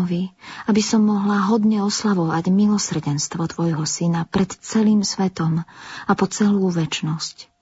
Pánovi, 0.00 0.32
aby 0.64 0.80
som 0.80 1.04
mohla 1.04 1.44
hodne 1.52 1.84
oslavovať 1.84 2.48
milosrdenstvo 2.48 3.44
Tvojho 3.52 3.84
Syna 3.84 4.24
pred 4.24 4.48
celým 4.48 5.04
svetom 5.04 5.60
a 6.08 6.12
po 6.16 6.24
celú 6.24 6.72
väčnosť. 6.72 7.52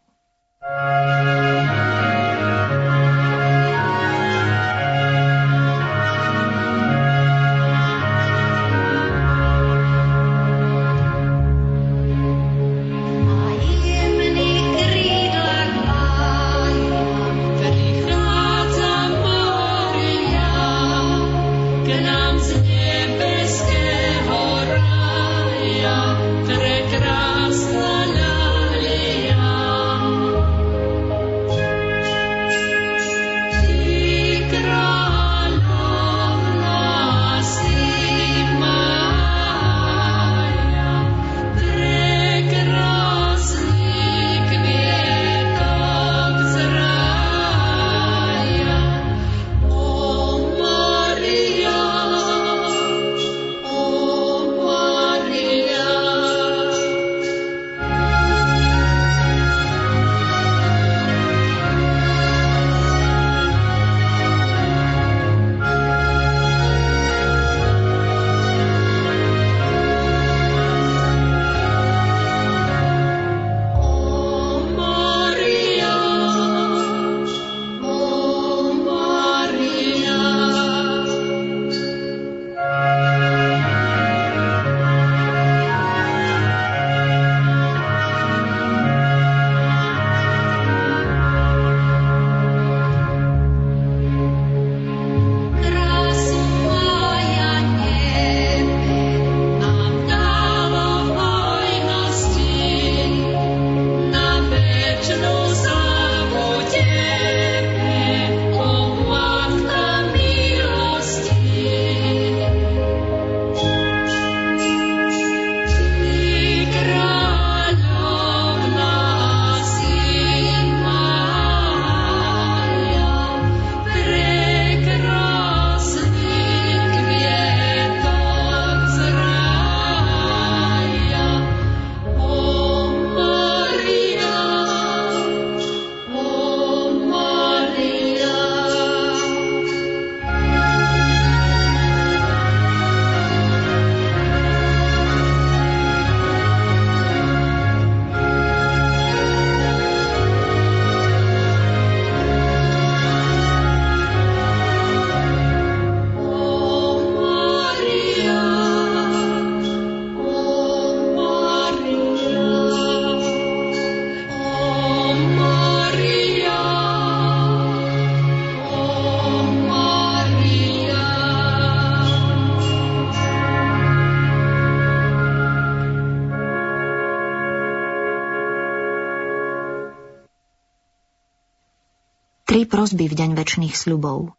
Prosby 182.88 183.04
v 183.04 183.21
deň 183.21 183.31
väčšných 183.37 183.75
sľubov. 183.76 184.32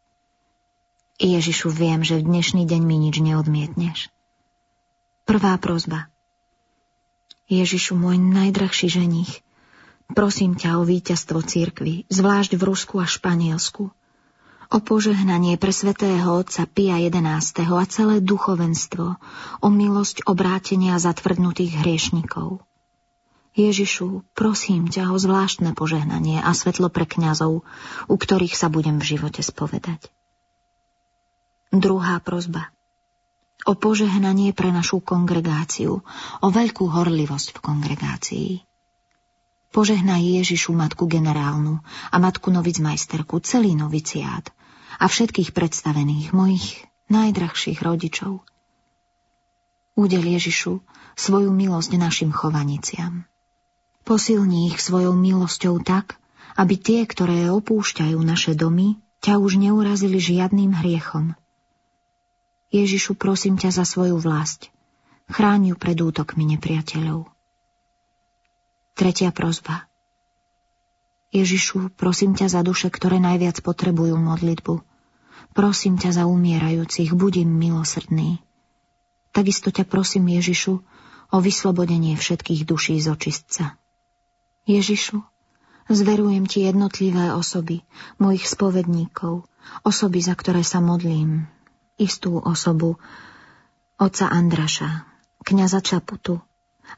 Ježišu, 1.21 1.69
viem, 1.69 2.01
že 2.01 2.17
v 2.17 2.33
dnešný 2.33 2.65
deň 2.65 2.81
mi 2.81 2.97
nič 2.97 3.21
neodmietneš. 3.21 4.09
Prvá 5.29 5.53
prozba. 5.61 6.09
Ježišu, 7.45 7.93
môj 7.93 8.17
najdrahší 8.17 8.89
ženich, 8.89 9.45
prosím 10.17 10.57
ťa 10.57 10.81
o 10.81 10.83
víťazstvo 10.89 11.45
církvy, 11.45 12.09
zvlášť 12.09 12.57
v 12.57 12.61
Rusku 12.65 12.97
a 12.97 13.05
Španielsku. 13.05 13.93
O 14.73 14.77
požehnanie 14.81 15.61
pre 15.61 15.69
svätého 15.69 16.33
otca 16.33 16.65
Pia 16.65 16.97
XI. 16.97 17.53
a 17.53 17.85
celé 17.85 18.17
duchovenstvo, 18.17 19.05
o 19.61 19.67
milosť 19.69 20.25
obrátenia 20.25 20.97
zatvrdnutých 20.97 21.85
hriešnikov. 21.85 22.65
Ježišu, 23.59 24.23
prosím 24.31 24.87
ťa 24.87 25.11
o 25.11 25.19
zvláštne 25.19 25.75
požehnanie 25.75 26.39
a 26.39 26.55
svetlo 26.55 26.87
pre 26.87 27.03
kňazov, 27.03 27.67
u 28.07 28.15
ktorých 28.15 28.55
sa 28.55 28.71
budem 28.71 29.03
v 29.03 29.19
živote 29.19 29.43
spovedať. 29.43 30.07
Druhá 31.75 32.23
prozba. 32.23 32.71
O 33.67 33.75
požehnanie 33.75 34.55
pre 34.55 34.71
našu 34.71 35.03
kongregáciu, 35.03 35.99
o 36.39 36.47
veľkú 36.47 36.87
horlivosť 36.87 37.59
v 37.59 37.59
kongregácii. 37.59 38.51
Požehnaj 39.75 40.23
Ježišu 40.23 40.71
matku 40.71 41.11
generálnu 41.11 41.83
a 42.09 42.15
matku 42.15 42.55
novicmajsterku, 42.55 43.43
celý 43.43 43.75
noviciát 43.75 44.49
a 44.97 45.05
všetkých 45.05 45.51
predstavených 45.51 46.31
mojich 46.31 46.87
najdrahších 47.11 47.83
rodičov. 47.83 48.39
Udel 49.99 50.23
Ježišu 50.23 50.79
svoju 51.19 51.51
milosť 51.51 51.91
našim 51.99 52.31
chovaniciam. 52.31 53.27
Posilni 54.07 54.71
ich 54.71 54.81
svojou 54.81 55.13
milosťou 55.13 55.79
tak, 55.83 56.19
aby 56.59 56.75
tie, 56.75 57.07
ktoré 57.07 57.47
opúšťajú 57.53 58.19
naše 58.19 58.57
domy, 58.57 58.99
ťa 59.23 59.39
už 59.39 59.59
neurazili 59.59 60.19
žiadnym 60.19 60.75
hriechom. 60.75 61.35
Ježišu, 62.69 63.17
prosím 63.17 63.57
ťa 63.57 63.73
za 63.73 63.85
svoju 63.87 64.21
vlast. 64.21 64.69
Chráň 65.29 65.73
ju 65.73 65.75
pred 65.77 65.97
útokmi 65.97 66.45
nepriateľov. 66.57 67.29
Tretia 68.97 69.31
prozba. 69.31 69.89
Ježišu, 71.29 71.93
prosím 71.93 72.33
ťa 72.33 72.49
za 72.49 72.61
duše, 72.65 72.89
ktoré 72.89 73.21
najviac 73.21 73.61
potrebujú 73.61 74.17
modlitbu. 74.17 74.81
Prosím 75.53 76.01
ťa 76.01 76.21
za 76.21 76.23
umierajúcich, 76.25 77.13
buď 77.13 77.45
im 77.45 77.51
milosrdný. 77.53 78.41
Takisto 79.29 79.69
ťa 79.69 79.85
prosím, 79.85 80.29
Ježišu, 80.33 80.81
o 81.29 81.37
vyslobodenie 81.37 82.17
všetkých 82.17 82.65
duší 82.65 82.97
z 82.97 83.13
očistca. 83.13 83.77
Ježišu, 84.69 85.25
zverujem 85.89 86.45
ti 86.45 86.61
jednotlivé 86.69 87.33
osoby, 87.33 87.81
mojich 88.21 88.45
spovedníkov, 88.45 89.49
osoby, 89.81 90.21
za 90.21 90.37
ktoré 90.37 90.61
sa 90.61 90.77
modlím, 90.77 91.49
istú 91.97 92.37
osobu, 92.37 93.01
oca 93.97 94.29
Andraša, 94.29 95.09
kniaza 95.41 95.81
Čaputu, 95.81 96.37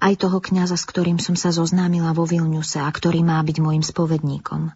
aj 0.03 0.19
toho 0.19 0.43
kňaza, 0.43 0.75
s 0.75 0.83
ktorým 0.83 1.15
som 1.23 1.39
sa 1.39 1.55
zoznámila 1.55 2.11
vo 2.11 2.27
Vilniuse 2.27 2.83
a 2.83 2.91
ktorý 2.91 3.23
má 3.23 3.39
byť 3.39 3.57
môjim 3.63 3.83
spovedníkom. 3.87 4.75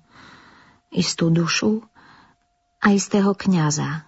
Istú 0.96 1.36
dušu 1.36 1.84
a 2.80 2.96
istého 2.96 3.36
kňaza, 3.36 4.08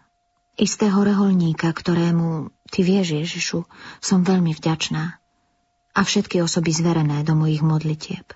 istého 0.55 0.95
reholníka, 1.03 1.75
ktorému, 1.75 2.55
ty 2.71 2.87
vieš 2.87 3.19
Ježišu, 3.19 3.67
som 3.99 4.23
veľmi 4.23 4.55
vďačná 4.55 5.19
a 5.91 5.99
všetky 6.07 6.39
osoby 6.39 6.71
zverené 6.71 7.27
do 7.27 7.35
mojich 7.35 7.59
modlitieb. 7.59 8.31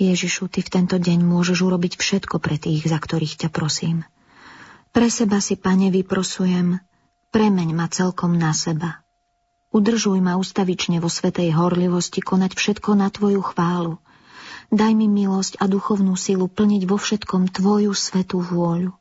Ježišu, 0.00 0.48
ty 0.48 0.64
v 0.64 0.72
tento 0.72 0.96
deň 0.96 1.20
môžeš 1.20 1.60
urobiť 1.60 2.00
všetko 2.00 2.40
pre 2.40 2.56
tých, 2.56 2.88
za 2.88 2.96
ktorých 2.96 3.36
ťa 3.36 3.48
prosím. 3.52 4.08
Pre 4.96 5.04
seba 5.12 5.44
si, 5.44 5.60
pane, 5.60 5.92
vyprosujem, 5.92 6.80
premeň 7.28 7.68
ma 7.76 7.84
celkom 7.84 8.32
na 8.32 8.56
seba. 8.56 9.04
Udržuj 9.76 10.24
ma 10.24 10.40
ustavične 10.40 11.04
vo 11.04 11.12
svetej 11.12 11.52
horlivosti 11.52 12.24
konať 12.24 12.56
všetko 12.56 12.96
na 12.96 13.12
Tvoju 13.12 13.44
chválu. 13.44 14.00
Daj 14.72 14.92
mi 14.96 15.04
milosť 15.04 15.60
a 15.60 15.68
duchovnú 15.68 16.16
silu 16.16 16.48
plniť 16.48 16.88
vo 16.88 16.96
všetkom 16.96 17.52
Tvoju 17.52 17.92
svetú 17.92 18.40
vôľu. 18.40 18.96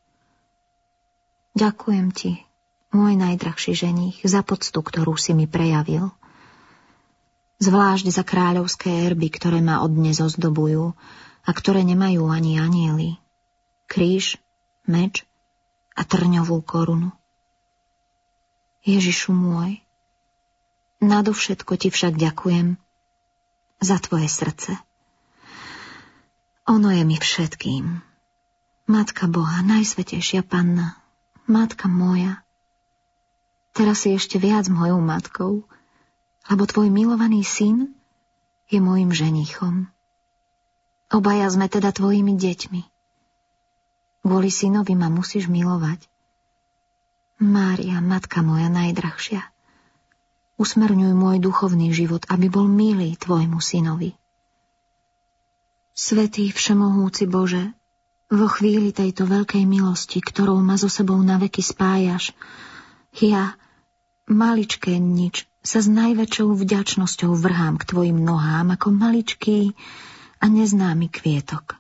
Ďakujem 1.56 2.08
Ti, 2.12 2.44
môj 2.92 3.16
najdrahší 3.16 3.72
ženich, 3.72 4.20
za 4.28 4.44
poctu, 4.44 4.84
ktorú 4.84 5.16
si 5.16 5.32
mi 5.32 5.48
prejavil 5.48 6.12
zvlášť 7.60 8.08
za 8.10 8.24
kráľovské 8.24 9.08
erby, 9.08 9.28
ktoré 9.28 9.60
ma 9.60 9.84
od 9.84 9.92
dnes 9.92 10.24
ozdobujú 10.24 10.96
a 11.44 11.50
ktoré 11.52 11.84
nemajú 11.84 12.28
ani 12.32 12.60
anieli. 12.60 13.10
Kríž, 13.92 14.40
meč 14.88 15.28
a 15.94 16.08
trňovú 16.08 16.64
korunu. 16.64 17.12
Ježišu 18.88 19.36
môj, 19.36 19.84
nadovšetko 21.04 21.76
ti 21.76 21.92
však 21.92 22.16
ďakujem 22.16 22.80
za 23.84 23.98
tvoje 24.00 24.32
srdce. 24.32 24.80
Ono 26.70 26.90
je 26.94 27.04
mi 27.04 27.18
všetkým. 27.20 28.00
Matka 28.90 29.28
Boha, 29.28 29.62
najsvetejšia 29.66 30.48
panna, 30.48 30.98
matka 31.46 31.92
moja. 31.92 32.42
Teraz 33.74 34.06
si 34.06 34.16
ešte 34.16 34.42
viac 34.42 34.66
mojou 34.70 35.02
matkou, 35.02 35.66
lebo 36.50 36.66
tvoj 36.66 36.90
milovaný 36.90 37.46
syn 37.46 37.94
je 38.68 38.82
môjim 38.82 39.14
ženichom. 39.14 39.86
Obaja 41.10 41.50
sme 41.50 41.70
teda 41.70 41.94
tvojimi 41.94 42.38
deťmi. 42.38 42.82
Kvôli 44.26 44.50
synovi 44.54 44.94
ma 44.94 45.10
musíš 45.10 45.50
milovať. 45.50 46.06
Mária, 47.40 48.04
matka 48.04 48.44
moja 48.44 48.68
najdrahšia, 48.68 49.42
usmerňuj 50.60 51.16
môj 51.16 51.40
duchovný 51.40 51.96
život, 51.96 52.28
aby 52.28 52.52
bol 52.52 52.68
milý 52.68 53.16
tvojmu 53.16 53.64
synovi. 53.64 54.12
Svetý 55.96 56.52
všemohúci 56.52 57.32
Bože, 57.32 57.72
vo 58.30 58.46
chvíli 58.46 58.94
tejto 58.94 59.26
veľkej 59.26 59.64
milosti, 59.66 60.22
ktorou 60.22 60.62
ma 60.62 60.78
so 60.78 60.92
sebou 60.92 61.18
naveky 61.18 61.64
spájaš, 61.64 62.36
ja, 63.18 63.58
maličké 64.30 65.00
nič, 65.00 65.50
sa 65.70 65.86
s 65.86 65.88
najväčšou 65.94 66.50
vďačnosťou 66.58 67.38
vrhám 67.38 67.78
k 67.78 67.94
tvojim 67.94 68.18
nohám 68.18 68.74
ako 68.74 68.90
maličký 68.90 69.78
a 70.42 70.50
neznámy 70.50 71.14
kvietok. 71.14 71.78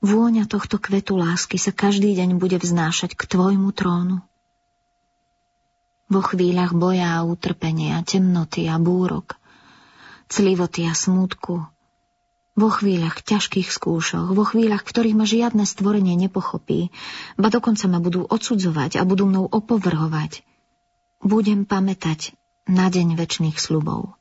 Vôňa 0.00 0.48
tohto 0.48 0.80
kvetu 0.80 1.20
lásky 1.20 1.60
sa 1.60 1.76
každý 1.76 2.16
deň 2.16 2.40
bude 2.40 2.56
vznášať 2.56 3.20
k 3.20 3.22
tvojmu 3.28 3.68
trónu. 3.76 4.24
Vo 6.08 6.24
chvíľach 6.24 6.72
boja 6.72 7.20
a 7.20 7.28
utrpenia, 7.28 8.00
temnoty 8.00 8.64
a 8.64 8.80
búrok, 8.80 9.36
clivoty 10.32 10.88
a 10.88 10.96
smútku, 10.96 11.60
vo 12.56 12.68
chvíľach 12.72 13.20
ťažkých 13.20 13.68
skúšok, 13.68 14.32
vo 14.32 14.44
chvíľach, 14.48 14.88
ktorých 14.88 15.20
ma 15.20 15.28
žiadne 15.28 15.68
stvorenie 15.68 16.16
nepochopí, 16.16 16.88
ba 17.36 17.52
dokonca 17.52 17.84
ma 17.92 18.00
budú 18.00 18.24
odsudzovať 18.24 18.96
a 18.96 19.04
budú 19.04 19.28
mnou 19.28 19.44
opovrhovať, 19.52 20.40
budem 21.20 21.68
pamätať 21.68 22.39
na 22.68 22.92
deň 22.92 23.16
väčšných 23.16 23.56
slubov, 23.56 24.12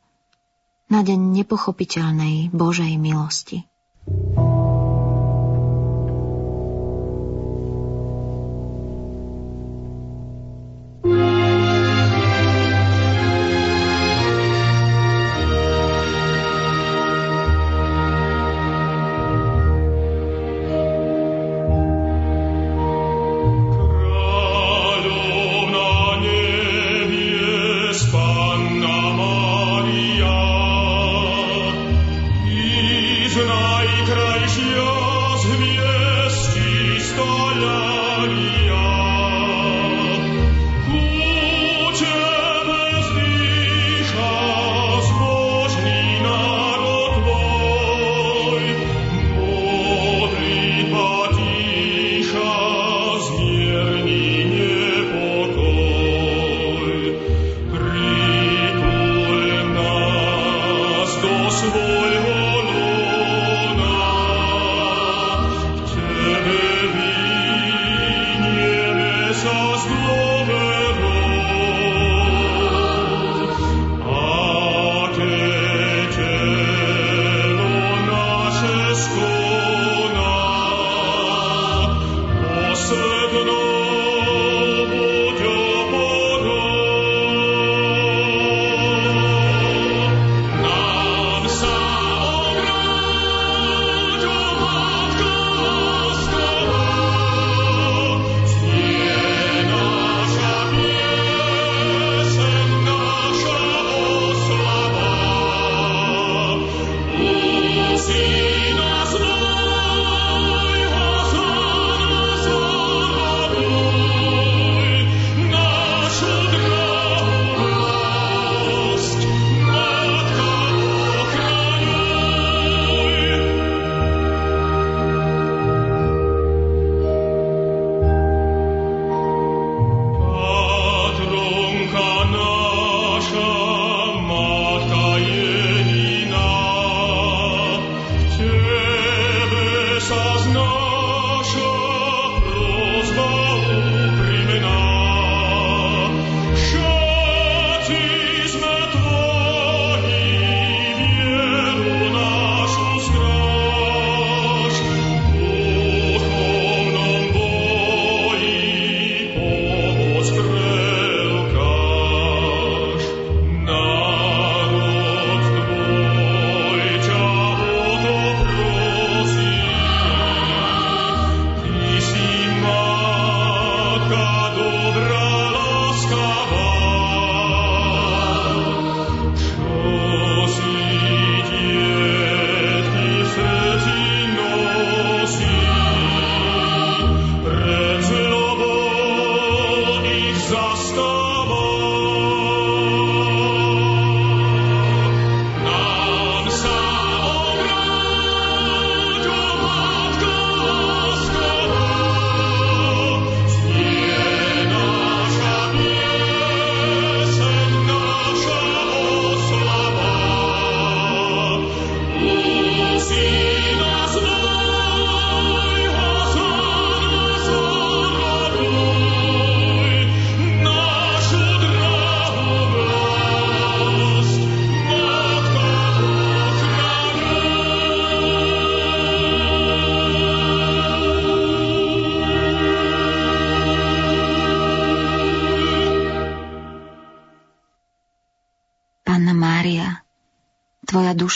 na 0.87 1.03
deň 1.03 1.19
nepochopiteľnej 1.43 2.55
Božej 2.55 2.95
milosti. 2.95 3.67
najkrajší 4.07 4.78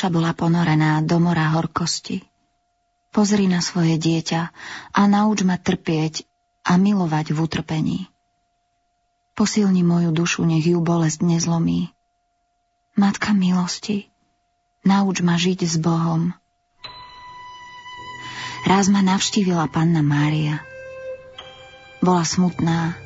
duša 0.04 0.20
bola 0.20 0.36
ponorená 0.36 1.00
do 1.00 1.16
mora 1.16 1.56
horkosti. 1.56 2.28
Pozri 3.16 3.48
na 3.48 3.64
svoje 3.64 3.96
dieťa 3.96 4.52
a 4.92 5.02
nauč 5.08 5.48
ma 5.48 5.56
trpieť 5.56 6.28
a 6.68 6.76
milovať 6.76 7.32
v 7.32 7.38
utrpení. 7.40 8.00
Posilni 9.32 9.80
moju 9.80 10.12
dušu, 10.12 10.44
nech 10.44 10.68
ju 10.68 10.84
bolesť 10.84 11.24
nezlomí. 11.24 11.88
Matka 13.00 13.32
milosti, 13.32 14.12
nauč 14.84 15.24
ma 15.24 15.40
žiť 15.40 15.72
s 15.72 15.80
Bohom. 15.80 16.36
Raz 18.68 18.92
ma 18.92 19.00
navštívila 19.00 19.72
panna 19.72 20.04
Mária. 20.04 20.60
Bola 22.04 22.28
smutná, 22.28 23.00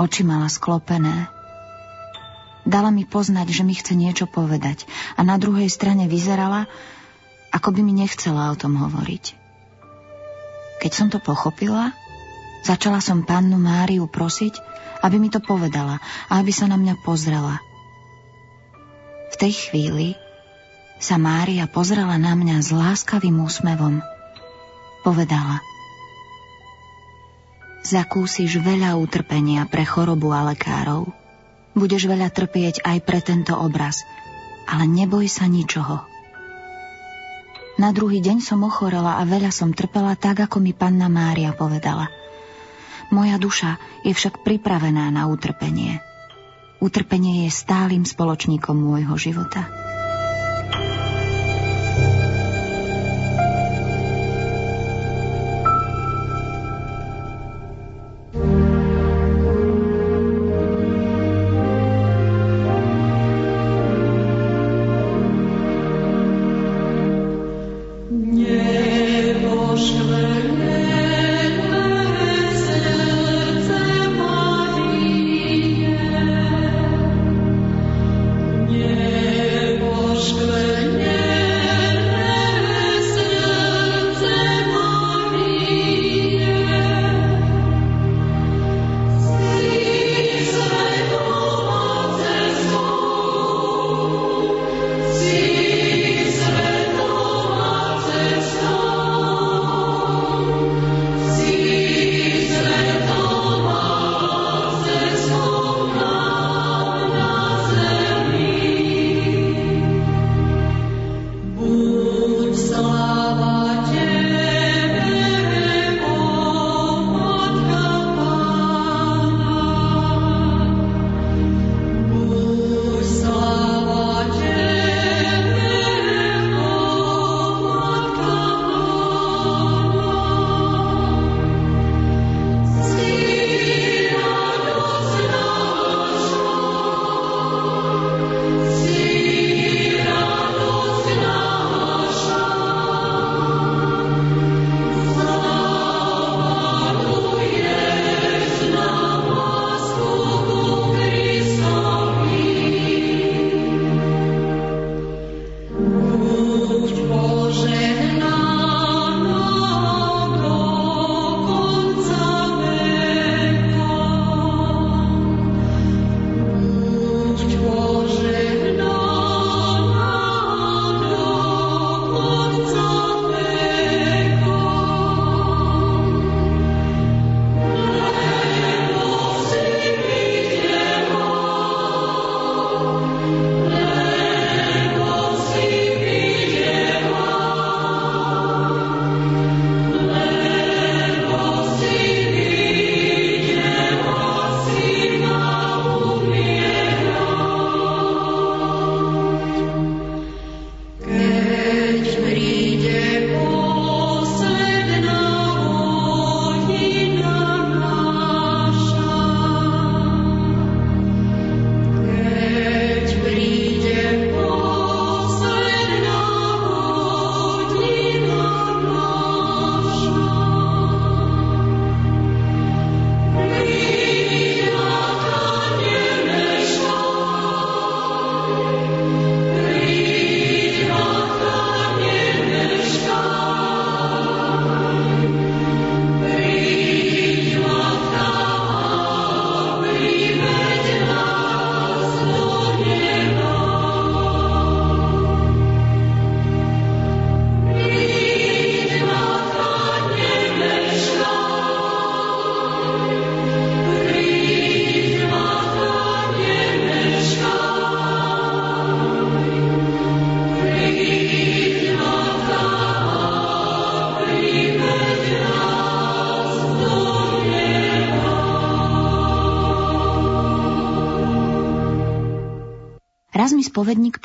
oči 0.00 0.24
mala 0.24 0.48
sklopené, 0.48 1.28
Dala 2.70 2.94
mi 2.94 3.02
poznať, 3.02 3.50
že 3.50 3.66
mi 3.66 3.74
chce 3.74 3.98
niečo 3.98 4.30
povedať 4.30 4.86
a 5.18 5.26
na 5.26 5.42
druhej 5.42 5.66
strane 5.66 6.06
vyzerala, 6.06 6.70
ako 7.50 7.74
by 7.74 7.80
mi 7.82 7.90
nechcela 7.90 8.54
o 8.54 8.54
tom 8.54 8.78
hovoriť. 8.78 9.34
Keď 10.78 10.92
som 10.94 11.10
to 11.10 11.18
pochopila, 11.18 11.90
začala 12.62 13.02
som 13.02 13.26
pannu 13.26 13.58
Máriu 13.58 14.06
prosiť, 14.06 14.54
aby 15.02 15.18
mi 15.18 15.34
to 15.34 15.42
povedala 15.42 15.98
a 16.30 16.38
aby 16.38 16.54
sa 16.54 16.70
na 16.70 16.78
mňa 16.78 17.02
pozrela. 17.02 17.58
V 19.34 19.36
tej 19.36 19.52
chvíli 19.66 20.14
sa 21.02 21.18
Mária 21.18 21.66
pozrela 21.66 22.22
na 22.22 22.38
mňa 22.38 22.62
s 22.62 22.70
láskavým 22.70 23.34
úsmevom. 23.42 23.98
Povedala 25.02 25.58
Zakúsiš 27.82 28.62
veľa 28.62 28.94
utrpenia 28.94 29.66
pre 29.66 29.82
chorobu 29.82 30.30
a 30.30 30.46
lekárov– 30.54 31.10
Budeš 31.74 32.10
veľa 32.10 32.34
trpieť 32.34 32.82
aj 32.82 32.98
pre 33.06 33.22
tento 33.22 33.54
obraz, 33.54 34.02
ale 34.66 34.90
neboj 34.90 35.30
sa 35.30 35.46
ničoho. 35.46 36.02
Na 37.80 37.96
druhý 37.96 38.20
deň 38.20 38.44
som 38.44 38.60
ochorela 38.66 39.16
a 39.16 39.24
veľa 39.24 39.48
som 39.54 39.72
trpela 39.72 40.12
tak, 40.12 40.44
ako 40.44 40.60
mi 40.60 40.76
panna 40.76 41.08
Mária 41.08 41.56
povedala. 41.56 42.12
Moja 43.10 43.40
duša 43.40 43.80
je 44.04 44.12
však 44.12 44.44
pripravená 44.44 45.08
na 45.10 45.26
utrpenie. 45.26 45.98
Utrpenie 46.78 47.48
je 47.48 47.50
stálym 47.52 48.06
spoločníkom 48.06 48.76
môjho 48.76 49.16
života. 49.16 49.89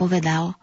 Povedal, 0.06 0.54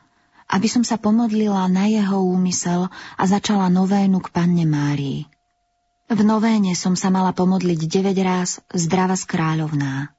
aby 0.46 0.70
som 0.70 0.86
sa 0.86 0.94
pomodlila 0.94 1.66
na 1.66 1.90
jeho 1.90 2.22
úmysel 2.22 2.86
a 3.18 3.22
začala 3.26 3.66
novénu 3.66 4.22
k 4.22 4.30
panne 4.30 4.62
Márii. 4.62 5.26
V 6.06 6.20
novéne 6.22 6.78
som 6.78 6.94
sa 6.94 7.10
mala 7.10 7.34
pomodliť 7.34 7.90
9 7.90 8.14
ráz 8.22 8.62
zdrava 8.70 9.18
z 9.18 9.26
kráľovná. 9.26 10.14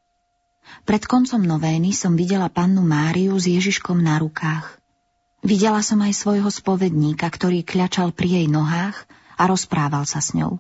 Pred 0.84 1.08
koncom 1.08 1.40
novény 1.40 1.96
som 1.96 2.20
videla 2.20 2.52
pannu 2.52 2.84
Máriu 2.84 3.40
s 3.40 3.48
Ježiškom 3.48 4.04
na 4.04 4.20
rukách. 4.20 4.84
Videla 5.40 5.80
som 5.80 6.04
aj 6.04 6.20
svojho 6.20 6.52
spovedníka, 6.52 7.24
ktorý 7.32 7.64
kľačal 7.64 8.12
pri 8.12 8.44
jej 8.44 8.48
nohách 8.52 9.08
a 9.40 9.48
rozprával 9.48 10.04
sa 10.04 10.20
s 10.20 10.36
ňou. 10.36 10.60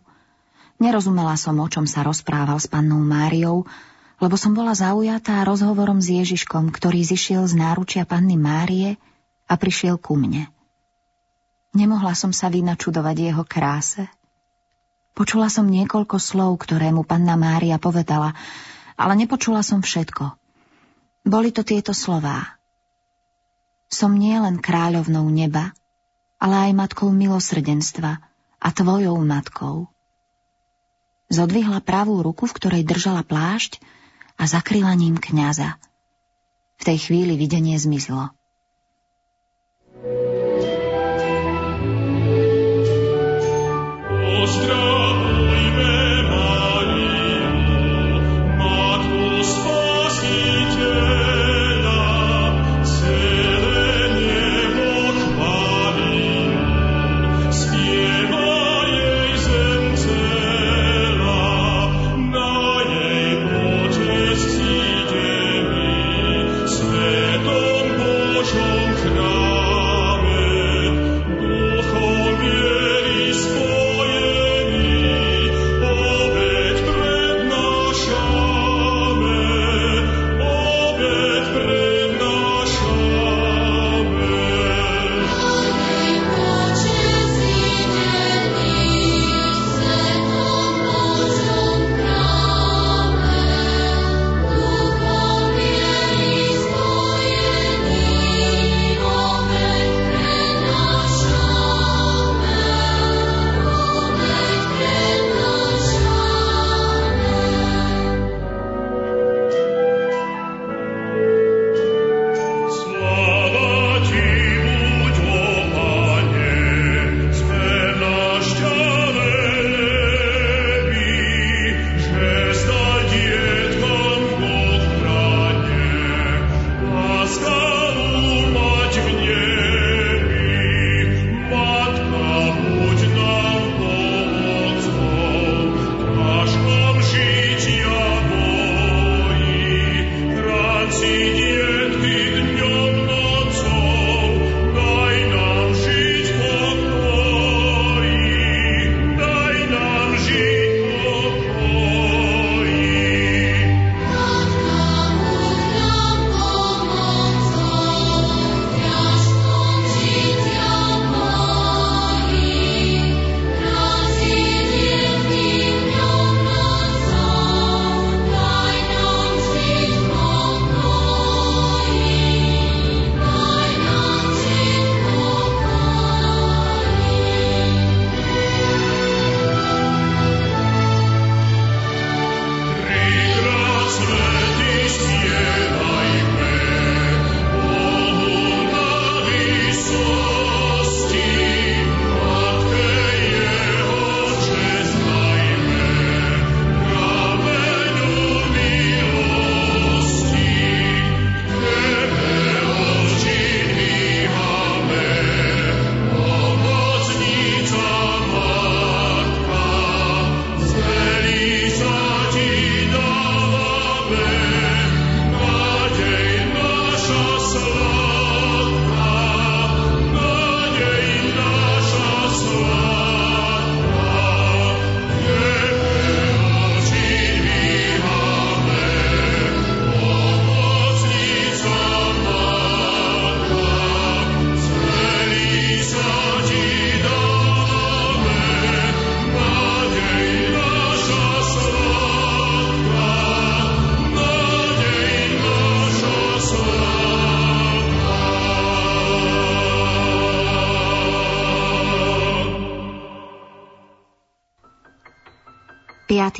Nerozumela 0.79 1.35
som, 1.35 1.59
o 1.59 1.67
čom 1.67 1.83
sa 1.83 2.07
rozprával 2.07 2.63
s 2.63 2.71
pannou 2.71 3.03
Máriou, 3.03 3.67
lebo 4.21 4.35
som 4.37 4.53
bola 4.53 4.77
zaujatá 4.77 5.41
rozhovorom 5.47 6.01
s 6.03 6.13
Ježiškom, 6.13 6.69
ktorý 6.69 7.01
zišiel 7.01 7.49
z 7.49 7.57
náručia 7.57 8.03
panny 8.05 8.37
Márie 8.37 9.01
a 9.49 9.53
prišiel 9.57 9.97
ku 9.97 10.17
mne. 10.17 10.49
Nemohla 11.73 12.13
som 12.13 12.29
sa 12.29 12.53
vynačudovať 12.53 13.33
jeho 13.33 13.43
kráse. 13.45 14.05
Počula 15.17 15.49
som 15.49 15.65
niekoľko 15.65 16.21
slov, 16.21 16.61
ktoré 16.61 16.93
mu 16.93 17.01
panna 17.01 17.33
Mária 17.33 17.81
povedala, 17.81 18.37
ale 18.93 19.13
nepočula 19.17 19.65
som 19.65 19.81
všetko. 19.81 20.37
Boli 21.25 21.49
to 21.49 21.65
tieto 21.65 21.93
slová. 21.93 22.57
Som 23.89 24.17
nielen 24.17 24.61
kráľovnou 24.61 25.29
neba, 25.29 25.73
ale 26.41 26.69
aj 26.69 26.71
matkou 26.77 27.09
milosrdenstva 27.13 28.21
a 28.59 28.67
tvojou 28.73 29.17
matkou. 29.21 29.89
Zodvihla 31.33 31.81
pravú 31.81 32.21
ruku, 32.21 32.45
v 32.45 32.55
ktorej 32.57 32.83
držala 32.85 33.25
plášť 33.25 33.81
a 34.43 34.47
zakryla 34.47 34.91
ním 34.93 35.15
kňaza. 35.15 35.79
V 36.75 36.83
tej 36.83 36.97
chvíli 36.99 37.39
videnie 37.39 37.79
zmizlo. 37.79 38.35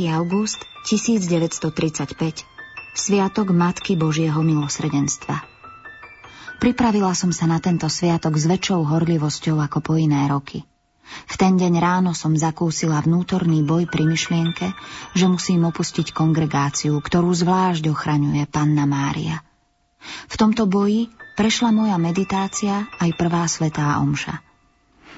August 0.10 0.66
1935 0.90 1.62
Sviatok 2.98 3.54
Matky 3.54 3.94
Božieho 3.94 4.42
milosrdenstva 4.42 5.54
Pripravila 6.64 7.12
som 7.12 7.36
sa 7.36 7.44
na 7.44 7.60
tento 7.60 7.92
sviatok 7.92 8.40
s 8.40 8.48
väčšou 8.48 8.88
horlivosťou 8.88 9.60
ako 9.60 9.84
po 9.84 10.00
iné 10.00 10.32
roky. 10.32 10.64
V 11.28 11.36
ten 11.36 11.60
deň 11.60 11.76
ráno 11.84 12.16
som 12.16 12.32
zakúsila 12.40 13.04
vnútorný 13.04 13.68
boj 13.68 13.84
pri 13.92 14.08
myšlienke, 14.08 14.72
že 15.12 15.26
musím 15.28 15.68
opustiť 15.68 16.16
kongregáciu, 16.16 16.96
ktorú 17.04 17.36
zvlášť 17.36 17.84
ochraňuje 17.92 18.48
Panna 18.48 18.88
Mária. 18.88 19.44
V 20.32 20.36
tomto 20.40 20.64
boji 20.64 21.12
prešla 21.36 21.76
moja 21.76 22.00
meditácia 22.00 22.88
aj 22.96 23.12
prvá 23.20 23.44
svetá 23.52 24.00
omša. 24.00 24.40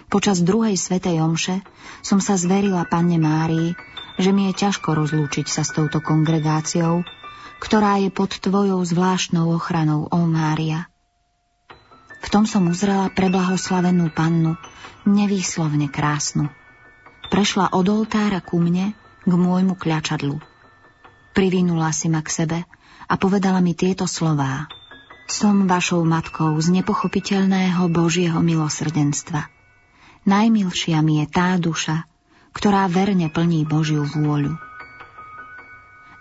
Počas 0.09 0.41
druhej 0.41 0.73
svetej 0.73 1.21
omše 1.21 1.61
som 2.01 2.17
sa 2.17 2.41
zverila 2.41 2.89
panne 2.89 3.21
Márii, 3.21 3.77
že 4.15 4.31
mi 4.31 4.51
je 4.51 4.67
ťažko 4.67 4.95
rozlúčiť 4.95 5.47
sa 5.47 5.67
s 5.67 5.75
touto 5.75 5.99
kongregáciou, 5.99 7.03
ktorá 7.59 7.99
je 7.99 8.11
pod 8.11 8.35
tvojou 8.35 8.79
zvláštnou 8.83 9.51
ochranou, 9.55 10.07
ó 10.11 10.19
Mária. 10.27 10.87
V 12.25 12.27
tom 12.33 12.49
som 12.49 12.65
uzrela 12.67 13.11
preblahoslavenú 13.13 14.09
pannu, 14.09 14.57
nevýslovne 15.05 15.91
krásnu. 15.93 16.49
Prešla 17.29 17.73
od 17.73 17.85
oltára 17.85 18.41
ku 18.41 18.57
mne, 18.57 18.97
k 19.25 19.31
môjmu 19.33 19.77
kľačadlu. 19.77 20.37
Privinula 21.33 21.91
si 21.91 22.07
ma 22.07 22.21
k 22.21 22.29
sebe 22.31 22.59
a 23.05 23.13
povedala 23.17 23.59
mi 23.59 23.75
tieto 23.75 24.07
slová. 24.09 24.69
Som 25.25 25.65
vašou 25.65 26.05
matkou 26.05 26.53
z 26.61 26.69
nepochopiteľného 26.81 27.89
Božieho 27.89 28.37
milosrdenstva. 28.39 29.49
Najmilšia 30.25 31.01
mi 31.01 31.21
je 31.21 31.25
tá 31.29 31.57
duša, 31.57 32.05
ktorá 32.55 32.87
verne 32.87 33.27
plní 33.27 33.67
Božiu 33.67 34.07
vôľu. 34.07 34.55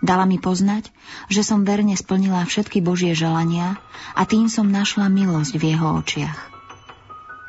Dala 0.05 0.27
mi 0.29 0.37
poznať, 0.37 0.93
že 1.31 1.41
som 1.41 1.65
verne 1.65 1.97
splnila 1.97 2.45
všetky 2.45 2.83
Božie 2.83 3.17
želania 3.17 3.79
a 4.13 4.27
tým 4.27 4.51
som 4.51 4.69
našla 4.69 5.09
milosť 5.09 5.57
v 5.57 5.63
jeho 5.73 5.97
očiach. 5.97 6.39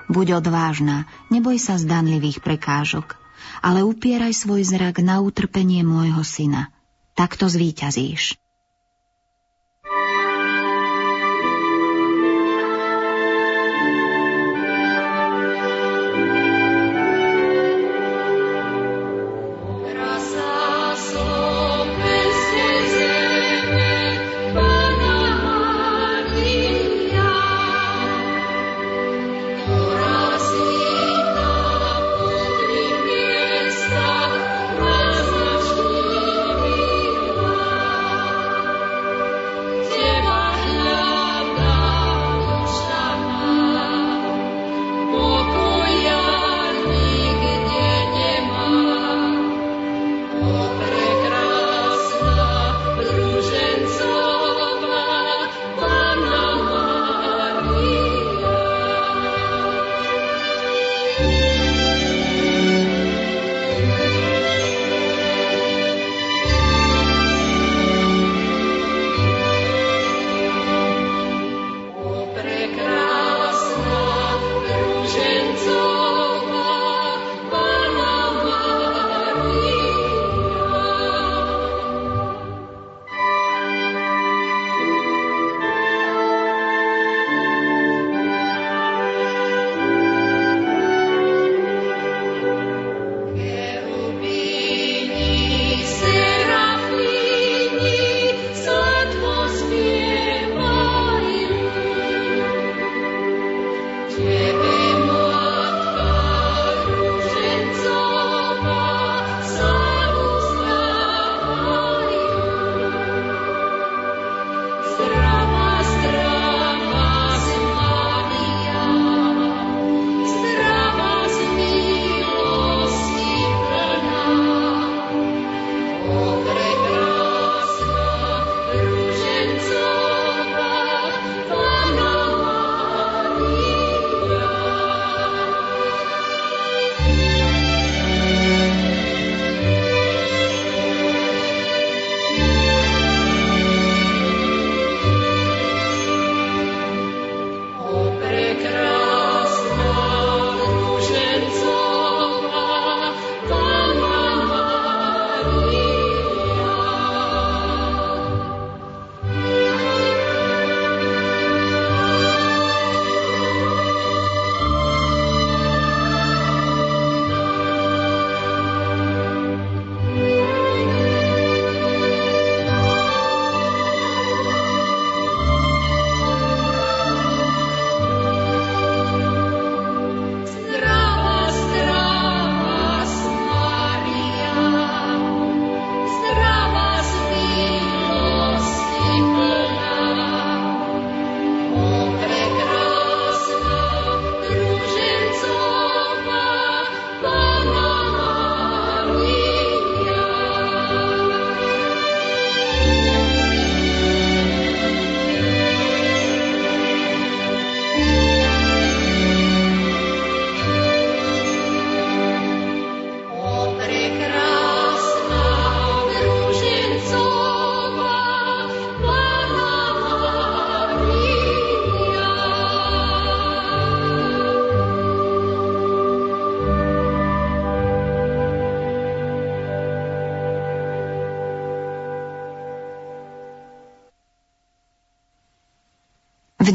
Buď 0.07 0.41
odvážna, 0.41 1.11
neboj 1.35 1.59
sa 1.59 1.77
zdanlivých 1.77 2.41
prekážok, 2.41 3.19
ale 3.61 3.83
upieraj 3.83 4.33
svoj 4.33 4.63
zrak 4.63 5.03
na 5.03 5.19
utrpenie 5.19 5.83
môjho 5.83 6.23
syna. 6.23 6.71
Takto 7.19 7.51
zvíťazíš. 7.51 8.39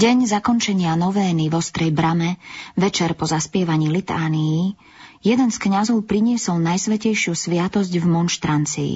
Deň 0.01 0.25
zakončenia 0.25 0.97
novény 0.97 1.53
v 1.53 1.61
Ostrej 1.61 1.93
brame, 1.93 2.41
večer 2.73 3.13
po 3.13 3.29
zaspievaní 3.29 3.93
litánii, 3.93 4.73
jeden 5.21 5.53
z 5.53 5.57
kňazov 5.61 6.09
priniesol 6.09 6.57
najsvetejšiu 6.57 7.37
sviatosť 7.37 7.93
v 8.01 8.05
monštrancii. 8.09 8.95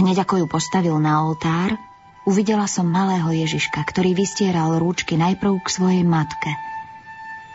Hneď 0.00 0.24
ako 0.24 0.40
ju 0.40 0.46
postavil 0.48 0.96
na 1.04 1.20
oltár, 1.20 1.76
uvidela 2.24 2.64
som 2.64 2.88
malého 2.88 3.28
Ježiška, 3.44 3.84
ktorý 3.84 4.16
vystieral 4.16 4.80
rúčky 4.80 5.20
najprv 5.20 5.52
k 5.60 5.68
svojej 5.68 6.00
matke. 6.00 6.56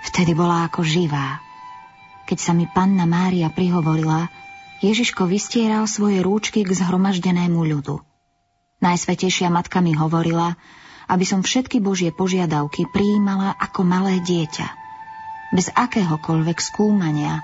Vtedy 0.06 0.38
bola 0.38 0.70
ako 0.70 0.86
živá. 0.86 1.42
Keď 2.30 2.38
sa 2.38 2.54
mi 2.54 2.70
panna 2.70 3.10
Mária 3.10 3.50
prihovorila, 3.50 4.30
Ježiško 4.86 5.26
vystieral 5.26 5.90
svoje 5.90 6.22
rúčky 6.22 6.62
k 6.62 6.78
zhromaždenému 6.78 7.58
ľudu. 7.58 8.06
Najsvetejšia 8.86 9.50
matka 9.50 9.82
mi 9.82 9.98
hovorila, 9.98 10.54
aby 11.08 11.24
som 11.24 11.40
všetky 11.40 11.80
Božie 11.80 12.12
požiadavky 12.12 12.88
prijímala 12.92 13.56
ako 13.56 13.88
malé 13.88 14.20
dieťa, 14.20 14.68
bez 15.56 15.72
akéhokoľvek 15.72 16.60
skúmania, 16.60 17.42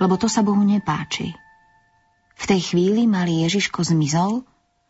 lebo 0.00 0.16
to 0.16 0.26
sa 0.26 0.40
Bohu 0.40 0.64
nepáči. 0.64 1.36
V 2.34 2.44
tej 2.48 2.72
chvíli 2.72 3.04
malý 3.04 3.44
Ježiško 3.46 3.84
zmizol 3.84 4.42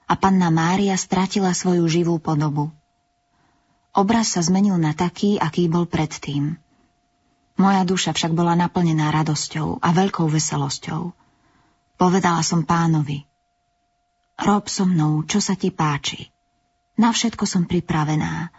a 0.06 0.14
panna 0.14 0.48
Mária 0.48 0.94
stratila 0.94 1.52
svoju 1.52 1.84
živú 1.90 2.16
podobu. 2.22 2.70
Obraz 3.92 4.32
sa 4.32 4.40
zmenil 4.40 4.80
na 4.80 4.96
taký, 4.96 5.36
aký 5.36 5.68
bol 5.68 5.84
predtým. 5.84 6.56
Moja 7.60 7.84
duša 7.84 8.16
však 8.16 8.32
bola 8.32 8.56
naplnená 8.56 9.12
radosťou 9.12 9.84
a 9.84 9.88
veľkou 9.92 10.24
veselosťou. 10.32 11.12
Povedala 12.00 12.40
som 12.40 12.64
pánovi, 12.64 13.28
rob 14.40 14.64
so 14.72 14.88
mnou, 14.88 15.28
čo 15.28 15.44
sa 15.44 15.52
ti 15.52 15.68
páči. 15.68 16.31
Na 17.02 17.10
všetko 17.10 17.42
som 17.50 17.66
pripravená, 17.66 18.54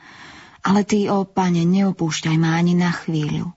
ale 0.68 0.84
ty, 0.84 1.08
ó 1.08 1.24
pane, 1.24 1.64
neopúšťaj 1.64 2.36
ma 2.36 2.60
ani 2.60 2.76
na 2.76 2.92
chvíľu. 2.92 3.56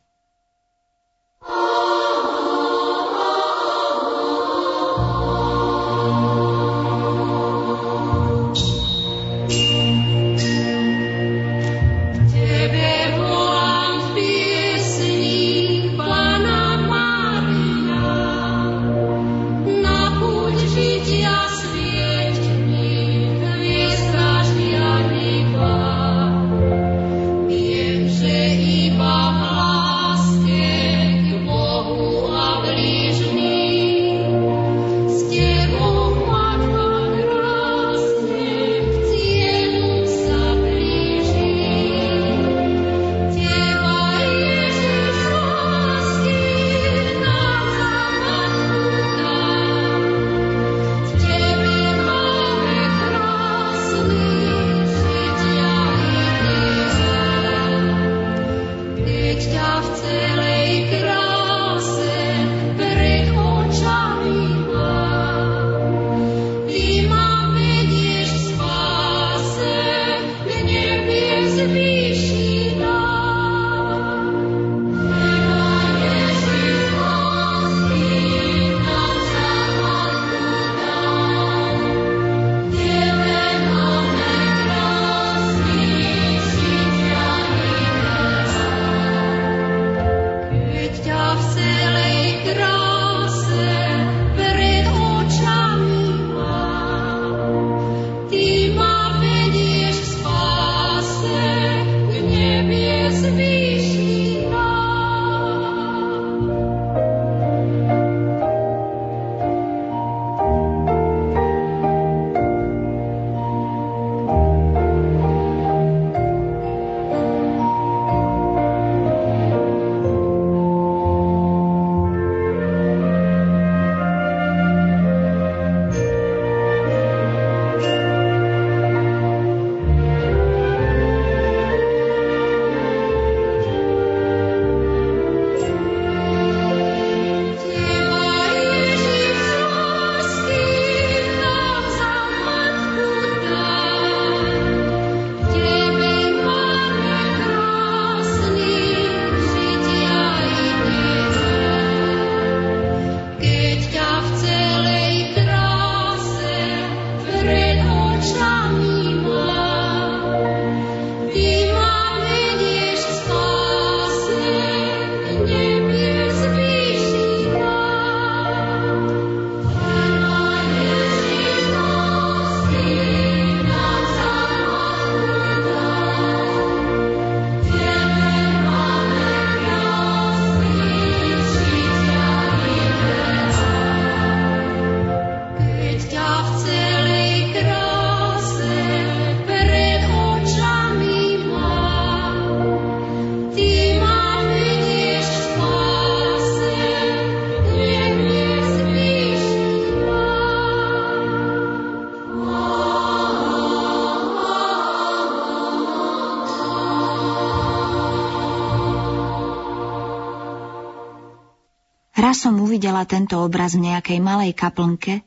Som 212.37 212.61
uvidela 212.61 213.09
tento 213.09 213.41
obraz 213.41 213.73
v 213.73 213.89
nejakej 213.89 214.21
malej 214.21 214.53
kaplnke 214.53 215.25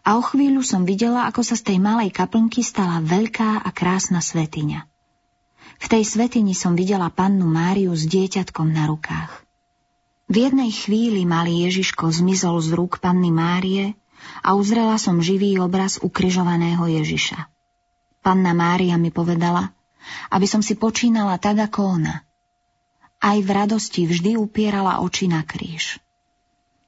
a 0.00 0.16
o 0.16 0.24
chvíľu 0.24 0.64
som 0.64 0.88
videla, 0.88 1.28
ako 1.28 1.44
sa 1.44 1.52
z 1.52 1.68
tej 1.68 1.78
malej 1.84 2.08
kaplnky 2.16 2.64
stala 2.64 3.04
veľká 3.04 3.60
a 3.60 3.68
krásna 3.76 4.24
svetiňa. 4.24 4.88
V 5.76 5.86
tej 5.92 6.08
svetini 6.08 6.56
som 6.56 6.72
videla 6.72 7.12
pannu 7.12 7.44
Máriu 7.44 7.92
s 7.92 8.08
dieťatkom 8.08 8.72
na 8.72 8.88
rukách. 8.88 9.44
V 10.32 10.48
jednej 10.48 10.72
chvíli 10.72 11.28
malý 11.28 11.68
Ježiško 11.68 12.08
zmizol 12.08 12.64
z 12.64 12.72
rúk 12.72 13.04
panny 13.04 13.28
Márie 13.28 13.92
a 14.40 14.56
uzrela 14.56 14.96
som 14.96 15.20
živý 15.20 15.60
obraz 15.60 16.00
ukryžovaného 16.00 16.88
Ježiša. 16.88 17.52
Panna 18.24 18.56
Mária 18.56 18.96
mi 18.96 19.12
povedala, 19.12 19.76
aby 20.32 20.48
som 20.48 20.64
si 20.64 20.72
počínala 20.72 21.36
tak 21.36 21.60
ako 21.60 22.00
ona. 22.00 22.24
Aj 23.20 23.36
v 23.36 23.48
radosti 23.52 24.08
vždy 24.08 24.40
upierala 24.40 25.04
oči 25.04 25.28
na 25.28 25.44
kríž. 25.44 26.00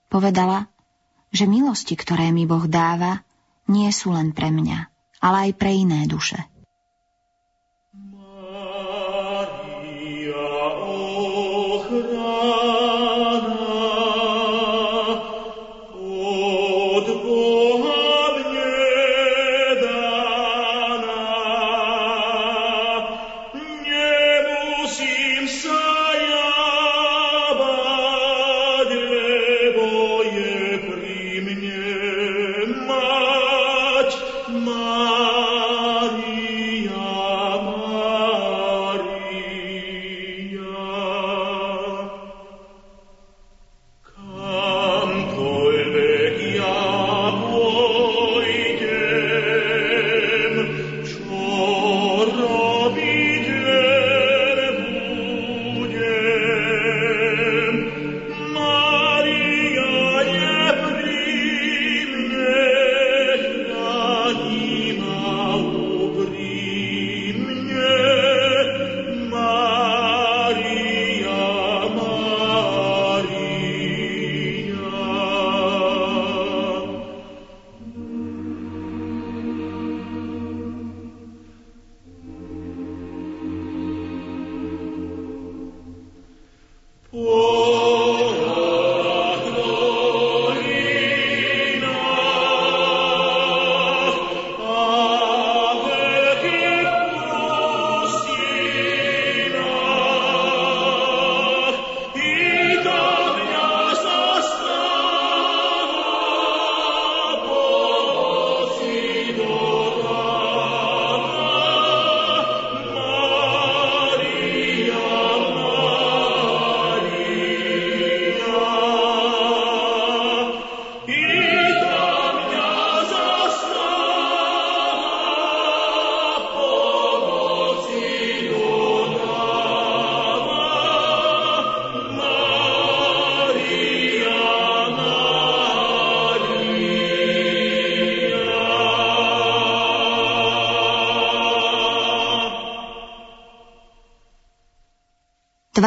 Povedala, 0.09 0.69
že 1.29 1.45
milosti, 1.45 1.93
ktoré 1.93 2.33
mi 2.33 2.49
Boh 2.49 2.65
dáva, 2.65 3.21
nie 3.69 3.93
sú 3.93 4.17
len 4.17 4.33
pre 4.33 4.49
mňa, 4.49 4.79
ale 5.21 5.37
aj 5.49 5.53
pre 5.61 5.77
iné 5.77 6.09
duše. 6.09 6.41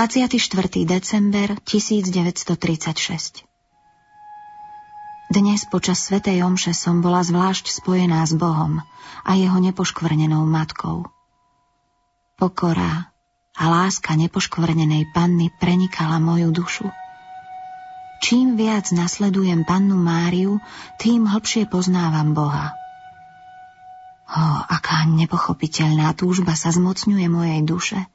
24. 0.01 0.81
december 0.81 1.61
1936 1.61 3.45
Dnes 5.29 5.61
počas 5.69 6.01
Svetej 6.01 6.41
Omše 6.41 6.73
som 6.73 7.05
bola 7.05 7.21
zvlášť 7.21 7.69
spojená 7.69 8.25
s 8.25 8.33
Bohom 8.33 8.81
a 9.21 9.31
jeho 9.37 9.61
nepoškvrnenou 9.61 10.41
matkou. 10.49 11.05
Pokora 12.33 13.13
a 13.53 13.63
láska 13.69 14.17
nepoškvrnenej 14.17 15.13
panny 15.13 15.53
prenikala 15.61 16.17
moju 16.17 16.49
dušu. 16.49 16.89
Čím 18.25 18.57
viac 18.57 18.89
nasledujem 18.89 19.69
pannu 19.69 20.01
Máriu, 20.01 20.57
tým 20.97 21.29
hlbšie 21.29 21.69
poznávam 21.69 22.33
Boha. 22.33 22.73
O, 24.33 24.65
aká 24.65 25.05
nepochopiteľná 25.05 26.17
túžba 26.17 26.57
sa 26.57 26.73
zmocňuje 26.73 27.29
mojej 27.29 27.61
duše– 27.61 28.01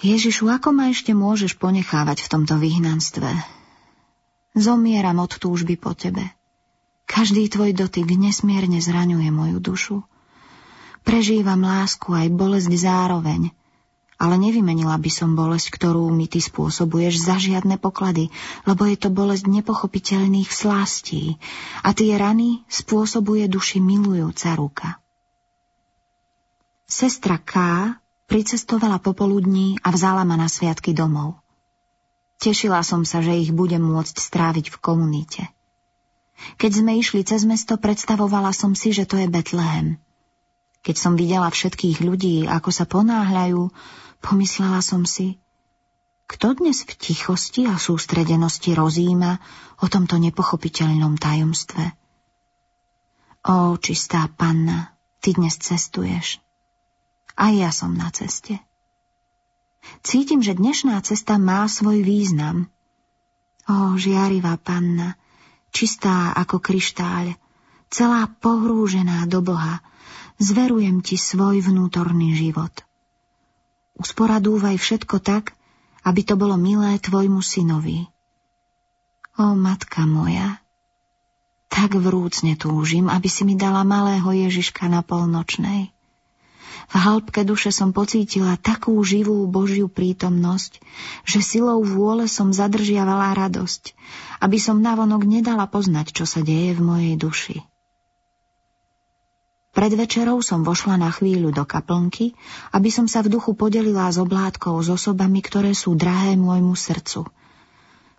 Ježišu, 0.00 0.48
ako 0.48 0.72
ma 0.72 0.88
ešte 0.88 1.12
môžeš 1.12 1.60
ponechávať 1.60 2.24
v 2.24 2.30
tomto 2.32 2.56
vyhnanstve? 2.56 3.28
Zomieram 4.56 5.20
od 5.20 5.36
túžby 5.36 5.76
po 5.76 5.92
tebe. 5.92 6.24
Každý 7.04 7.52
tvoj 7.52 7.76
dotyk 7.76 8.08
nesmierne 8.16 8.80
zraňuje 8.80 9.28
moju 9.28 9.58
dušu. 9.60 9.96
Prežívam 11.04 11.60
lásku 11.60 12.16
aj 12.16 12.32
bolesť 12.32 12.72
zároveň, 12.80 13.52
ale 14.16 14.34
nevymenila 14.40 14.96
by 14.96 15.10
som 15.12 15.36
bolesť, 15.36 15.68
ktorú 15.76 16.08
mi 16.08 16.32
ty 16.32 16.40
spôsobuješ 16.40 17.20
za 17.20 17.36
žiadne 17.36 17.76
poklady, 17.76 18.32
lebo 18.64 18.88
je 18.88 18.96
to 18.96 19.12
bolesť 19.12 19.52
nepochopiteľných 19.52 20.48
slastí 20.48 21.36
a 21.84 21.92
tie 21.92 22.16
rany 22.16 22.64
spôsobuje 22.72 23.52
duši 23.52 23.84
milujúca 23.84 24.56
ruka. 24.56 24.88
Sestra 26.88 27.36
K 27.36 27.52
Pricestovala 28.30 29.02
popoludní 29.02 29.82
a 29.82 29.90
vzala 29.90 30.22
ma 30.22 30.38
na 30.38 30.46
sviatky 30.46 30.94
domov. 30.94 31.42
Tešila 32.38 32.86
som 32.86 33.02
sa, 33.02 33.18
že 33.18 33.34
ich 33.34 33.50
budem 33.50 33.82
môcť 33.82 34.16
stráviť 34.22 34.70
v 34.70 34.76
komunite. 34.78 35.42
Keď 36.56 36.70
sme 36.78 36.94
išli 36.94 37.26
cez 37.26 37.42
mesto, 37.42 37.74
predstavovala 37.74 38.54
som 38.54 38.78
si, 38.78 38.94
že 38.94 39.02
to 39.02 39.18
je 39.18 39.26
Betlehem. 39.26 39.98
Keď 40.86 40.96
som 40.96 41.18
videla 41.18 41.50
všetkých 41.50 42.00
ľudí, 42.00 42.46
ako 42.46 42.70
sa 42.70 42.86
ponáhľajú, 42.86 43.68
pomyslela 44.22 44.78
som 44.78 45.02
si, 45.04 45.42
kto 46.30 46.54
dnes 46.54 46.86
v 46.86 46.94
tichosti 46.94 47.66
a 47.66 47.82
sústredenosti 47.82 48.78
rozíma 48.78 49.42
o 49.82 49.90
tomto 49.90 50.22
nepochopiteľnom 50.22 51.18
tajomstve? 51.18 51.98
Ó, 53.50 53.74
čistá 53.82 54.30
panna, 54.30 54.94
ty 55.18 55.34
dnes 55.34 55.58
cestuješ. 55.58 56.38
A 57.40 57.48
ja 57.48 57.72
som 57.72 57.96
na 57.96 58.12
ceste. 58.12 58.60
Cítim, 60.04 60.44
že 60.44 60.52
dnešná 60.52 61.00
cesta 61.00 61.40
má 61.40 61.64
svoj 61.64 62.04
význam. 62.04 62.68
Ó, 63.64 63.96
žiarivá 63.96 64.60
panna, 64.60 65.16
čistá 65.72 66.36
ako 66.36 66.60
kryštáľ, 66.60 67.32
celá 67.88 68.28
pohrúžená 68.28 69.24
do 69.24 69.40
Boha, 69.40 69.80
zverujem 70.36 71.00
ti 71.00 71.16
svoj 71.16 71.64
vnútorný 71.64 72.36
život. 72.36 72.84
Usporadúvaj 73.96 74.76
všetko 74.76 75.24
tak, 75.24 75.56
aby 76.04 76.20
to 76.20 76.36
bolo 76.36 76.60
milé 76.60 77.00
tvojmu 77.00 77.40
synovi. 77.40 78.04
Ó, 79.40 79.56
matka 79.56 80.04
moja, 80.04 80.60
tak 81.72 81.96
vrúcne 81.96 82.60
túžim, 82.60 83.08
aby 83.08 83.32
si 83.32 83.48
mi 83.48 83.56
dala 83.56 83.80
malého 83.80 84.28
Ježiška 84.28 84.92
na 84.92 85.00
polnočnej. 85.00 85.88
V 86.90 86.98
hĺbke 86.98 87.46
duše 87.46 87.70
som 87.70 87.94
pocítila 87.94 88.58
takú 88.58 88.98
živú 89.06 89.46
Božiu 89.46 89.86
prítomnosť, 89.86 90.82
že 91.22 91.38
silou 91.38 91.86
vôle 91.86 92.26
som 92.26 92.50
zadržiavala 92.50 93.30
radosť, 93.38 93.94
aby 94.42 94.58
som 94.58 94.82
navonok 94.82 95.22
nedala 95.22 95.70
poznať, 95.70 96.10
čo 96.10 96.26
sa 96.26 96.42
deje 96.42 96.74
v 96.74 96.82
mojej 96.82 97.14
duši. 97.14 97.56
Pred 99.70 99.94
večerou 99.94 100.42
som 100.42 100.66
vošla 100.66 100.98
na 100.98 101.14
chvíľu 101.14 101.54
do 101.54 101.62
kaplnky, 101.62 102.34
aby 102.74 102.90
som 102.90 103.06
sa 103.06 103.22
v 103.22 103.38
duchu 103.38 103.54
podelila 103.54 104.10
s 104.10 104.18
oblátkou 104.18 104.74
s 104.82 104.90
osobami, 104.90 105.46
ktoré 105.46 105.78
sú 105.78 105.94
drahé 105.94 106.34
môjmu 106.34 106.74
srdcu. 106.74 107.30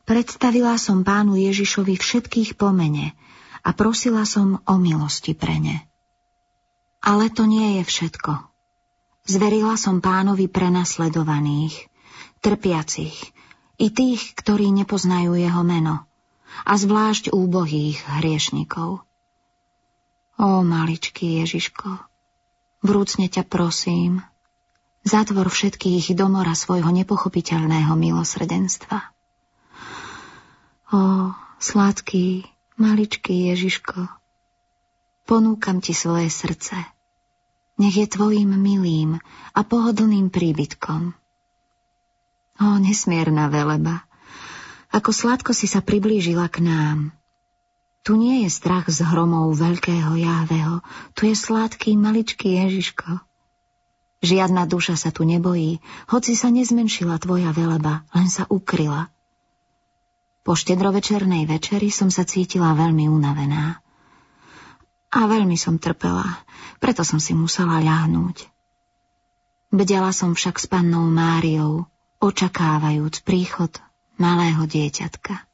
Predstavila 0.07 0.79
som 0.79 1.03
pánu 1.03 1.35
Ježišovi 1.35 1.99
všetkých 1.99 2.55
pomene 2.55 3.19
a 3.67 3.75
prosila 3.75 4.23
som 4.23 4.63
o 4.63 4.75
milosti 4.79 5.35
pre 5.35 5.59
ne. 5.59 5.77
Ale 7.03 7.27
to 7.27 7.43
nie 7.43 7.83
je 7.83 7.83
všetko. 7.83 8.50
Zverila 9.31 9.79
som 9.79 10.03
pánovi 10.03 10.51
prenasledovaných, 10.51 11.87
trpiacich 12.43 13.15
i 13.79 13.87
tých, 13.87 14.35
ktorí 14.35 14.75
nepoznajú 14.75 15.39
jeho 15.39 15.63
meno, 15.63 16.03
a 16.67 16.75
zvlášť 16.75 17.31
úbohých 17.31 18.03
hriešnikov. 18.19 19.07
Ó, 20.35 20.47
maličký 20.67 21.39
Ježiško, 21.47 21.95
vrúcne 22.83 23.31
ťa 23.31 23.47
prosím, 23.47 24.19
zatvor 25.07 25.47
všetkých 25.47 26.11
do 26.11 26.27
mora 26.27 26.51
svojho 26.51 26.91
nepochopiteľného 26.91 27.95
milosrdenstva. 27.95 28.99
Ó, 30.91 31.31
sladký, 31.55 32.43
maličký 32.75 33.47
Ježiško, 33.55 34.11
ponúkam 35.23 35.79
ti 35.79 35.95
svoje 35.95 36.27
srdce– 36.27 36.75
nech 37.81 37.97
je 37.97 38.05
tvojim 38.05 38.53
milým 38.53 39.17
a 39.57 39.59
pohodlným 39.65 40.29
príbytkom. 40.29 41.17
O, 42.61 42.65
nesmierna 42.77 43.49
veleba, 43.49 44.05
ako 44.93 45.09
sladko 45.09 45.51
si 45.57 45.65
sa 45.65 45.81
priblížila 45.81 46.45
k 46.53 46.61
nám. 46.61 47.09
Tu 48.05 48.13
nie 48.17 48.45
je 48.45 48.49
strach 48.53 48.85
z 48.85 49.01
hromov 49.01 49.49
veľkého 49.57 50.13
Jáveho, 50.13 50.85
tu 51.17 51.25
je 51.25 51.33
sladký 51.33 51.97
maličký 51.97 52.61
Ježiško. 52.61 53.17
Žiadna 54.21 54.69
duša 54.69 54.93
sa 54.93 55.09
tu 55.09 55.25
nebojí, 55.25 55.81
hoci 56.05 56.37
sa 56.37 56.53
nezmenšila 56.53 57.17
tvoja 57.17 57.49
veleba, 57.49 58.05
len 58.13 58.29
sa 58.29 58.45
ukryla. 58.45 59.09
Po 60.45 60.53
štedrovečernej 60.53 61.49
večeri 61.49 61.89
som 61.89 62.13
sa 62.13 62.25
cítila 62.25 62.77
veľmi 62.77 63.09
unavená. 63.09 63.81
A 65.11 65.27
veľmi 65.27 65.59
som 65.59 65.75
trpela, 65.75 66.39
preto 66.79 67.03
som 67.03 67.19
si 67.19 67.35
musela 67.35 67.83
ľahnúť. 67.83 68.47
Bdela 69.71 70.15
som 70.15 70.35
však 70.35 70.55
s 70.55 70.65
pannou 70.71 71.07
Máriou, 71.11 71.87
očakávajúc 72.23 73.23
príchod 73.27 73.71
malého 74.15 74.63
dieťatka. 74.63 75.50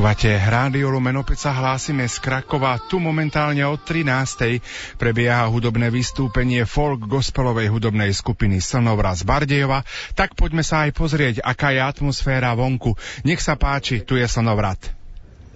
Počúvate 0.00 0.32
Rádio 0.32 0.96
sa 1.36 1.52
hlásime 1.52 2.08
z 2.08 2.24
Krakova. 2.24 2.80
Tu 2.88 2.96
momentálne 2.96 3.60
od 3.68 3.84
13. 3.84 4.64
prebieha 4.96 5.44
hudobné 5.44 5.92
vystúpenie 5.92 6.64
folk 6.64 7.04
gospelovej 7.04 7.68
hudobnej 7.68 8.08
skupiny 8.16 8.64
Slnovraz 8.64 9.28
Bardejova. 9.28 9.84
Tak 10.16 10.40
poďme 10.40 10.64
sa 10.64 10.88
aj 10.88 10.96
pozrieť, 10.96 11.44
aká 11.44 11.76
je 11.76 11.84
atmosféra 11.84 12.56
vonku. 12.56 12.96
Nech 13.28 13.44
sa 13.44 13.60
páči, 13.60 14.00
tu 14.00 14.16
je 14.16 14.24
Slnovrat. 14.24 14.80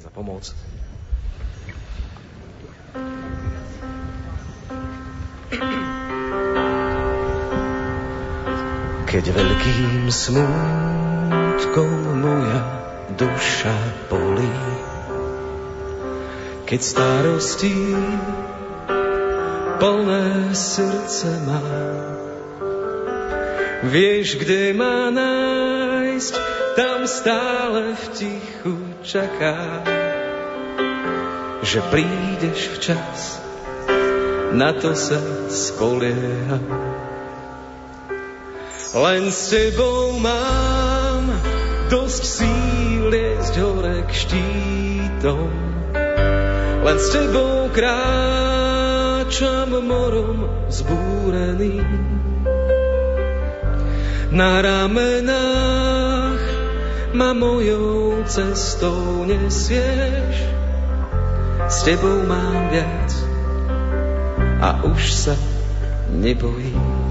Za 0.05 0.13
pomoc. 0.13 0.45
Keď 9.09 9.25
veľkým 9.25 10.13
smútkom 10.13 11.89
moja 12.21 12.84
duša 13.15 13.77
bolí. 14.11 14.51
Keď 16.65 16.81
starosti 16.81 17.77
plné 19.79 20.51
srdce 20.57 21.29
má, 21.47 21.63
vieš, 23.87 24.41
kde 24.41 24.75
ma 24.75 25.13
nájsť 25.13 26.35
tam 26.75 27.07
stále 27.07 27.95
v 27.95 28.05
tichu 28.17 28.75
čaká, 29.07 29.85
že 31.63 31.79
prídeš 31.93 32.75
včas, 32.75 33.39
na 34.51 34.75
to 34.75 34.97
sa 34.99 35.21
spolieha. 35.47 36.59
Len 38.95 39.27
s 39.27 39.51
tebou 39.51 40.15
mám 40.23 40.94
dosť 41.95 42.23
síl 42.27 43.07
liesť 43.07 43.55
hore 43.63 44.03
k 44.03 44.11
štítom, 44.11 45.51
len 46.83 46.99
s 46.99 47.07
tebou 47.15 47.71
kráčam 47.71 49.71
morom 49.79 50.67
zbúrený. 50.67 51.79
Na 54.35 54.59
ramenách 54.59 56.43
ma 57.15 57.31
mojou 57.31 58.27
cestou 58.27 59.23
nesieš, 59.23 60.35
s 61.71 61.79
tebou 61.87 62.27
mám 62.27 62.75
viac 62.75 63.11
a 64.59 64.83
už 64.83 65.15
sa 65.15 65.39
nebojím. 66.11 67.04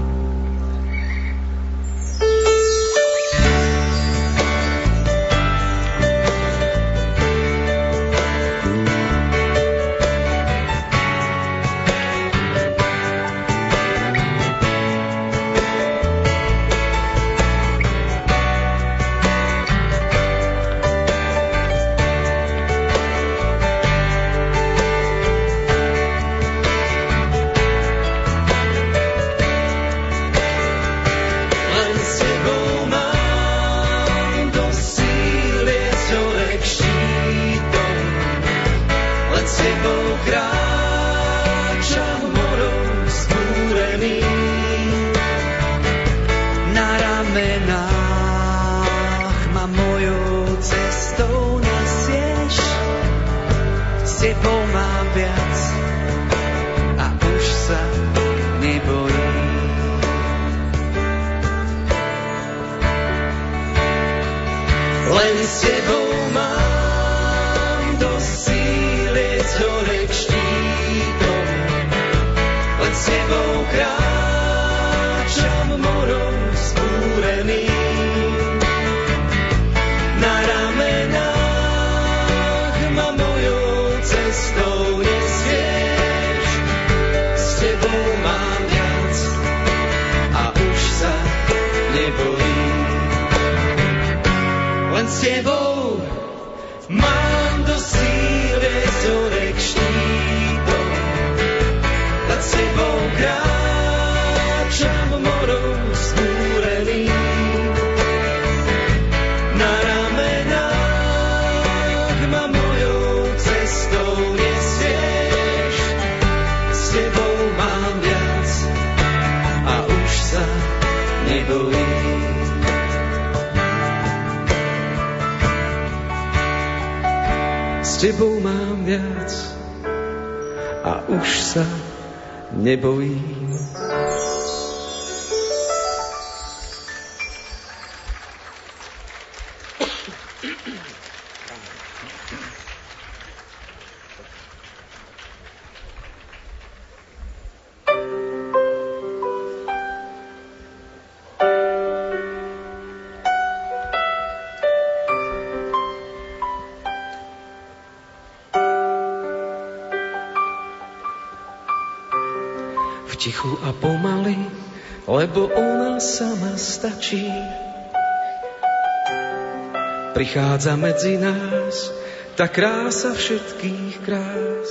Prichádza 170.14 170.78
medzi 170.78 171.18
nás 171.18 171.90
tá 172.38 172.46
krása 172.46 173.18
všetkých 173.18 173.94
krás. 174.06 174.70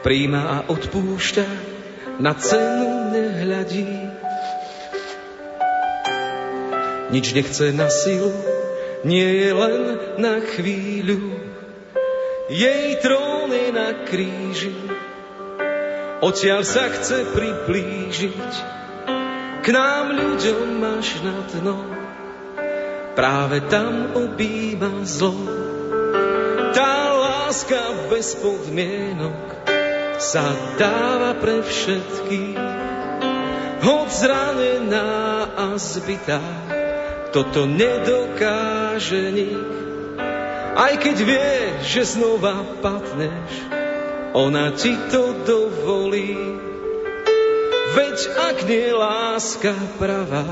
Príjma 0.00 0.42
a 0.48 0.56
odpúšťa, 0.72 1.76
na 2.24 2.32
cenu 2.32 3.12
nehľadí. 3.12 3.92
Nič 7.12 7.26
nechce 7.36 7.76
na 7.76 7.92
silu, 7.92 8.32
nie 9.04 9.44
je 9.44 9.50
len 9.52 9.82
na 10.16 10.40
chvíľu. 10.40 11.36
Jej 12.48 12.96
trón 13.04 13.52
je 13.52 13.68
na 13.76 14.08
kríži, 14.08 14.72
odtiaľ 16.24 16.64
sa 16.64 16.88
chce 16.88 17.28
priplížiť 17.34 18.52
k 19.66 19.66
nám 19.74 20.14
ľuďom 20.14 20.78
máš 20.78 21.18
na 21.26 21.42
dno, 21.50 21.95
práve 23.16 23.64
tam 23.72 24.12
obýva 24.12 24.92
zlo. 25.08 25.34
Tá 26.76 27.16
láska 27.16 28.12
bez 28.12 28.36
podmienok 28.36 29.64
sa 30.20 30.44
dáva 30.76 31.32
pre 31.40 31.64
všetkých, 31.64 32.60
hoď 33.80 34.08
zranená 34.12 35.08
a 35.56 35.66
zbytá, 35.80 36.44
toto 37.32 37.64
nedokáže 37.64 39.32
nik. 39.32 39.72
Aj 40.76 40.92
keď 41.00 41.16
vie, 41.24 41.52
že 41.88 42.04
znova 42.04 42.68
padneš, 42.84 43.52
ona 44.36 44.76
ti 44.76 44.92
to 45.08 45.32
dovolí. 45.48 46.36
Veď 47.96 48.16
ak 48.52 48.56
nie 48.68 48.92
láska 48.92 49.72
pravá, 49.96 50.44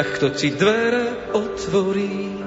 tak 0.00 0.16
kto 0.16 0.32
ti 0.32 0.48
dvere 0.56 1.28
otvorí? 1.36 2.40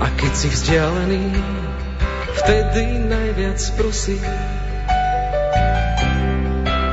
A 0.00 0.06
keď 0.16 0.32
si 0.32 0.48
vzdialený, 0.48 1.28
vtedy 2.40 3.04
najviac 3.04 3.60
prosím, 3.76 4.24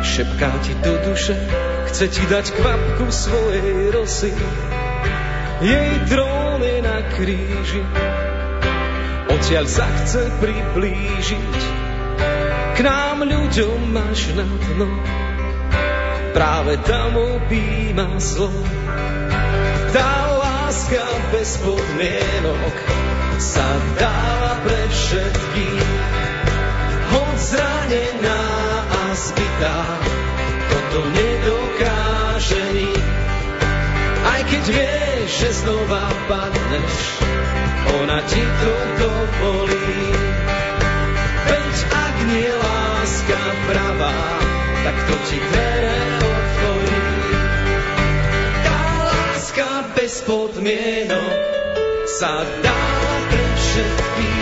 šepká 0.03 0.51
ti 0.59 0.75
do 0.83 0.99
duše 1.07 1.39
chce 1.91 2.05
ti 2.09 2.23
dať 2.25 2.45
kvapku 2.57 3.05
svojej 3.09 3.93
rosy. 3.93 4.33
Jej 5.63 5.93
trón 6.11 6.59
je 6.59 6.77
na 6.83 6.99
kríži, 7.15 7.83
odtiaľ 9.31 9.65
sa 9.71 9.87
chce 10.03 10.27
priblížiť. 10.43 11.59
K 12.75 12.77
nám 12.83 13.23
ľuďom 13.23 13.95
máš 13.95 14.35
na 14.35 14.43
dno, 14.43 14.91
práve 16.35 16.75
tam 16.83 17.15
obíma 17.15 18.19
zlo. 18.19 18.51
Tá 19.95 20.11
láska 20.43 20.99
bez 21.31 21.55
podmienok 21.63 22.75
sa 23.39 23.63
dáva 23.95 24.59
pre 24.59 24.81
všetkých, 24.91 25.87
hoď 27.15 27.37
zranená 27.39 28.41
a 28.91 29.01
zbytá, 29.15 29.79
toto 30.75 31.07
nedokáže 31.07 32.63
nik. 32.75 33.07
Aj 34.27 34.41
keď 34.43 34.63
vieš, 34.67 35.29
že 35.39 35.49
znova 35.63 36.03
padneš, 36.27 36.95
ona 38.03 38.19
ti 38.27 38.43
to 38.43 38.73
dovolí. 38.99 40.03
Veď 41.47 41.75
ak 41.95 42.15
nie 42.27 42.51
láska 42.51 43.41
pravá, 43.71 44.19
tak 44.83 44.95
to 45.07 45.15
ti 45.31 45.37
dvere 45.39 45.99
otvorí. 46.19 47.03
Tá 48.67 48.79
láska 49.07 49.69
bez 49.95 50.13
podmienok 50.27 51.39
sa 52.19 52.43
dá 52.59 52.83
pre 53.31 53.45
všetkých. 53.55 54.34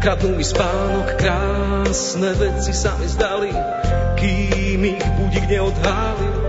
Kradnú 0.00 0.32
mi 0.32 0.40
spánok, 0.40 1.20
krásne 1.20 2.32
veci 2.40 2.72
sa 2.72 2.96
mi 2.96 3.04
zdali, 3.04 3.52
kým 4.16 4.80
ich 4.96 5.04
budík 5.20 5.44
neodhálil. 5.44 6.39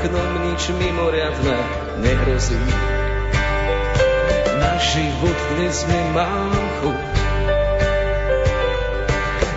Oknom 0.00 0.30
nič 0.48 0.62
mimoriadne 0.72 1.58
nehrozí. 2.00 2.60
Na 4.56 4.72
život 4.80 5.38
dnes 5.56 5.76
nemám 5.84 6.52
chuť. 6.80 7.08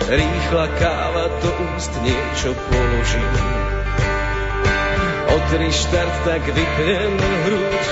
Rýchla 0.04 0.66
káva 0.76 1.26
do 1.40 1.50
úst 1.72 1.92
niečo 2.04 2.52
položí. 2.52 3.24
Otri 5.32 5.70
štart, 5.72 6.14
tak 6.28 6.42
vypnem 6.44 7.14
hruď. 7.48 7.84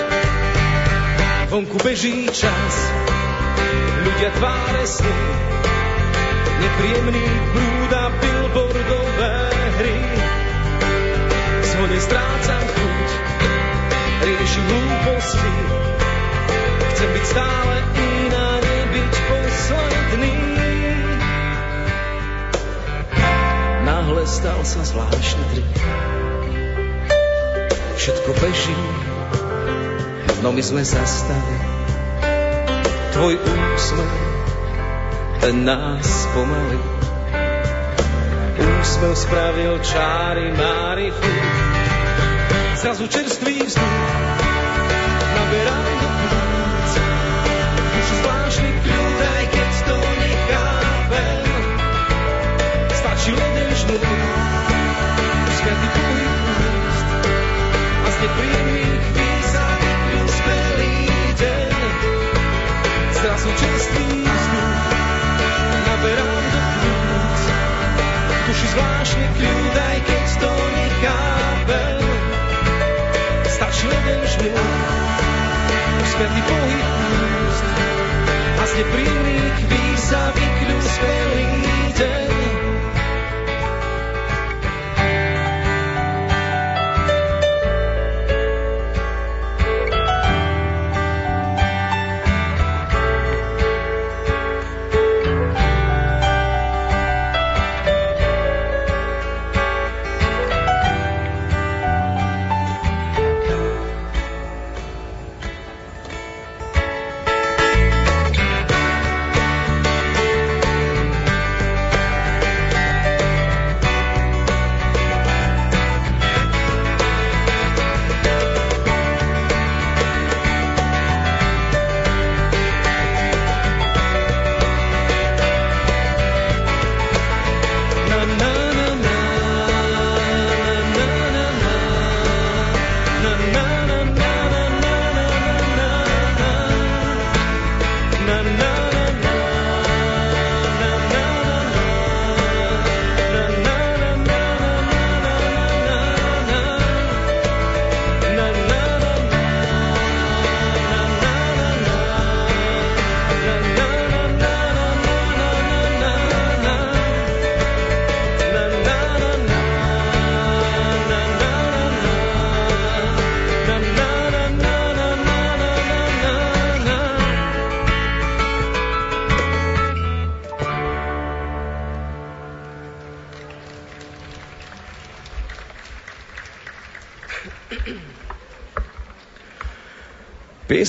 Vonku 1.48 1.76
beží 1.80 2.28
čas, 2.32 2.74
ľudia 4.12 4.30
tváre 4.36 4.84
sny, 4.84 5.16
nepríjemný 6.60 7.24
brúda 7.56 8.02
billboardové 8.20 9.34
hry 9.80 10.12
ho 11.82 11.90
nestrácam 11.90 12.62
chuť, 12.62 13.08
riešim 14.22 14.64
hlúposti. 14.70 15.54
Chcem 16.94 17.08
byť 17.10 17.24
stále 17.26 17.74
iná, 17.98 18.48
nebyť 18.62 19.14
posledný. 19.26 20.34
Náhle 23.82 24.22
stal 24.30 24.62
sa 24.62 24.86
zvláštny 24.86 25.44
trik. 25.58 25.74
Všetko 27.98 28.30
beží, 28.38 28.78
no 30.46 30.54
my 30.54 30.62
sme 30.62 30.86
zastali. 30.86 31.81
Tvoj 33.12 33.34
úsmev, 33.38 34.12
ten 35.40 35.64
nás 35.64 36.08
pomaly. 36.32 36.80
Úsmev 38.56 39.14
spravil 39.16 39.78
čári 39.84 40.48
mári 40.56 41.10
furt 41.12 41.72
zrazu 42.82 43.06
čerstvý 43.06 43.62
vzduch 43.62 43.94
naberám 45.38 45.86
do 46.02 46.08
plúc. 46.18 46.90
Už 47.94 48.06
zvláštny 48.18 48.70
kľud, 48.82 49.18
aj 49.22 49.44
keď 49.54 49.70
to 49.86 49.96
nechápem. 50.02 51.42
Stačí 52.90 53.30
len 53.38 53.52
jeden 53.54 54.02
úst 56.82 57.08
a 58.02 58.08
z 58.10 58.16
nepríjemných 58.18 58.61
zvláštny 68.72 69.26
kľud, 69.36 69.74
aj 69.76 69.98
keď 70.08 70.26
to 70.40 70.52
nechápem 70.52 72.02
jeden 73.82 74.22
žmur, 74.30 74.68
svetý 76.06 76.40
pohyb 76.46 76.86
úst 77.50 77.66
a 78.58 78.62
z 78.62 78.72
nepríjemných 78.78 79.56
chvíľ 79.58 79.96
sa 79.98 80.22
vykľú 80.30 80.78
skvelý 80.86 81.50
deň. 81.98 82.61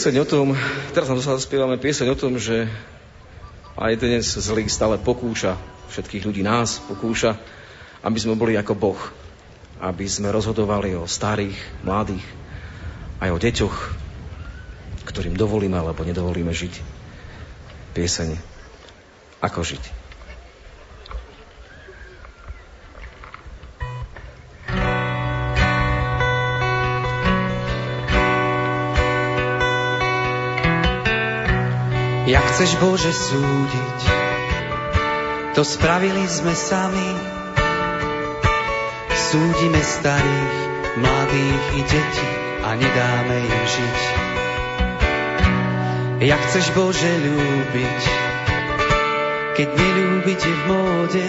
Pieseň 0.03 0.19
o 0.19 0.27
tom, 0.27 0.51
teraz 0.91 1.07
nám 1.07 1.23
sa 1.23 1.39
spievame 1.39 1.79
pieseň 1.79 2.11
o 2.11 2.19
tom, 2.19 2.35
že 2.35 2.67
aj 3.79 4.03
dnes 4.03 4.35
zlý 4.35 4.67
stále 4.67 4.99
pokúša 4.99 5.55
všetkých 5.95 6.27
ľudí 6.27 6.43
nás, 6.43 6.83
pokúša, 6.91 7.39
aby 8.03 8.19
sme 8.19 8.35
boli 8.35 8.59
ako 8.59 8.75
Boh. 8.75 8.99
Aby 9.79 10.03
sme 10.11 10.27
rozhodovali 10.27 10.91
o 10.99 11.07
starých, 11.07 11.55
mladých, 11.87 12.27
aj 13.23 13.31
o 13.31 13.39
deťoch, 13.39 13.75
ktorým 15.07 15.39
dovolíme 15.39 15.79
alebo 15.79 16.03
nedovolíme 16.03 16.51
žiť. 16.51 16.83
Pieseň 17.95 18.35
Ako 19.39 19.63
žiť. 19.63 20.02
Chceš 32.63 32.79
Bože 32.79 33.11
súdiť, 33.11 33.99
to 35.51 35.67
spravili 35.67 36.23
sme 36.31 36.55
sami. 36.55 37.11
Súdime 39.11 39.83
starých, 39.83 40.55
mladých 40.95 41.63
i 41.75 41.81
deti 41.83 42.31
a 42.63 42.69
nedáme 42.79 43.35
im 43.51 43.63
žiť. 43.67 43.99
Jak 46.23 46.39
chceš 46.39 46.71
Bože 46.71 47.11
ľúbiť, 47.27 48.01
keď 49.59 49.67
nelúbiť 49.67 50.39
je 50.39 50.53
v 50.55 50.63
móde, 50.63 51.27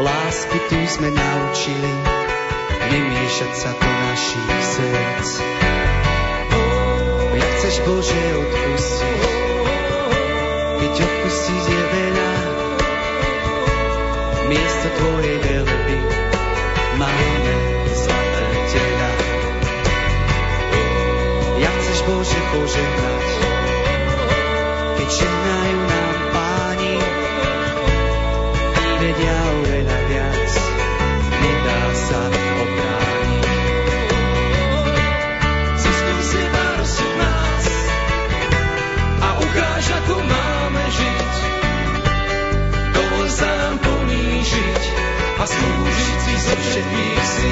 lásku 0.00 0.56
tu 0.72 0.80
sme 0.96 1.12
naučili, 1.12 1.92
nemiešať 2.88 3.52
sa 3.52 3.76
do 3.76 3.84
našich 3.84 4.48
srdc. 4.64 5.28
Jak 7.36 7.50
chceš 7.60 7.76
Bože 7.84 8.22
odpustiť, 8.32 9.37
keď 10.98 11.06
odpustiť 11.06 11.62
je 11.62 11.82
veľa. 11.94 12.32
Miesto 14.50 14.88
tvojej 14.98 15.38
veľby 15.46 15.98
máme 16.98 17.54
zlaté 17.94 18.46
tela. 18.66 19.10
Ja 21.62 21.70
chceš 21.70 21.98
Bože 22.02 22.40
požehnať, 22.50 23.26
keď 24.98 25.08
žehnajú 25.22 25.78
nám 25.86 26.14
páni, 26.34 26.96
vedia 28.98 29.38
oveľa 29.54 29.98
viac, 30.10 30.50
nedá 31.30 31.82
sa 31.94 32.20
obrániť. 32.58 33.46
Rozsud 36.78 37.12
nás 37.22 37.66
a 39.18 39.28
ukáž, 39.38 39.86
ako 40.02 40.47
ponížiť 44.48 44.84
a 45.38 45.44
slúžiť 45.44 46.20
si 46.24 47.47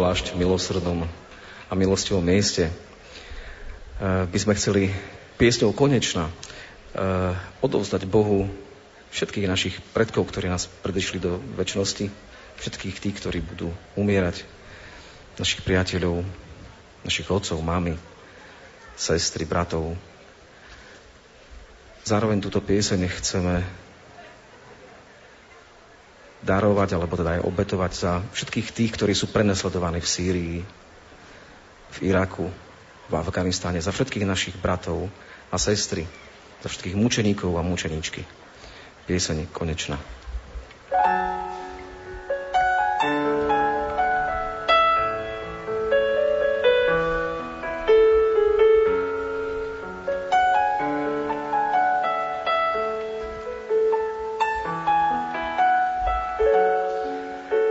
obzvlášť 0.00 0.32
milosrdnom 0.32 1.04
a 1.68 1.72
milostivom 1.76 2.24
mieste 2.24 2.72
e, 2.72 2.72
by 4.24 4.38
sme 4.40 4.56
chceli 4.56 4.88
piesňou 5.36 5.76
konečná 5.76 6.24
e, 6.24 6.32
odovzdať 7.60 8.08
Bohu 8.08 8.48
všetkých 9.12 9.44
našich 9.44 9.76
predkov, 9.92 10.32
ktorí 10.32 10.48
nás 10.48 10.72
predišli 10.80 11.20
do 11.20 11.36
väčšnosti, 11.52 12.08
všetkých 12.64 12.96
tých, 12.96 13.16
ktorí 13.20 13.44
budú 13.44 13.76
umierať, 13.92 14.40
našich 15.36 15.60
priateľov, 15.68 16.24
našich 17.04 17.28
otcov, 17.28 17.60
mamy, 17.60 17.92
sestry, 18.96 19.44
bratov. 19.44 20.00
Zároveň 22.08 22.40
túto 22.40 22.64
pieseň 22.64 23.04
chceme 23.20 23.68
darovať, 26.50 26.98
alebo 26.98 27.14
teda 27.14 27.38
aj 27.38 27.46
obetovať 27.46 27.92
za 27.94 28.12
všetkých 28.34 28.68
tých, 28.74 28.90
ktorí 28.98 29.14
sú 29.14 29.30
prenesledovaní 29.30 30.02
v 30.02 30.10
Sýrii, 30.10 30.58
v 31.90 31.96
Iraku, 32.02 32.50
v 33.06 33.12
Afganistáne, 33.14 33.78
za 33.78 33.94
všetkých 33.94 34.26
našich 34.26 34.58
bratov 34.58 35.06
a 35.54 35.56
sestry, 35.62 36.10
za 36.58 36.66
všetkých 36.66 36.98
mučeníkov 36.98 37.54
a 37.54 37.62
mučeničky. 37.62 38.26
Pieseň 39.06 39.50
konečná. 39.54 39.98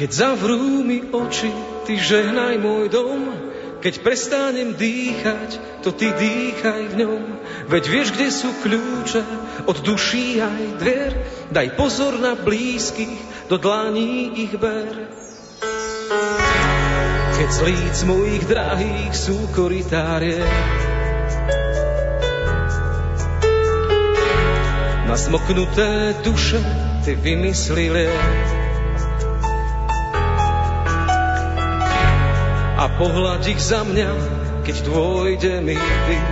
Keď 0.00 0.16
zavrú 0.16 0.80
mi 0.80 1.12
oči, 1.12 1.52
ty 1.84 2.00
žehnaj 2.00 2.56
môj 2.56 2.88
dom, 2.88 3.20
keď 3.84 4.00
prestanem 4.00 4.72
dýchať, 4.72 5.84
to 5.84 5.92
ty 5.92 6.08
dýchaj 6.16 6.96
v 6.96 7.04
ňom. 7.04 7.22
Veď 7.68 7.84
vieš, 7.84 8.08
kde 8.16 8.32
sú 8.32 8.48
kľúče 8.64 9.20
od 9.68 9.76
duší 9.84 10.40
aj 10.40 10.64
dver. 10.80 11.12
Daj 11.52 11.76
pozor 11.76 12.16
na 12.16 12.32
blízkych, 12.32 13.12
do 13.52 13.60
dlaní 13.60 14.40
ich 14.40 14.56
ber. 14.56 15.04
Keď 17.36 17.48
z 17.52 17.60
líc 17.68 17.96
mojich 18.08 18.44
drahých 18.48 19.12
sú 19.12 19.36
koritárie, 19.52 20.40
na 25.04 25.16
smoknuté 25.20 26.16
duše 26.24 26.56
ty 27.04 27.20
vymyslili 27.20 28.08
a 28.08 28.59
pohľad 33.00 33.40
ich 33.48 33.56
za 33.56 33.80
mňa, 33.80 34.12
keď 34.60 34.76
dôjde 34.84 35.64
mi 35.64 35.72
dých. 35.72 36.28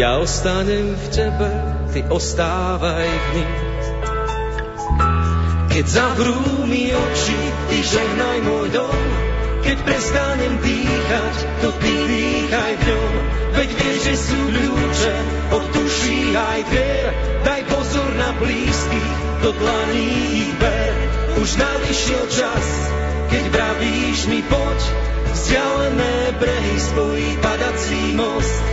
Ja 0.00 0.16
ostanem 0.24 0.96
v 0.96 1.06
tebe, 1.12 1.52
ty 1.92 2.00
ostávaj 2.08 3.08
v 3.12 3.28
nich. 3.36 3.56
Keď 5.68 5.84
zavrú 5.84 6.64
mi 6.64 6.96
oči, 6.96 7.40
ty 7.68 7.76
žehnaj 7.84 8.38
môj 8.48 8.66
dom. 8.72 9.04
Keď 9.60 9.76
prestanem 9.84 10.56
dýchať, 10.64 11.36
to 11.60 11.68
ty 11.76 11.92
dýchaj 11.92 12.72
v 12.72 12.82
ňom. 12.88 13.12
Veď 13.52 13.68
vieš, 13.76 13.98
že 14.00 14.14
sú 14.16 14.40
kľúče 14.48 15.16
od 15.52 15.64
duší 15.76 16.20
aj 16.32 16.60
dvier. 16.72 17.12
Daj 17.44 17.62
pozor 17.68 18.08
na 18.16 18.32
blízkych, 18.40 19.16
do 19.44 19.50
dlaní 19.52 20.08
ich 20.40 20.54
ber. 20.56 21.15
Už 21.36 21.60
nadišiel 21.60 22.24
čas, 22.32 22.66
keď 23.28 23.44
vravíš 23.52 24.24
mi 24.32 24.40
poď, 24.40 24.80
vzdialené 25.36 26.16
brehy 26.40 26.76
spojí 26.80 27.28
padací 27.44 28.16
most. 28.16 28.64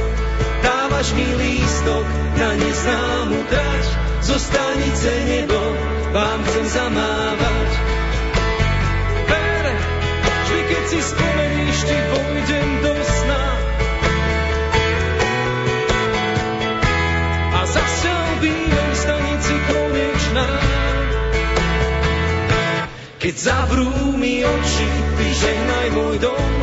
Dávaš 0.64 1.11
mi 1.11 1.28
lístok 1.28 2.05
na 2.39 2.49
neznámu 2.55 3.38
trať, 3.51 3.86
zo 4.24 4.39
stanice 4.39 5.11
nebo 5.28 5.59
vám 6.16 6.39
chcem 6.47 6.66
zamávať. 6.72 7.70
Ver, 9.28 9.66
vždy 10.24 10.59
keď 10.72 10.84
si 10.88 10.99
spomeníš, 11.03 11.78
ti 11.84 11.97
vojdem 12.16 12.70
do 12.80 12.93
Keď 23.24 23.39
zavrú 23.39 24.19
mi 24.19 24.43
oči, 24.43 24.89
ty 25.15 25.28
žehnaj 25.32 25.88
môj 25.95 26.19
dom, 26.19 26.55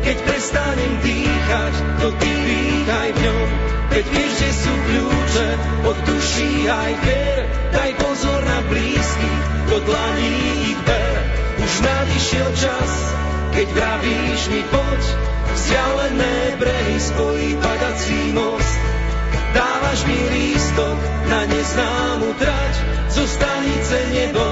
keď 0.00 0.16
prestanem 0.24 0.92
dýchať, 1.04 1.74
to 2.00 2.08
ty 2.16 2.32
dýchaj 2.32 3.08
v 3.12 3.18
ňom. 3.20 3.48
Veď 3.92 4.04
vieš, 4.16 4.32
že 4.40 4.50
sú 4.64 4.72
kľúče 4.72 5.48
od 5.84 5.96
duší 6.08 6.52
aj 6.72 6.92
vier. 7.04 7.38
Daj 7.68 7.90
pozor 8.00 8.40
na 8.48 8.64
blízky, 8.64 9.32
do 9.68 9.76
dlaní 9.84 10.32
ich 10.72 10.80
ber. 10.88 11.14
Už 11.60 11.72
nadišiel 11.84 12.48
čas, 12.64 12.90
keď 13.52 13.66
vravíš 13.76 14.42
mi 14.56 14.64
poď, 14.72 15.02
vzdialené 15.52 16.36
brehy 16.56 16.96
spojí 16.96 17.50
padací 17.60 18.32
most. 18.32 18.76
Dávaš 19.52 20.00
mi 20.08 20.16
lístok 20.32 20.96
na 21.28 21.40
neznámu 21.44 22.28
trať, 22.40 22.74
zo 23.12 23.24
stanice 23.28 24.00
nebo 24.16 24.44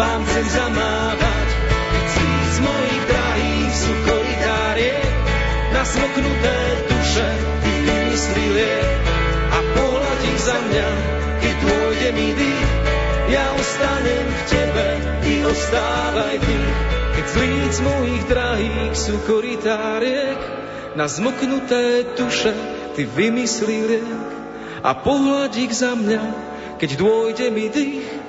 vám 0.00 0.24
chcem 0.24 0.46
zamávať. 0.48 1.48
Z 2.50 2.58
mojich 2.64 3.02
drahých 3.04 3.72
sú 3.76 3.92
koritárie, 4.08 4.96
nasmoknuté 5.76 6.56
duše, 6.88 7.28
ty 7.60 7.72
vymyslil. 7.84 8.56
A 9.52 9.58
pohľad 9.76 10.20
ich 10.24 10.40
za 10.40 10.56
mňa, 10.56 10.88
keď 11.44 11.54
dôjde 11.60 12.08
mi 12.16 12.28
dých, 12.32 12.70
ja 13.28 13.44
ostanem 13.52 14.24
v 14.24 14.42
tebe, 14.48 14.86
ty 15.20 15.32
ostávaj 15.44 16.36
nich. 16.48 16.72
Keď 17.20 17.26
z 17.28 17.34
líc 17.36 17.74
mojich 17.84 18.24
drahých 18.24 18.96
sú 18.96 19.14
na 20.96 21.06
zmoknuté 21.06 22.12
duše 22.16 22.52
ty 22.96 23.04
vymyslil 23.04 23.84
riek. 23.88 24.28
A 24.80 24.96
pohľad 24.96 25.52
ich 25.60 25.76
za 25.76 25.92
mňa, 25.92 26.22
keď 26.80 26.90
dôjde 26.96 27.46
mi 27.52 27.68
dých, 27.68 28.19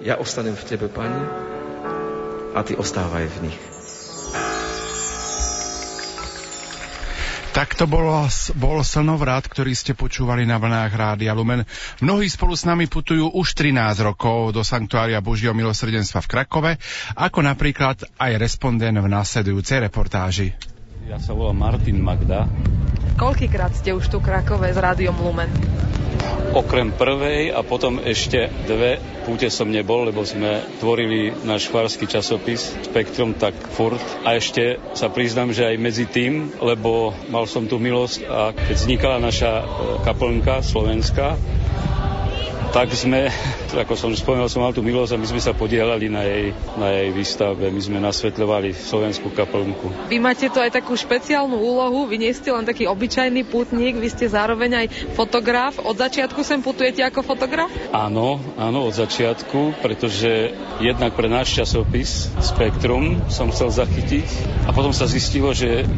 ja 0.00 0.20
ostanem 0.20 0.56
v 0.56 0.64
tebe, 0.68 0.86
Pane, 0.92 1.20
a 2.56 2.60
ty 2.64 2.76
ostávaj 2.76 3.24
v 3.28 3.38
nich. 3.48 3.60
Tak 7.56 7.72
to 7.72 7.88
bolo, 7.88 8.28
bol 8.60 8.84
slnovrat, 8.84 9.48
ktorý 9.48 9.72
ste 9.72 9.96
počúvali 9.96 10.44
na 10.44 10.60
vlnách 10.60 10.92
Rádia 10.92 11.32
Lumen. 11.32 11.64
Mnohí 12.04 12.28
spolu 12.28 12.52
s 12.52 12.68
nami 12.68 12.84
putujú 12.84 13.32
už 13.32 13.56
13 13.56 13.96
rokov 14.04 14.52
do 14.52 14.60
Sanktuária 14.60 15.24
Božieho 15.24 15.56
milosrdenstva 15.56 16.20
v 16.20 16.28
Krakove, 16.28 16.72
ako 17.16 17.40
napríklad 17.40 18.04
aj 18.20 18.36
respondent 18.36 19.00
v 19.00 19.08
následujúcej 19.08 19.88
reportáži. 19.88 20.52
Ja 21.08 21.16
sa 21.16 21.32
volám 21.32 21.56
Martin 21.56 21.96
Magda. 22.04 22.44
Koľkýkrát 23.16 23.72
ste 23.72 23.96
už 23.96 24.12
tu 24.12 24.20
Krakove 24.20 24.68
s 24.68 24.76
Rádiom 24.76 25.16
Lumen? 25.16 25.48
Okrem 26.56 26.94
prvej 26.96 27.52
a 27.52 27.60
potom 27.60 28.00
ešte 28.00 28.48
dve 28.64 28.96
púte 29.28 29.52
som 29.52 29.68
nebol, 29.68 30.08
lebo 30.08 30.24
sme 30.24 30.64
tvorili 30.80 31.34
náš 31.44 31.68
chvársky 31.68 32.08
časopis 32.08 32.72
Spektrum 32.86 33.36
tak 33.36 33.52
furt. 33.74 34.00
A 34.24 34.38
ešte 34.38 34.80
sa 34.96 35.12
priznám, 35.12 35.52
že 35.52 35.68
aj 35.68 35.76
medzi 35.76 36.06
tým, 36.08 36.56
lebo 36.62 37.12
mal 37.28 37.44
som 37.44 37.68
tu 37.68 37.76
milosť 37.76 38.20
a 38.24 38.54
keď 38.56 38.76
vznikala 38.78 39.16
naša 39.20 39.52
e, 39.60 39.64
kaplnka 40.06 40.64
slovenská, 40.64 41.36
tak 42.72 42.90
sme, 42.94 43.30
ako 43.82 43.94
som 43.94 44.10
spomenul, 44.14 44.50
som 44.50 44.62
mal 44.62 44.74
tú 44.74 44.82
milosť 44.82 45.14
a 45.14 45.20
my 45.20 45.26
sme 45.26 45.40
sa 45.42 45.52
podielali 45.52 46.10
na 46.10 46.22
jej, 46.24 46.54
na 46.78 46.88
jej 46.92 47.08
výstavbe. 47.12 47.68
My 47.70 47.80
sme 47.82 47.98
nasvetľovali 48.02 48.74
slovenskú 48.74 49.30
kaplnku. 49.34 50.10
Vy 50.10 50.18
máte 50.22 50.46
tu 50.50 50.58
aj 50.62 50.74
takú 50.74 50.94
špeciálnu 50.94 51.56
úlohu, 51.56 52.06
vy 52.06 52.22
nie 52.22 52.32
ste 52.32 52.50
len 52.50 52.66
taký 52.66 52.86
obyčajný 52.86 53.46
putník, 53.48 53.98
vy 53.98 54.08
ste 54.10 54.26
zároveň 54.30 54.86
aj 54.86 54.86
fotograf. 55.14 55.78
Od 55.82 55.96
začiatku 55.96 56.40
sem 56.42 56.62
putujete 56.62 57.02
ako 57.02 57.22
fotograf? 57.22 57.70
Áno, 57.90 58.38
áno, 58.56 58.86
od 58.86 58.94
začiatku, 58.94 59.82
pretože 59.82 60.54
jednak 60.78 61.18
pre 61.18 61.26
náš 61.26 61.56
časopis 61.56 62.30
Spektrum 62.38 63.26
som 63.32 63.50
chcel 63.50 63.72
zachytiť 63.72 64.26
a 64.68 64.70
potom 64.70 64.92
sa 64.92 65.08
zistilo, 65.08 65.50
že 65.56 65.88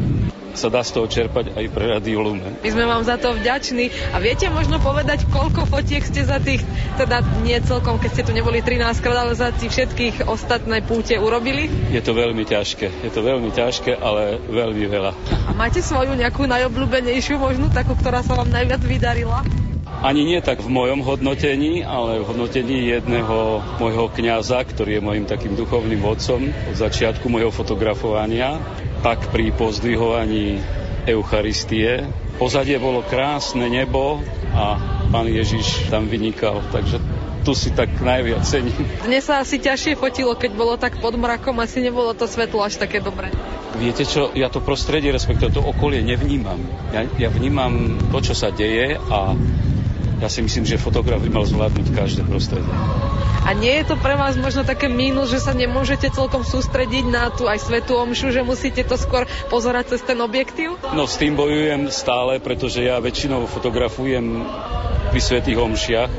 sa 0.55 0.71
dá 0.71 0.81
z 0.81 0.95
toho 0.95 1.05
čerpať 1.05 1.53
aj 1.53 1.65
pre 1.69 1.85
Radio 1.89 2.23
Lumen. 2.23 2.57
My 2.61 2.69
sme 2.69 2.85
vám 2.85 3.03
za 3.05 3.19
to 3.19 3.35
vďační 3.35 3.91
a 4.13 4.17
viete 4.21 4.49
možno 4.49 4.81
povedať, 4.81 5.27
koľko 5.29 5.69
fotiek 5.69 6.01
ste 6.05 6.25
za 6.25 6.41
tých, 6.41 6.63
teda 6.97 7.21
nie 7.45 7.57
celkom, 7.61 8.01
keď 8.01 8.09
ste 8.13 8.23
tu 8.25 8.31
neboli 8.33 8.63
13 8.63 9.03
krát, 9.03 9.25
ale 9.27 9.33
za 9.37 9.53
tých 9.53 9.69
všetkých 9.73 10.15
ostatné 10.29 10.81
púte 10.85 11.13
urobili? 11.17 11.69
Je 11.93 12.01
to 12.01 12.15
veľmi 12.15 12.45
ťažké, 12.45 12.87
je 13.05 13.11
to 13.11 13.21
veľmi 13.21 13.49
ťažké, 13.53 13.97
ale 13.97 14.39
veľmi 14.49 14.85
veľa. 14.89 15.11
A 15.49 15.51
máte 15.53 15.83
svoju 15.83 16.15
nejakú 16.15 16.47
najobľúbenejšiu 16.49 17.35
možno, 17.37 17.69
takú, 17.69 17.93
ktorá 17.97 18.25
sa 18.25 18.37
vám 18.37 18.49
najviac 18.49 18.81
vydarila? 18.81 19.45
Ani 19.99 20.23
nie 20.23 20.39
tak 20.39 20.63
v 20.63 20.71
mojom 20.71 21.03
hodnotení, 21.03 21.83
ale 21.83 22.23
v 22.23 22.27
hodnotení 22.31 22.87
jedného 22.87 23.59
môjho 23.83 24.07
kňaza, 24.07 24.63
ktorý 24.63 24.95
je 24.95 25.03
môjim 25.03 25.25
takým 25.27 25.59
duchovným 25.59 25.99
vodcom 25.99 26.47
od 26.47 26.75
začiatku 26.79 27.27
môjho 27.27 27.51
fotografovania, 27.51 28.63
tak 28.99 29.31
pri 29.31 29.55
pozdvihovaní 29.55 30.59
Eucharistie. 31.07 32.03
Pozadie 32.39 32.79
bolo 32.79 33.03
krásne 33.03 33.67
nebo 33.67 34.19
a 34.55 34.79
pán 35.11 35.27
Ježiš 35.27 35.91
tam 35.91 36.07
vynikal, 36.07 36.63
takže 36.71 36.99
tu 37.43 37.55
si 37.55 37.71
tak 37.71 37.89
najviac 38.03 38.43
cením. 38.43 38.83
Dnes 39.03 39.23
sa 39.23 39.39
asi 39.39 39.59
ťažšie 39.59 39.95
fotilo, 39.95 40.35
keď 40.35 40.51
bolo 40.55 40.75
tak 40.75 40.99
pod 40.99 41.15
mrakom, 41.15 41.55
asi 41.63 41.79
nebolo 41.79 42.11
to 42.11 42.27
svetlo 42.27 42.63
až 42.63 42.79
také 42.79 42.99
dobré. 42.99 43.31
Viete 43.79 44.03
čo, 44.03 44.35
ja 44.35 44.51
to 44.51 44.59
prostredie, 44.59 45.15
respektíve 45.15 45.55
to 45.55 45.63
okolie 45.63 46.03
nevnímam. 46.03 46.59
Ja, 46.91 47.07
ja 47.15 47.29
vnímam 47.31 47.95
to, 48.11 48.19
čo 48.19 48.35
sa 48.35 48.51
deje 48.51 48.99
a 48.99 49.33
ja 50.19 50.27
si 50.27 50.43
myslím, 50.43 50.67
že 50.67 50.75
fotograf 50.75 51.23
by 51.23 51.31
mal 51.31 51.47
zvládnuť 51.47 51.95
každé 51.95 52.21
prostredie. 52.27 52.71
A 53.47 53.55
nie 53.55 53.71
je 53.81 53.87
to 53.87 53.95
pre 53.95 54.19
vás 54.19 54.35
možno 54.35 54.67
také 54.67 54.91
mínus, 54.91 55.31
že 55.31 55.39
sa 55.39 55.55
nemôžete 55.55 56.11
celkom 56.11 56.43
sústrediť 56.43 57.07
na 57.07 57.31
tú 57.31 57.47
aj 57.47 57.65
svetú 57.65 57.95
omšu, 57.97 58.35
že 58.35 58.43
musíte 58.43 58.83
to 58.83 58.99
skôr 58.99 59.25
pozerať 59.47 59.95
cez 59.95 60.03
ten 60.03 60.19
objektív? 60.19 60.75
No 60.91 61.07
s 61.07 61.15
tým 61.15 61.39
bojujem 61.39 61.87
stále, 61.89 62.43
pretože 62.43 62.83
ja 62.83 62.99
väčšinou 62.99 63.47
fotografujem 63.47 64.43
pri 65.09 65.19
svetých 65.23 65.57
omšiach 65.57 66.11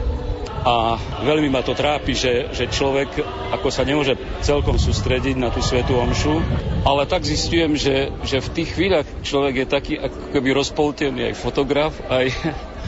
a 0.61 1.01
veľmi 1.25 1.49
ma 1.49 1.65
to 1.65 1.73
trápi, 1.73 2.13
že, 2.13 2.53
že 2.53 2.69
človek 2.69 3.09
ako 3.57 3.69
sa 3.73 3.81
nemôže 3.85 4.17
celkom 4.45 4.77
sústrediť 4.77 5.37
na 5.41 5.49
tú 5.49 5.65
svetú 5.65 5.97
omšu, 5.97 6.41
ale 6.85 7.09
tak 7.09 7.25
zistujem, 7.25 7.77
že, 7.81 8.13
že 8.29 8.45
v 8.45 8.53
tých 8.53 8.69
chvíľach 8.77 9.09
človek 9.25 9.65
je 9.65 9.67
taký 9.67 9.95
ako 9.97 10.37
keby 10.37 10.49
rozpoltený 10.53 11.33
aj 11.33 11.35
fotograf, 11.41 11.93
aj, 12.13 12.33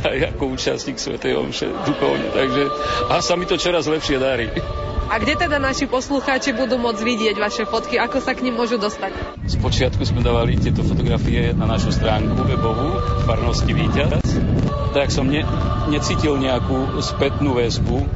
aj 0.10 0.36
ako 0.36 0.58
účastník 0.58 0.98
Svetej 0.98 1.38
Omše 1.38 1.70
duchovne. 1.86 2.28
Takže 2.34 2.62
a 3.08 3.22
sa 3.22 3.34
mi 3.38 3.46
to 3.46 3.54
čoraz 3.54 3.86
lepšie 3.86 4.18
darí. 4.18 4.50
A 5.12 5.20
kde 5.20 5.36
teda 5.36 5.60
naši 5.60 5.84
poslucháči 5.84 6.56
budú 6.56 6.80
môcť 6.80 7.02
vidieť 7.04 7.36
vaše 7.36 7.68
fotky? 7.68 8.00
Ako 8.00 8.24
sa 8.24 8.32
k 8.32 8.48
nim 8.48 8.56
môžu 8.56 8.80
dostať? 8.80 9.12
Spočiatku 9.44 10.00
sme 10.08 10.24
dávali 10.24 10.56
tieto 10.56 10.80
fotografie 10.80 11.52
na 11.52 11.68
našu 11.68 11.92
stránku 11.92 12.40
webovú 12.48 12.96
Farnosti 13.28 13.76
Víťaz. 13.76 14.24
Tak 14.96 15.12
som 15.12 15.28
ne, 15.28 15.44
necítil 15.92 16.40
nejakú 16.40 16.96
spätnú 17.04 17.60
väzbu, 17.60 18.08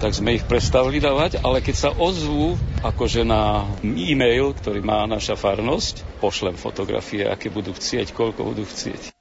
tak 0.00 0.12
sme 0.16 0.36
ich 0.36 0.44
prestali 0.44 1.00
dávať, 1.00 1.40
ale 1.40 1.64
keď 1.64 1.76
sa 1.76 1.90
ozvú 1.92 2.56
akože 2.84 3.24
na 3.24 3.68
e-mail, 3.84 4.56
ktorý 4.56 4.84
má 4.84 5.04
naša 5.08 5.36
farnosť, 5.40 6.20
pošlem 6.20 6.56
fotografie, 6.56 7.24
aké 7.24 7.48
budú 7.48 7.72
chcieť, 7.72 8.12
koľko 8.16 8.44
budú 8.44 8.64
chcieť. 8.68 9.12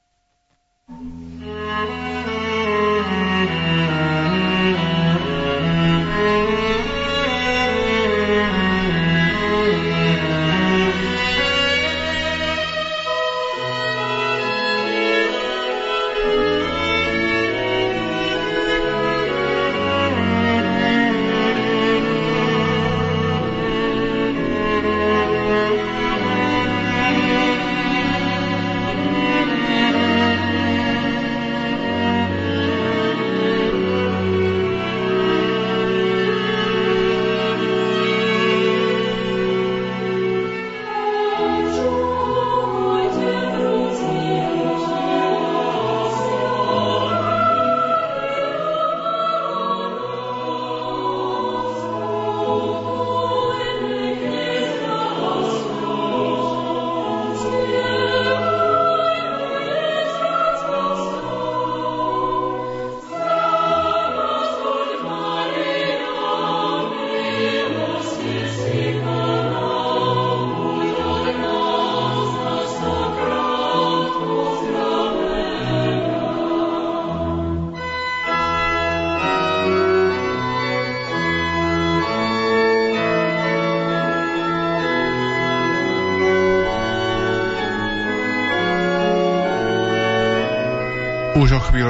Thank 1.80 2.04
you. 2.04 2.09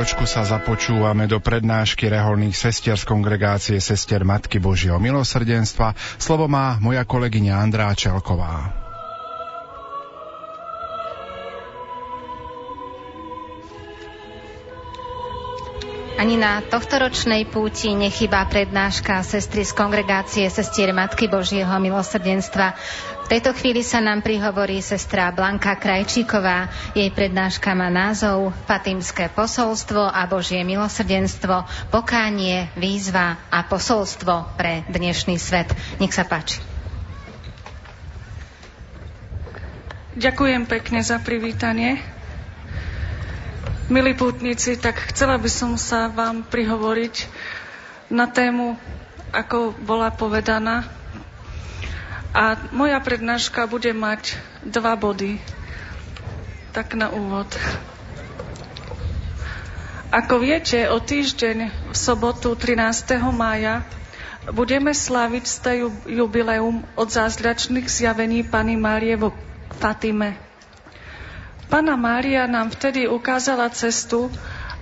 Chvíľočku 0.10 0.26
sa 0.26 0.42
započúvame 0.42 1.30
do 1.30 1.38
prednášky 1.38 2.10
reholných 2.10 2.58
sestier 2.58 2.98
z 2.98 3.06
kongregácie 3.06 3.78
sestier 3.78 4.26
Matky 4.26 4.58
Božieho 4.58 4.98
milosrdenstva. 4.98 5.94
Slovo 6.18 6.50
má 6.50 6.82
moja 6.82 7.06
kolegyňa 7.06 7.54
Andrá 7.54 7.94
Čelková. 7.94 8.89
Ani 16.20 16.36
na 16.36 16.60
tohtoročnej 16.60 17.48
púti 17.48 17.96
nechybá 17.96 18.44
prednáška 18.52 19.24
sestry 19.24 19.64
z 19.64 19.72
kongregácie 19.72 20.44
sestier 20.52 20.92
Matky 20.92 21.32
Božieho 21.32 21.72
milosrdenstva. 21.80 22.76
V 23.24 23.28
tejto 23.32 23.56
chvíli 23.56 23.88
sa 23.88 24.04
nám 24.04 24.20
prihovorí 24.20 24.84
sestra 24.84 25.32
Blanka 25.32 25.80
Krajčíková. 25.80 26.68
Jej 26.92 27.16
prednáška 27.16 27.72
má 27.72 27.88
názov 27.88 28.52
Fatimské 28.68 29.32
posolstvo 29.32 30.12
a 30.12 30.28
Božie 30.28 30.60
milosrdenstvo, 30.68 31.64
pokánie, 31.88 32.68
výzva 32.76 33.40
a 33.48 33.64
posolstvo 33.64 34.60
pre 34.60 34.84
dnešný 34.92 35.40
svet. 35.40 35.72
Nech 36.04 36.12
sa 36.12 36.28
páči. 36.28 36.60
Ďakujem 40.20 40.68
pekne 40.68 41.00
za 41.00 41.16
privítanie. 41.24 42.19
Milí 43.90 44.14
pútnici, 44.14 44.78
tak 44.78 45.02
chcela 45.10 45.34
by 45.42 45.50
som 45.50 45.74
sa 45.74 46.14
vám 46.14 46.46
prihovoriť 46.46 47.26
na 48.14 48.30
tému, 48.30 48.78
ako 49.34 49.74
bola 49.82 50.14
povedaná 50.14 50.86
a 52.30 52.70
moja 52.70 53.02
prednáška 53.02 53.66
bude 53.66 53.90
mať 53.98 54.38
dva 54.62 54.94
body. 54.94 55.42
Tak 56.70 56.94
na 56.94 57.10
úvod. 57.10 57.50
Ako 60.14 60.38
viete, 60.38 60.86
o 60.86 61.02
týždeň 61.02 61.90
v 61.90 61.96
sobotu 61.98 62.54
13. 62.54 63.18
mája 63.34 63.82
budeme 64.54 64.94
sláviť 64.94 65.44
sté 65.50 65.82
jubileum 66.06 66.86
od 66.94 67.10
zázračných 67.10 67.90
zjavení 67.90 68.46
Pany 68.46 68.78
Márie 68.78 69.18
vo 69.18 69.34
Fatime. 69.82 70.49
Pana 71.70 71.94
Mária 71.94 72.50
nám 72.50 72.74
vtedy 72.74 73.06
ukázala 73.06 73.70
cestu, 73.70 74.34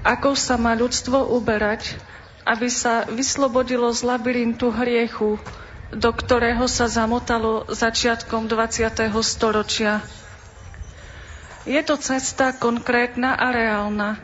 ako 0.07 0.39
sa 0.39 0.55
má 0.55 0.71
ľudstvo 0.71 1.35
uberať, 1.35 1.99
aby 2.47 2.71
sa 2.71 3.03
vyslobodilo 3.11 3.91
z 3.91 4.07
labyrintu 4.07 4.71
hriechu, 4.71 5.35
do 5.91 6.09
ktorého 6.15 6.63
sa 6.71 6.87
zamotalo 6.87 7.67
začiatkom 7.67 8.47
20. 8.47 8.87
storočia. 9.19 9.99
Je 11.67 11.83
to 11.83 11.99
cesta 11.99 12.55
konkrétna 12.55 13.35
a 13.35 13.51
reálna. 13.51 14.15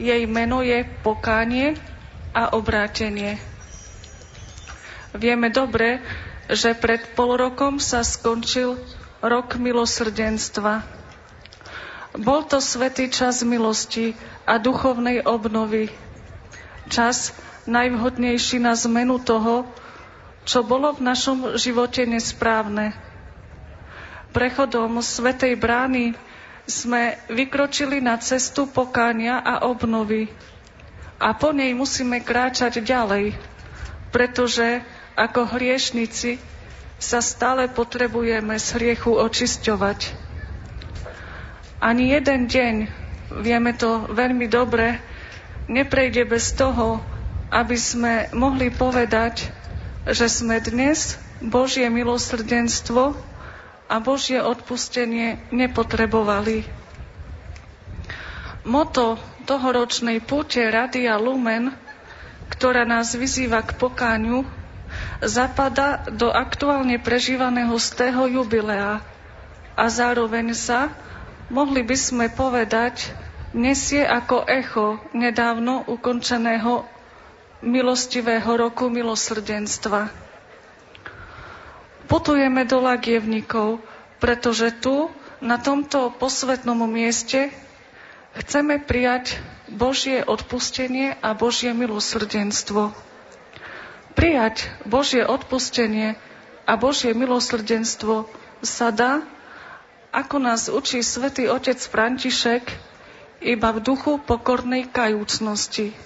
Jej 0.00 0.24
meno 0.24 0.64
je 0.64 0.88
pokánie 1.04 1.76
a 2.32 2.56
obrátenie. 2.56 3.36
Vieme 5.12 5.52
dobre, 5.52 6.00
že 6.48 6.72
pred 6.72 7.12
pol 7.12 7.36
rokom 7.36 7.76
sa 7.76 8.00
skončil 8.00 8.80
rok 9.20 9.60
milosrdenstva. 9.60 11.01
Bol 12.12 12.44
to 12.44 12.60
svetý 12.60 13.08
čas 13.08 13.40
milosti 13.40 14.12
a 14.44 14.60
duchovnej 14.60 15.24
obnovy. 15.24 15.88
Čas 16.92 17.32
najvhodnejší 17.64 18.60
na 18.60 18.76
zmenu 18.76 19.16
toho, 19.16 19.64
čo 20.44 20.60
bolo 20.66 20.92
v 20.92 21.08
našom 21.08 21.56
živote 21.56 22.04
nesprávne. 22.04 22.92
Prechodom 24.36 25.00
Svetej 25.00 25.56
brány 25.56 26.12
sme 26.68 27.16
vykročili 27.32 28.00
na 28.04 28.20
cestu 28.20 28.68
pokánia 28.68 29.40
a 29.40 29.64
obnovy. 29.68 30.28
A 31.22 31.32
po 31.36 31.54
nej 31.54 31.70
musíme 31.72 32.18
kráčať 32.20 32.82
ďalej, 32.82 33.36
pretože 34.10 34.82
ako 35.14 35.54
hriešnici 35.54 36.42
sa 36.98 37.22
stále 37.22 37.70
potrebujeme 37.70 38.58
z 38.58 38.66
hriechu 38.78 39.14
očisťovať. 39.16 40.31
Ani 41.82 42.14
jeden 42.14 42.46
deň, 42.46 42.74
vieme 43.42 43.74
to 43.74 44.06
veľmi 44.06 44.46
dobre, 44.46 45.02
neprejde 45.66 46.22
bez 46.30 46.54
toho, 46.54 47.02
aby 47.50 47.74
sme 47.74 48.30
mohli 48.30 48.70
povedať, 48.70 49.50
že 50.06 50.30
sme 50.30 50.62
dnes 50.62 51.18
Božie 51.42 51.90
milosrdenstvo 51.90 53.18
a 53.90 53.94
Božie 53.98 54.38
odpustenie 54.38 55.42
nepotrebovali. 55.50 56.62
Moto 58.62 59.18
tohoročnej 59.50 60.22
púte 60.22 60.62
Radia 60.62 61.18
Lumen, 61.18 61.74
ktorá 62.46 62.86
nás 62.86 63.10
vyzýva 63.18 63.58
k 63.66 63.74
pokáňu, 63.74 64.46
zapada 65.18 66.06
do 66.14 66.30
aktuálne 66.30 67.02
prežívaného 67.02 67.74
stého 67.74 68.30
jubilea 68.30 69.02
a 69.74 69.84
zároveň 69.90 70.54
sa, 70.54 70.94
mohli 71.48 71.82
by 71.82 71.96
sme 71.96 72.26
povedať, 72.30 73.10
nesie 73.56 74.04
ako 74.04 74.44
echo 74.46 75.00
nedávno 75.16 75.82
ukončeného 75.88 76.84
milostivého 77.64 78.50
roku 78.54 78.92
milosrdenstva 78.92 80.22
putujeme 82.12 82.68
do 82.68 82.76
Lagievnikov, 82.84 83.80
pretože 84.20 84.68
tu, 84.84 85.08
na 85.40 85.56
tomto 85.56 86.12
posvetnom 86.20 86.76
mieste, 86.84 87.48
chceme 88.36 88.84
prijať 88.84 89.40
Božie 89.72 90.20
odpustenie 90.20 91.16
a 91.24 91.32
Božie 91.32 91.72
milosrdenstvo. 91.72 92.92
Prijať 94.12 94.68
Božie 94.84 95.24
odpustenie 95.24 96.20
a 96.68 96.76
Božie 96.76 97.16
milosrdenstvo 97.16 98.28
sa 98.60 98.92
dá, 98.92 99.24
ako 100.12 100.36
nás 100.38 100.68
učí 100.68 101.00
svätý 101.00 101.48
otec 101.48 101.80
František, 101.80 102.68
iba 103.42 103.68
v 103.74 103.80
duchu 103.82 104.22
pokornej 104.22 104.86
kajúcnosti, 104.86 105.96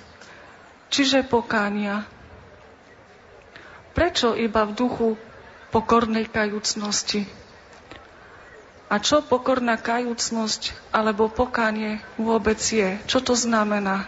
čiže 0.89 1.27
pokánia. 1.27 2.09
Prečo 3.93 4.33
iba 4.39 4.65
v 4.65 4.73
duchu 4.73 5.09
pokornej 5.75 6.31
kajúcnosti. 6.31 7.29
A 8.87 9.03
čo 9.03 9.19
pokorná 9.19 9.75
kajúcnosť 9.75 10.95
alebo 10.95 11.27
pokánie 11.27 11.99
vôbec 12.15 12.63
je? 12.63 12.97
Čo 13.11 13.19
to 13.19 13.35
znamená? 13.35 14.07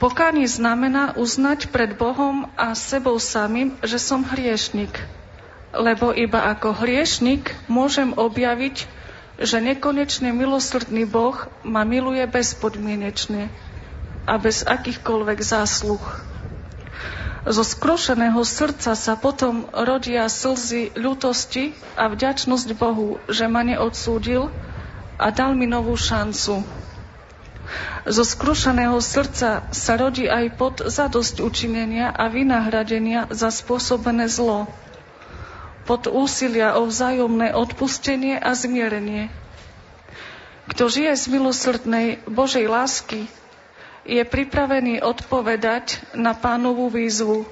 Pokánie 0.00 0.48
znamená 0.48 1.12
uznať 1.14 1.68
pred 1.68 1.92
Bohom 1.94 2.48
a 2.56 2.72
sebou 2.72 3.20
samým, 3.20 3.76
že 3.84 4.00
som 4.00 4.24
hriešnik. 4.24 4.90
Lebo 5.74 6.14
iba 6.14 6.54
ako 6.54 6.84
hriešnik 6.84 7.50
môžem 7.66 8.14
objaviť, 8.14 8.86
že 9.42 9.58
nekonečne 9.58 10.30
milosrdný 10.30 11.02
Boh 11.10 11.34
ma 11.66 11.82
miluje 11.82 12.22
bezpodmienečne 12.30 13.50
a 14.24 14.34
bez 14.38 14.62
akýchkoľvek 14.62 15.38
zásluh. 15.42 16.04
Zo 17.44 17.60
skrušeného 17.60 18.40
srdca 18.40 18.96
sa 18.96 19.14
potom 19.20 19.68
rodia 19.68 20.24
slzy 20.32 20.96
ľútosti 20.96 21.76
a 21.92 22.08
vďačnosť 22.08 22.68
Bohu, 22.72 23.20
že 23.28 23.44
ma 23.52 23.60
neodsúdil 23.60 24.48
a 25.20 25.28
dal 25.28 25.52
mi 25.52 25.68
novú 25.68 25.92
šancu. 25.92 26.64
Zo 28.08 28.24
skrušeného 28.24 28.96
srdca 28.96 29.68
sa 29.68 29.92
rodí 30.00 30.24
aj 30.24 30.56
pod 30.56 30.74
zadosť 30.88 31.44
učinenia 31.44 32.08
a 32.12 32.32
vynahradenia 32.32 33.28
za 33.28 33.52
spôsobené 33.52 34.24
zlo. 34.28 34.64
Pod 35.84 36.08
úsilia 36.08 36.80
o 36.80 36.88
vzájomné 36.88 37.52
odpustenie 37.52 38.40
a 38.40 38.56
zmierenie. 38.56 39.28
Kto 40.64 40.88
žije 40.88 41.12
z 41.12 41.24
milosrdnej 41.28 42.24
Božej 42.24 42.64
lásky, 42.64 43.28
je 44.04 44.20
pripravený 44.20 45.00
odpovedať 45.00 46.00
na 46.12 46.36
pánovú 46.36 46.92
výzvu. 46.92 47.48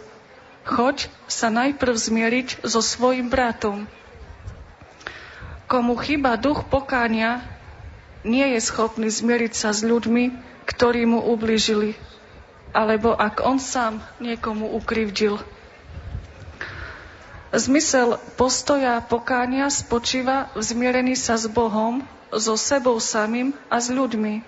Choď 0.69 1.09
sa 1.29 1.49
najprv 1.49 1.93
zmieriť 1.97 2.49
so 2.65 2.85
svojim 2.85 3.33
bratom. 3.33 3.89
Komu 5.69 5.97
chyba 5.97 6.37
duch 6.37 6.69
pokánia, 6.69 7.41
nie 8.23 8.55
je 8.55 8.61
schopný 8.61 9.09
zmieriť 9.09 9.53
sa 9.57 9.73
s 9.73 9.83
ľuďmi, 9.83 10.31
ktorí 10.69 11.09
mu 11.09 11.25
ubližili, 11.33 11.99
alebo 12.71 13.17
ak 13.17 13.43
on 13.43 13.59
sám 13.59 13.99
niekomu 14.23 14.71
ukrivdil. 14.79 15.41
Zmysel 17.53 18.17
postoja 18.41 19.05
pokánia 19.05 19.69
spočíva 19.69 20.49
v 20.57 20.65
zmierení 20.65 21.13
sa 21.13 21.37
s 21.37 21.45
Bohom, 21.53 22.01
so 22.33 22.57
sebou 22.57 22.97
samým 22.97 23.53
a 23.69 23.77
s 23.77 23.93
ľuďmi. 23.93 24.41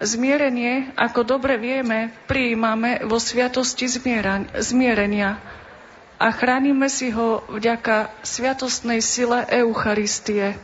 Zmierenie, 0.00 0.94
ako 0.94 1.26
dobre 1.26 1.58
vieme, 1.58 2.14
prijímame 2.30 3.02
vo 3.04 3.18
sviatosti 3.18 3.90
zmierenia 4.56 5.42
a 6.16 6.26
chránime 6.30 6.86
si 6.86 7.10
ho 7.10 7.42
vďaka 7.50 8.22
sviatostnej 8.22 9.02
sile 9.02 9.44
Eucharistie. 9.50 10.56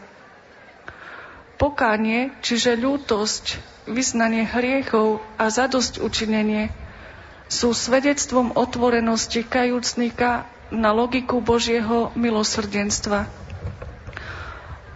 Pokánie, 1.59 2.33
čiže 2.41 2.79
ľútosť, 2.79 3.75
vyznanie 3.91 4.47
hriechov 4.47 5.19
a 5.43 5.51
zadosť 5.51 5.99
učinenie 6.01 6.71
sú 7.51 7.75
svedectvom 7.75 8.55
otvorenosti 8.55 9.43
kajúcnika 9.43 10.56
na 10.71 10.91
logiku 10.91 11.39
Božieho 11.39 12.11
milosrdenstva. 12.19 13.27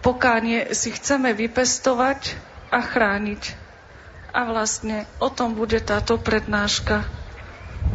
Pokánie 0.01 0.73
si 0.73 0.89
chceme 0.91 1.31
vypestovať 1.37 2.35
a 2.73 2.81
chrániť. 2.81 3.43
A 4.31 4.47
vlastne 4.47 5.05
o 5.19 5.27
tom 5.29 5.53
bude 5.53 5.77
táto 5.83 6.17
prednáška. 6.17 7.05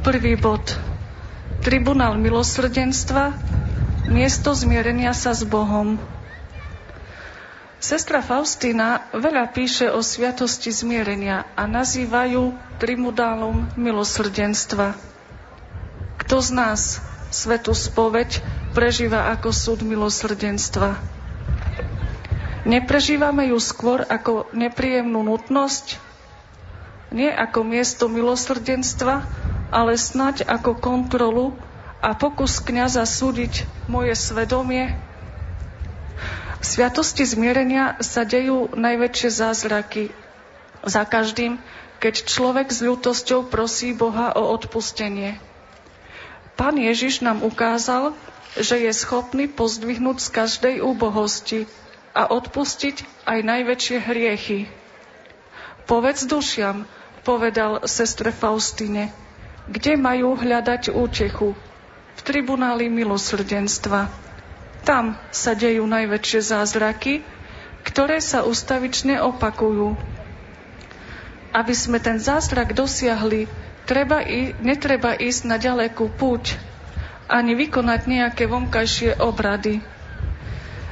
Prvý 0.04 0.36
bod. 0.36 0.62
Tribunál 1.64 2.14
milosrdenstva, 2.20 3.34
miesto 4.06 4.54
zmierenia 4.54 5.10
sa 5.16 5.34
s 5.34 5.42
Bohom. 5.42 5.98
Sestra 7.82 8.22
Faustina 8.22 9.04
veľa 9.12 9.50
píše 9.52 9.90
o 9.92 10.00
sviatosti 10.00 10.72
zmierenia 10.72 11.46
a 11.58 11.66
nazýva 11.66 12.24
ju 12.26 12.54
tribunálom 12.78 13.68
milosrdenstva. 13.74 14.94
Kto 16.22 16.36
z 16.42 16.50
nás 16.50 16.82
svetu 17.30 17.72
spoveď 17.74 18.42
prežíva 18.76 19.32
ako 19.34 19.50
súd 19.54 19.80
milosrdenstva? 19.82 20.98
Neprežívame 22.66 23.54
ju 23.54 23.62
skôr 23.62 24.02
ako 24.02 24.50
nepríjemnú 24.50 25.22
nutnosť, 25.22 26.02
nie 27.14 27.30
ako 27.30 27.62
miesto 27.62 28.10
milosrdenstva, 28.10 29.22
ale 29.70 29.94
snať 29.94 30.42
ako 30.42 30.74
kontrolu 30.74 31.54
a 32.02 32.18
pokus 32.18 32.58
kniaza 32.58 33.06
súdiť 33.06 33.66
moje 33.86 34.18
svedomie. 34.18 34.98
V 36.58 36.64
sviatosti 36.66 37.22
zmierenia 37.22 37.94
sa 38.02 38.26
dejú 38.26 38.74
najväčšie 38.74 39.30
zázraky. 39.30 40.10
Za 40.82 41.06
každým, 41.06 41.62
keď 42.02 42.26
človek 42.26 42.74
s 42.74 42.82
ľútosťou 42.82 43.46
prosí 43.46 43.94
Boha 43.94 44.34
o 44.34 44.42
odpustenie. 44.50 45.38
Pán 46.56 46.80
Ježiš 46.80 47.20
nám 47.20 47.44
ukázal, 47.44 48.16
že 48.56 48.80
je 48.80 48.92
schopný 48.96 49.44
pozdvihnúť 49.44 50.18
z 50.24 50.28
každej 50.32 50.74
úbohosti 50.80 51.68
a 52.16 52.32
odpustiť 52.32 53.28
aj 53.28 53.38
najväčšie 53.44 53.96
hriechy. 54.00 54.60
Povedz 55.84 56.24
dušiam, 56.24 56.88
povedal 57.20 57.84
sestre 57.84 58.32
Faustine, 58.32 59.12
kde 59.68 60.00
majú 60.00 60.32
hľadať 60.32 60.96
útechu? 60.96 61.52
V 62.16 62.20
tribunáli 62.24 62.88
milosrdenstva. 62.88 64.08
Tam 64.88 65.20
sa 65.28 65.52
dejú 65.52 65.84
najväčšie 65.84 66.40
zázraky, 66.40 67.20
ktoré 67.84 68.24
sa 68.24 68.48
ustavične 68.48 69.20
opakujú. 69.20 69.92
Aby 71.52 71.74
sme 71.76 72.00
ten 72.00 72.16
zázrak 72.16 72.72
dosiahli, 72.72 73.44
treba 73.86 74.20
i, 74.20 74.52
netreba 74.58 75.14
ísť 75.14 75.42
na 75.46 75.56
ďalekú 75.56 76.10
púť, 76.10 76.58
ani 77.30 77.54
vykonať 77.54 78.00
nejaké 78.10 78.44
vonkajšie 78.50 79.22
obrady. 79.22 79.80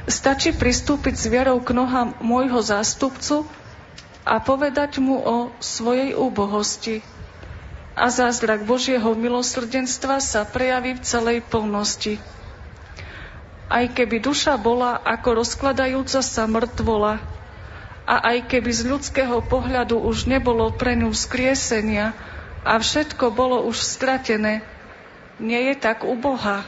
Stačí 0.07 0.55
pristúpiť 0.55 1.15
s 1.19 1.25
vierou 1.27 1.59
k 1.59 1.75
nohám 1.75 2.15
môjho 2.23 2.63
zástupcu 2.63 3.43
a 4.23 4.39
povedať 4.39 5.03
mu 5.03 5.19
o 5.19 5.37
svojej 5.59 6.15
úbohosti. 6.15 7.03
A 7.95 8.11
zázrak 8.11 8.67
Božieho 8.67 9.15
milosrdenstva 9.15 10.19
sa 10.19 10.43
prejaví 10.43 10.99
v 10.99 11.05
celej 11.05 11.37
plnosti. 11.47 12.19
Aj 13.71 13.85
keby 13.87 14.19
duša 14.19 14.59
bola 14.59 14.99
ako 14.99 15.41
rozkladajúca 15.41 16.19
sa 16.19 16.43
mŕtvola, 16.45 17.17
a 18.05 18.21
aj 18.21 18.53
keby 18.53 18.69
z 18.69 18.81
ľudského 18.85 19.41
pohľadu 19.41 19.97
už 19.97 20.29
nebolo 20.29 20.69
pre 20.69 20.93
ňu 20.93 21.09
skriesenia 21.09 22.13
a 22.65 22.81
všetko 22.81 23.29
bolo 23.29 23.61
už 23.69 23.77
stratené, 23.77 24.65
nie 25.37 25.69
je 25.69 25.75
tak 25.77 26.01
u 26.01 26.17
Boha. 26.17 26.65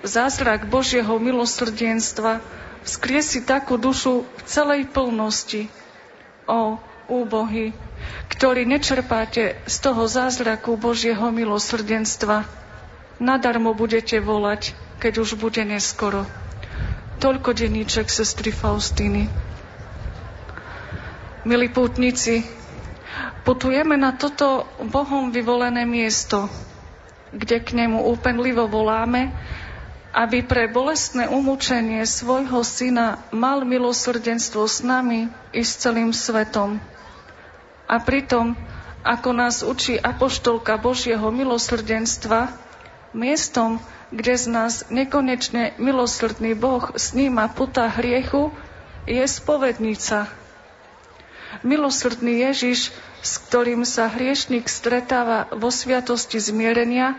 Zázrak 0.00 0.64
Božieho 0.64 1.20
milosrdenstva 1.20 2.40
vzkriesi 2.88 3.44
takú 3.44 3.76
dušu 3.76 4.24
v 4.24 4.40
celej 4.48 4.88
plnosti, 4.88 5.68
o 6.44 6.76
úbohy, 7.08 7.72
ktorý 8.32 8.64
nečerpáte 8.64 9.56
z 9.64 9.76
toho 9.80 10.08
zázraku 10.08 10.76
Božieho 10.76 11.32
milosrdenstva. 11.32 12.44
Nadarmo 13.20 13.72
budete 13.72 14.20
volať, 14.20 14.76
keď 15.00 15.24
už 15.24 15.40
bude 15.40 15.60
neskoro. 15.64 16.28
Toľko 17.20 17.56
denníček 17.56 18.10
sestry 18.12 18.52
Faustiny. 18.52 19.28
Milí 21.44 21.68
pútnici, 21.68 22.44
putujeme 23.46 23.96
na 23.96 24.14
toto 24.14 24.68
Bohom 24.88 25.30
vyvolené 25.30 25.86
miesto, 25.86 26.48
kde 27.34 27.60
k 27.60 27.74
nemu 27.74 28.04
úpenlivo 28.10 28.66
voláme 28.70 29.34
aby 30.14 30.46
pre 30.46 30.70
bolestné 30.70 31.26
umúčenie 31.26 32.06
svojho 32.06 32.62
syna 32.62 33.18
mal 33.34 33.66
milosrdenstvo 33.66 34.62
s 34.62 34.78
nami 34.86 35.26
i 35.50 35.66
s 35.66 35.74
celým 35.74 36.14
svetom. 36.14 36.78
A 37.90 37.98
pritom, 37.98 38.54
ako 39.02 39.34
nás 39.34 39.66
učí 39.66 39.98
apoštolka 39.98 40.78
Božieho 40.78 41.34
milosrdenstva, 41.34 42.54
miestom, 43.10 43.82
kde 44.14 44.34
z 44.38 44.46
nás 44.46 44.74
nekonečne 44.86 45.74
milosrdný 45.82 46.54
Boh 46.54 46.94
sníma 46.94 47.50
puta 47.50 47.90
hriechu, 47.90 48.54
je 49.10 49.20
spovednica. 49.26 50.30
Milosrdný 51.62 52.44
Ježiš, 52.50 52.92
s 53.24 53.32
ktorým 53.48 53.86
sa 53.88 54.10
hriešnik 54.10 54.68
stretáva 54.68 55.48
vo 55.54 55.72
sviatosti 55.72 56.36
zmierenia, 56.36 57.16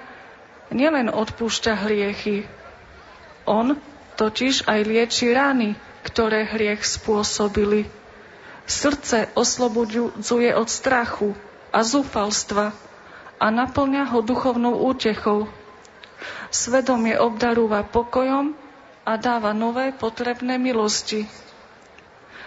nielen 0.69 1.10
odpúšťa 1.10 1.73
hriechy, 1.85 2.45
on 3.45 3.77
totiž 4.18 4.65
aj 4.65 4.80
lieči 4.85 5.30
rany, 5.34 5.77
ktoré 6.06 6.45
hriech 6.45 6.81
spôsobili. 6.81 7.85
Srdce 8.65 9.30
oslobodzuje 9.38 10.49
od 10.57 10.65
strachu 10.65 11.38
a 11.69 11.85
zúfalstva 11.85 12.73
a 13.38 13.45
naplňa 13.53 14.10
ho 14.10 14.26
duchovnou 14.26 14.89
útechou. 14.89 15.45
Svedomie 16.49 17.14
obdarúva 17.19 17.85
pokojom 17.85 18.57
a 19.06 19.14
dáva 19.22 19.53
nové 19.53 19.93
potrebné 19.93 20.57
milosti. 20.57 21.30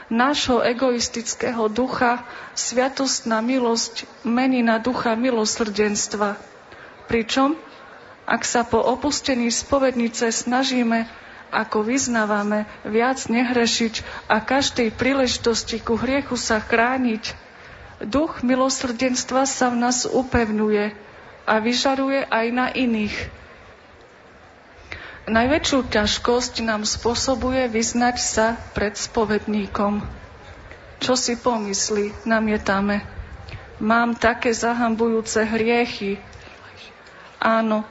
Nášho 0.09 0.64
egoistického 0.64 1.68
ducha 1.68 2.24
sviatostná 2.56 3.44
milosť 3.44 4.09
mení 4.24 4.64
na 4.64 4.80
ducha 4.80 5.12
milosrdenstva. 5.12 6.40
Pričom 7.09 7.60
ak 8.28 8.44
sa 8.44 8.60
po 8.60 8.76
opustení 8.76 9.48
spovednice 9.48 10.28
snažíme, 10.28 11.09
ako 11.48 11.80
vyznávame, 11.80 12.68
viac 12.85 13.24
nehrešiť 13.24 14.05
a 14.28 14.44
každej 14.44 14.93
príležitosti 14.93 15.80
ku 15.80 15.97
hriechu 15.97 16.36
sa 16.36 16.60
chrániť, 16.60 17.32
duch 18.05 18.44
milosrdenstva 18.44 19.48
sa 19.48 19.72
v 19.72 19.80
nás 19.80 20.05
upevňuje 20.05 20.93
a 21.48 21.55
vyžaruje 21.56 22.28
aj 22.28 22.47
na 22.52 22.68
iných. 22.68 23.16
Najväčšiu 25.28 25.92
ťažkosť 25.92 26.64
nám 26.64 26.88
spôsobuje 26.88 27.68
vyznať 27.68 28.16
sa 28.16 28.56
pred 28.72 28.96
spovedníkom. 28.96 30.00
Čo 31.05 31.14
si 31.20 31.36
pomyslí, 31.36 32.24
namietame. 32.24 33.05
Mám 33.76 34.16
také 34.16 34.56
zahambujúce 34.56 35.44
hriechy. 35.44 36.16
Áno, 37.38 37.84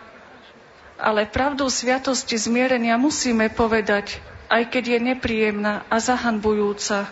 ale 0.97 1.29
pravdou 1.29 1.69
sviatosti 1.69 2.41
zmierenia 2.41 2.97
musíme 2.97 3.53
povedať, 3.53 4.17
aj 4.49 4.73
keď 4.73 4.97
je 4.97 4.99
nepríjemná 5.13 5.85
a 5.93 6.01
zahanbujúca. 6.01 7.05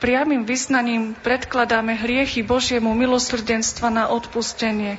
Priamým 0.00 0.48
vyznaním 0.48 1.14
predkladáme 1.20 1.94
hriechy 1.94 2.42
Božiemu 2.42 2.96
milosrdenstva 2.96 3.92
na 3.92 4.04
odpustenie. 4.10 4.98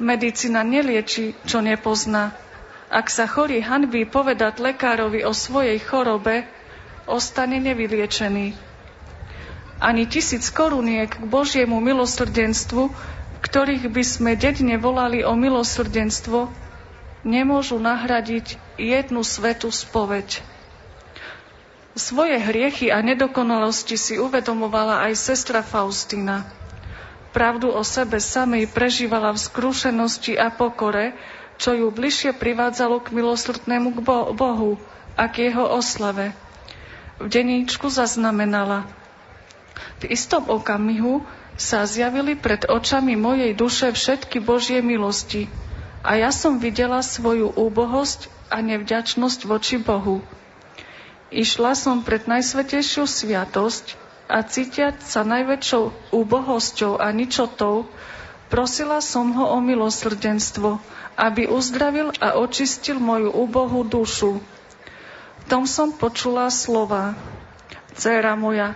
Medicína 0.00 0.64
nelieči, 0.64 1.36
čo 1.44 1.60
nepozná. 1.60 2.32
Ak 2.90 3.06
sa 3.06 3.30
chorý 3.30 3.62
hanbí 3.62 4.04
povedať 4.04 4.58
lekárovi 4.58 5.22
o 5.22 5.30
svojej 5.30 5.78
chorobe, 5.78 6.42
ostane 7.06 7.62
nevyliečený. 7.62 8.52
Ani 9.80 10.04
tisíc 10.10 10.50
koruniek 10.50 11.08
k 11.08 11.24
Božiemu 11.24 11.78
milosrdenstvu 11.80 12.90
ktorých 13.40 13.88
by 13.88 14.04
sme 14.04 14.32
dedne 14.36 14.76
volali 14.76 15.24
o 15.24 15.32
milosrdenstvo, 15.32 16.52
nemôžu 17.24 17.80
nahradiť 17.80 18.60
jednu 18.76 19.24
svetú 19.24 19.72
spoveď. 19.72 20.44
Svoje 21.96 22.38
hriechy 22.38 22.92
a 22.94 23.02
nedokonalosti 23.02 23.98
si 23.98 24.14
uvedomovala 24.20 25.10
aj 25.10 25.18
sestra 25.18 25.66
Faustina. 25.66 26.46
Pravdu 27.34 27.72
o 27.72 27.82
sebe 27.82 28.22
samej 28.22 28.70
prežívala 28.70 29.34
v 29.34 29.42
skrúšenosti 29.42 30.38
a 30.38 30.54
pokore, 30.54 31.16
čo 31.60 31.76
ju 31.76 31.92
bližšie 31.92 32.32
privádzalo 32.40 33.04
k 33.04 33.12
milosrdnému 33.12 33.92
k 33.92 34.00
Bohu 34.32 34.80
a 35.20 35.28
k 35.28 35.52
jeho 35.52 35.68
oslave. 35.68 36.32
V 37.20 37.28
deníčku 37.28 37.92
zaznamenala. 37.92 38.88
V 40.00 40.08
istom 40.08 40.48
okamihu 40.48 41.20
sa 41.60 41.84
zjavili 41.84 42.32
pred 42.32 42.64
očami 42.64 43.20
mojej 43.20 43.52
duše 43.52 43.92
všetky 43.92 44.40
Božie 44.40 44.80
milosti 44.80 45.52
a 46.00 46.16
ja 46.16 46.32
som 46.32 46.56
videla 46.56 47.04
svoju 47.04 47.52
úbohosť 47.52 48.32
a 48.48 48.64
nevďačnosť 48.64 49.40
voči 49.44 49.76
Bohu. 49.76 50.24
Išla 51.28 51.76
som 51.76 52.00
pred 52.00 52.24
najsvetejšiu 52.24 53.04
sviatosť 53.04 54.00
a 54.26 54.40
cítiať 54.40 55.04
sa 55.04 55.22
najväčšou 55.22 56.14
úbohosťou 56.16 56.96
a 56.96 57.12
ničotou, 57.12 57.84
prosila 58.48 59.04
som 59.04 59.30
ho 59.36 59.52
o 59.54 59.58
milosrdenstvo, 59.60 60.80
aby 61.20 61.52
uzdravil 61.52 62.16
a 62.16 62.40
očistil 62.40 62.96
moju 62.96 63.28
úbohú 63.28 63.84
dušu. 63.84 64.40
V 64.40 65.44
tom 65.44 65.68
som 65.68 65.92
počula 65.92 66.48
slova. 66.48 67.12
Céra 67.92 68.32
moja, 68.32 68.72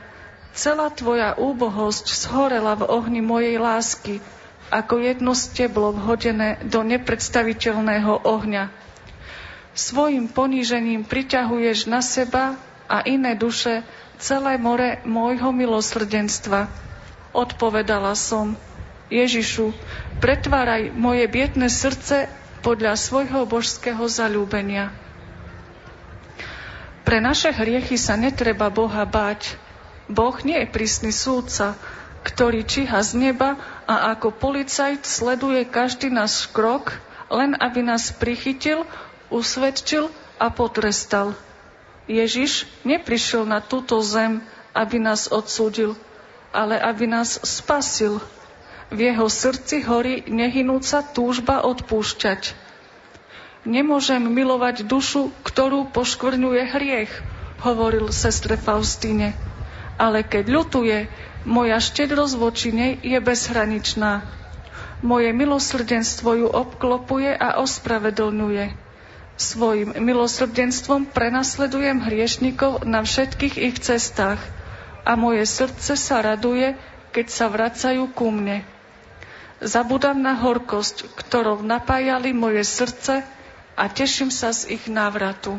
Celá 0.55 0.87
tvoja 0.87 1.35
úbohosť 1.35 2.15
zhorela 2.15 2.79
v 2.79 2.87
ohni 2.87 3.19
mojej 3.19 3.59
lásky, 3.59 4.23
ako 4.71 5.03
jedno 5.03 5.35
steblo 5.35 5.91
vhodené 5.91 6.63
do 6.63 6.87
nepredstaviteľného 6.87 8.23
ohňa. 8.23 8.71
Svojim 9.75 10.31
ponížením 10.31 11.03
priťahuješ 11.11 11.91
na 11.91 11.99
seba 11.99 12.55
a 12.87 13.03
iné 13.03 13.35
duše 13.35 13.83
celé 14.23 14.55
more 14.55 15.03
môjho 15.03 15.51
milosrdenstva. 15.51 16.71
Odpovedala 17.35 18.15
som, 18.15 18.55
Ježišu, 19.13 19.77
pretváraj 20.21 20.93
moje 20.97 21.29
biedne 21.29 21.69
srdce 21.69 22.29
podľa 22.65 22.97
svojho 22.97 23.45
božského 23.45 24.01
zalúbenia. 24.09 24.89
Pre 27.05 27.21
naše 27.21 27.53
hriechy 27.53 28.01
sa 28.01 28.17
netreba 28.17 28.73
Boha 28.73 29.05
báť, 29.05 29.61
Boh 30.09 30.37
nie 30.41 30.57
je 30.65 30.69
prísny 30.73 31.13
súdca, 31.13 31.77
ktorý 32.25 32.65
číha 32.65 33.01
z 33.05 33.21
neba 33.21 33.61
a 33.85 34.17
ako 34.17 34.33
policajt 34.33 35.05
sleduje 35.05 35.69
každý 35.69 36.09
náš 36.09 36.49
krok, 36.49 36.97
len 37.29 37.53
aby 37.61 37.85
nás 37.85 38.13
prichytil, 38.17 38.89
usvedčil 39.29 40.09
a 40.41 40.49
potrestal. 40.49 41.37
Ježiš 42.09 42.69
neprišiel 42.85 43.49
na 43.49 43.61
túto 43.61 44.01
zem, 44.01 44.41
aby 44.77 45.01
nás 45.01 45.29
odsúdil, 45.29 45.97
ale 46.53 46.77
aby 46.81 47.09
nás 47.09 47.41
spasil. 47.45 48.21
V 48.95 49.11
jeho 49.11 49.27
srdci 49.27 49.83
horí 49.83 50.23
nehynúca 50.31 51.03
túžba 51.03 51.67
odpúšťať. 51.67 52.55
Nemôžem 53.67 54.23
milovať 54.23 54.87
dušu, 54.87 55.35
ktorú 55.43 55.91
poškvrňuje 55.91 56.63
hriech, 56.71 57.11
hovoril 57.67 58.15
sestre 58.15 58.55
Faustíne. 58.55 59.35
Ale 59.99 60.23
keď 60.23 60.47
ľutuje, 60.47 60.99
moja 61.43 61.83
štedrosť 61.83 62.35
voči 62.39 62.71
nej 62.71 62.93
je 63.03 63.19
bezhraničná. 63.19 64.23
Moje 65.03 65.35
milosrdenstvo 65.35 66.47
ju 66.47 66.49
obklopuje 66.55 67.35
a 67.35 67.59
ospravedlňuje. 67.67 68.79
Svojim 69.35 69.91
milosrdenstvom 69.99 71.11
prenasledujem 71.11 71.99
hriešnikov 71.99 72.87
na 72.87 73.03
všetkých 73.03 73.59
ich 73.59 73.77
cestách 73.83 74.39
a 75.03 75.19
moje 75.19 75.51
srdce 75.51 75.99
sa 75.99 76.23
raduje, 76.23 76.79
keď 77.11 77.27
sa 77.27 77.51
vracajú 77.51 78.07
ku 78.15 78.31
mne. 78.31 78.74
Zabudám 79.65 80.21
na 80.21 80.37
horkosť, 80.37 81.09
ktorou 81.17 81.65
napájali 81.65 82.37
moje 82.37 82.69
srdce 82.69 83.25
a 83.73 83.85
teším 83.89 84.29
sa 84.29 84.53
z 84.53 84.77
ich 84.77 84.85
návratu. 84.93 85.57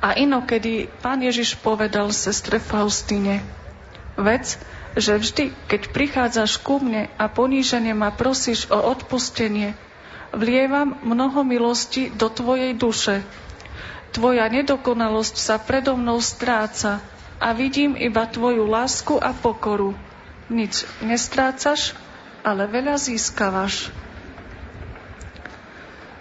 A 0.00 0.16
inokedy 0.16 0.88
pán 1.04 1.20
Ježiš 1.20 1.60
povedal 1.60 2.08
sestre 2.16 2.56
Faustine, 2.56 3.44
vec, 4.16 4.56
že 4.96 5.20
vždy, 5.20 5.52
keď 5.68 5.92
prichádzaš 5.92 6.56
ku 6.64 6.80
mne 6.80 7.12
a 7.20 7.28
ponížene 7.28 7.92
ma 7.92 8.08
prosíš 8.08 8.72
o 8.72 8.80
odpustenie, 8.80 9.76
vlievam 10.32 10.96
mnoho 11.04 11.44
milosti 11.44 12.08
do 12.08 12.32
tvojej 12.32 12.72
duše. 12.72 13.20
Tvoja 14.16 14.48
nedokonalosť 14.48 15.36
sa 15.36 15.60
predo 15.60 15.92
mnou 15.92 16.24
stráca 16.24 17.04
a 17.36 17.52
vidím 17.52 17.92
iba 18.00 18.24
tvoju 18.24 18.64
lásku 18.64 19.20
a 19.20 19.36
pokoru. 19.36 19.92
Nič 20.48 20.88
nestrácaš, 21.04 21.92
ale 22.46 22.70
veľa 22.70 22.94
získavaš. 22.94 23.90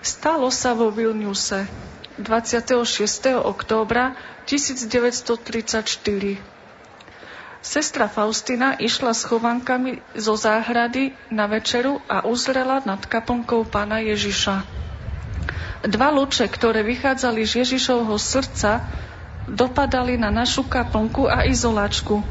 Stalo 0.01 0.49
sa 0.49 0.73
vo 0.73 0.89
Vilniuse 0.89 1.69
26. 2.17 2.81
októbra 3.45 4.17
1934. 4.49 6.41
Sestra 7.65 8.05
Faustina 8.09 8.77
išla 8.77 9.13
s 9.13 9.25
chovankami 9.25 10.01
zo 10.17 10.33
záhrady 10.37 11.13
na 11.29 11.45
večeru 11.45 12.01
a 12.09 12.25
uzrela 12.25 12.81
nad 12.85 13.01
kaplnkou 13.05 13.65
pána 13.69 14.01
Ježiša. 14.01 14.65
Dva 15.85 16.09
luče, 16.09 16.45
ktoré 16.49 16.81
vychádzali 16.81 17.45
z 17.45 17.65
Ježišovho 17.65 18.17
srdca, 18.17 18.81
dopadali 19.45 20.17
na 20.17 20.33
našu 20.33 20.65
kaplnku 20.65 21.29
a 21.29 21.45
izolačku, 21.45 22.21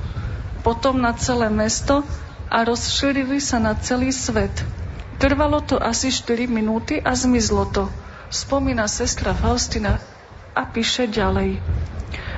potom 0.67 0.99
na 0.99 1.15
celé 1.15 1.47
mesto 1.51 2.03
a 2.51 2.65
rozšírili 2.65 3.41
sa 3.41 3.61
na 3.61 3.77
celý 3.79 4.13
svet. 4.13 4.53
Trvalo 5.21 5.63
to 5.63 5.79
asi 5.79 6.11
4 6.11 6.51
minúty 6.51 6.99
a 6.99 7.15
zmizlo 7.15 7.71
to, 7.71 7.89
spomína 8.29 8.91
sestra 8.91 9.33
Faustina 9.33 10.03
a 10.53 10.67
píše 10.67 11.07
ďalej. 11.07 11.63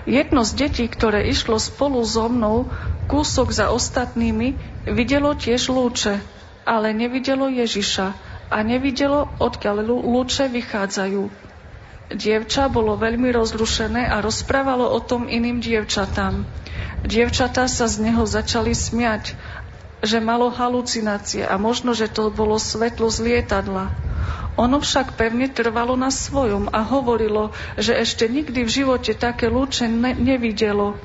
Jedno 0.07 0.47
z 0.47 0.53
detí, 0.55 0.87
ktoré 0.87 1.27
išlo 1.27 1.59
spolu 1.59 1.99
so 2.07 2.31
mnou, 2.31 2.70
kúsok 3.11 3.51
za 3.51 3.74
ostatnými, 3.74 4.55
videlo 4.87 5.35
tiež 5.35 5.66
lúče, 5.74 6.23
ale 6.62 6.95
nevidelo 6.95 7.51
Ježiša 7.51 8.07
a 8.47 8.59
nevidelo, 8.62 9.27
odkiaľ 9.43 9.83
lúče 9.83 10.47
vychádzajú. 10.47 11.47
Dievča 12.07 12.70
bolo 12.70 12.95
veľmi 12.95 13.35
rozrušené 13.35 14.07
a 14.07 14.23
rozprávalo 14.23 14.87
o 14.87 15.03
tom 15.03 15.27
iným 15.27 15.59
dievčatám. 15.59 16.47
Dievčatá 17.03 17.66
sa 17.66 17.91
z 17.91 18.07
neho 18.07 18.23
začali 18.23 18.70
smiať, 18.70 19.35
že 20.05 20.20
malo 20.20 20.52
halucinácie 20.52 21.44
a 21.44 21.56
možno, 21.56 21.97
že 21.97 22.09
to 22.10 22.28
bolo 22.28 22.60
svetlo 22.60 23.09
z 23.09 23.18
lietadla. 23.24 23.93
Ono 24.56 24.81
však 24.81 25.20
pevne 25.20 25.52
trvalo 25.52 26.01
na 26.01 26.09
svojom 26.09 26.73
a 26.73 26.81
hovorilo, 26.81 27.52
že 27.77 27.93
ešte 27.93 28.24
nikdy 28.24 28.64
v 28.64 28.70
živote 28.73 29.12
také 29.12 29.52
lúče 29.52 29.85
ne- 29.89 30.16
nevidelo. 30.16 30.97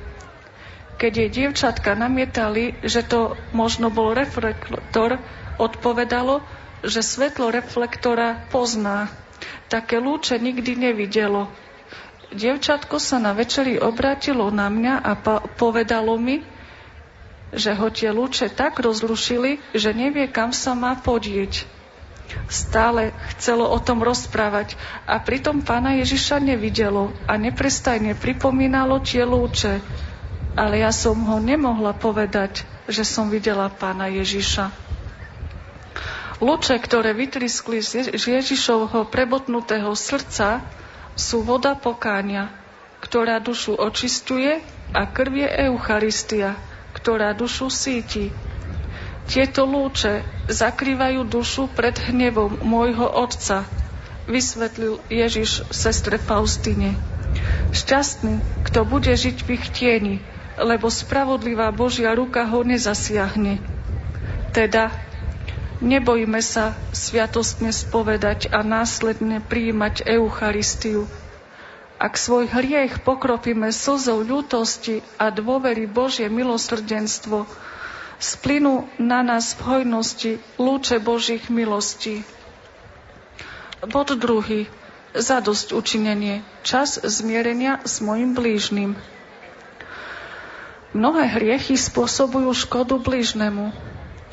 Keď 0.96 1.12
jej 1.12 1.30
dievčatka 1.30 1.98
namietali, 1.98 2.80
že 2.86 3.04
to 3.04 3.36
možno 3.52 3.92
bol 3.92 4.16
reflektor, 4.16 5.20
odpovedalo, 5.60 6.40
že 6.86 7.04
svetlo 7.04 7.52
reflektora 7.52 8.48
pozná. 8.54 9.12
Také 9.68 10.00
lúče 10.00 10.40
nikdy 10.40 10.78
nevidelo. 10.78 11.52
Dievčatko 12.32 12.96
sa 13.04 13.20
na 13.20 13.36
večeri 13.36 13.76
obrátilo 13.76 14.48
na 14.48 14.72
mňa 14.72 14.94
a 15.04 15.12
povedalo 15.60 16.16
mi, 16.16 16.40
že 17.52 17.76
ho 17.76 17.88
tie 17.92 18.12
lúče 18.12 18.52
tak 18.52 18.80
rozrušili, 18.80 19.60
že 19.76 19.92
nevie, 19.92 20.28
kam 20.32 20.56
sa 20.56 20.72
má 20.72 20.96
podieť. 20.96 21.68
Stále 22.48 23.12
chcelo 23.36 23.68
o 23.68 23.80
tom 23.84 24.00
rozprávať 24.00 24.80
a 25.04 25.20
pritom 25.20 25.60
pána 25.60 26.00
Ježiša 26.00 26.40
nevidelo 26.40 27.12
a 27.28 27.36
neprestajne 27.36 28.16
pripomínalo 28.16 29.04
tie 29.04 29.28
lúče. 29.28 29.84
Ale 30.56 30.84
ja 30.84 30.92
som 30.96 31.16
ho 31.16 31.38
nemohla 31.40 31.96
povedať, 31.96 32.64
že 32.88 33.04
som 33.04 33.32
videla 33.32 33.68
pána 33.72 34.08
Ježiša. 34.12 34.72
Lúče, 36.42 36.76
ktoré 36.82 37.14
vytriskli 37.14 37.84
z 37.84 38.10
Ježišovho 38.18 39.08
prebotnutého 39.08 39.94
srdca, 39.94 40.64
sú 41.14 41.46
voda 41.46 41.78
pokáňa, 41.78 42.50
ktorá 43.04 43.38
dušu 43.38 43.78
očistuje 43.78 44.64
a 44.92 45.06
krv 45.06 45.46
je 45.46 45.50
Eucharistia, 45.70 46.58
ktorá 47.02 47.34
dušu 47.34 47.74
síti. 47.74 48.30
Tieto 49.26 49.66
lúče 49.66 50.22
zakrývajú 50.46 51.26
dušu 51.26 51.66
pred 51.74 51.98
hnevom 51.98 52.62
môjho 52.62 53.10
Otca, 53.10 53.66
vysvetlil 54.30 55.02
Ježiš 55.10 55.66
sestre 55.74 56.22
Faustine. 56.22 56.94
Šťastný, 57.74 58.38
kto 58.68 58.86
bude 58.86 59.10
žiť 59.10 59.38
v 59.42 59.50
ich 59.58 59.66
tieni, 59.74 60.16
lebo 60.62 60.92
spravodlivá 60.92 61.74
Božia 61.74 62.14
ruka 62.14 62.46
ho 62.46 62.62
nezasiahne. 62.62 63.58
Teda 64.52 64.92
nebojme 65.82 66.44
sa 66.44 66.76
sviatostne 66.92 67.74
spovedať 67.74 68.52
a 68.52 68.62
následne 68.62 69.42
prijímať 69.42 70.06
Eucharistiu. 70.06 71.08
Ak 72.02 72.18
svoj 72.18 72.50
hriech 72.50 73.06
pokropíme 73.06 73.70
slzou 73.70 74.26
ľútosti 74.26 75.06
a 75.22 75.30
dôvery 75.30 75.86
Božie 75.86 76.34
milosrdenstvo, 76.34 77.46
splynú 78.18 78.90
na 78.98 79.22
nás 79.22 79.54
v 79.54 79.62
hojnosti 79.70 80.32
lúče 80.58 80.98
Božích 80.98 81.54
milostí. 81.54 82.26
Bod 83.86 84.18
druhý. 84.18 84.66
Zadosť 85.14 85.78
učinenie. 85.78 86.42
Čas 86.66 86.98
zmierenia 86.98 87.86
s 87.86 88.02
mojim 88.02 88.34
blížnym. 88.34 88.98
Mnohé 90.98 91.38
hriechy 91.38 91.78
spôsobujú 91.78 92.50
škodu 92.58 92.98
blížnemu 92.98 93.70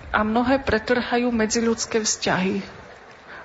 a 0.08 0.24
mnohé 0.24 0.56
pretrhajú 0.64 1.28
medziľudské 1.28 2.00
vzťahy. 2.00 2.64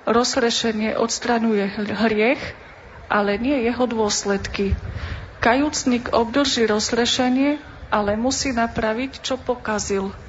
Rozrešenie 0.08 0.96
odstraňuje 0.96 1.76
hriech, 1.92 2.63
ale 3.08 3.38
nie 3.40 3.64
jeho 3.64 3.84
dôsledky. 3.88 4.76
Kajúcnik 5.40 6.12
obdrží 6.12 6.64
rozrešenie, 6.64 7.60
ale 7.92 8.16
musí 8.16 8.50
napraviť, 8.50 9.20
čo 9.20 9.36
pokazil– 9.36 10.10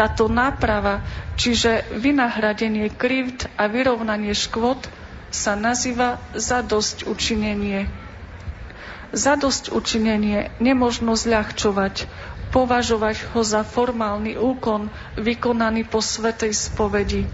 táto 0.00 0.30
náprava, 0.30 1.02
čiže 1.34 1.84
vynahradenie 1.98 2.88
krivd 2.94 3.50
a 3.58 3.66
vyrovnanie 3.66 4.32
škôd, 4.32 4.88
sa 5.30 5.54
nazýva 5.54 6.18
zadosť 6.34 7.06
učinenie. 7.06 7.86
Zadosť 9.14 9.70
učinenie 9.74 10.50
nemožno 10.62 11.14
zľahčovať, 11.14 12.06
považovať 12.50 13.30
ho 13.34 13.44
za 13.46 13.62
formálny 13.62 14.40
úkon 14.40 14.90
vykonaný 15.20 15.86
po 15.86 16.02
svetej 16.02 16.50
spovedi. 16.50 17.26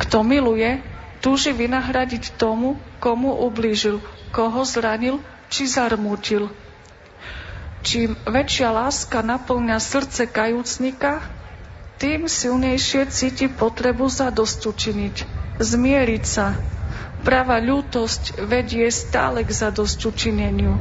Kto 0.00 0.26
miluje, 0.26 0.82
túži 1.20 1.52
vynahradiť 1.52 2.36
tomu, 2.40 2.80
komu 2.98 3.36
ublížil, 3.44 4.00
koho 4.32 4.64
zranil 4.64 5.20
či 5.52 5.68
zarmútil. 5.68 6.48
Čím 7.80 8.12
väčšia 8.28 8.72
láska 8.72 9.24
naplňa 9.24 9.80
srdce 9.80 10.28
kajúcnika, 10.28 11.24
tým 12.00 12.28
silnejšie 12.28 13.12
cíti 13.12 13.48
potrebu 13.48 14.08
za 14.08 14.32
učiniť, 14.64 15.16
zmieriť 15.60 16.24
sa. 16.24 16.56
Práva 17.20 17.60
ľútosť 17.60 18.40
vedie 18.48 18.88
stále 18.88 19.44
k 19.44 19.52
učineniu. 20.08 20.80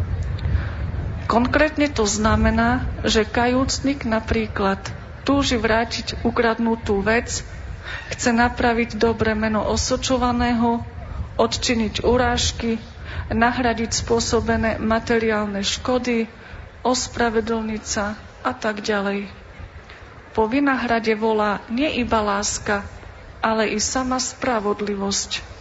Konkrétne 1.27 1.91
to 1.91 2.07
znamená, 2.07 2.87
že 3.03 3.27
kajúcnik 3.27 4.07
napríklad 4.07 4.79
túži 5.27 5.59
vrátiť 5.59 6.23
ukradnutú 6.23 7.03
vec, 7.03 7.43
chce 8.13 8.29
napraviť 8.33 8.97
dobre 8.97 9.33
meno 9.37 9.63
osočovaného, 9.65 10.83
odčiniť 11.39 12.03
urážky, 12.03 12.81
nahradiť 13.31 13.91
spôsobené 13.93 14.81
materiálne 14.81 15.61
škody, 15.61 16.27
ospravedlniť 16.83 17.83
sa 17.83 18.17
a 18.43 18.51
tak 18.55 18.81
ďalej. 18.81 19.29
Po 20.33 20.45
vinahrade 20.47 21.13
volá 21.17 21.59
nie 21.67 21.89
iba 21.99 22.21
láska, 22.21 22.85
ale 23.41 23.71
i 23.71 23.79
sama 23.79 24.19
spravodlivosť. 24.19 25.59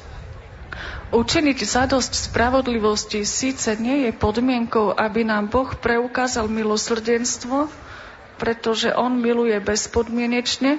Učiniť 1.08 1.58
zadosť 1.64 2.12
spravodlivosti 2.28 3.24
síce 3.24 3.80
nie 3.80 4.04
je 4.04 4.12
podmienkou, 4.12 4.92
aby 4.92 5.24
nám 5.24 5.48
Boh 5.48 5.72
preukázal 5.72 6.52
milosrdenstvo, 6.52 7.72
pretože 8.36 8.92
On 8.92 9.16
miluje 9.16 9.56
bezpodmienečne, 9.56 10.76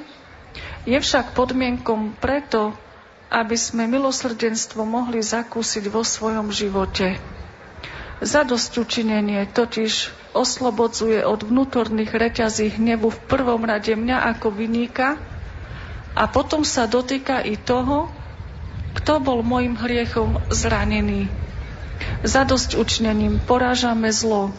je 0.88 0.98
však 0.98 1.38
podmienkom 1.38 2.18
preto, 2.18 2.74
aby 3.30 3.54
sme 3.54 3.86
milosrdenstvo 3.86 4.82
mohli 4.88 5.22
zakúsiť 5.22 5.86
vo 5.94 6.02
svojom 6.02 6.50
živote. 6.50 7.22
Zadosť 8.20 8.84
učinenie 8.84 9.48
totiž 9.48 10.12
oslobodzuje 10.36 11.24
od 11.24 11.46
vnútorných 11.46 12.12
reťazí 12.12 12.76
hnevu 12.76 13.08
v 13.14 13.20
prvom 13.32 13.64
rade 13.64 13.96
mňa 13.96 14.36
ako 14.36 14.52
vyníka 14.52 15.16
a 16.18 16.24
potom 16.28 16.68
sa 16.68 16.90
dotýka 16.90 17.40
i 17.46 17.56
toho, 17.56 18.12
kto 18.98 19.22
bol 19.22 19.40
môjim 19.46 19.78
hriechom 19.78 20.42
zranený. 20.52 21.30
Zadosť 22.26 22.76
učnením 22.76 23.40
porážame 23.46 24.12
zlo, 24.12 24.52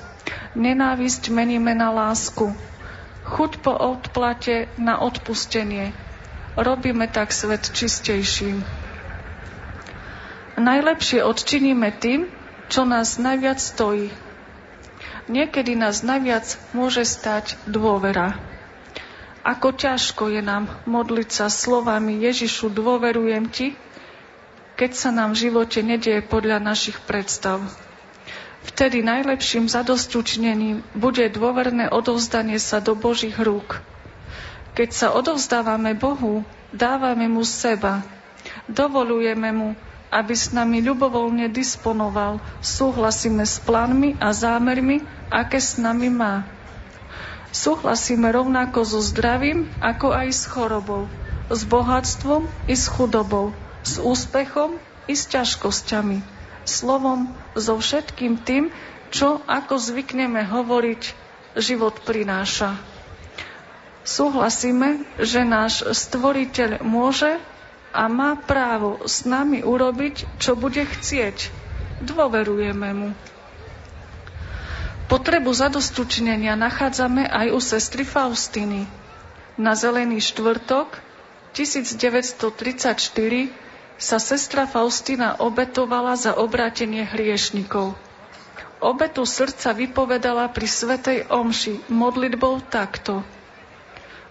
nenávisť 0.54 1.28
meníme 1.28 1.76
na 1.76 1.92
lásku, 1.92 2.54
chuť 3.30 3.62
po 3.62 3.70
odplate 3.70 4.66
na 4.74 4.98
odpustenie. 4.98 5.94
Robíme 6.58 7.06
tak 7.06 7.30
svet 7.30 7.70
čistejším. 7.70 8.66
Najlepšie 10.58 11.22
odčiníme 11.22 11.94
tým, 11.94 12.26
čo 12.68 12.82
nás 12.82 13.16
najviac 13.16 13.62
stojí. 13.62 14.10
Niekedy 15.30 15.78
nás 15.78 16.02
najviac 16.02 16.58
môže 16.74 17.06
stať 17.06 17.54
dôvera. 17.70 18.34
Ako 19.40 19.72
ťažko 19.72 20.28
je 20.28 20.42
nám 20.44 20.68
modliť 20.84 21.28
sa 21.32 21.46
slovami 21.48 22.20
Ježišu, 22.20 22.68
dôverujem 22.68 23.48
ti, 23.48 23.72
keď 24.76 24.90
sa 24.92 25.10
nám 25.14 25.32
v 25.32 25.48
živote 25.48 25.80
nedieje 25.80 26.20
podľa 26.26 26.60
našich 26.60 27.00
predstav. 27.08 27.62
Vtedy 28.60 29.00
najlepším 29.00 29.72
zadostučnením 29.72 30.84
bude 30.92 31.24
dôverné 31.32 31.88
odovzdanie 31.88 32.60
sa 32.60 32.84
do 32.84 32.92
Božích 32.92 33.40
rúk. 33.40 33.80
Keď 34.76 34.88
sa 34.92 35.08
odovzdávame 35.16 35.96
Bohu, 35.96 36.44
dávame 36.70 37.26
mu 37.26 37.42
seba, 37.42 38.04
dovolujeme 38.68 39.50
mu, 39.50 39.68
aby 40.10 40.34
s 40.34 40.50
nami 40.50 40.82
ľubovoľne 40.82 41.48
disponoval, 41.48 42.42
súhlasíme 42.60 43.46
s 43.46 43.62
plánmi 43.62 44.18
a 44.18 44.34
zámermi, 44.34 45.02
aké 45.30 45.62
s 45.62 45.78
nami 45.78 46.10
má. 46.10 46.44
Súhlasíme 47.50 48.30
rovnako 48.30 48.86
so 48.86 49.00
zdravím, 49.02 49.66
ako 49.82 50.14
aj 50.14 50.28
s 50.30 50.42
chorobou, 50.46 51.10
s 51.50 51.66
bohatstvom 51.66 52.46
i 52.70 52.74
s 52.78 52.86
chudobou, 52.86 53.50
s 53.82 53.98
úspechom 53.98 54.78
i 55.10 55.14
s 55.18 55.26
ťažkosťami. 55.26 56.39
Slovom, 56.70 57.26
so 57.58 57.74
všetkým 57.74 58.38
tým, 58.46 58.70
čo, 59.10 59.42
ako 59.50 59.74
zvykneme 59.74 60.46
hovoriť, 60.46 61.02
život 61.58 61.98
prináša. 62.06 62.78
Súhlasíme, 64.06 65.02
že 65.18 65.42
náš 65.42 65.82
stvoriteľ 65.82 66.86
môže 66.86 67.42
a 67.90 68.06
má 68.06 68.38
právo 68.38 69.02
s 69.02 69.26
nami 69.26 69.66
urobiť, 69.66 70.38
čo 70.38 70.54
bude 70.54 70.86
chcieť. 70.86 71.50
Dôverujeme 72.06 72.90
mu. 72.94 73.10
Potrebu 75.10 75.50
zadostučnenia 75.50 76.54
nachádzame 76.54 77.26
aj 77.26 77.46
u 77.50 77.58
sestry 77.58 78.06
Faustiny. 78.06 78.86
Na 79.58 79.74
Zelený 79.74 80.22
štvrtok 80.22 81.02
1934 81.50 82.38
sa 84.00 84.16
sestra 84.16 84.64
Faustina 84.64 85.36
obetovala 85.36 86.16
za 86.16 86.32
obrátenie 86.32 87.04
hriešnikov. 87.04 87.92
Obetu 88.80 89.28
srdca 89.28 89.76
vypovedala 89.76 90.48
pri 90.48 90.64
Svetej 90.64 91.28
Omši 91.28 91.92
modlitbou 91.92 92.64
takto. 92.72 93.20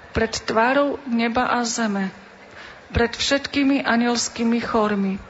Pred 0.09 0.33
tvárou 0.49 0.97
neba 1.05 1.53
a 1.53 1.61
zeme, 1.61 2.09
pred 2.89 3.13
všetkými 3.13 3.85
anielskými 3.85 4.57
chormi, 4.57 5.21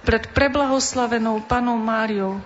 pred 0.00 0.24
preblahoslavenou 0.32 1.44
panou 1.44 1.76
Máriou, 1.76 2.40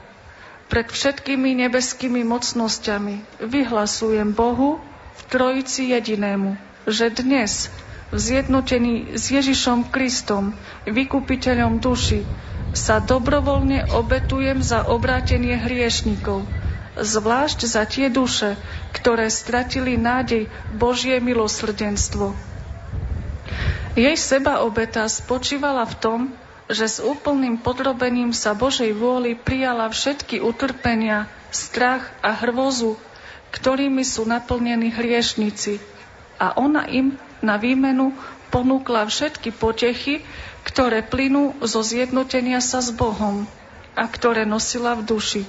pred 0.67 0.91
všetkými 0.91 1.55
nebeskými 1.63 2.27
mocnosťami 2.27 3.39
vyhlasujem 3.47 4.35
Bohu 4.35 4.83
v 5.15 5.21
Trojici 5.31 5.95
jedinému, 5.95 6.59
že 6.91 7.15
dnes 7.15 7.71
zjednotení 8.13 9.17
s 9.17 9.33
Ježišom 9.33 9.89
Kristom, 9.89 10.53
vykupiteľom 10.85 11.81
duši, 11.81 12.23
sa 12.73 13.01
dobrovoľne 13.01 13.93
obetujem 13.93 14.65
za 14.65 14.89
obrátenie 14.89 15.61
hriešnikov, 15.61 16.45
zvlášť 16.97 17.59
za 17.69 17.85
tie 17.85 18.09
duše, 18.09 18.57
ktoré 18.97 19.29
stratili 19.29 19.97
nádej 20.01 20.49
Božie 20.77 21.21
milosrdenstvo. 21.21 22.33
Jej 23.93 24.17
seba 24.17 24.65
obeta 24.65 25.05
spočívala 25.05 25.85
v 25.85 25.95
tom, 26.01 26.21
že 26.73 26.89
s 26.89 26.99
úplným 27.05 27.61
podrobením 27.61 28.33
sa 28.33 28.57
Božej 28.57 28.97
vôli 28.97 29.37
prijala 29.37 29.93
všetky 29.93 30.41
utrpenia, 30.41 31.29
strach 31.53 32.09
a 32.25 32.33
hrvozu, 32.33 32.97
ktorými 33.53 34.01
sú 34.01 34.25
naplnení 34.25 34.89
hriešnici. 34.89 35.77
A 36.41 36.57
ona 36.57 36.89
im 36.89 37.21
na 37.43 37.59
výmenu 37.59 38.15
ponúkla 38.55 39.05
všetky 39.05 39.51
potechy, 39.51 40.23
ktoré 40.63 41.03
plynú 41.03 41.59
zo 41.67 41.83
zjednotenia 41.83 42.63
sa 42.63 42.79
s 42.79 42.95
Bohom 42.95 43.45
a 43.99 44.05
ktoré 44.07 44.47
nosila 44.47 44.95
v 44.95 45.03
duši. 45.05 45.43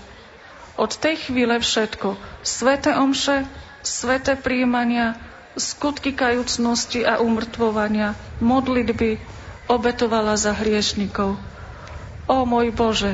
Od 0.74 0.90
tej 0.90 1.30
chvíle 1.30 1.61
všetko, 1.61 2.18
sveté 2.41 2.98
omše, 2.98 3.45
sveté 3.86 4.34
príjmania, 4.34 5.14
skutky 5.53 6.18
kajúcnosti 6.18 7.06
a 7.06 7.22
umrtvovania, 7.22 8.18
modlitby, 8.41 9.22
obetovala 9.70 10.34
za 10.34 10.57
hriešnikov. 10.57 11.38
O 12.26 12.38
môj 12.49 12.74
Bože, 12.74 13.14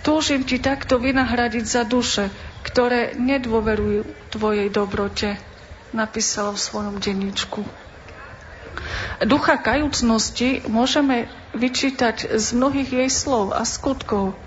túžim 0.00 0.48
Ti 0.48 0.64
takto 0.64 0.96
vynahradiť 0.96 1.64
za 1.68 1.82
duše, 1.84 2.32
ktoré 2.64 3.12
nedôverujú 3.20 4.32
Tvojej 4.32 4.72
dobrote, 4.72 5.36
napísal 5.92 6.56
v 6.56 6.62
svojom 6.62 6.96
denníčku. 7.00 7.87
Ducha 9.24 9.58
kajúcnosti 9.58 10.62
môžeme 10.70 11.26
vyčítať 11.54 12.38
z 12.38 12.46
mnohých 12.54 12.90
jej 13.04 13.10
slov 13.10 13.56
a 13.56 13.66
skutkov. 13.66 14.38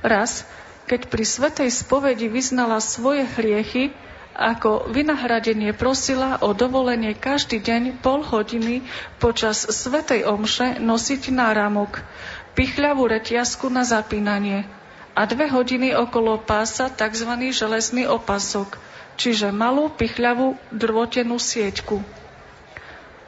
Raz, 0.00 0.46
keď 0.86 1.10
pri 1.10 1.24
svetej 1.26 1.68
spovedi 1.68 2.30
vyznala 2.30 2.78
svoje 2.78 3.26
hriechy, 3.26 3.90
ako 4.36 4.92
vynahradenie 4.92 5.72
prosila 5.72 6.36
o 6.44 6.52
dovolenie 6.52 7.16
každý 7.16 7.56
deň 7.56 8.04
pol 8.04 8.20
hodiny 8.20 8.84
počas 9.16 9.64
Svetej 9.64 10.28
Omše 10.28 10.76
nosiť 10.76 11.32
náramok, 11.32 12.04
pichľavú 12.52 13.08
reťazku 13.08 13.72
na 13.72 13.80
zapínanie 13.88 14.68
a 15.16 15.24
dve 15.24 15.48
hodiny 15.48 15.96
okolo 15.96 16.36
pása 16.44 16.92
tzv. 16.92 17.32
železný 17.48 18.04
opasok, 18.04 18.76
čiže 19.16 19.48
malú 19.48 19.88
pichľavú 19.88 20.60
drvotenú 20.68 21.40
sieťku. 21.40 22.25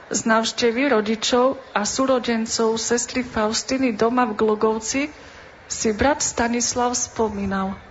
Z 0.09 0.25
návštevy 0.25 0.89
rodičov 0.93 1.61
a 1.77 1.85
súrodencov 1.85 2.81
sestry 2.81 3.21
Faustiny 3.21 3.93
doma 3.93 4.25
v 4.29 4.37
Glogovci 4.41 5.13
si 5.69 5.89
brat 5.93 6.25
Stanislav 6.25 6.97
spomínal– 6.97 7.77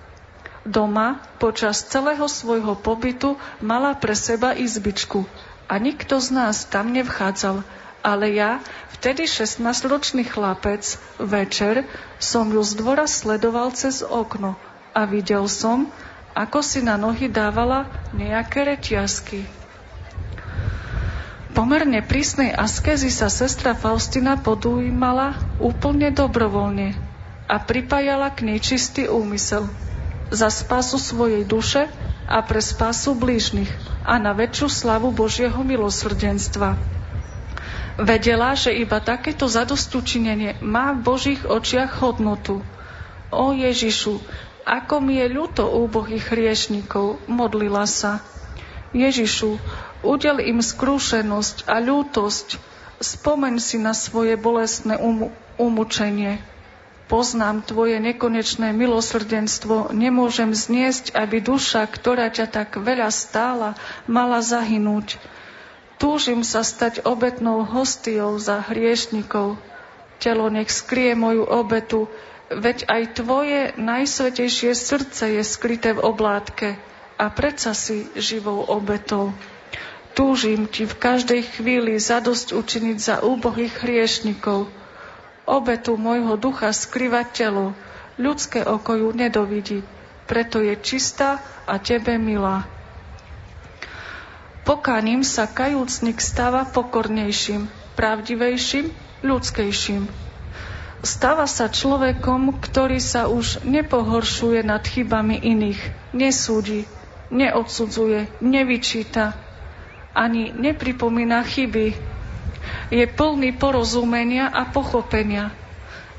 Doma 0.67 1.23
počas 1.39 1.79
celého 1.87 2.27
svojho 2.27 2.75
pobytu 2.75 3.39
mala 3.63 3.95
pre 3.95 4.11
seba 4.11 4.51
izbičku 4.51 5.23
a 5.71 5.79
nikto 5.79 6.19
z 6.19 6.35
nás 6.35 6.67
tam 6.67 6.91
nevchádzal, 6.91 7.63
ale 8.03 8.35
ja, 8.35 8.59
vtedy 8.99 9.31
16-ročný 9.31 10.27
chlapec, 10.27 10.99
večer 11.23 11.87
som 12.19 12.51
ju 12.51 12.59
z 12.67 12.83
dvora 12.83 13.07
sledoval 13.07 13.71
cez 13.79 14.03
okno 14.03 14.59
a 14.91 15.07
videl 15.07 15.47
som, 15.47 15.87
ako 16.35 16.59
si 16.59 16.83
na 16.83 16.99
nohy 16.99 17.31
dávala 17.31 17.87
nejaké 18.11 18.67
reťazky. 18.67 19.47
Pomerne 21.55 22.03
prísnej 22.03 22.51
askezy 22.51 23.11
sa 23.11 23.31
sestra 23.31 23.75
Faustina 23.77 24.35
podújmala 24.39 25.37
úplne 25.61 26.11
dobrovoľne 26.11 26.95
a 27.47 27.55
pripájala 27.61 28.33
k 28.33 28.51
nej 28.51 28.59
čistý 28.63 29.07
úmysel– 29.07 29.67
za 30.31 30.51
spasu 30.51 30.99
svojej 30.99 31.47
duše 31.47 31.87
a 32.27 32.43
pre 32.43 32.59
spasu 32.59 33.15
blížnych 33.15 33.71
a 34.03 34.19
na 34.19 34.35
väčšiu 34.35 34.67
slavu 34.67 35.15
Božieho 35.15 35.63
milosrdenstva. 35.63 36.75
Vedela, 37.97 38.53
že 38.53 38.75
iba 38.75 39.01
takéto 39.01 39.49
zadostučinenie 39.49 40.59
má 40.61 40.93
v 40.93 41.01
Božích 41.01 41.41
očiach 41.47 41.97
hodnotu. 42.03 42.61
O 43.33 43.55
Ježišu, 43.55 44.21
ako 44.67 44.95
mi 45.01 45.23
je 45.23 45.27
ľúto 45.31 45.65
úbohých 45.65 46.29
hriešnikov, 46.29 47.23
modlila 47.25 47.87
sa. 47.89 48.21
Ježišu, 48.91 49.59
Udel 50.07 50.39
im 50.39 50.63
skrúšenosť 50.63 51.67
a 51.67 51.83
ľútosť. 51.83 52.55
Spomeň 53.03 53.59
si 53.59 53.75
na 53.75 53.91
svoje 53.91 54.39
bolestné 54.39 54.95
um- 54.95 55.35
umúčenie. 55.59 56.39
Poznám 57.11 57.63
tvoje 57.63 57.99
nekonečné 57.99 58.71
milosrdenstvo, 58.71 59.91
nemôžem 59.91 60.51
zniesť, 60.55 61.15
aby 61.15 61.43
duša, 61.43 61.87
ktorá 61.87 62.31
ťa 62.31 62.47
tak 62.47 62.79
veľa 62.79 63.11
stála, 63.11 63.75
mala 64.07 64.43
zahynúť. 64.43 65.19
Túžim 65.99 66.43
sa 66.43 66.67
stať 66.67 67.03
obetnou 67.03 67.63
hostiou 67.67 68.35
za 68.39 68.63
hriešnikov. 68.63 69.55
Telo 70.23 70.47
nech 70.51 70.71
skrie 70.71 71.15
moju 71.15 71.47
obetu, 71.47 72.11
veď 72.51 72.87
aj 72.87 73.03
tvoje 73.17 73.61
najsvetejšie 73.75 74.71
srdce 74.71 75.39
je 75.39 75.43
skryté 75.43 75.95
v 75.95 76.03
oblátke 76.03 76.79
a 77.15 77.27
predsa 77.31 77.71
si 77.71 78.07
živou 78.19 78.67
obetou. 78.67 79.31
Túžim 80.17 80.65
ti 80.65 80.89
v 80.89 80.97
každej 80.97 81.45
chvíli 81.45 82.01
zadosť 82.01 82.57
učiniť 82.57 82.97
za 82.97 83.15
úbohých 83.21 83.85
hriešnikov, 83.85 84.65
obetu 85.45 85.93
môjho 85.93 86.33
ducha 86.41 86.73
skrýva 86.73 87.21
telo, 87.21 87.77
ľudské 88.17 88.65
oko 88.65 88.97
ju 88.97 89.13
nedovidí, 89.13 89.85
preto 90.25 90.57
je 90.57 90.73
čistá 90.81 91.37
a 91.69 91.77
tebe 91.77 92.17
milá. 92.17 92.65
Pokaním 94.65 95.21
sa 95.21 95.45
kajúcnik 95.45 96.17
stáva 96.17 96.65
pokornejším, 96.65 97.69
pravdivejším, 97.93 98.89
ľudskejším. 99.21 100.09
Stáva 101.05 101.45
sa 101.45 101.69
človekom, 101.69 102.57
ktorý 102.57 102.97
sa 102.97 103.29
už 103.29 103.61
nepohoršuje 103.63 104.65
nad 104.65 104.81
chybami 104.81 105.39
iných, 105.45 105.79
nesúdi, 106.11 106.89
neodsudzuje, 107.29 108.27
nevyčíta, 108.41 109.46
ani 110.17 110.49
nepripomína 110.49 111.45
chyby, 111.45 111.93
je 112.89 113.05
plný 113.05 113.53
porozumenia 113.55 114.49
a 114.49 114.65
pochopenia. 114.65 115.53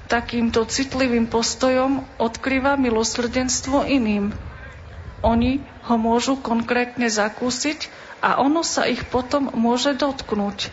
Takýmto 0.09 0.65
citlivým 0.65 1.29
postojom 1.29 2.01
odkrýva 2.17 2.81
milosrdenstvo 2.81 3.85
iným. 3.85 4.33
Oni 5.21 5.61
ho 5.85 5.97
môžu 6.01 6.39
konkrétne 6.41 7.11
zakúsiť 7.11 7.91
a 8.25 8.41
ono 8.41 8.65
sa 8.65 8.89
ich 8.89 9.05
potom 9.05 9.53
môže 9.53 9.93
dotknúť. 9.93 10.73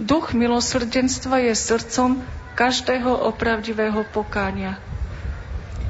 Duch 0.00 0.32
milosrdenstva 0.32 1.44
je 1.44 1.52
srdcom 1.52 2.24
každého 2.56 3.12
opravdivého 3.28 4.08
pokánia. 4.08 4.80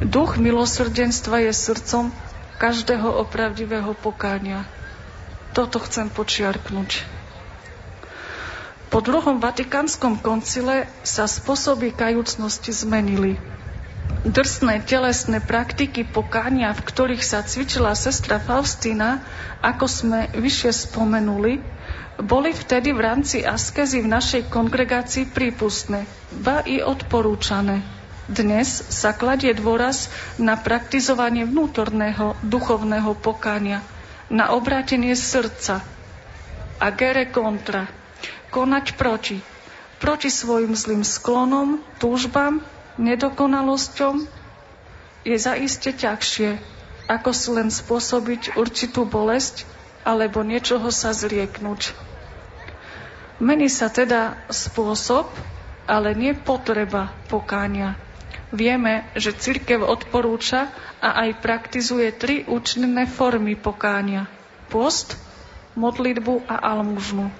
Duch 0.03 0.35
milosrdenstva 0.43 1.47
je 1.47 1.53
srdcom 1.55 2.11
každého 2.59 3.07
opravdivého 3.23 3.95
pokánia. 3.95 4.67
Toto 5.53 5.79
chcem 5.85 6.09
počiarknúť. 6.09 7.05
Po 8.93 9.01
druhom 9.01 9.41
Vatikánskom 9.41 10.21
koncile 10.21 10.85
sa 11.01 11.25
spôsoby 11.25 11.97
kajúcnosti 11.97 12.77
zmenili. 12.77 13.41
Drsné 14.23 14.85
telesné 14.85 15.41
praktiky 15.41 16.05
pokánia, 16.05 16.77
v 16.77 16.85
ktorých 16.85 17.25
sa 17.25 17.41
cvičila 17.41 17.97
sestra 17.97 18.37
Faustina, 18.37 19.25
ako 19.65 19.87
sme 19.89 20.21
vyššie 20.37 20.93
spomenuli, 20.93 21.65
boli 22.21 22.53
vtedy 22.53 22.93
v 22.93 23.01
rámci 23.01 23.41
askezy 23.41 24.05
v 24.05 24.13
našej 24.13 24.43
kongregácii 24.53 25.33
prípustné, 25.33 26.05
ba 26.45 26.61
i 26.63 26.85
odporúčané. 26.85 27.81
Dnes 28.29 28.85
sa 28.93 29.17
kladie 29.17 29.57
dôraz 29.57 30.13
na 30.37 30.55
praktizovanie 30.61 31.49
vnútorného 31.49 32.37
duchovného 32.45 33.17
pokánia, 33.19 33.81
na 34.33 34.57
obrátenie 34.57 35.13
srdca 35.13 35.85
a 36.81 36.87
gere 36.91 37.29
kontra, 37.29 37.85
konať 38.49 38.97
proti. 38.97 39.39
Proti 40.01 40.33
svojim 40.33 40.75
zlým 40.75 41.05
sklonom, 41.07 41.79
túžbám, 42.01 42.65
nedokonalosťom 42.99 44.27
je 45.23 45.37
zaiste 45.39 45.95
ťažšie, 45.95 46.59
ako 47.07 47.31
si 47.31 47.49
len 47.55 47.69
spôsobiť 47.71 48.59
určitú 48.59 49.07
bolesť 49.07 49.69
alebo 50.03 50.43
niečoho 50.43 50.91
sa 50.91 51.15
zrieknúť. 51.15 51.95
Mení 53.39 53.71
sa 53.71 53.93
teda 53.93 54.39
spôsob, 54.51 55.31
ale 55.87 56.15
nie 56.19 56.35
potreba 56.35 57.15
pokánia. 57.31 57.95
Vieme, 58.53 59.09
že 59.17 59.33
církev 59.33 59.81
odporúča 59.81 60.69
a 61.01 61.25
aj 61.25 61.41
praktizuje 61.41 62.13
tri 62.13 62.45
účinné 62.45 63.09
formy 63.09 63.57
pokánia. 63.57 64.29
Post, 64.69 65.17
modlitbu 65.73 66.45
a 66.45 66.61
almužnu. 66.77 67.33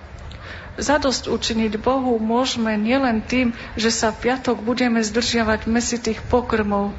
Zadosť 0.81 1.29
učiniť 1.29 1.77
Bohu 1.77 2.17
môžeme 2.17 2.81
nielen 2.81 3.21
tým, 3.21 3.53
že 3.77 3.93
sa 3.93 4.09
v 4.09 4.25
piatok 4.25 4.65
budeme 4.65 5.05
zdržiavať 5.05 5.69
mesitých 5.69 6.25
pokrmov, 6.33 6.97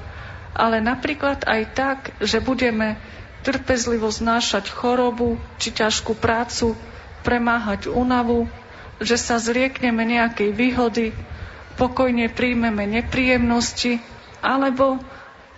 ale 0.54 0.78
napríklad 0.78 1.42
aj 1.50 1.62
tak, 1.74 2.00
že 2.22 2.38
budeme 2.38 3.02
trpezlivo 3.42 4.14
znášať 4.14 4.70
chorobu 4.70 5.42
či 5.58 5.74
ťažkú 5.74 6.14
prácu, 6.14 6.78
premáhať 7.26 7.90
únavu, 7.90 8.46
že 9.02 9.18
sa 9.18 9.42
zriekneme 9.42 10.06
nejakej 10.06 10.54
výhody, 10.54 11.18
pokojne 11.76 12.30
príjmeme 12.30 12.86
nepríjemnosti, 12.86 14.00
alebo 14.44 15.00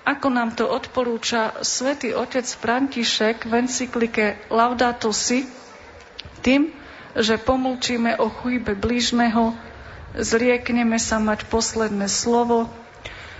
ako 0.05 0.27
nám 0.29 0.53
to 0.53 0.69
odporúča 0.69 1.65
svätý 1.65 2.13
otec 2.13 2.45
František 2.45 3.49
v 3.49 3.65
encyklike 3.65 4.37
Laudato 4.53 5.09
Si, 5.09 5.49
tým, 6.45 6.69
že 7.17 7.41
pomlčíme 7.41 8.21
o 8.21 8.29
chujbe 8.29 8.77
blížneho, 8.77 9.57
zriekneme 10.13 11.01
sa 11.01 11.17
mať 11.17 11.49
posledné 11.49 12.05
slovo, 12.05 12.69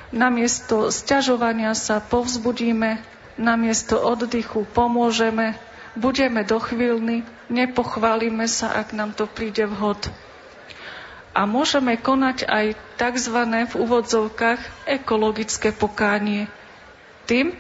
namiesto 0.10 0.90
sťažovania 0.90 1.78
sa 1.78 2.02
povzbudíme, 2.02 2.98
namiesto 3.38 4.02
oddychu 4.02 4.66
pomôžeme, 4.74 5.54
budeme 5.94 6.42
dochvíľni, 6.42 7.28
nepochválime 7.54 8.50
sa, 8.50 8.74
ak 8.74 8.96
nám 8.98 9.14
to 9.14 9.30
príde 9.30 9.70
vhod. 9.70 10.10
A 11.36 11.44
môžeme 11.44 12.00
konať 12.00 12.48
aj 12.48 12.80
tzv. 12.96 13.38
v 13.44 13.74
úvodzovkách 13.76 14.88
ekologické 14.88 15.76
pokánie. 15.76 16.48
Tým, 17.28 17.52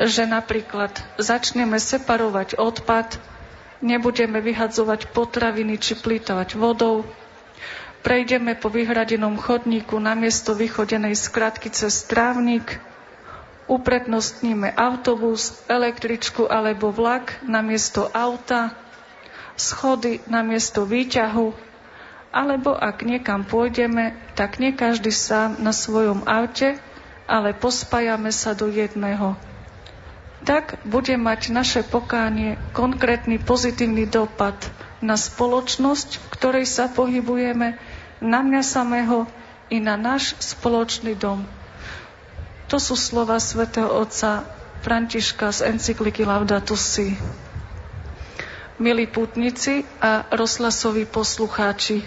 že 0.00 0.24
napríklad 0.24 0.96
začneme 1.20 1.76
separovať 1.76 2.56
odpad, 2.56 3.20
nebudeme 3.84 4.40
vyhadzovať 4.40 5.12
potraviny 5.12 5.76
či 5.76 5.98
plýtovať 6.00 6.56
vodou, 6.56 7.04
prejdeme 8.00 8.56
po 8.56 8.72
vyhradenom 8.72 9.36
chodníku 9.36 10.00
namiesto 10.00 10.56
vychodenej 10.56 11.12
skratky 11.12 11.68
cez 11.68 12.08
trávnik, 12.08 12.80
uprednostníme 13.68 14.72
autobus, 14.72 15.52
električku 15.68 16.48
alebo 16.48 16.88
vlak 16.88 17.44
namiesto 17.44 18.08
auta, 18.08 18.72
schody 19.58 20.24
namiesto 20.30 20.88
výťahu, 20.88 21.67
alebo 22.28 22.76
ak 22.76 23.02
niekam 23.02 23.44
pôjdeme, 23.44 24.16
tak 24.36 24.60
nie 24.60 24.76
každý 24.76 25.10
sám 25.10 25.58
na 25.60 25.72
svojom 25.72 26.24
aute, 26.28 26.76
ale 27.28 27.52
pospájame 27.56 28.32
sa 28.32 28.52
do 28.52 28.68
jedného 28.68 29.36
tak 30.46 30.78
bude 30.86 31.12
mať 31.18 31.50
naše 31.50 31.80
pokánie 31.82 32.56
konkrétny 32.72 33.42
pozitívny 33.42 34.06
dopad 34.06 34.54
na 35.02 35.18
spoločnosť, 35.18 36.08
v 36.18 36.26
ktorej 36.34 36.64
sa 36.64 36.90
pohybujeme, 36.90 37.78
na 38.18 38.40
mňa 38.42 38.62
samého 38.64 39.30
i 39.70 39.78
na 39.78 39.94
náš 39.94 40.34
spoločný 40.42 41.14
dom. 41.14 41.46
To 42.72 42.80
sú 42.82 42.98
slova 42.98 43.38
svätého 43.38 43.92
otca 43.92 44.48
Františka 44.82 45.54
z 45.54 45.74
encykliky 45.74 46.26
Laudato 46.26 46.74
Si. 46.74 47.14
Milí 48.78 49.10
putníci 49.10 49.82
a 49.98 50.30
rozhlasoví 50.30 51.02
poslucháči, 51.10 52.06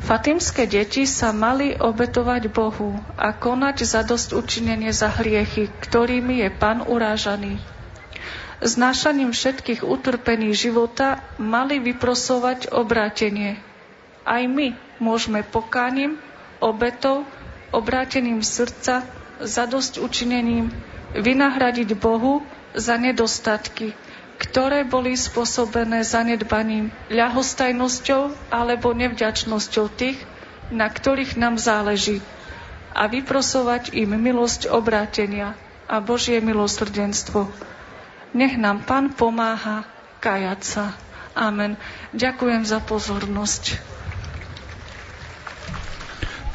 Fatimské 0.00 0.64
deti 0.64 1.04
sa 1.04 1.36
mali 1.36 1.76
obetovať 1.76 2.48
Bohu 2.48 2.96
a 3.12 3.36
konať 3.36 3.84
za 3.84 4.00
dosť 4.08 4.32
učinenie 4.32 4.88
za 4.88 5.12
hriechy, 5.12 5.68
ktorými 5.84 6.40
je 6.40 6.48
Pán 6.48 6.80
urážaný. 6.80 7.60
Znášaním 8.64 9.36
všetkých 9.36 9.84
utrpení 9.84 10.56
života 10.56 11.20
mali 11.36 11.76
vyprosovať 11.76 12.72
obrátenie. 12.72 13.60
Aj 14.24 14.40
my 14.48 14.72
môžeme 14.96 15.44
pokáním, 15.44 16.16
obetou, 16.56 17.28
obrátením 17.68 18.40
srdca, 18.40 19.04
za 19.44 19.64
dosť 19.68 20.00
učinením 20.00 20.72
vynahradiť 21.12 21.94
Bohu 22.00 22.40
za 22.72 22.96
nedostatky, 22.96 23.92
ktoré 24.38 24.86
boli 24.86 25.18
spôsobené 25.18 26.06
zanedbaním, 26.06 26.94
ľahostajnosťou 27.10 28.54
alebo 28.54 28.94
nevďačnosťou 28.94 29.86
tých, 29.98 30.18
na 30.70 30.86
ktorých 30.86 31.34
nám 31.34 31.58
záleží 31.58 32.22
a 32.94 33.10
vyprosovať 33.10 33.92
im 33.98 34.14
milosť 34.14 34.70
obrátenia 34.70 35.58
a 35.90 35.98
Božie 35.98 36.38
milosrdenstvo. 36.38 37.50
Nech 38.32 38.54
nám 38.54 38.86
Pán 38.86 39.12
pomáha 39.12 39.82
kajať 40.22 40.60
sa. 40.62 40.84
Amen. 41.34 41.78
Ďakujem 42.14 42.62
za 42.66 42.82
pozornosť. 42.82 43.78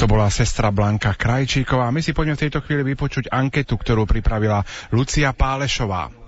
To 0.02 0.06
bola 0.10 0.28
sestra 0.28 0.68
Blanka 0.68 1.16
Krajčíková. 1.16 1.88
My 1.88 2.04
si 2.04 2.12
poďme 2.12 2.36
v 2.36 2.44
tejto 2.48 2.60
chvíli 2.60 2.84
vypočuť 2.92 3.32
anketu, 3.32 3.80
ktorú 3.80 4.04
pripravila 4.04 4.68
Lucia 4.92 5.32
Pálešová. 5.32 6.23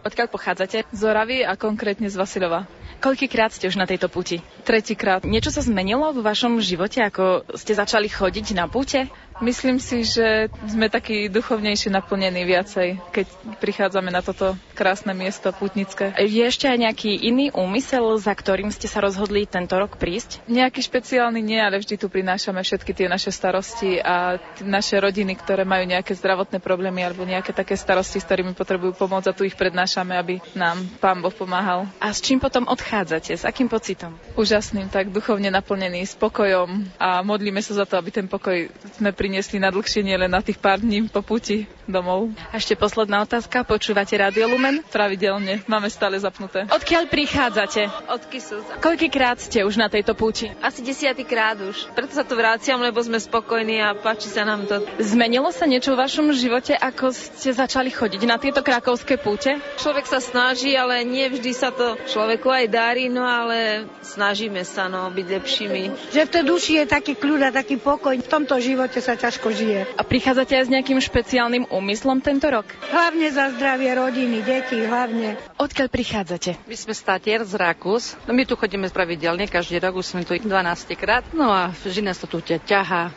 Odkiaľ 0.00 0.28
pochádzate? 0.32 0.88
Z 0.88 1.02
Oravy 1.04 1.44
a 1.44 1.52
konkrétne 1.60 2.08
z 2.08 2.16
Vasilova. 2.16 2.64
Koľkýkrát 3.00 3.52
ste 3.52 3.68
už 3.68 3.76
na 3.76 3.84
tejto 3.84 4.08
puti? 4.08 4.40
Tretíkrát. 4.64 5.24
Niečo 5.24 5.52
sa 5.52 5.60
zmenilo 5.60 6.12
v 6.12 6.24
vašom 6.24 6.60
živote, 6.60 7.00
ako 7.00 7.44
ste 7.56 7.76
začali 7.76 8.08
chodiť 8.08 8.56
na 8.56 8.64
pute? 8.64 9.08
Myslím 9.40 9.80
si, 9.80 10.04
že 10.04 10.52
sme 10.68 10.92
takí 10.92 11.32
duchovnejšie 11.32 11.88
naplnení 11.88 12.44
viacej, 12.44 13.00
keď 13.08 13.26
prichádzame 13.56 14.12
na 14.12 14.20
toto 14.20 14.52
krásne 14.76 15.16
miesto 15.16 15.48
putnické. 15.56 16.12
Je 16.20 16.44
ešte 16.44 16.68
aj 16.68 16.76
nejaký 16.76 17.08
iný 17.24 17.48
úmysel, 17.48 18.20
za 18.20 18.36
ktorým 18.36 18.68
ste 18.68 18.84
sa 18.84 19.00
rozhodli 19.00 19.48
tento 19.48 19.80
rok 19.80 19.96
prísť? 19.96 20.44
Nejaký 20.44 20.84
špeciálny 20.84 21.40
nie, 21.40 21.56
ale 21.56 21.80
vždy 21.80 21.96
tu 21.96 22.12
prinášame 22.12 22.60
všetky 22.60 22.92
tie 22.92 23.08
naše 23.08 23.32
starosti 23.32 23.96
a 23.96 24.36
naše 24.60 25.00
rodiny, 25.00 25.32
ktoré 25.40 25.64
majú 25.64 25.88
nejaké 25.88 26.12
zdravotné 26.12 26.60
problémy 26.60 27.00
alebo 27.00 27.24
nejaké 27.24 27.56
také 27.56 27.80
starosti, 27.80 28.20
s 28.20 28.28
ktorými 28.28 28.52
potrebujú 28.52 28.92
pomoc 28.92 29.24
a 29.24 29.32
tu 29.32 29.48
ich 29.48 29.56
prednášame, 29.56 30.20
aby 30.20 30.44
nám 30.52 30.84
Pán 31.00 31.24
Boh 31.24 31.32
pomáhal. 31.32 31.88
A 31.96 32.12
s 32.12 32.20
čím 32.20 32.44
potom 32.44 32.68
odchádzate? 32.68 33.32
S 33.40 33.48
akým 33.48 33.72
pocitom? 33.72 34.20
Úžasným, 34.36 34.92
tak 34.92 35.08
duchovne 35.08 35.48
naplnený, 35.48 36.04
spokojom 36.04 36.92
a 37.00 37.24
modlíme 37.24 37.64
sa 37.64 37.72
za 37.72 37.88
to, 37.88 37.96
aby 37.96 38.12
ten 38.12 38.28
pokoj 38.28 38.68
sme 39.00 39.16
pri 39.16 39.29
priniesli 39.30 39.62
na 39.62 39.70
dlhšie, 39.70 40.02
nie 40.02 40.18
len 40.18 40.26
na 40.26 40.42
tých 40.42 40.58
pár 40.58 40.82
dní 40.82 41.06
po 41.06 41.22
puti 41.22 41.70
domov. 41.86 42.34
A 42.50 42.58
ešte 42.58 42.74
posledná 42.74 43.22
otázka. 43.22 43.62
Počúvate 43.62 44.18
Radio 44.18 44.50
Lumen? 44.50 44.82
Pravidelne. 44.90 45.62
Máme 45.70 45.86
stále 45.86 46.18
zapnuté. 46.18 46.66
Odkiaľ 46.66 47.06
prichádzate? 47.06 48.10
Od 48.10 48.22
Kisus. 48.26 48.66
Koľkýkrát 48.82 49.38
ste 49.38 49.62
už 49.62 49.78
na 49.78 49.86
tejto 49.86 50.18
púti? 50.18 50.50
Asi 50.58 50.82
desiatýkrát 50.82 51.62
už. 51.62 51.94
Preto 51.94 52.10
sa 52.10 52.26
tu 52.26 52.34
vraciam, 52.34 52.82
lebo 52.82 52.98
sme 52.98 53.22
spokojní 53.22 53.78
a 53.78 53.94
páči 53.94 54.26
sa 54.26 54.42
nám 54.42 54.66
to. 54.66 54.82
Zmenilo 54.98 55.54
sa 55.54 55.70
niečo 55.70 55.94
v 55.94 56.02
vašom 56.02 56.34
živote, 56.34 56.74
ako 56.74 57.14
ste 57.14 57.54
začali 57.54 57.94
chodiť 57.94 58.22
na 58.26 58.34
tieto 58.34 58.66
krakovské 58.66 59.14
púte? 59.14 59.62
Človek 59.78 60.10
sa 60.10 60.18
snaží, 60.18 60.74
ale 60.74 61.06
nie 61.06 61.30
vždy 61.30 61.54
sa 61.54 61.70
to 61.70 61.94
človeku 62.10 62.50
aj 62.50 62.66
darí, 62.66 63.06
no 63.06 63.22
ale 63.22 63.86
snažíme 64.02 64.66
sa 64.66 64.90
no, 64.90 65.06
byť 65.10 65.26
lepšími. 65.38 66.10
Že 66.10 66.22
v 66.26 66.32
tej 66.34 66.44
duši 66.46 66.72
je 66.82 66.84
taký 66.86 67.14
kľud 67.14 67.46
a 67.46 67.54
taký 67.54 67.78
pokoj. 67.78 68.14
V 68.18 68.26
tomto 68.30 68.58
živote 68.58 68.98
sa 68.98 69.19
ťažko 69.20 69.52
žije. 69.52 69.80
A 69.94 70.02
prichádzate 70.02 70.56
aj 70.56 70.64
s 70.66 70.72
nejakým 70.72 70.96
špeciálnym 70.96 71.68
úmyslom 71.68 72.24
tento 72.24 72.48
rok? 72.48 72.64
Hlavne 72.88 73.28
za 73.28 73.52
zdravie 73.52 73.92
rodiny, 73.92 74.40
detí, 74.40 74.80
hlavne. 74.80 75.36
Odkiaľ 75.60 75.88
prichádzate? 75.92 76.56
My 76.64 76.76
sme 76.76 76.96
statier 76.96 77.44
z 77.44 77.52
Rakus. 77.60 78.16
No 78.24 78.32
my 78.32 78.48
tu 78.48 78.56
chodíme 78.56 78.88
pravidelne, 78.88 79.44
každý 79.44 79.76
rok 79.76 80.00
už 80.00 80.16
sme 80.16 80.22
tu 80.24 80.32
12 80.32 80.48
krát. 80.96 81.28
No 81.36 81.52
a 81.52 81.76
vždy 81.76 82.08
nás 82.08 82.16
to 82.16 82.24
tu 82.24 82.40
ťaha. 82.40 83.12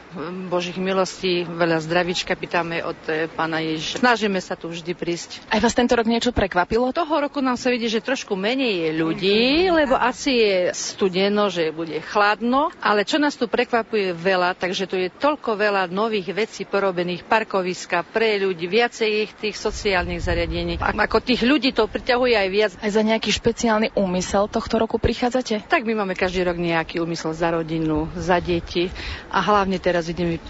Božích 0.52 0.76
milostí, 0.76 1.48
veľa 1.48 1.80
zdravíčka 1.80 2.36
pýtame 2.36 2.84
od 2.84 3.00
e, 3.08 3.32
pána 3.32 3.64
Ježiša. 3.64 4.04
Snažíme 4.04 4.44
sa 4.44 4.60
tu 4.60 4.68
vždy 4.68 4.92
prísť. 4.92 5.40
Aj 5.48 5.64
vás 5.64 5.72
tento 5.72 5.96
rok 5.96 6.06
niečo 6.06 6.36
prekvapilo? 6.36 6.92
Toho 6.92 7.24
roku 7.24 7.40
nám 7.40 7.56
sa 7.56 7.72
vidí, 7.72 7.88
že 7.88 8.04
trošku 8.04 8.36
menej 8.36 8.90
je 8.90 8.92
ľudí, 9.00 9.42
lebo 9.72 9.96
asi 9.96 10.36
je 10.36 10.56
studeno, 10.76 11.48
že 11.48 11.72
bude 11.72 12.02
chladno, 12.04 12.74
ale 12.84 13.08
čo 13.08 13.22
nás 13.22 13.40
tu 13.40 13.48
prekvapuje 13.48 14.12
veľa, 14.12 14.60
takže 14.60 14.84
tu 14.90 15.00
je 15.00 15.08
toľko 15.08 15.56
veľa 15.56 15.93
nových 15.94 16.34
vecí 16.34 16.66
porobených, 16.66 17.24
parkoviska 17.30 18.02
pre 18.10 18.42
ľudí, 18.42 18.66
viacej 18.66 19.10
ich 19.30 19.32
tých 19.38 19.56
sociálnych 19.56 20.26
zariadení. 20.26 20.82
Ako 20.82 21.22
tých 21.22 21.46
ľudí 21.46 21.70
to 21.70 21.86
priťahuje 21.86 22.34
aj 22.34 22.50
viac. 22.50 22.72
Aj 22.82 22.90
za 22.90 23.06
nejaký 23.06 23.30
špeciálny 23.30 23.94
úmysel 23.94 24.50
tohto 24.50 24.82
roku 24.82 24.98
prichádzate? 24.98 25.70
Tak 25.70 25.86
my 25.86 26.02
máme 26.02 26.18
každý 26.18 26.42
rok 26.42 26.58
nejaký 26.58 26.98
úmysel 26.98 27.38
za 27.38 27.54
rodinu, 27.54 28.10
za 28.18 28.42
deti 28.42 28.90
a 29.30 29.40
hlavne 29.44 29.78
teraz 29.78 30.10
ideme 30.10 30.42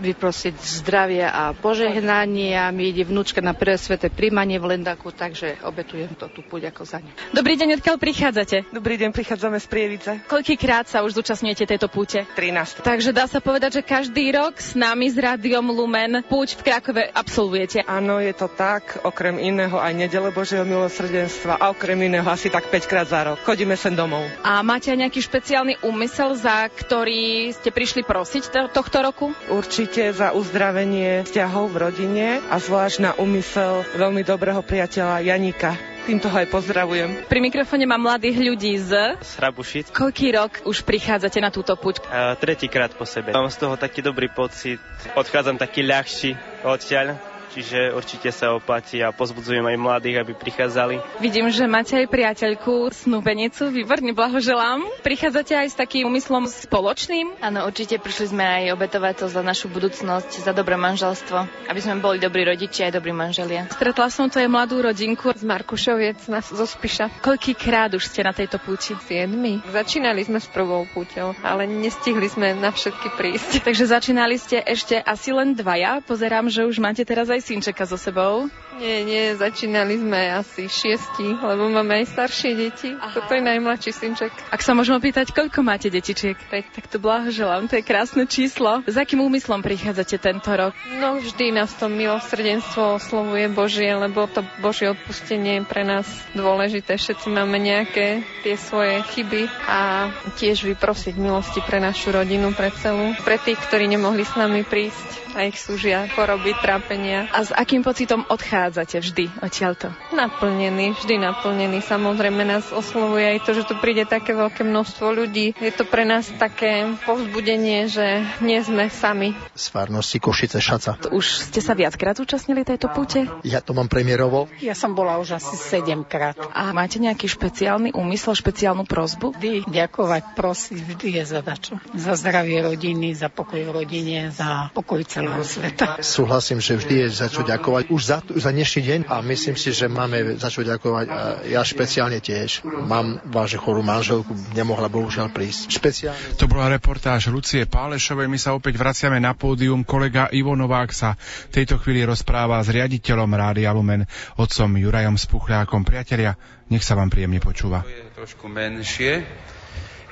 vyprosiť 0.00 0.54
zdravie 0.82 1.22
a 1.22 1.54
požehnanie 1.54 2.56
a 2.56 2.72
mi 2.72 2.90
ide 2.90 3.04
vnúčka 3.04 3.38
na 3.38 3.52
prvé 3.52 3.76
sveté 3.78 4.08
príjmanie 4.08 4.56
v 4.56 4.74
Lendaku, 4.74 5.12
takže 5.12 5.60
obetujem 5.62 6.16
to 6.16 6.26
tu 6.32 6.40
púť 6.40 6.72
ako 6.72 6.82
za 6.88 6.98
ňu. 7.04 7.12
Dobrý 7.36 7.54
deň, 7.60 7.78
odkiaľ 7.78 7.96
prichádzate? 8.00 8.56
Dobrý 8.72 8.96
deň, 8.96 9.12
prichádzame 9.12 9.60
z 9.60 9.66
Prievice. 9.68 10.12
Koľkýkrát 10.26 10.88
sa 10.88 11.04
už 11.04 11.14
zúčastňujete 11.20 11.68
tejto 11.68 11.92
púte? 11.92 12.24
13. 12.34 12.80
Takže 12.80 13.10
dá 13.12 13.28
sa 13.28 13.44
povedať, 13.44 13.80
že 13.80 13.82
každý 13.84 14.32
rok 14.32 14.56
s 14.56 14.77
nami 14.78 15.10
s 15.10 15.18
Rádiom 15.18 15.74
Lumen 15.74 16.22
púť 16.22 16.54
v 16.54 16.70
Krakove 16.70 17.02
absolvujete. 17.10 17.82
Áno, 17.82 18.22
je 18.22 18.30
to 18.30 18.46
tak. 18.46 19.02
Okrem 19.02 19.42
iného 19.42 19.74
aj 19.74 19.90
nedele 19.90 20.30
Božieho 20.30 20.62
milosrdenstva 20.62 21.58
a 21.58 21.74
okrem 21.74 21.98
iného 22.06 22.24
asi 22.30 22.46
tak 22.46 22.70
5 22.70 22.86
krát 22.86 23.10
za 23.10 23.26
rok. 23.26 23.42
Chodíme 23.42 23.74
sem 23.74 23.98
domov. 23.98 24.22
A 24.46 24.62
máte 24.62 24.94
aj 24.94 25.02
nejaký 25.02 25.18
špeciálny 25.18 25.82
úmysel, 25.82 26.38
za 26.38 26.70
ktorý 26.70 27.50
ste 27.50 27.74
prišli 27.74 28.06
prosiť 28.06 28.42
to, 28.54 28.60
tohto 28.70 29.02
roku? 29.02 29.26
Určite 29.50 30.14
za 30.14 30.30
uzdravenie 30.30 31.26
vzťahov 31.26 31.74
v 31.74 31.76
rodine 31.90 32.26
a 32.46 32.62
zvlášť 32.62 32.96
na 33.02 33.10
úmysel 33.18 33.82
veľmi 33.98 34.22
dobrého 34.22 34.62
priateľa 34.62 35.26
Janika 35.26 35.97
týmto 36.08 36.32
ho 36.32 36.36
aj 36.40 36.48
pozdravujem. 36.48 37.28
Pri 37.28 37.40
mikrofóne 37.44 37.84
mám 37.84 38.00
mladých 38.00 38.40
ľudí 38.40 38.80
z... 38.80 39.20
Z 39.20 39.32
Hrabušic. 39.44 39.92
Koľký 39.92 40.32
rok 40.32 40.64
už 40.64 40.80
prichádzate 40.88 41.36
na 41.44 41.52
túto 41.52 41.76
puť? 41.76 42.00
Uh, 42.08 42.32
tretíkrát 42.40 42.88
po 42.96 43.04
sebe. 43.04 43.36
Mám 43.36 43.52
z 43.52 43.60
toho 43.60 43.76
taký 43.76 44.00
dobrý 44.00 44.32
pocit. 44.32 44.80
Odchádzam 45.12 45.60
taký 45.60 45.84
ľahší 45.84 46.32
odtiaľ 46.64 47.27
čiže 47.52 47.92
určite 47.94 48.30
sa 48.30 48.54
oplatí 48.54 49.00
a 49.00 49.14
pozbudzujem 49.14 49.64
aj 49.64 49.76
mladých, 49.76 50.16
aby 50.22 50.32
prichádzali. 50.36 51.22
Vidím, 51.22 51.48
že 51.48 51.64
máte 51.64 51.98
aj 51.98 52.06
priateľku, 52.10 52.90
snúbenicu, 52.92 53.72
výborne 53.72 54.12
blahoželám. 54.12 54.84
Prichádzate 55.02 55.54
aj 55.54 55.68
s 55.72 55.76
takým 55.76 56.08
úmyslom 56.08 56.48
spoločným? 56.48 57.40
Áno, 57.40 57.64
určite 57.64 57.96
prišli 57.98 58.36
sme 58.36 58.44
aj 58.44 58.76
obetovať 58.76 59.14
to 59.22 59.26
za 59.32 59.42
našu 59.44 59.72
budúcnosť, 59.72 60.44
za 60.44 60.52
dobré 60.52 60.76
manželstvo, 60.78 61.68
aby 61.70 61.80
sme 61.80 62.00
boli 62.02 62.20
dobrí 62.20 62.44
rodičia 62.44 62.88
aj 62.88 62.96
dobrí 62.98 63.12
manželia. 63.14 63.70
Stretla 63.72 64.08
som 64.12 64.28
tu 64.28 64.38
aj 64.38 64.48
mladú 64.48 64.80
rodinku 64.82 65.30
z 65.32 65.44
Markušoviec 65.44 66.28
nás 66.28 66.48
zo 66.48 66.66
Spiša. 66.66 67.22
Koľký 67.24 67.56
krát 67.56 67.92
už 67.94 68.08
ste 68.08 68.24
na 68.24 68.34
tejto 68.34 68.60
púti? 68.60 68.94
Siedmi. 69.08 69.64
Začínali 69.68 70.22
sme 70.24 70.38
s 70.38 70.48
prvou 70.48 70.86
púťou, 70.90 71.34
ale 71.40 71.66
nestihli 71.66 72.28
sme 72.30 72.54
na 72.56 72.70
všetky 72.74 73.08
prísť. 73.14 73.50
Takže 73.66 73.84
začínali 73.88 74.36
ste 74.38 74.60
ešte 74.62 74.98
asi 74.98 75.30
len 75.34 75.54
dvaja. 75.54 76.00
Pozerám, 76.04 76.50
že 76.50 76.64
už 76.64 76.78
máte 76.78 77.02
teraz 77.02 77.30
aj 77.30 77.37
synčeka 77.40 77.86
so 77.86 77.96
sebou? 77.98 78.50
Nie, 78.78 79.02
nie, 79.02 79.34
začínali 79.34 79.98
sme 79.98 80.38
asi 80.38 80.70
šiesti, 80.70 81.34
lebo 81.34 81.66
máme 81.66 81.98
aj 81.98 82.14
staršie 82.14 82.50
deti. 82.54 82.94
Aha. 82.94 83.10
Toto 83.10 83.34
je 83.34 83.42
najmladší 83.42 83.90
synček. 83.90 84.30
Ak 84.54 84.62
sa 84.62 84.70
môžem 84.78 84.94
opýtať, 84.94 85.34
koľko 85.34 85.66
máte 85.66 85.90
detičiek? 85.90 86.38
Tak, 86.38 86.70
tak 86.70 86.84
to 86.86 87.02
blahoželám, 87.02 87.66
to 87.66 87.74
je 87.74 87.82
krásne 87.82 88.22
číslo. 88.30 88.86
S 88.86 88.94
akým 88.94 89.18
úmyslom 89.18 89.66
prichádzate 89.66 90.22
tento 90.22 90.54
rok? 90.54 90.78
No 91.02 91.18
vždy 91.18 91.50
nás 91.50 91.74
to 91.74 91.90
milosrdenstvo 91.90 93.02
oslovuje 93.02 93.50
Božie, 93.50 93.90
lebo 93.90 94.30
to 94.30 94.46
Božie 94.62 94.94
odpustenie 94.94 95.58
je 95.58 95.66
pre 95.66 95.82
nás 95.82 96.06
dôležité. 96.38 96.94
Všetci 96.94 97.34
máme 97.34 97.58
nejaké 97.58 98.22
tie 98.46 98.54
svoje 98.54 99.02
chyby 99.10 99.50
a 99.66 100.10
tiež 100.38 100.62
vyprosiť 100.62 101.18
milosti 101.18 101.58
pre 101.66 101.82
našu 101.82 102.14
rodinu, 102.14 102.54
pre 102.54 102.70
celú, 102.78 103.18
pre 103.26 103.42
tých, 103.42 103.58
ktorí 103.58 103.90
nemohli 103.90 104.22
s 104.22 104.38
nami 104.38 104.62
prísť 104.62 105.28
a 105.38 105.46
ich 105.46 105.60
súžia 105.62 106.10
choroby, 106.10 106.50
trápenia. 106.58 107.30
A 107.30 107.46
s 107.46 107.54
akým 107.54 107.86
pocitom 107.86 108.26
odchádzate 108.68 109.00
vždy 109.00 109.24
odtiaľto? 109.40 109.86
Naplnený, 110.12 110.92
vždy 111.00 111.16
naplnený. 111.16 111.80
Samozrejme 111.80 112.44
nás 112.44 112.68
oslovuje 112.68 113.24
aj 113.24 113.38
to, 113.48 113.56
že 113.56 113.64
tu 113.64 113.74
príde 113.80 114.04
také 114.04 114.36
veľké 114.36 114.60
množstvo 114.60 115.08
ľudí. 115.08 115.56
Je 115.56 115.72
to 115.72 115.88
pre 115.88 116.04
nás 116.04 116.28
také 116.36 116.84
povzbudenie, 117.08 117.88
že 117.88 118.28
nie 118.44 118.60
sme 118.60 118.92
sami. 118.92 119.32
Z 119.56 119.72
farnosti 119.72 120.20
Košice 120.20 120.60
Šaca. 120.60 121.00
Už 121.08 121.48
ste 121.48 121.64
sa 121.64 121.72
viackrát 121.72 122.20
zúčastnili 122.20 122.68
tejto 122.68 122.92
púte? 122.92 123.24
Ja 123.40 123.64
to 123.64 123.72
mám 123.72 123.88
premiérovo. 123.88 124.52
Ja 124.60 124.76
som 124.76 124.92
bola 124.92 125.16
už 125.16 125.40
asi 125.40 125.56
sedemkrát. 125.56 126.36
A 126.52 126.76
máte 126.76 127.00
nejaký 127.00 127.24
špeciálny 127.24 127.96
úmysel, 127.96 128.36
špeciálnu 128.36 128.84
prozbu? 128.84 129.32
Vždy 129.32 129.64
ďakovať, 129.64 130.36
prosiť, 130.36 130.78
vždy 130.84 131.08
je 131.16 131.22
zadačo. 131.24 131.74
Za 131.96 132.20
zdravie 132.20 132.60
rodiny, 132.60 133.16
za 133.16 133.32
pokoj 133.32 133.64
v 133.64 133.70
rodine, 133.72 134.28
za 134.28 134.68
pokoj 134.76 135.00
celého 135.08 135.38
celého 135.38 135.44
sveta. 135.44 135.86
Súhlasím, 136.02 136.58
že 136.58 136.78
vždy 136.78 136.94
je 137.06 137.08
za 137.14 137.28
čo 137.30 137.46
ďakovať. 137.46 137.84
Už 137.92 138.02
za, 138.02 138.18
za 138.24 138.50
dnešný 138.58 138.82
deň 138.82 139.00
a 139.06 139.22
myslím 139.22 139.54
si, 139.54 139.70
že 139.70 139.86
máme 139.86 140.34
za 140.34 140.50
čo 140.50 140.66
ďakovať. 140.66 141.06
A 141.06 141.46
ja 141.46 141.62
špeciálne 141.62 142.18
tiež. 142.18 142.66
Mám 142.66 143.22
vážne 143.30 143.62
chorú 143.62 143.86
manželku, 143.86 144.34
nemohla 144.50 144.90
bohužiaľ 144.90 145.30
prísť. 145.30 145.70
Špeciálne. 145.70 146.18
To 146.42 146.50
bola 146.50 146.66
reportáž 146.66 147.30
Lucie 147.30 147.62
Pálešovej. 147.70 148.26
My 148.26 148.34
sa 148.34 148.58
opäť 148.58 148.74
vraciame 148.74 149.22
na 149.22 149.38
pódium. 149.38 149.86
Kolega 149.86 150.26
Ivo 150.34 150.58
Novák 150.58 150.90
sa 150.90 151.14
v 151.46 151.62
tejto 151.62 151.78
chvíli 151.78 152.02
rozpráva 152.02 152.58
s 152.58 152.74
riaditeľom 152.74 153.30
Rádia 153.30 153.70
Lumen, 153.70 154.10
otcom 154.34 154.74
Jurajom 154.74 155.14
Spuchľákom. 155.14 155.86
Priatelia, 155.86 156.34
nech 156.66 156.82
sa 156.82 156.98
vám 156.98 157.14
príjemne 157.14 157.38
počúva. 157.38 157.86
To 157.86 157.94
je 157.94 158.10
trošku 158.18 158.50
menšie. 158.50 159.22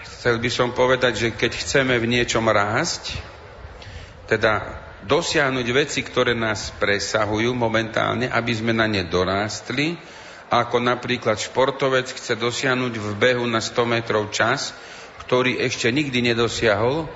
Chcel 0.06 0.38
by 0.38 0.50
som 0.54 0.70
povedať, 0.70 1.12
že 1.18 1.28
keď 1.34 1.50
chceme 1.50 1.98
v 1.98 2.06
niečom 2.06 2.46
rásť, 2.46 3.18
teda 4.30 4.85
dosiahnuť 5.06 5.66
veci, 5.70 6.02
ktoré 6.02 6.34
nás 6.34 6.74
presahujú 6.76 7.54
momentálne, 7.54 8.26
aby 8.26 8.52
sme 8.52 8.74
na 8.74 8.90
ne 8.90 9.06
dorástli 9.06 9.94
ako 10.46 10.78
napríklad 10.78 11.42
športovec 11.42 12.06
chce 12.06 12.38
dosiahnuť 12.38 12.94
v 12.94 13.08
behu 13.18 13.44
na 13.50 13.58
100 13.58 13.82
metrov 13.86 14.30
čas, 14.30 14.70
ktorý 15.26 15.58
ešte 15.58 15.90
nikdy 15.90 16.22
nedosiahol, 16.34 17.10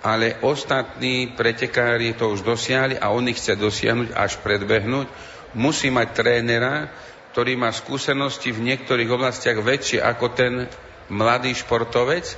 ale 0.00 0.40
ostatní 0.40 1.36
pretekári 1.36 2.16
to 2.16 2.32
už 2.32 2.40
dosiahli 2.40 2.96
a 2.96 3.12
on 3.12 3.28
ich 3.28 3.36
chce 3.36 3.60
dosiahnuť 3.60 4.16
až 4.16 4.40
predbehnúť, 4.40 5.06
musí 5.52 5.92
mať 5.92 6.08
trénera, 6.16 6.88
ktorý 7.36 7.60
má 7.60 7.68
skúsenosti 7.68 8.48
v 8.48 8.64
niektorých 8.64 9.12
oblastiach 9.12 9.60
väčšie 9.60 10.00
ako 10.00 10.26
ten 10.32 10.64
mladý 11.12 11.52
športovec, 11.52 12.32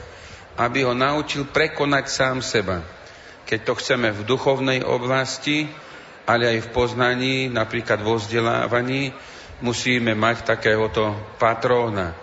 aby 0.58 0.82
ho 0.82 0.92
naučil 0.92 1.46
prekonať 1.48 2.04
sám 2.10 2.42
seba. 2.42 2.82
Keď 3.52 3.68
to 3.68 3.76
chceme 3.76 4.08
v 4.16 4.24
duchovnej 4.24 4.80
oblasti, 4.80 5.68
ale 6.24 6.56
aj 6.56 6.58
v 6.64 6.72
poznaní, 6.72 7.34
napríklad 7.52 8.00
vo 8.00 8.16
vzdelávaní, 8.16 9.12
musíme 9.60 10.16
mať 10.16 10.56
takéhoto 10.56 11.12
patróna. 11.36 12.16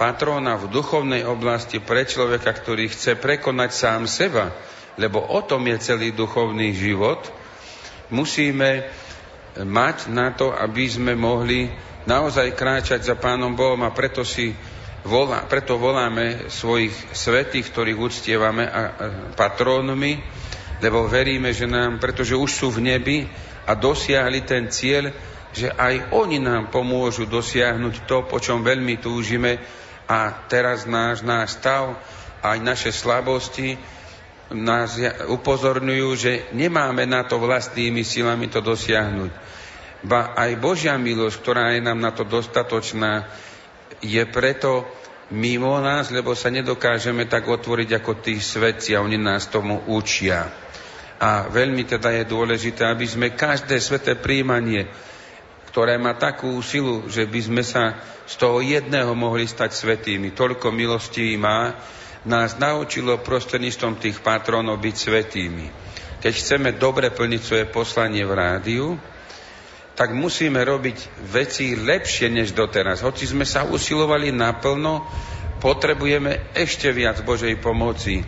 Patróna 0.00 0.56
v 0.56 0.72
duchovnej 0.72 1.28
oblasti 1.28 1.84
pre 1.84 2.08
človeka, 2.08 2.56
ktorý 2.56 2.88
chce 2.88 3.20
prekonať 3.20 3.70
sám 3.76 4.08
seba, 4.08 4.56
lebo 4.96 5.20
o 5.20 5.44
tom 5.44 5.68
je 5.68 5.76
celý 5.84 6.16
duchovný 6.16 6.72
život, 6.72 7.28
musíme 8.08 8.88
mať 9.60 10.08
na 10.08 10.32
to, 10.32 10.48
aby 10.48 10.88
sme 10.88 11.12
mohli 11.12 11.68
naozaj 12.08 12.56
kráčať 12.56 13.04
za 13.04 13.20
Pánom 13.20 13.52
Bohom 13.52 13.84
a 13.84 13.92
preto 13.92 14.24
si 14.24 14.56
volá, 15.04 15.44
preto 15.44 15.76
voláme 15.76 16.48
svojich 16.48 17.12
svetých, 17.12 17.68
ktorých 17.68 18.00
uctievame 18.00 18.64
a, 18.64 18.80
patrónmi, 19.36 20.40
lebo 20.80 21.06
veríme, 21.06 21.52
že 21.52 21.68
nám, 21.68 22.00
pretože 22.00 22.36
už 22.36 22.50
sú 22.50 22.68
v 22.72 22.92
nebi 22.92 23.18
a 23.68 23.76
dosiahli 23.76 24.42
ten 24.42 24.72
cieľ, 24.72 25.12
že 25.50 25.68
aj 25.70 26.14
oni 26.14 26.38
nám 26.40 26.72
pomôžu 26.72 27.26
dosiahnuť 27.26 28.06
to, 28.06 28.24
po 28.26 28.38
čom 28.38 28.64
veľmi 28.64 28.98
túžime 29.02 29.60
a 30.10 30.46
teraz 30.48 30.86
náš, 30.88 31.22
náš 31.22 31.58
stav, 31.58 31.98
aj 32.40 32.58
naše 32.58 32.90
slabosti 32.90 33.78
nás 34.50 34.98
upozorňujú, 35.30 36.08
že 36.18 36.32
nemáme 36.50 37.06
na 37.06 37.22
to 37.22 37.38
vlastnými 37.38 38.02
silami 38.02 38.50
to 38.50 38.58
dosiahnuť. 38.58 39.30
Ba 40.02 40.34
aj 40.34 40.58
Božia 40.58 40.96
milosť, 40.96 41.36
ktorá 41.38 41.76
je 41.76 41.84
nám 41.84 42.00
na 42.00 42.10
to 42.10 42.26
dostatočná, 42.26 43.30
je 44.00 44.22
preto 44.26 44.88
mimo 45.30 45.78
nás, 45.78 46.10
lebo 46.10 46.34
sa 46.34 46.50
nedokážeme 46.50 47.28
tak 47.30 47.46
otvoriť 47.46 48.02
ako 48.02 48.12
tí 48.18 48.42
svetci 48.42 48.98
a 48.98 49.04
oni 49.04 49.20
nás 49.20 49.46
tomu 49.46 49.78
učia. 49.86 50.50
A 51.20 51.52
veľmi 51.52 51.84
teda 51.84 52.16
je 52.16 52.24
dôležité, 52.24 52.88
aby 52.88 53.04
sme 53.04 53.36
každé 53.36 53.76
sveté 53.76 54.16
príjmanie, 54.16 54.88
ktoré 55.68 56.00
má 56.00 56.16
takú 56.16 56.56
silu, 56.64 57.04
že 57.12 57.28
by 57.28 57.40
sme 57.44 57.62
sa 57.62 58.00
z 58.24 58.34
toho 58.40 58.64
jedného 58.64 59.12
mohli 59.12 59.44
stať 59.44 59.76
svetými. 59.76 60.32
Toľko 60.32 60.72
milostí 60.72 61.36
má, 61.36 61.76
nás 62.24 62.56
naučilo 62.60 63.20
prostredníctvom 63.20 63.96
tých 63.96 64.20
patrónov 64.20 64.80
byť 64.80 64.96
svetými. 64.96 65.66
Keď 66.20 66.32
chceme 66.36 66.70
dobre 66.76 67.08
plniť 67.08 67.40
svoje 67.40 67.66
poslanie 67.68 68.24
v 68.28 68.36
rádiu, 68.36 68.86
tak 69.96 70.12
musíme 70.16 70.60
robiť 70.60 71.28
veci 71.28 71.76
lepšie 71.76 72.28
než 72.28 72.52
doteraz. 72.52 73.04
Hoci 73.04 73.28
sme 73.28 73.44
sa 73.48 73.64
usilovali 73.68 74.32
naplno, 74.32 75.04
potrebujeme 75.60 76.52
ešte 76.56 76.92
viac 76.92 77.20
Božej 77.24 77.56
pomoci, 77.60 78.20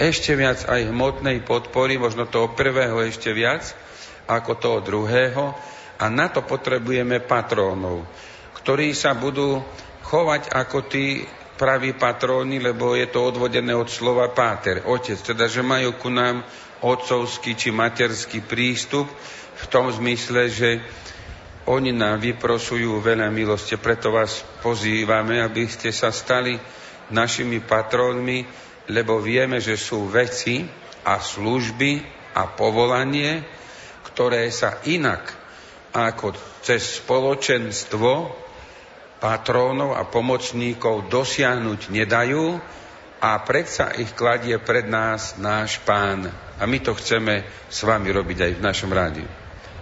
ešte 0.00 0.32
viac 0.32 0.64
aj 0.64 0.88
hmotnej 0.88 1.44
podpory, 1.44 2.00
možno 2.00 2.24
toho 2.24 2.56
prvého 2.56 3.04
ešte 3.04 3.36
viac 3.36 3.76
ako 4.24 4.56
toho 4.56 4.78
druhého, 4.80 5.52
a 6.00 6.08
na 6.08 6.32
to 6.32 6.40
potrebujeme 6.40 7.20
patrónov, 7.20 8.08
ktorí 8.56 8.96
sa 8.96 9.12
budú 9.12 9.60
chovať 10.08 10.48
ako 10.48 10.78
tí 10.88 11.28
praví 11.60 11.92
patróni, 11.92 12.56
lebo 12.56 12.96
je 12.96 13.04
to 13.12 13.20
odvodené 13.20 13.76
od 13.76 13.92
slova 13.92 14.32
páter, 14.32 14.80
otec, 14.88 15.20
teda 15.20 15.44
že 15.44 15.60
majú 15.60 16.00
ku 16.00 16.08
nám 16.08 16.40
otcovský 16.80 17.52
či 17.52 17.68
materský 17.68 18.40
prístup 18.40 19.04
v 19.60 19.64
tom 19.68 19.92
zmysle, 19.92 20.48
že 20.48 20.80
oni 21.68 21.92
nám 21.92 22.24
vyprosujú 22.24 23.04
veľa 23.04 23.28
milosti, 23.28 23.76
preto 23.76 24.08
vás 24.08 24.40
pozývame, 24.64 25.44
aby 25.44 25.68
ste 25.68 25.92
sa 25.92 26.08
stali 26.08 26.56
našimi 27.12 27.60
patrónmi, 27.60 28.69
lebo 28.88 29.20
vieme, 29.20 29.60
že 29.60 29.76
sú 29.76 30.08
veci 30.08 30.64
a 31.04 31.20
služby 31.20 32.00
a 32.36 32.46
povolanie, 32.48 33.44
ktoré 34.06 34.48
sa 34.54 34.80
inak 34.86 35.36
ako 35.90 36.32
cez 36.62 37.02
spoločenstvo 37.02 38.30
patrónov 39.18 39.98
a 39.98 40.06
pomocníkov 40.06 41.10
dosiahnuť 41.10 41.92
nedajú 41.92 42.56
a 43.20 43.36
predsa 43.44 43.92
ich 44.00 44.16
kladie 44.16 44.56
pred 44.56 44.88
nás 44.88 45.36
náš 45.36 45.76
pán. 45.84 46.30
A 46.56 46.64
my 46.64 46.78
to 46.80 46.96
chceme 46.96 47.44
s 47.68 47.84
vami 47.84 48.08
robiť 48.08 48.38
aj 48.48 48.52
v 48.56 48.64
našom 48.64 48.90
rádiu. 48.92 49.39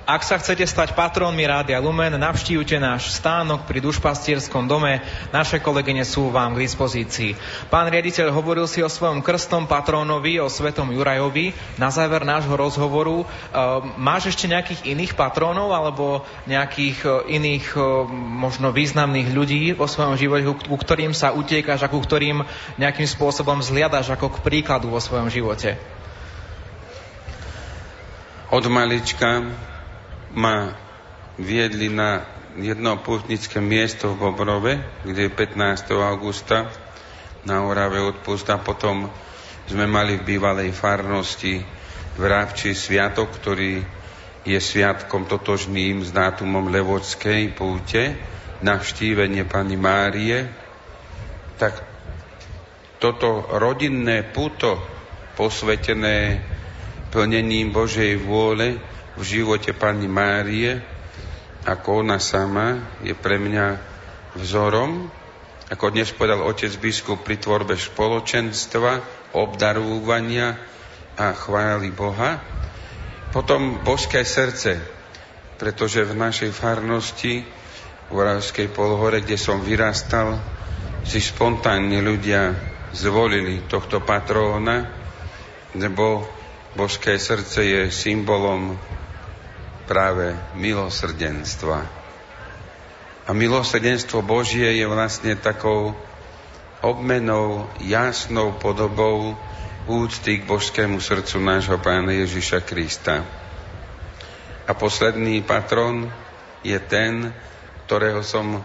Ak 0.08 0.24
sa 0.24 0.40
chcete 0.40 0.64
stať 0.64 0.96
patrónmi 0.96 1.44
Rádia 1.44 1.76
Lumen, 1.84 2.16
navštívte 2.16 2.80
náš 2.80 3.12
stánok 3.12 3.68
pri 3.68 3.84
dušpastierskom 3.84 4.64
dome. 4.64 5.04
Naše 5.36 5.60
kolegyne 5.60 6.00
sú 6.00 6.32
vám 6.32 6.56
k 6.56 6.64
dispozícii. 6.64 7.36
Pán 7.68 7.92
riaditeľ 7.92 8.32
hovoril 8.32 8.64
si 8.64 8.80
o 8.80 8.88
svojom 8.88 9.20
krstom 9.20 9.68
patrónovi, 9.68 10.40
o 10.40 10.48
svetom 10.48 10.96
Jurajovi. 10.96 11.52
Na 11.76 11.92
záver 11.92 12.24
nášho 12.24 12.56
rozhovoru, 12.56 13.20
e, 13.20 13.26
máš 14.00 14.32
ešte 14.32 14.48
nejakých 14.48 14.96
iných 14.96 15.12
patrónov 15.12 15.76
alebo 15.76 16.24
nejakých 16.48 17.04
e, 17.04 17.08
iných 17.36 17.76
e, 17.76 17.80
možno 18.16 18.72
významných 18.72 19.28
ľudí 19.36 19.76
vo 19.76 19.84
svojom 19.84 20.16
živote, 20.16 20.72
ku 20.72 20.76
ktorým 20.80 21.12
sa 21.12 21.36
utiekaš 21.36 21.84
a 21.84 21.92
ku 21.92 22.00
ktorým 22.00 22.48
nejakým 22.80 23.04
spôsobom 23.04 23.60
zliadaš 23.60 24.08
ako 24.08 24.40
k 24.40 24.40
príkladu 24.40 24.88
vo 24.88 25.04
svojom 25.04 25.28
živote? 25.28 25.76
Od 28.48 28.64
malička 28.72 29.44
ma 30.34 30.74
viedli 31.38 31.88
na 31.88 32.26
jedno 32.58 32.98
pútnické 33.00 33.62
miesto 33.62 34.12
v 34.12 34.28
Bobrove, 34.28 34.74
kde 35.06 35.30
15. 35.30 35.94
augusta 36.02 36.68
na 37.46 37.62
Orave 37.64 38.02
odpust 38.02 38.50
a 38.50 38.58
potom 38.58 39.06
sme 39.70 39.86
mali 39.86 40.18
v 40.18 40.36
bývalej 40.36 40.74
farnosti 40.74 41.62
v 42.18 42.22
Rávči 42.22 42.74
sviatok, 42.74 43.30
ktorý 43.38 43.78
je 44.42 44.58
sviatkom 44.58 45.28
totožným 45.28 46.02
s 46.02 46.10
dátumom 46.10 46.72
Levodskej 46.72 47.52
púte, 47.52 48.16
navštívenie 48.64 49.46
Pani 49.46 49.76
Márie, 49.78 50.50
tak 51.60 51.78
toto 52.98 53.46
rodinné 53.54 54.26
puto 54.26 54.82
posvetené 55.38 56.42
plnením 57.14 57.70
Božej 57.70 58.18
vôle 58.18 58.82
v 59.18 59.22
živote 59.26 59.74
Pani 59.74 60.06
Márie, 60.06 60.78
ako 61.66 62.06
ona 62.06 62.22
sama 62.22 62.98
je 63.02 63.18
pre 63.18 63.34
mňa 63.42 63.66
vzorom, 64.38 65.10
ako 65.68 65.90
dnes 65.90 66.14
povedal 66.14 66.46
otec 66.46 66.70
biskup 66.78 67.26
pri 67.26 67.36
tvorbe 67.42 67.74
spoločenstva, 67.74 69.02
obdarúvania 69.34 70.54
a 71.18 71.34
chváli 71.34 71.90
Boha. 71.90 72.38
Potom 73.34 73.82
božské 73.82 74.22
srdce, 74.22 74.78
pretože 75.58 76.06
v 76.06 76.14
našej 76.14 76.54
farnosti 76.54 77.42
v 78.08 78.12
Oravskej 78.14 78.72
polhore, 78.72 79.20
kde 79.20 79.36
som 79.36 79.60
vyrastal, 79.60 80.38
si 81.02 81.18
spontánne 81.18 82.00
ľudia 82.00 82.54
zvolili 82.94 83.66
tohto 83.68 84.00
patróna, 84.00 84.88
lebo 85.76 86.24
božské 86.72 87.20
srdce 87.20 87.60
je 87.66 87.82
symbolom 87.92 88.78
práve 89.88 90.36
milosrdenstva. 90.52 91.88
A 93.24 93.30
milosrdenstvo 93.32 94.20
Božie 94.20 94.76
je 94.76 94.84
vlastne 94.84 95.32
takou 95.40 95.96
obmenou, 96.84 97.66
jasnou 97.80 98.52
podobou 98.60 99.34
úcty 99.88 100.44
k 100.44 100.48
božskému 100.48 101.00
srdcu 101.00 101.40
nášho 101.40 101.80
pána 101.80 102.12
Ježiša 102.12 102.60
Krista. 102.62 103.24
A 104.68 104.76
posledný 104.76 105.40
patron 105.40 106.12
je 106.60 106.76
ten, 106.76 107.32
ktorého 107.88 108.20
som 108.20 108.60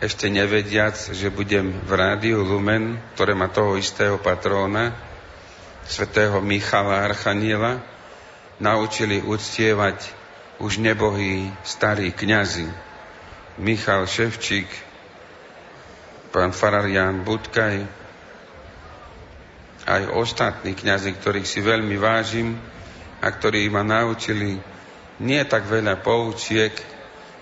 ešte 0.00 0.32
nevediac, 0.32 0.96
že 0.96 1.28
budem 1.28 1.76
v 1.84 1.92
rádiu 1.92 2.40
Lumen, 2.42 2.98
ktoré 3.14 3.36
má 3.36 3.52
toho 3.52 3.76
istého 3.76 4.16
patróna, 4.18 4.96
svätého 5.86 6.40
Michala 6.40 7.04
Archaniela, 7.04 7.84
naučili 8.58 9.20
uctievať 9.22 10.21
už 10.62 10.78
nebohí 10.78 11.50
starí 11.66 12.14
kňazi, 12.14 12.70
Michal 13.58 14.06
Ševčík, 14.06 14.70
pán 16.30 16.54
farár 16.54 16.86
Jan 16.86 17.26
Budkaj, 17.26 17.82
aj 19.82 20.02
ostatní 20.14 20.78
kňazi, 20.78 21.18
ktorých 21.18 21.50
si 21.50 21.58
veľmi 21.58 21.98
vážim 21.98 22.54
a 23.18 23.26
ktorí 23.26 23.66
ma 23.74 23.82
naučili 23.82 24.62
nie 25.18 25.42
tak 25.50 25.66
veľa 25.66 25.98
poučiek, 25.98 26.70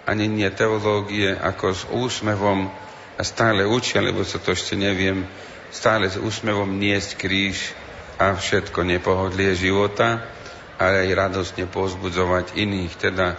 ani 0.08 0.24
nie 0.24 0.48
teológie, 0.48 1.36
ako 1.36 1.66
s 1.76 1.84
úsmevom 1.92 2.72
a 3.20 3.22
stále 3.22 3.68
učia, 3.68 4.00
lebo 4.00 4.24
sa 4.24 4.40
to 4.40 4.56
ešte 4.56 4.80
neviem, 4.80 5.28
stále 5.68 6.08
s 6.08 6.16
úsmevom 6.16 6.72
niesť 6.80 7.20
kríž 7.20 7.76
a 8.16 8.32
všetko 8.32 8.80
nepohodlie 8.80 9.52
života, 9.52 10.39
ale 10.80 11.04
aj 11.04 11.18
radostne 11.28 11.68
pozbudzovať 11.68 12.56
iných, 12.56 12.92
teda 12.96 13.36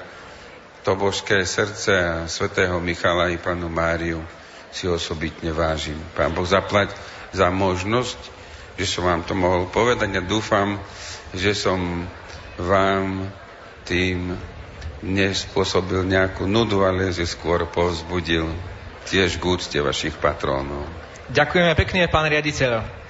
to 0.86 0.94
božské 0.94 1.42
srdce 1.42 1.92
a 1.94 2.30
svätého 2.30 2.78
Michala 2.78 3.34
i 3.34 3.42
panu 3.42 3.66
Máriu 3.66 4.22
si 4.70 4.86
osobitne 4.86 5.50
vážim. 5.50 5.98
Pán 6.14 6.38
Boh 6.38 6.46
zaplať 6.46 6.94
za 7.34 7.50
možnosť, 7.50 8.18
že 8.78 8.86
som 8.86 9.10
vám 9.10 9.26
to 9.26 9.34
mohol 9.34 9.66
povedať 9.74 10.10
a 10.16 10.22
dúfam, 10.22 10.78
že 11.34 11.58
som 11.58 12.06
vám 12.62 13.26
tým 13.90 14.38
nespôsobil 15.02 16.06
nejakú 16.06 16.46
nudu, 16.46 16.86
ale 16.86 17.10
že 17.10 17.26
skôr 17.26 17.66
povzbudil 17.66 18.46
tiež 19.10 19.42
k 19.42 19.44
úcte 19.44 19.78
vašich 19.82 20.14
patrónov. 20.22 20.86
Ďakujeme 21.34 21.74
pekne, 21.74 22.06
pán 22.06 22.30
riaditeľ. 22.30 23.01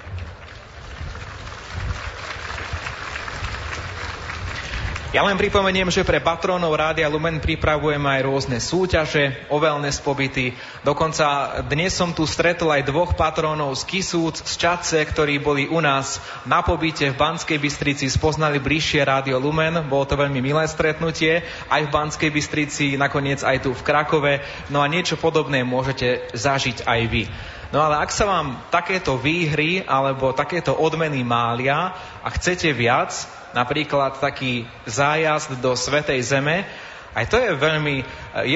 Ja 5.11 5.27
len 5.27 5.35
pripomeniem, 5.35 5.91
že 5.91 6.07
pre 6.07 6.23
patrónov 6.23 6.71
Rádia 6.71 7.11
Lumen 7.11 7.43
pripravujeme 7.43 8.07
aj 8.15 8.21
rôzne 8.23 8.63
súťaže, 8.63 9.43
o 9.51 9.59
wellness 9.59 9.99
pobyty. 9.99 10.55
Dokonca 10.87 11.59
dnes 11.67 11.91
som 11.91 12.15
tu 12.15 12.23
stretol 12.23 12.71
aj 12.71 12.87
dvoch 12.87 13.11
patrónov 13.19 13.75
z 13.75 13.91
Kisúc, 13.91 14.39
z 14.39 14.53
Čace, 14.55 15.03
ktorí 15.03 15.43
boli 15.43 15.67
u 15.67 15.83
nás 15.83 16.23
na 16.47 16.63
pobyte 16.63 17.11
v 17.11 17.19
Banskej 17.19 17.59
Bystrici, 17.59 18.07
spoznali 18.07 18.63
bližšie 18.63 19.03
Rádio 19.03 19.35
Lumen. 19.35 19.83
Bolo 19.91 20.07
to 20.07 20.15
veľmi 20.15 20.39
milé 20.39 20.63
stretnutie, 20.71 21.43
aj 21.67 21.81
v 21.83 21.91
Banskej 21.91 22.31
Bystrici, 22.31 22.95
nakoniec 22.95 23.43
aj 23.43 23.67
tu 23.67 23.75
v 23.75 23.83
Krakove. 23.83 24.39
No 24.71 24.79
a 24.79 24.87
niečo 24.87 25.19
podobné 25.19 25.67
môžete 25.67 26.31
zažiť 26.31 26.87
aj 26.87 27.01
vy. 27.11 27.27
No 27.71 27.79
ale 27.79 28.03
ak 28.03 28.11
sa 28.11 28.27
vám 28.27 28.59
takéto 28.67 29.15
výhry 29.15 29.79
alebo 29.87 30.35
takéto 30.35 30.75
odmeny 30.75 31.23
mália 31.23 31.95
a 32.19 32.27
chcete 32.27 32.67
viac, 32.75 33.15
napríklad 33.55 34.19
taký 34.19 34.67
zájazd 34.83 35.55
do 35.63 35.71
Svetej 35.71 36.19
Zeme. 36.19 36.67
Aj 37.15 37.23
to 37.27 37.39
je 37.39 37.55
veľmi 37.55 37.95
e, 37.99 38.05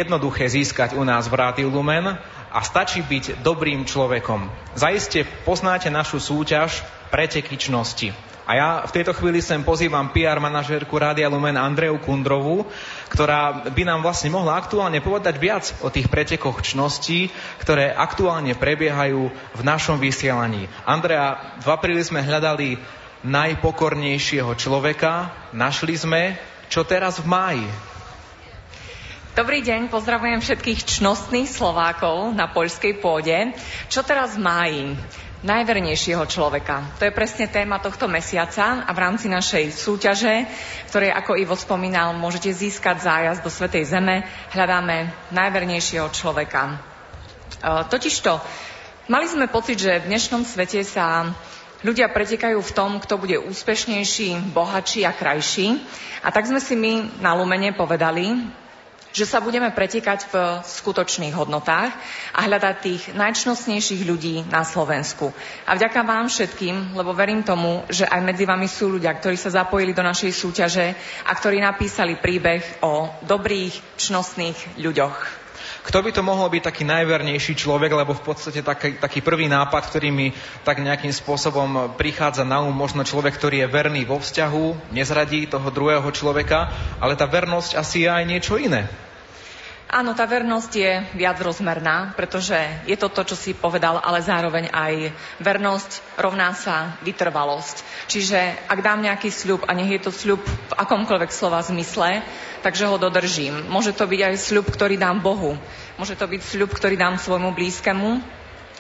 jednoduché 0.04 0.48
získať 0.48 0.96
u 1.00 1.04
nás 1.08 1.28
v 1.32 1.36
Rádiu 1.36 1.72
Lumen 1.72 2.12
a 2.52 2.60
stačí 2.64 3.04
byť 3.04 3.40
dobrým 3.44 3.88
človekom. 3.88 4.48
Zaiste 4.76 5.28
poznáte 5.44 5.92
našu 5.92 6.20
súťaž 6.20 6.84
pretekyčnosti. 7.12 8.35
A 8.46 8.52
ja 8.54 8.70
v 8.86 8.94
tejto 8.94 9.18
chvíli 9.18 9.42
sem 9.42 9.66
pozývam 9.66 10.14
PR 10.14 10.38
manažérku 10.38 10.94
Rádia 10.94 11.26
Lumen 11.26 11.58
Andreju 11.58 11.98
Kundrovú, 11.98 12.70
ktorá 13.10 13.66
by 13.74 13.84
nám 13.90 14.06
vlastne 14.06 14.30
mohla 14.30 14.54
aktuálne 14.62 15.02
povedať 15.02 15.42
viac 15.42 15.74
o 15.82 15.90
tých 15.90 16.06
pretekoch 16.14 16.62
čností, 16.62 17.34
ktoré 17.58 17.90
aktuálne 17.90 18.54
prebiehajú 18.54 19.34
v 19.34 19.62
našom 19.66 19.98
vysielaní. 19.98 20.70
Andrea, 20.86 21.58
v 21.58 21.68
apríli 21.74 22.06
sme 22.06 22.22
hľadali 22.22 22.78
najpokornejšieho 23.26 24.54
človeka. 24.54 25.34
Našli 25.50 25.98
sme, 25.98 26.38
čo 26.70 26.86
teraz 26.86 27.18
v 27.18 27.26
máji. 27.26 27.68
Dobrý 29.36 29.60
deň, 29.66 29.92
pozdravujem 29.92 30.40
všetkých 30.40 31.02
čnostných 31.02 31.50
Slovákov 31.50 32.32
na 32.38 32.48
poľskej 32.48 33.04
pôde. 33.04 33.52
Čo 33.92 34.06
teraz 34.06 34.40
v 34.40 34.48
máji? 34.48 34.84
Najvernejšieho 35.44 36.24
človeka. 36.30 36.96
To 37.02 37.04
je 37.04 37.16
presne 37.16 37.52
téma 37.52 37.82
tohto 37.84 38.08
mesiaca 38.08 38.86
a 38.86 38.92
v 38.96 39.02
rámci 39.02 39.28
našej 39.28 39.76
súťaže, 39.76 40.48
ktorej, 40.94 41.12
ako 41.12 41.36
Ivo 41.36 41.56
spomínal, 41.60 42.16
môžete 42.16 42.54
získať 42.56 43.04
zájazd 43.04 43.42
do 43.44 43.52
Svetej 43.52 43.84
Zeme, 43.90 44.24
hľadáme 44.56 45.12
najvernejšieho 45.36 46.08
človeka. 46.14 46.62
E, 46.72 46.76
totižto, 47.92 48.40
mali 49.12 49.26
sme 49.28 49.52
pocit, 49.52 49.82
že 49.82 50.00
v 50.00 50.10
dnešnom 50.14 50.48
svete 50.48 50.86
sa 50.88 51.34
Ľudia 51.86 52.10
pretekajú 52.10 52.66
v 52.66 52.74
tom, 52.74 52.98
kto 52.98 53.22
bude 53.22 53.38
úspešnejší, 53.46 54.58
bohatší 54.58 55.06
a 55.06 55.14
krajší. 55.14 55.78
A 56.26 56.34
tak 56.34 56.50
sme 56.50 56.58
si 56.58 56.74
my 56.74 57.22
na 57.22 57.38
Lumene 57.38 57.78
povedali, 57.78 58.34
že 59.16 59.24
sa 59.24 59.40
budeme 59.40 59.72
pretekať 59.72 60.28
v 60.28 60.36
skutočných 60.60 61.32
hodnotách 61.32 61.96
a 62.36 62.40
hľadať 62.44 62.76
tých 62.84 63.02
najčnostnejších 63.16 64.04
ľudí 64.04 64.44
na 64.52 64.68
Slovensku. 64.68 65.32
A 65.64 65.80
vďaka 65.80 66.04
vám 66.04 66.28
všetkým, 66.28 66.92
lebo 66.92 67.16
verím 67.16 67.40
tomu, 67.40 67.88
že 67.88 68.04
aj 68.04 68.20
medzi 68.20 68.44
vami 68.44 68.68
sú 68.68 69.00
ľudia, 69.00 69.16
ktorí 69.16 69.40
sa 69.40 69.56
zapojili 69.56 69.96
do 69.96 70.04
našej 70.04 70.36
súťaže 70.36 70.92
a 71.24 71.32
ktorí 71.32 71.64
napísali 71.64 72.20
príbeh 72.20 72.84
o 72.84 73.08
dobrých, 73.24 73.96
čnostných 73.96 74.84
ľuďoch. 74.84 75.45
Kto 75.86 76.02
by 76.02 76.10
to 76.10 76.26
mohol 76.26 76.50
byť 76.50 76.66
taký 76.66 76.82
najvernejší 76.82 77.54
človek, 77.54 77.94
lebo 77.94 78.18
v 78.18 78.26
podstate 78.26 78.66
taký, 78.66 78.98
taký 78.98 79.22
prvý 79.22 79.46
nápad, 79.46 79.86
ktorý 79.86 80.10
mi 80.10 80.28
tak 80.66 80.82
nejakým 80.82 81.14
spôsobom 81.14 81.94
prichádza 81.94 82.42
na 82.42 82.66
um, 82.66 82.74
možno 82.74 83.06
človek, 83.06 83.38
ktorý 83.38 83.62
je 83.62 83.70
verný 83.70 84.02
vo 84.02 84.18
vzťahu, 84.18 84.90
nezradí 84.90 85.46
toho 85.46 85.70
druhého 85.70 86.10
človeka, 86.10 86.74
ale 86.98 87.14
tá 87.14 87.30
vernosť 87.30 87.78
asi 87.78 88.02
je 88.02 88.10
aj 88.10 88.26
niečo 88.26 88.58
iné. 88.58 88.90
Áno, 89.86 90.18
tá 90.18 90.26
vernosť 90.26 90.72
je 90.74 90.92
viac 91.14 91.38
rozmerná, 91.38 92.18
pretože 92.18 92.58
je 92.90 92.98
to 92.98 93.06
to, 93.06 93.22
čo 93.22 93.36
si 93.38 93.52
povedal, 93.54 94.02
ale 94.02 94.18
zároveň 94.18 94.74
aj 94.74 95.14
vernosť 95.38 96.18
rovná 96.18 96.58
sa 96.58 96.98
vytrvalosť. 97.06 97.86
Čiže 98.10 98.66
ak 98.66 98.82
dám 98.82 99.06
nejaký 99.06 99.30
sľub 99.30 99.62
a 99.70 99.78
nech 99.78 99.94
je 99.94 100.02
to 100.02 100.10
sľub 100.10 100.42
v 100.42 100.74
akomkoľvek 100.74 101.30
slova 101.30 101.62
zmysle, 101.62 102.26
takže 102.66 102.90
ho 102.90 102.98
dodržím. 102.98 103.70
Môže 103.70 103.94
to 103.94 104.10
byť 104.10 104.22
aj 104.26 104.36
sľub, 104.42 104.66
ktorý 104.74 104.98
dám 104.98 105.22
Bohu. 105.22 105.54
Môže 106.02 106.18
to 106.18 106.26
byť 106.26 106.42
sľub, 106.42 106.74
ktorý 106.74 106.98
dám 106.98 107.22
svojmu 107.22 107.54
blízkemu, 107.54 108.26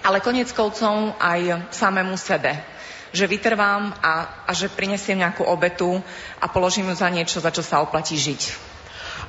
ale 0.01 0.25
konec 0.25 0.49
koncov 0.57 1.13
aj 1.21 1.69
samému 1.69 2.17
sebe 2.17 2.73
že 3.15 3.31
vytrvám 3.31 3.95
a, 4.03 4.43
a 4.43 4.51
že 4.51 4.67
prinesiem 4.67 5.23
nejakú 5.23 5.47
obetu 5.47 6.03
a 6.35 6.51
položím 6.51 6.91
ju 6.91 6.99
za 6.99 7.07
niečo, 7.07 7.39
za 7.39 7.47
čo 7.47 7.63
sa 7.63 7.79
oplatí 7.79 8.19
žiť. 8.19 8.74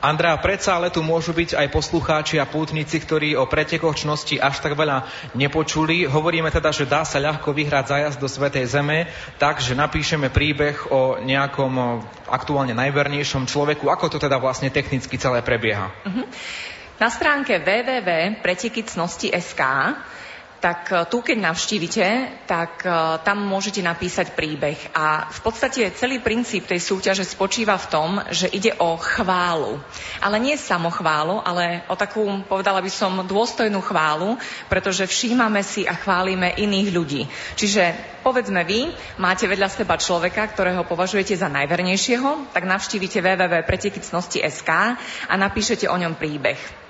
Andrea, 0.02 0.36
predsa 0.38 0.76
ale 0.76 0.90
tu 0.92 1.02
môžu 1.02 1.32
byť 1.32 1.54
aj 1.56 1.68
poslucháči 1.72 2.38
a 2.38 2.46
pútnici, 2.46 3.00
ktorí 3.00 3.36
o 3.36 3.46
pretekoch 3.48 3.96
čnosti 3.96 4.36
až 4.36 4.60
tak 4.60 4.76
veľa 4.76 5.02
nepočuli. 5.34 6.04
Hovoríme 6.04 6.50
teda, 6.52 6.72
že 6.72 6.86
dá 6.88 7.04
sa 7.04 7.18
ľahko 7.22 7.52
vyhrať 7.52 7.88
zájazd 7.90 8.20
do 8.20 8.28
Svetej 8.28 8.66
Zeme, 8.68 9.06
takže 9.40 9.74
napíšeme 9.78 10.28
príbeh 10.28 10.92
o 10.92 11.16
nejakom 11.22 12.02
aktuálne 12.28 12.74
najvernejšom 12.76 13.46
človeku. 13.48 13.88
Ako 13.88 14.08
to 14.12 14.18
teda 14.20 14.38
vlastne 14.42 14.70
technicky 14.70 15.16
celé 15.16 15.40
prebieha? 15.40 15.90
Uh-huh. 16.04 16.26
Na 16.96 17.12
stránke 17.12 17.60
www.pretekicnosti.sk 17.60 19.62
tak 20.60 20.88
e, 20.92 21.04
tu, 21.06 21.20
keď 21.20 21.36
navštívite, 21.52 22.06
tak 22.48 22.82
e, 22.82 22.90
tam 23.22 23.44
môžete 23.44 23.84
napísať 23.84 24.32
príbeh. 24.32 24.76
A 24.96 25.28
v 25.28 25.40
podstate 25.44 25.92
celý 25.92 26.20
princíp 26.20 26.66
tej 26.66 26.80
súťaže 26.80 27.24
spočíva 27.28 27.76
v 27.76 27.90
tom, 27.90 28.10
že 28.32 28.48
ide 28.50 28.72
o 28.80 28.96
chválu. 28.96 29.78
Ale 30.24 30.40
nie 30.40 30.56
samochválu, 30.56 31.44
ale 31.44 31.84
o 31.92 31.94
takú, 31.94 32.24
povedala 32.48 32.80
by 32.80 32.90
som, 32.90 33.24
dôstojnú 33.26 33.80
chválu, 33.84 34.40
pretože 34.72 35.04
všímame 35.04 35.60
si 35.60 35.84
a 35.84 35.94
chválime 35.94 36.56
iných 36.56 36.88
ľudí. 36.92 37.22
Čiže 37.56 38.16
povedzme 38.24 38.64
vy, 38.64 38.90
máte 39.20 39.46
vedľa 39.46 39.68
seba 39.70 40.00
človeka, 40.00 40.48
ktorého 40.50 40.82
považujete 40.88 41.36
za 41.36 41.52
najvernejšieho, 41.52 42.50
tak 42.50 42.64
navštívite 42.64 43.20
www.pretekicnosti.sk 43.20 44.70
a 45.28 45.34
napíšete 45.36 45.86
o 45.86 45.96
ňom 45.96 46.16
príbeh. 46.16 46.85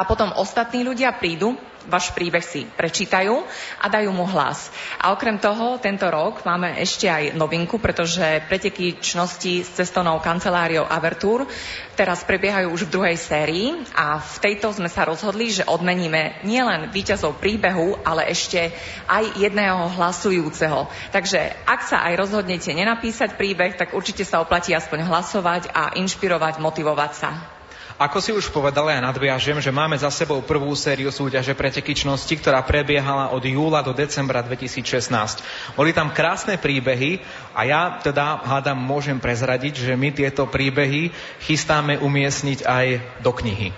A 0.00 0.08
potom 0.08 0.32
ostatní 0.40 0.80
ľudia 0.80 1.12
prídu 1.12 1.52
váš 1.88 2.12
príbeh 2.12 2.44
si 2.44 2.68
prečítajú 2.68 3.40
a 3.80 3.86
dajú 3.88 4.10
mu 4.12 4.28
hlas. 4.28 4.68
A 5.00 5.14
okrem 5.14 5.40
toho, 5.40 5.80
tento 5.80 6.04
rok 6.08 6.44
máme 6.44 6.76
ešte 6.76 7.08
aj 7.08 7.36
novinku, 7.36 7.80
pretože 7.80 8.44
preteky 8.50 9.00
čnosti 9.00 9.64
s 9.64 9.70
cestovnou 9.76 10.20
kanceláriou 10.20 10.84
Avertur 10.84 11.48
teraz 11.96 12.24
prebiehajú 12.24 12.72
už 12.72 12.88
v 12.88 12.92
druhej 12.92 13.16
sérii 13.16 13.66
a 13.96 14.20
v 14.20 14.36
tejto 14.40 14.72
sme 14.72 14.88
sa 14.88 15.04
rozhodli, 15.08 15.52
že 15.52 15.68
odmeníme 15.68 16.44
nielen 16.44 16.92
víťazov 16.92 17.40
príbehu, 17.40 18.00
ale 18.04 18.28
ešte 18.28 18.72
aj 19.08 19.36
jedného 19.36 19.92
hlasujúceho. 20.00 20.88
Takže 21.12 21.40
ak 21.64 21.80
sa 21.84 22.08
aj 22.08 22.14
rozhodnete 22.16 22.72
nenapísať 22.72 23.36
príbeh, 23.36 23.76
tak 23.76 23.92
určite 23.92 24.24
sa 24.24 24.40
oplatí 24.40 24.72
aspoň 24.72 25.04
hlasovať 25.04 25.62
a 25.72 25.92
inšpirovať, 25.96 26.56
motivovať 26.60 27.12
sa. 27.12 27.59
Ako 28.00 28.16
si 28.16 28.32
už 28.32 28.48
povedala, 28.48 28.96
ja 28.96 29.04
nadviažem, 29.04 29.60
že 29.60 29.68
máme 29.68 29.92
za 29.92 30.08
sebou 30.08 30.40
prvú 30.40 30.72
sériu 30.72 31.12
súťaže 31.12 31.52
pretekyčnosti, 31.52 32.32
ktorá 32.40 32.64
prebiehala 32.64 33.28
od 33.28 33.44
júla 33.44 33.84
do 33.84 33.92
decembra 33.92 34.40
2016. 34.40 35.76
Boli 35.76 35.92
tam 35.92 36.08
krásne 36.08 36.56
príbehy 36.56 37.20
a 37.52 37.68
ja 37.68 38.00
teda 38.00 38.40
hádam 38.40 38.80
môžem 38.80 39.20
prezradiť, 39.20 39.84
že 39.84 40.00
my 40.00 40.16
tieto 40.16 40.48
príbehy 40.48 41.12
chystáme 41.44 42.00
umiestniť 42.00 42.64
aj 42.64 42.86
do 43.20 43.36
knihy. 43.36 43.68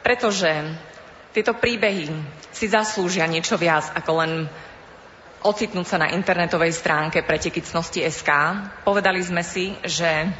Pretože 0.00 0.72
tieto 1.36 1.52
príbehy 1.52 2.08
si 2.48 2.64
zaslúžia 2.64 3.28
niečo 3.28 3.60
viac 3.60 3.92
ako 3.92 4.24
len 4.24 4.32
ocitnúť 5.44 5.84
sa 5.84 6.00
na 6.00 6.16
internetovej 6.16 6.72
stránke 6.72 7.20
pretekicnosti.sk. 7.20 8.30
Povedali 8.88 9.20
sme 9.20 9.44
si, 9.44 9.76
že 9.84 10.32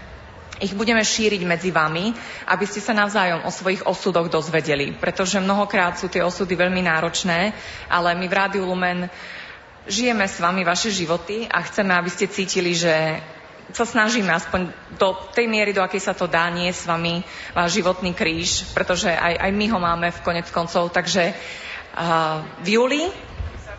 ich 0.61 0.77
budeme 0.77 1.01
šíriť 1.01 1.43
medzi 1.49 1.73
vami, 1.73 2.13
aby 2.47 2.65
ste 2.69 2.85
sa 2.85 2.93
navzájom 2.93 3.49
o 3.49 3.51
svojich 3.51 3.85
osudoch 3.89 4.29
dozvedeli. 4.29 4.93
Pretože 4.93 5.41
mnohokrát 5.41 5.97
sú 5.97 6.13
tie 6.13 6.21
osudy 6.21 6.53
veľmi 6.55 6.85
náročné, 6.85 7.57
ale 7.89 8.13
my 8.15 8.27
v 8.29 8.37
Rádiu 8.37 8.65
Lumen 8.69 9.09
žijeme 9.89 10.29
s 10.29 10.39
vami 10.39 10.63
vaše 10.63 10.93
životy 10.93 11.49
a 11.49 11.65
chceme, 11.65 11.97
aby 11.97 12.11
ste 12.13 12.29
cítili, 12.29 12.77
že 12.77 12.93
sa 13.71 13.87
snažíme 13.87 14.31
aspoň 14.35 14.71
do 14.99 15.15
tej 15.31 15.47
miery, 15.47 15.71
do 15.71 15.83
akej 15.83 16.03
sa 16.03 16.15
to 16.15 16.27
dá, 16.27 16.51
nie 16.51 16.69
s 16.71 16.85
vami 16.85 17.23
váš 17.55 17.79
životný 17.79 18.13
kríž, 18.13 18.67
pretože 18.75 19.09
aj, 19.09 19.39
aj 19.39 19.51
my 19.55 19.67
ho 19.71 19.79
máme 19.79 20.09
v 20.11 20.23
konec 20.27 20.51
koncov. 20.51 20.91
Takže 20.91 21.31
uh, 21.31 22.43
v 22.67 22.69
júli 22.77 23.03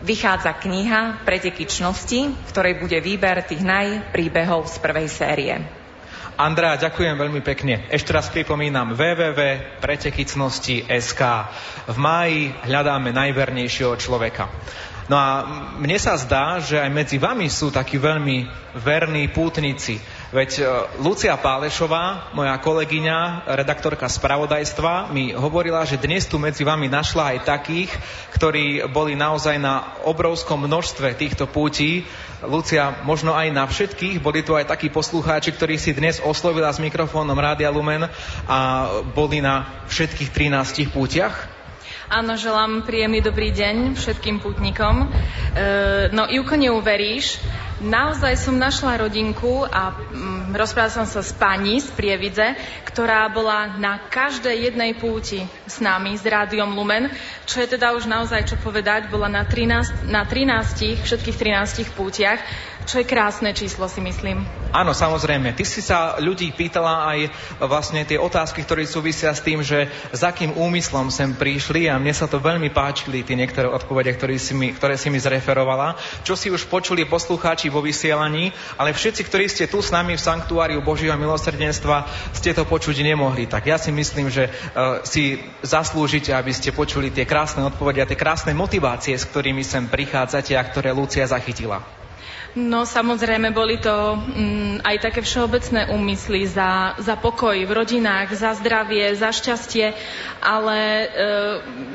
vychádza 0.01 0.57
kniha 0.57 1.27
Preteky 1.27 1.67
čnosti, 1.67 2.31
v 2.31 2.49
ktorej 2.49 2.79
bude 2.81 2.97
výber 3.03 3.43
tých 3.45 3.61
najpríbehov 3.61 4.65
z 4.65 4.75
prvej 4.79 5.07
série. 5.11 5.80
Andrea, 6.39 6.79
ďakujem 6.79 7.19
veľmi 7.19 7.43
pekne. 7.43 7.91
Ešte 7.91 8.15
raz 8.15 8.31
pripomínam 8.31 8.95
www.pretekicnosti.sk. 8.95 11.21
V 11.91 11.97
máji 11.99 12.55
hľadáme 12.65 13.11
najvernejšieho 13.11 13.99
človeka. 13.99 14.47
No 15.11 15.19
a 15.19 15.43
mne 15.75 15.99
sa 15.99 16.15
zdá, 16.15 16.63
že 16.63 16.79
aj 16.79 16.87
medzi 16.87 17.19
vami 17.19 17.51
sú 17.51 17.67
takí 17.67 17.99
veľmi 17.99 18.47
verní 18.79 19.27
pútnici. 19.27 19.99
Veď 20.31 20.51
e, 20.55 20.65
Lucia 21.03 21.35
Pálešová, 21.35 22.31
moja 22.31 22.55
kolegyňa, 22.55 23.51
redaktorka 23.51 24.07
spravodajstva, 24.07 25.11
mi 25.11 25.35
hovorila, 25.35 25.83
že 25.83 25.99
dnes 25.99 26.23
tu 26.23 26.39
medzi 26.39 26.63
vami 26.63 26.87
našla 26.87 27.35
aj 27.35 27.37
takých, 27.43 27.91
ktorí 28.39 28.87
boli 28.95 29.19
naozaj 29.19 29.59
na 29.59 29.99
obrovskom 30.07 30.63
množstve 30.63 31.19
týchto 31.19 31.51
pútí. 31.51 32.07
Lucia, 32.47 33.03
možno 33.03 33.35
aj 33.35 33.51
na 33.51 33.67
všetkých, 33.67 34.23
boli 34.23 34.39
tu 34.39 34.55
aj 34.55 34.71
takí 34.71 34.87
poslucháči, 34.87 35.51
ktorí 35.51 35.75
si 35.75 35.91
dnes 35.91 36.23
oslovila 36.23 36.71
s 36.71 36.79
mikrofónom 36.79 37.35
Rádia 37.35 37.67
Lumen 37.67 38.07
a 38.47 38.87
boli 39.11 39.43
na 39.43 39.83
všetkých 39.91 40.31
13 40.31 40.95
pútiach? 40.95 41.59
Áno, 42.07 42.39
želám 42.39 42.87
príjemný 42.87 43.19
dobrý 43.19 43.51
deň 43.51 43.99
všetkým 43.99 44.39
putníkom. 44.39 44.95
E, 45.03 45.07
no, 46.15 46.23
Ivko, 46.27 46.55
neuveríš, 46.55 47.39
naozaj 47.81 48.37
som 48.37 48.55
našla 48.55 49.01
rodinku 49.01 49.65
a 49.65 49.91
mm, 49.91 50.53
rozprávala 50.53 51.03
som 51.03 51.07
sa 51.09 51.25
s 51.25 51.33
pani 51.33 51.81
z 51.81 51.89
Prievidze, 51.97 52.53
ktorá 52.85 53.25
bola 53.33 53.75
na 53.81 53.97
každej 54.07 54.71
jednej 54.71 54.93
púti 54.93 55.41
s 55.65 55.81
nami, 55.81 56.13
s 56.13 56.23
Rádiom 56.23 56.77
Lumen, 56.77 57.09
čo 57.49 57.59
je 57.59 57.73
teda 57.73 57.97
už 57.97 58.05
naozaj 58.05 58.45
čo 58.45 58.55
povedať, 58.61 59.09
bola 59.09 59.27
na 59.27 59.43
13, 59.43 60.05
na 60.07 60.23
13 60.23 61.01
všetkých 61.01 61.37
13 61.37 61.97
pútiach 61.97 62.39
čo 62.85 63.01
je 63.01 63.05
krásne 63.05 63.53
číslo, 63.53 63.85
si 63.85 64.01
myslím. 64.01 64.41
Áno, 64.71 64.95
samozrejme. 64.95 65.53
Ty 65.53 65.63
si 65.67 65.83
sa 65.83 66.17
ľudí 66.17 66.49
pýtala 66.55 67.07
aj 67.13 67.19
vlastne 67.63 68.01
tie 68.07 68.17
otázky, 68.17 68.63
ktoré 68.65 68.87
súvisia 68.87 69.29
s 69.35 69.43
tým, 69.43 69.61
že 69.61 69.91
za 70.15 70.31
akým 70.31 70.55
úmyslom 70.55 71.11
sem 71.13 71.35
prišli 71.35 71.91
a 71.91 71.99
mne 71.99 72.15
sa 72.15 72.25
to 72.25 72.41
veľmi 72.41 72.71
páčili, 72.71 73.21
tie 73.21 73.37
niektoré 73.37 73.67
odpovede, 73.67 74.15
ktoré 74.15 74.35
si 74.39 74.55
mi, 74.55 74.73
ktoré 74.73 74.95
si 74.97 75.11
mi 75.11 75.19
zreferovala. 75.21 75.99
Čo 76.25 76.33
si 76.33 76.47
už 76.49 76.65
počuli 76.71 77.05
poslucháči 77.05 77.70
vo 77.71 77.79
vysielaní, 77.79 78.51
ale 78.75 78.91
všetci, 78.91 79.21
ktorí 79.23 79.47
ste 79.47 79.71
tu 79.71 79.79
s 79.79 79.95
nami 79.95 80.19
v 80.19 80.21
Sanktuáriu 80.21 80.83
Božieho 80.83 81.15
milosrdenstva, 81.15 82.05
ste 82.35 82.51
to 82.51 82.67
počuť 82.67 82.99
nemohli. 83.01 83.47
Tak 83.47 83.63
ja 83.63 83.79
si 83.79 83.95
myslím, 83.95 84.27
že 84.27 84.51
uh, 84.51 84.99
si 85.07 85.39
zaslúžite, 85.63 86.35
aby 86.35 86.51
ste 86.51 86.75
počuli 86.75 87.09
tie 87.09 87.23
krásne 87.23 87.63
odpovede 87.63 88.03
a 88.03 88.09
tie 88.09 88.19
krásne 88.19 88.51
motivácie, 88.51 89.15
s 89.15 89.23
ktorými 89.31 89.63
sem 89.63 89.87
prichádzate 89.87 90.59
a 90.59 90.67
ktoré 90.67 90.91
Lucia 90.91 91.23
zachytila. 91.23 92.00
No 92.51 92.83
samozrejme, 92.83 93.55
boli 93.55 93.79
to 93.79 94.19
mm, 94.19 94.83
aj 94.83 94.97
také 94.99 95.23
všeobecné 95.23 95.87
úmysly 95.87 96.43
za, 96.43 96.99
za 96.99 97.15
pokoj 97.15 97.55
v 97.55 97.71
rodinách, 97.71 98.35
za 98.35 98.51
zdravie, 98.59 99.15
za 99.15 99.31
šťastie, 99.31 99.95
ale 100.43 100.77
e, 100.77 101.05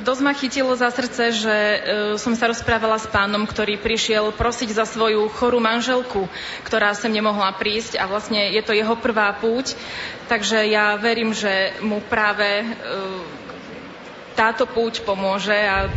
dosť 0.01 0.23
ma 0.25 0.33
chytilo 0.33 0.73
za 0.73 0.89
srdce, 0.89 1.25
že 1.37 1.57
e, 1.57 1.79
som 2.17 2.33
sa 2.33 2.49
rozprávala 2.49 2.97
s 2.97 3.05
pánom, 3.05 3.45
ktorý 3.45 3.77
prišiel 3.77 4.33
prosiť 4.33 4.73
za 4.73 4.89
svoju 4.89 5.29
chorú 5.37 5.61
manželku, 5.61 6.25
ktorá 6.65 6.97
sem 6.97 7.13
nemohla 7.13 7.53
prísť 7.61 8.01
a 8.01 8.09
vlastne 8.09 8.49
je 8.49 8.63
to 8.65 8.73
jeho 8.73 8.97
prvá 8.97 9.37
púť, 9.37 9.77
takže 10.33 10.73
ja 10.73 10.97
verím, 10.97 11.37
že 11.37 11.77
mu 11.85 12.01
práve 12.01 12.65
e, 12.65 12.67
táto 14.37 14.69
púť 14.69 15.01
pomôže 15.01 15.57
a 15.57 15.89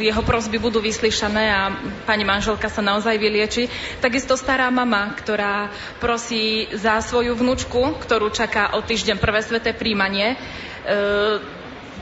jeho 0.00 0.24
prosby 0.24 0.56
budú 0.56 0.80
vyslyšané 0.80 1.44
a 1.52 1.60
pani 2.08 2.24
manželka 2.24 2.72
sa 2.72 2.80
naozaj 2.80 3.20
vylieči. 3.20 3.68
Takisto 4.00 4.34
stará 4.40 4.72
mama, 4.72 5.12
ktorá 5.12 5.68
prosí 6.00 6.72
za 6.72 7.04
svoju 7.04 7.36
vnúčku, 7.36 8.00
ktorú 8.00 8.32
čaká 8.32 8.72
o 8.74 8.80
týždeň 8.80 9.20
prvé 9.20 9.44
sveté 9.44 9.76
príjmanie. 9.76 10.32
E, 10.32 10.36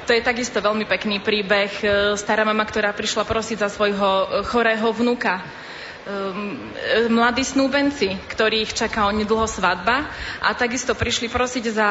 to 0.07 0.11
je 0.15 0.23
takisto 0.23 0.63
veľmi 0.63 0.87
pekný 0.87 1.19
príbeh. 1.19 1.73
E, 1.83 1.87
stará 2.15 2.47
mama, 2.47 2.63
ktorá 2.63 2.95
prišla 2.95 3.27
prosiť 3.27 3.67
za 3.67 3.69
svojho 3.69 4.47
chorého 4.47 4.87
vnuka. 4.95 5.43
E, 5.43 5.45
mladí 7.11 7.43
snúbenci, 7.43 8.15
ktorých 8.31 8.79
čaká 8.79 9.11
onedlho 9.11 9.51
svadba 9.51 10.07
a 10.39 10.55
takisto 10.55 10.95
prišli 10.95 11.27
prosiť 11.27 11.65
za 11.75 11.91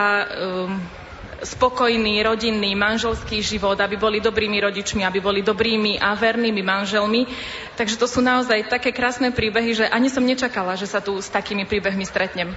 spokojný 1.43 2.23
rodinný 2.23 2.75
manželský 2.75 3.39
život, 3.43 3.79
aby 3.79 3.95
boli 3.95 4.17
dobrými 4.19 4.59
rodičmi, 4.59 5.03
aby 5.03 5.19
boli 5.23 5.39
dobrými 5.41 5.99
a 5.99 6.15
vernými 6.15 6.61
manželmi. 6.63 7.27
Takže 7.75 7.95
to 7.95 8.07
sú 8.07 8.19
naozaj 8.19 8.67
také 8.67 8.91
krásne 8.91 9.31
príbehy, 9.31 9.71
že 9.73 9.85
ani 9.87 10.11
som 10.11 10.25
nečakala, 10.25 10.75
že 10.75 10.87
sa 10.87 10.99
tu 10.99 11.15
s 11.19 11.31
takými 11.31 11.63
príbehmi 11.63 12.03
stretnem. 12.03 12.51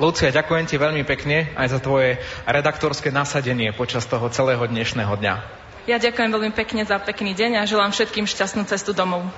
Lucia, 0.00 0.32
ďakujem 0.32 0.64
ti 0.64 0.80
veľmi 0.80 1.04
pekne 1.04 1.52
aj 1.60 1.76
za 1.76 1.78
tvoje 1.82 2.16
redaktorské 2.48 3.12
nasadenie 3.12 3.74
počas 3.76 4.08
toho 4.08 4.32
celého 4.32 4.64
dnešného 4.64 5.12
dňa. 5.12 5.34
Ja 5.88 5.96
ďakujem 6.00 6.30
veľmi 6.32 6.52
pekne 6.56 6.88
za 6.88 6.96
pekný 7.00 7.36
deň 7.36 7.60
a 7.60 7.68
želám 7.68 7.92
všetkým 7.92 8.24
šťastnú 8.24 8.64
cestu 8.64 8.96
domov. 8.96 9.28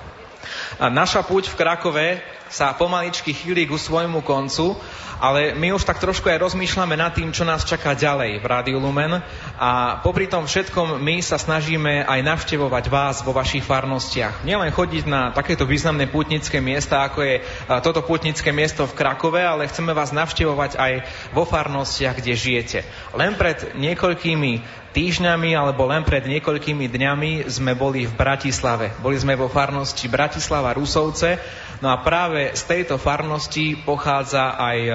A 0.79 0.89
naša 0.89 1.23
púť 1.23 1.51
v 1.51 1.57
Krakove 1.59 2.07
sa 2.49 2.73
pomaličky 2.77 3.33
chýli 3.33 3.65
ku 3.65 3.79
svojmu 3.79 4.21
koncu 4.21 4.77
ale 5.23 5.55
my 5.55 5.71
už 5.71 5.87
tak 5.87 6.03
trošku 6.03 6.27
aj 6.27 6.43
rozmýšľame 6.43 6.99
nad 6.99 7.15
tým, 7.15 7.31
čo 7.31 7.47
nás 7.47 7.63
čaká 7.63 7.95
ďalej 7.95 8.43
v 8.43 8.45
Rádiu 8.45 8.75
Lumen 8.83 9.23
a 9.55 10.03
popri 10.03 10.27
tom 10.27 10.43
všetkom 10.43 10.99
my 10.99 11.23
sa 11.23 11.39
snažíme 11.39 12.03
aj 12.03 12.19
navštevovať 12.27 12.91
vás 12.91 13.23
vo 13.23 13.31
vašich 13.31 13.63
farnostiach. 13.63 14.43
Nielen 14.43 14.75
chodiť 14.75 15.07
na 15.07 15.31
takéto 15.31 15.63
významné 15.63 16.11
pútnické 16.11 16.59
miesta, 16.59 17.07
ako 17.07 17.23
je 17.23 17.35
toto 17.79 18.03
pútnické 18.03 18.51
miesto 18.51 18.83
v 18.83 18.99
Krakove, 18.99 19.39
ale 19.39 19.71
chceme 19.71 19.95
vás 19.95 20.11
navštevovať 20.11 20.75
aj 20.75 20.93
vo 21.31 21.47
farnostiach, 21.47 22.19
kde 22.19 22.35
žijete. 22.35 22.79
Len 23.15 23.39
pred 23.39 23.79
niekoľkými 23.79 24.82
týždňami 24.93 25.57
alebo 25.57 25.89
len 25.89 26.05
pred 26.05 26.21
niekoľkými 26.23 26.85
dňami 26.87 27.49
sme 27.49 27.73
boli 27.73 28.05
v 28.05 28.13
Bratislave. 28.13 28.93
Boli 29.01 29.17
sme 29.17 29.33
vo 29.33 29.49
farnosti 29.49 30.05
Bratislava 30.05 30.71
Rusovce 30.77 31.41
No 31.83 31.91
a 31.91 31.99
práve 31.99 32.55
z 32.55 32.63
tejto 32.63 32.95
farnosti 32.95 33.75
pochádza 33.75 34.55
aj 34.55 34.77
e, 34.79 34.91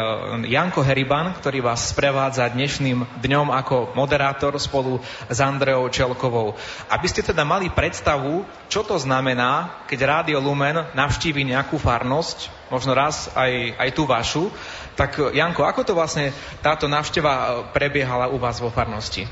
Janko 0.48 0.80
Heriban, 0.80 1.36
ktorý 1.36 1.60
vás 1.60 1.92
sprevádza 1.92 2.48
dnešným 2.48 3.20
dňom 3.20 3.52
ako 3.52 3.92
moderátor 3.92 4.56
spolu 4.56 4.96
s 5.28 5.36
Andreou 5.36 5.84
Čelkovou. 5.92 6.56
Aby 6.88 7.06
ste 7.12 7.20
teda 7.20 7.44
mali 7.44 7.68
predstavu, 7.68 8.40
čo 8.72 8.88
to 8.88 8.96
znamená, 8.96 9.84
keď 9.84 9.98
Rádio 10.00 10.40
Lumen 10.40 10.80
navštívi 10.96 11.44
nejakú 11.52 11.76
farnosť, 11.76 12.72
možno 12.72 12.96
raz 12.96 13.28
aj, 13.36 13.76
aj 13.76 13.90
tú 13.92 14.08
vašu, 14.08 14.48
tak 14.96 15.12
Janko, 15.20 15.68
ako 15.68 15.84
to 15.84 15.92
vlastne 15.92 16.32
táto 16.64 16.88
návšteva 16.88 17.32
e, 17.36 17.46
prebiehala 17.76 18.32
u 18.32 18.40
vás 18.40 18.64
vo 18.64 18.72
farnosti? 18.72 19.28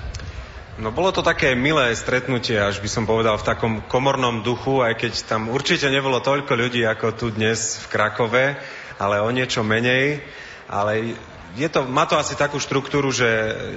No 0.77 0.93
bolo 0.93 1.09
to 1.09 1.25
také 1.25 1.57
milé 1.57 1.97
stretnutie, 1.97 2.61
až 2.61 2.85
by 2.85 2.89
som 2.93 3.09
povedal, 3.09 3.41
v 3.41 3.49
takom 3.49 3.73
komornom 3.89 4.45
duchu, 4.45 4.85
aj 4.85 5.01
keď 5.01 5.13
tam 5.25 5.49
určite 5.49 5.89
nebolo 5.89 6.21
toľko 6.21 6.53
ľudí 6.53 6.85
ako 6.85 7.17
tu 7.17 7.27
dnes 7.33 7.81
v 7.81 7.87
Krakove, 7.89 8.61
ale 9.01 9.25
o 9.25 9.33
niečo 9.33 9.65
menej. 9.65 10.21
Ale 10.69 11.17
je 11.57 11.73
to, 11.73 11.89
má 11.89 12.05
to 12.05 12.21
asi 12.21 12.37
takú 12.37 12.61
štruktúru, 12.61 13.09
že 13.09 13.25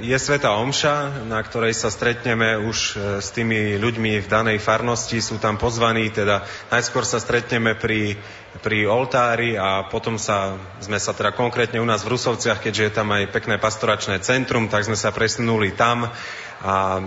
je 0.03 0.17
Sveta 0.19 0.51
Omša, 0.59 1.23
na 1.23 1.39
ktorej 1.39 1.71
sa 1.71 1.87
stretneme 1.87 2.67
už 2.67 2.77
e, 2.77 2.93
s 3.23 3.31
tými 3.31 3.79
ľuďmi 3.79 4.19
v 4.19 4.27
danej 4.27 4.59
farnosti, 4.59 5.23
sú 5.23 5.39
tam 5.39 5.55
pozvaní, 5.55 6.11
teda 6.11 6.43
najskôr 6.67 7.07
sa 7.07 7.23
stretneme 7.23 7.79
pri, 7.79 8.19
pri 8.59 8.83
oltári 8.91 9.55
a 9.55 9.87
potom 9.87 10.19
sa, 10.19 10.59
sme 10.83 10.99
sa 10.99 11.15
teda 11.15 11.31
konkrétne 11.31 11.79
u 11.79 11.87
nás 11.87 12.03
v 12.03 12.19
Rusovciach, 12.19 12.59
keďže 12.59 12.83
je 12.83 12.91
tam 12.91 13.15
aj 13.15 13.31
pekné 13.31 13.55
pastoračné 13.55 14.19
centrum, 14.19 14.67
tak 14.67 14.83
sme 14.83 14.99
sa 14.99 15.15
presunuli 15.15 15.71
tam 15.71 16.11
a 16.59 16.99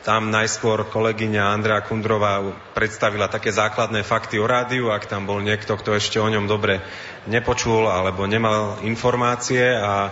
tam 0.00 0.32
najskôr 0.32 0.88
kolegyňa 0.88 1.52
Andrea 1.52 1.84
Kundrová 1.84 2.40
predstavila 2.72 3.28
také 3.28 3.52
základné 3.52 4.00
fakty 4.00 4.40
o 4.40 4.48
rádiu, 4.48 4.88
ak 4.88 5.04
tam 5.04 5.28
bol 5.28 5.44
niekto, 5.44 5.76
kto 5.76 5.92
ešte 5.92 6.16
o 6.16 6.28
ňom 6.28 6.48
dobre 6.48 6.80
nepočul 7.28 7.84
alebo 7.84 8.24
nemal 8.24 8.80
informácie 8.80 9.76
a 9.76 10.08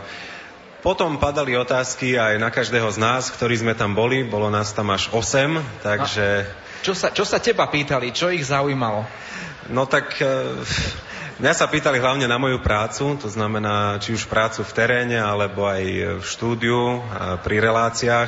potom 0.79 1.19
padali 1.19 1.59
otázky 1.59 2.15
aj 2.15 2.39
na 2.39 2.55
každého 2.55 2.87
z 2.95 2.99
nás, 3.03 3.35
ktorí 3.35 3.59
sme 3.59 3.75
tam 3.75 3.99
boli. 3.99 4.23
Bolo 4.23 4.47
nás 4.47 4.71
tam 4.71 4.95
až 4.95 5.11
8, 5.11 5.83
takže... 5.83 6.47
A 6.47 6.85
čo 6.87 6.95
sa, 6.95 7.11
čo 7.11 7.27
sa 7.27 7.43
teba 7.43 7.67
pýtali? 7.67 8.15
Čo 8.15 8.31
ich 8.31 8.47
zaujímalo? 8.47 9.03
No 9.75 9.91
tak 9.91 10.15
e, 10.23 10.63
Mňa 11.39 11.55
sa 11.55 11.71
pýtali 11.71 12.03
hlavne 12.03 12.27
na 12.27 12.35
moju 12.35 12.59
prácu, 12.59 13.15
to 13.15 13.31
znamená 13.31 14.03
či 14.03 14.11
už 14.11 14.27
prácu 14.27 14.67
v 14.67 14.75
teréne, 14.75 15.23
alebo 15.23 15.71
aj 15.71 16.19
v 16.19 16.25
štúdiu, 16.27 16.99
pri 17.47 17.63
reláciách. 17.63 18.27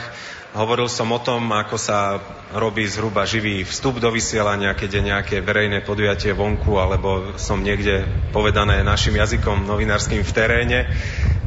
Hovoril 0.54 0.86
som 0.86 1.10
o 1.10 1.18
tom, 1.18 1.50
ako 1.50 1.74
sa 1.74 2.22
robí 2.54 2.86
zhruba 2.86 3.26
živý 3.26 3.66
vstup 3.66 3.98
do 3.98 4.14
vysielania, 4.14 4.78
keď 4.78 4.90
je 4.94 5.08
nejaké 5.10 5.36
verejné 5.42 5.82
podujatie 5.82 6.30
vonku, 6.38 6.78
alebo 6.78 7.34
som 7.34 7.58
niekde 7.58 8.06
povedané 8.30 8.86
našim 8.86 9.18
jazykom 9.18 9.66
novinárskym 9.66 10.22
v 10.22 10.30
teréne 10.30 10.80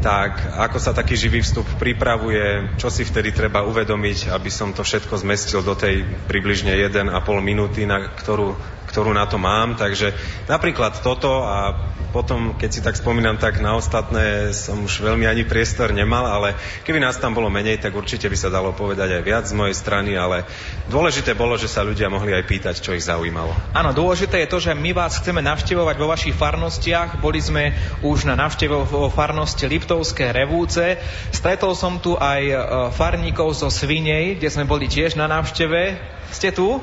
tak 0.03 0.35
ako 0.59 0.83
sa 0.83 0.91
taký 0.91 1.15
živý 1.15 1.39
vstup 1.39 1.63
pripravuje, 1.79 2.75
čo 2.75 2.91
si 2.91 3.07
vtedy 3.07 3.31
treba 3.31 3.63
uvedomiť, 3.63 4.35
aby 4.35 4.51
som 4.51 4.75
to 4.75 4.83
všetko 4.83 5.15
zmestil 5.23 5.63
do 5.63 5.79
tej 5.79 6.03
približne 6.27 6.75
1,5 6.75 7.07
minúty, 7.39 7.87
na 7.87 8.11
ktorú 8.11 8.51
ktorú 8.93 9.09
na 9.09 9.25
to 9.25 9.41
mám. 9.41 9.73
Takže 9.73 10.13
napríklad 10.45 11.01
toto 11.01 11.41
a 11.41 11.73
potom, 12.13 12.53
keď 12.53 12.69
si 12.69 12.85
tak 12.85 12.93
spomínam, 12.93 13.41
tak 13.41 13.57
na 13.57 13.73
ostatné 13.73 14.53
som 14.53 14.85
už 14.85 15.01
veľmi 15.01 15.25
ani 15.25 15.49
priestor 15.49 15.89
nemal, 15.89 16.29
ale 16.29 16.53
keby 16.85 17.01
nás 17.01 17.17
tam 17.17 17.33
bolo 17.33 17.49
menej, 17.49 17.81
tak 17.81 17.97
určite 17.97 18.29
by 18.29 18.37
sa 18.37 18.53
dalo 18.53 18.69
povedať 18.69 19.17
aj 19.17 19.23
viac 19.25 19.43
z 19.49 19.57
mojej 19.57 19.73
strany, 19.73 20.13
ale 20.13 20.45
dôležité 20.93 21.33
bolo, 21.33 21.57
že 21.57 21.65
sa 21.65 21.81
ľudia 21.81 22.13
mohli 22.13 22.37
aj 22.37 22.45
pýtať, 22.45 22.75
čo 22.85 22.93
ich 22.93 23.01
zaujímalo. 23.01 23.57
Áno, 23.73 23.97
dôležité 23.97 24.45
je 24.45 24.51
to, 24.53 24.61
že 24.61 24.77
my 24.77 24.93
vás 24.93 25.17
chceme 25.17 25.41
navštevovať 25.41 25.95
vo 25.97 26.07
vašich 26.13 26.37
farnostiach. 26.37 27.17
Boli 27.17 27.41
sme 27.41 27.73
už 28.05 28.29
na 28.29 28.37
navštevo 28.37 28.85
vo 28.85 29.09
farnosti 29.09 29.65
Liptovské 29.65 30.29
Revúce. 30.29 31.01
Stretol 31.33 31.73
som 31.73 31.97
tu 31.97 32.13
aj 32.13 32.41
e, 32.45 32.55
farníkov 32.93 33.57
zo 33.57 33.73
Svinej, 33.73 34.37
kde 34.37 34.53
sme 34.53 34.69
boli 34.69 34.85
tiež 34.85 35.17
na 35.17 35.25
návšteve. 35.25 35.97
Ste 36.29 36.53
tu? 36.53 36.77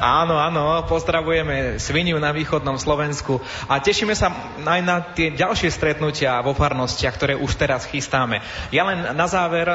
Áno, 0.00 0.34
áno, 0.40 0.82
pozdravujeme 0.90 1.78
Sviniu 1.78 2.18
na 2.18 2.34
východnom 2.34 2.74
Slovensku 2.74 3.38
a 3.70 3.78
tešíme 3.78 4.14
sa 4.18 4.30
aj 4.58 4.80
na 4.82 4.96
tie 5.14 5.30
ďalšie 5.30 5.70
stretnutia 5.70 6.42
vo 6.42 6.50
farnostiach, 6.50 7.14
ktoré 7.14 7.34
už 7.38 7.54
teraz 7.54 7.86
chystáme. 7.86 8.42
Ja 8.74 8.82
len 8.86 9.14
na 9.14 9.26
záver 9.30 9.66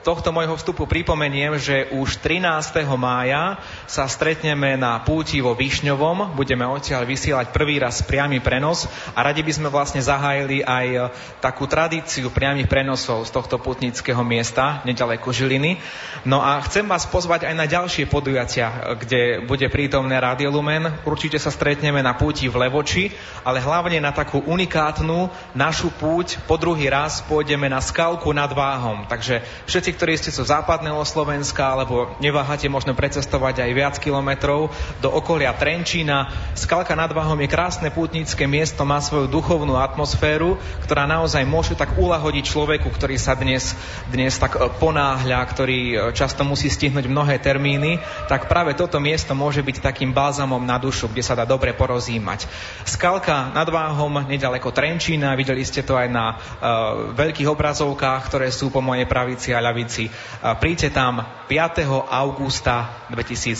tohto 0.00 0.32
môjho 0.32 0.56
vstupu 0.56 0.88
pripomeniem, 0.88 1.60
že 1.60 1.92
už 1.92 2.18
13. 2.24 2.84
mája 2.96 3.60
sa 3.84 4.08
stretneme 4.08 4.74
na 4.80 4.96
púti 5.04 5.44
vo 5.44 5.52
Višňovom. 5.52 6.32
Budeme 6.32 6.64
odtiaľ 6.64 7.04
vysielať 7.04 7.52
prvý 7.52 7.76
raz 7.76 8.00
priamy 8.00 8.40
prenos 8.40 8.88
a 9.12 9.20
radi 9.20 9.44
by 9.44 9.52
sme 9.52 9.68
vlastne 9.68 10.00
zahájili 10.00 10.64
aj 10.64 10.86
e, 10.88 10.98
takú 11.44 11.68
tradíciu 11.68 12.32
priamých 12.32 12.68
prenosov 12.68 13.28
z 13.28 13.30
tohto 13.30 13.60
putnického 13.60 14.20
miesta, 14.24 14.80
nedaleko 14.88 15.28
Žiliny. 15.30 15.76
No 16.24 16.40
a 16.40 16.60
chcem 16.64 16.88
vás 16.88 17.04
pozvať 17.04 17.48
aj 17.48 17.54
na 17.54 17.68
ďalšie 17.68 18.08
podujatia, 18.08 18.96
kde 18.96 19.44
bude 19.44 19.68
prítomné 19.68 20.16
Radio 20.16 20.48
Lumen. 20.48 20.88
Určite 21.04 21.36
sa 21.36 21.52
stretneme 21.52 22.00
na 22.00 22.16
púti 22.16 22.48
v 22.48 22.56
Levoči, 22.66 23.12
ale 23.44 23.60
hlavne 23.60 24.00
na 24.00 24.16
takú 24.16 24.40
unikátnu 24.48 25.28
našu 25.52 25.92
púť. 25.92 26.40
Po 26.48 26.56
druhý 26.56 26.88
raz 26.88 27.20
pôjdeme 27.24 27.68
na 27.68 27.84
skalku 27.84 28.32
nad 28.32 28.48
Váhom. 28.50 29.04
Takže 29.04 29.44
všetci 29.68 29.89
všetci, 29.90 30.06
ktorí 30.06 30.14
ste 30.22 30.30
zo 30.30 30.46
západného 30.46 31.02
Slovenska, 31.02 31.74
alebo 31.74 32.14
neváhate 32.22 32.70
možno 32.70 32.94
precestovať 32.94 33.66
aj 33.66 33.70
viac 33.74 33.94
kilometrov 33.98 34.70
do 35.02 35.10
okolia 35.10 35.50
Trenčína. 35.50 36.30
Skalka 36.54 36.94
nad 36.94 37.10
Váhom 37.10 37.34
je 37.42 37.50
krásne 37.50 37.90
pútnické 37.90 38.46
miesto, 38.46 38.86
má 38.86 39.02
svoju 39.02 39.26
duchovnú 39.26 39.74
atmosféru, 39.74 40.62
ktorá 40.86 41.10
naozaj 41.10 41.42
môže 41.42 41.74
tak 41.74 41.98
ulahodiť 41.98 42.44
človeku, 42.46 42.86
ktorý 42.86 43.18
sa 43.18 43.34
dnes, 43.34 43.74
dnes 44.14 44.38
tak 44.38 44.54
e, 44.54 44.70
ponáhľa, 44.78 45.42
ktorý 45.50 45.80
e, 45.90 45.94
často 46.14 46.46
musí 46.46 46.70
stihnúť 46.70 47.10
mnohé 47.10 47.42
termíny, 47.42 47.98
tak 48.30 48.46
práve 48.46 48.78
toto 48.78 49.02
miesto 49.02 49.34
môže 49.34 49.58
byť 49.58 49.82
takým 49.82 50.14
balzamom 50.14 50.62
na 50.62 50.78
dušu, 50.78 51.10
kde 51.10 51.26
sa 51.26 51.34
dá 51.34 51.42
dobre 51.42 51.74
porozímať. 51.74 52.46
Skalka 52.86 53.50
nad 53.50 53.66
Váhom, 53.66 54.22
nedaleko 54.30 54.70
Trenčína, 54.70 55.34
videli 55.34 55.66
ste 55.66 55.82
to 55.82 55.98
aj 55.98 56.08
na 56.10 56.36
uh, 56.36 57.10
veľkých 57.16 57.48
obrazovkách, 57.50 58.20
ktoré 58.30 58.52
sú 58.52 58.68
po 58.70 58.84
mojej 58.84 59.08
pravici 59.08 59.50
a 59.50 59.62
ľavici 59.62 59.79
Mitrovici. 59.80 60.12
Príďte 60.60 60.92
tam 60.92 61.24
5. 61.48 61.88
augusta 62.12 63.08
2017. 63.08 63.56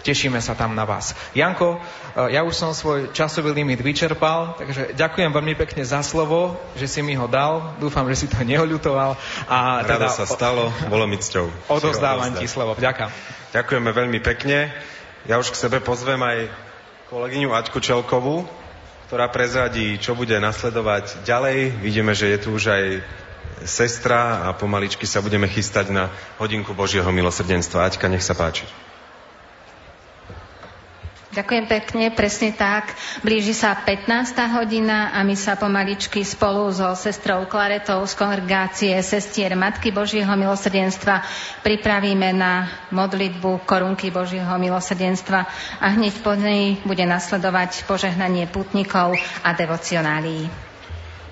Tešíme 0.00 0.40
sa 0.40 0.56
tam 0.56 0.72
na 0.72 0.88
vás. 0.88 1.12
Janko, 1.36 1.76
ja 2.32 2.40
už 2.40 2.56
som 2.56 2.72
svoj 2.72 3.12
časový 3.12 3.52
limit 3.52 3.84
vyčerpal, 3.84 4.56
takže 4.56 4.96
ďakujem 4.96 5.28
veľmi 5.28 5.54
pekne 5.60 5.84
za 5.84 6.00
slovo, 6.00 6.56
že 6.72 6.88
si 6.88 7.04
mi 7.04 7.12
ho 7.12 7.28
dal. 7.28 7.76
Dúfam, 7.76 8.08
že 8.08 8.24
si 8.24 8.26
to 8.32 8.40
nehoľutoval. 8.40 9.12
A 9.44 9.84
teda 9.84 10.08
sa 10.08 10.24
stalo, 10.24 10.72
bolo 10.88 11.04
mi 11.04 11.20
cťou. 11.20 11.68
Odovzdávam 11.68 12.32
ti 12.40 12.48
slovo. 12.48 12.72
Ďakujem. 12.80 13.12
Ďakujeme 13.52 13.90
veľmi 13.92 14.18
pekne. 14.24 14.72
Ja 15.28 15.36
už 15.36 15.52
k 15.52 15.60
sebe 15.60 15.84
pozvem 15.84 16.16
aj 16.16 16.48
kolegyňu 17.12 17.52
Aťku 17.52 17.76
Čelkovú, 17.82 18.48
ktorá 19.10 19.28
prezradí, 19.28 20.00
čo 20.00 20.16
bude 20.16 20.38
nasledovať 20.40 21.28
ďalej. 21.28 21.82
Vidíme, 21.82 22.16
že 22.16 22.30
je 22.32 22.38
tu 22.40 22.56
už 22.56 22.72
aj 22.72 22.84
sestra 23.64 24.46
a 24.46 24.52
pomaličky 24.54 25.04
sa 25.04 25.20
budeme 25.20 25.48
chystať 25.48 25.92
na 25.92 26.08
hodinku 26.36 26.72
Božieho 26.72 27.08
milosrdenstva. 27.08 27.88
Aťka, 27.88 28.08
nech 28.08 28.24
sa 28.24 28.32
páči. 28.32 28.64
Ďakujem 31.30 31.70
pekne, 31.70 32.10
presne 32.10 32.50
tak. 32.50 32.90
Blíži 33.22 33.54
sa 33.54 33.78
15. 33.78 34.34
hodina 34.50 35.14
a 35.14 35.22
my 35.22 35.38
sa 35.38 35.54
pomaličky 35.54 36.26
spolu 36.26 36.66
so 36.74 36.90
sestrou 36.98 37.46
Klaretou 37.46 38.02
z 38.02 38.18
kongregácie 38.18 38.98
sestier 38.98 39.54
Matky 39.54 39.94
Božieho 39.94 40.34
milosrdenstva 40.34 41.22
pripravíme 41.62 42.34
na 42.34 42.66
modlitbu 42.90 43.62
korunky 43.62 44.10
Božieho 44.10 44.58
milosrdenstva 44.58 45.46
a 45.78 45.86
hneď 45.94 46.18
po 46.18 46.34
nej 46.34 46.82
bude 46.82 47.06
nasledovať 47.06 47.86
požehnanie 47.86 48.50
putnikov 48.50 49.14
a 49.46 49.54
devocionálií. 49.54 50.69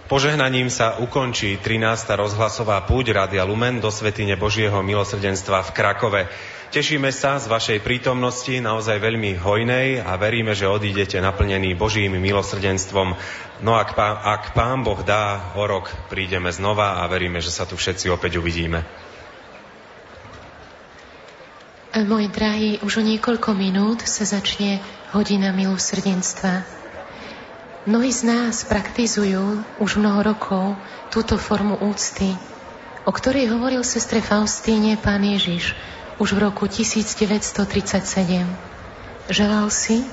Požehnaním 0.08 0.72
sa 0.72 0.96
ukončí 0.96 1.60
13. 1.60 1.84
rozhlasová 2.16 2.80
púť 2.88 3.12
Rádia 3.12 3.44
Lumen 3.44 3.76
do 3.76 3.92
Svetine 3.92 4.40
Božieho 4.40 4.80
milosrdenstva 4.80 5.60
v 5.68 5.70
Krakove. 5.76 6.22
Tešíme 6.72 7.12
sa 7.12 7.36
z 7.36 7.44
vašej 7.44 7.84
prítomnosti, 7.84 8.56
naozaj 8.56 9.04
veľmi 9.04 9.36
hojnej 9.36 10.00
a 10.00 10.16
veríme, 10.16 10.56
že 10.56 10.64
odídete 10.64 11.20
naplnení 11.20 11.76
Božím 11.76 12.16
milosrdenstvom. 12.16 13.20
No 13.60 13.76
ak, 13.76 13.92
pán, 13.92 14.16
ak 14.16 14.56
Pán 14.56 14.80
Boh 14.80 14.96
dá, 15.04 15.52
o 15.60 15.68
rok 15.68 15.92
prídeme 16.08 16.48
znova 16.56 17.04
a 17.04 17.08
veríme, 17.12 17.44
že 17.44 17.52
sa 17.52 17.68
tu 17.68 17.76
všetci 17.76 18.08
opäť 18.08 18.40
uvidíme. 18.40 18.88
Môj 21.92 22.32
drahý, 22.32 22.80
už 22.80 23.00
o 23.00 23.04
niekoľko 23.04 23.52
minút 23.52 24.08
sa 24.08 24.24
začne 24.24 24.80
hodina 25.12 25.52
milosrdenstva. 25.52 26.77
Mnohí 27.88 28.12
z 28.12 28.28
nás 28.28 28.68
praktizujú 28.68 29.64
už 29.80 29.96
mnoho 29.96 30.20
rokov 30.20 30.76
túto 31.08 31.40
formu 31.40 31.72
úcty, 31.88 32.36
o 33.08 33.10
ktorej 33.16 33.48
hovoril 33.48 33.80
sestre 33.80 34.20
Faustíne 34.20 35.00
pán 35.00 35.24
Ježiš 35.24 35.72
už 36.20 36.36
v 36.36 36.38
roku 36.44 36.68
1937. 36.68 38.44
Želal 39.32 39.72
si, 39.72 40.04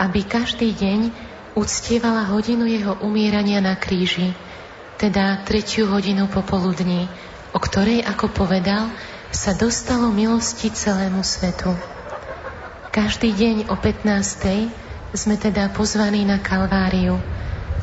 aby 0.00 0.24
každý 0.24 0.72
deň 0.72 1.12
uctievala 1.52 2.32
hodinu 2.32 2.64
jeho 2.64 2.96
umierania 3.04 3.60
na 3.60 3.76
kríži, 3.76 4.32
teda 4.96 5.44
tretiu 5.44 5.84
hodinu 5.92 6.32
popoludní, 6.32 7.12
o 7.52 7.60
ktorej, 7.60 8.08
ako 8.08 8.32
povedal, 8.32 8.88
sa 9.36 9.52
dostalo 9.52 10.08
milosti 10.08 10.72
celému 10.72 11.20
svetu. 11.20 11.76
Každý 12.88 13.36
deň 13.36 13.56
o 13.68 13.76
15 13.76 14.87
sme 15.16 15.40
teda 15.40 15.72
pozvaní 15.72 16.28
na 16.28 16.40
Kalváriu, 16.40 17.16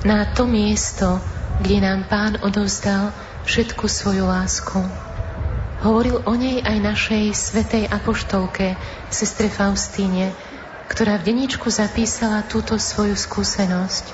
na 0.06 0.26
to 0.30 0.46
miesto, 0.46 1.18
kde 1.62 1.82
nám 1.82 2.06
Pán 2.06 2.38
odovzdal 2.46 3.10
všetku 3.50 3.90
svoju 3.90 4.30
lásku. 4.30 4.78
Hovoril 5.82 6.22
o 6.26 6.34
nej 6.38 6.62
aj 6.62 6.78
našej 6.82 7.26
svetej 7.34 7.84
apoštolke, 7.90 8.78
sestre 9.10 9.50
Faustíne, 9.50 10.34
ktorá 10.90 11.18
v 11.18 11.34
deničku 11.34 11.70
zapísala 11.70 12.46
túto 12.46 12.78
svoju 12.78 13.18
skúsenosť. 13.18 14.06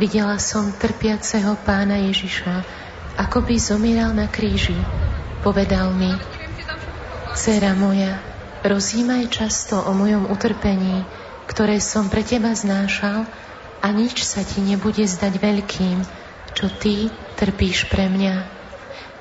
Videla 0.00 0.40
som 0.40 0.72
trpiaceho 0.74 1.54
pána 1.62 2.00
Ježiša, 2.08 2.64
ako 3.20 3.46
by 3.46 3.54
zomieral 3.60 4.10
na 4.10 4.26
kríži. 4.26 4.76
Povedal 5.44 5.92
mi, 5.94 6.10
Cera 7.34 7.74
moja, 7.74 8.18
rozímaj 8.62 9.28
často 9.30 9.76
o 9.78 9.92
mojom 9.92 10.30
utrpení, 10.30 11.02
ktoré 11.50 11.80
som 11.80 12.08
pre 12.08 12.24
teba 12.24 12.52
znášal 12.52 13.28
a 13.84 13.86
nič 13.92 14.24
sa 14.24 14.40
ti 14.40 14.64
nebude 14.64 15.04
zdať 15.04 15.34
veľkým, 15.36 15.98
čo 16.56 16.72
ty 16.72 17.12
trpíš 17.36 17.90
pre 17.92 18.08
mňa. 18.08 18.48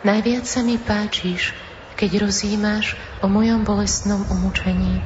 Najviac 0.04 0.44
sa 0.48 0.64
mi 0.64 0.80
páčiš, 0.80 1.56
keď 1.96 2.28
rozímaš 2.28 3.00
o 3.24 3.32
mojom 3.32 3.64
bolestnom 3.68 4.24
umúčení. 4.28 5.00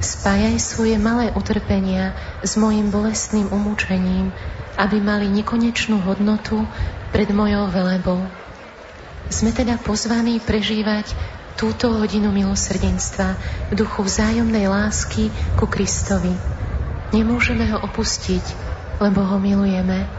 Spájaj 0.00 0.60
svoje 0.60 0.96
malé 1.00 1.32
utrpenia 1.32 2.12
s 2.44 2.60
mojim 2.60 2.92
bolestným 2.92 3.48
umúčením, 3.48 4.34
aby 4.76 5.00
mali 5.00 5.30
nekonečnú 5.30 6.02
hodnotu 6.02 6.66
pred 7.14 7.30
mojou 7.30 7.70
velebou. 7.70 8.20
Sme 9.30 9.54
teda 9.54 9.80
pozvaní 9.80 10.42
prežívať 10.42 11.08
túto 11.54 11.94
hodinu 11.94 12.34
milosrdenstva 12.34 13.38
v 13.70 13.72
duchu 13.78 14.02
vzájomnej 14.02 14.66
lásky 14.66 15.30
ku 15.54 15.70
Kristovi. 15.70 16.34
Nemôžeme 17.14 17.70
ho 17.70 17.78
opustiť, 17.78 18.44
lebo 18.98 19.22
ho 19.22 19.38
milujeme. 19.38 20.10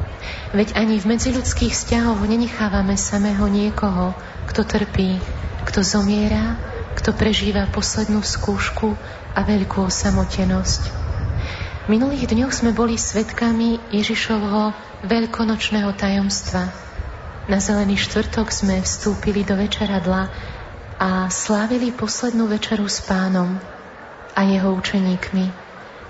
Veď 0.55 0.79
ani 0.79 0.95
v 0.97 1.11
medziľudských 1.11 1.75
vzťahoch 1.75 2.23
nenechávame 2.23 2.95
samého 2.95 3.45
niekoho, 3.51 4.15
kto 4.47 4.63
trpí, 4.63 5.19
kto 5.67 5.83
zomiera, 5.83 6.55
kto 6.95 7.11
prežíva 7.11 7.67
poslednú 7.67 8.23
skúšku 8.23 8.95
a 9.35 9.39
veľkú 9.43 9.83
osamotenosť. 9.91 10.81
V 11.85 11.87
minulých 11.91 12.31
dňoch 12.31 12.53
sme 12.55 12.71
boli 12.71 12.97
svetkami 12.97 13.77
Ježišovho 13.93 14.73
veľkonočného 15.05 15.91
tajomstva. 15.93 16.71
Na 17.45 17.61
zelený 17.61 18.01
štvrtok 18.01 18.49
sme 18.49 18.81
vstúpili 18.81 19.45
do 19.45 19.53
večeradla 19.53 20.33
a 20.95 21.27
slávili 21.27 21.91
poslednú 21.91 22.47
večeru 22.47 22.87
s 22.87 23.03
pánom 23.03 23.59
a 24.31 24.41
jeho 24.47 24.71
učeníkmi. 24.75 25.51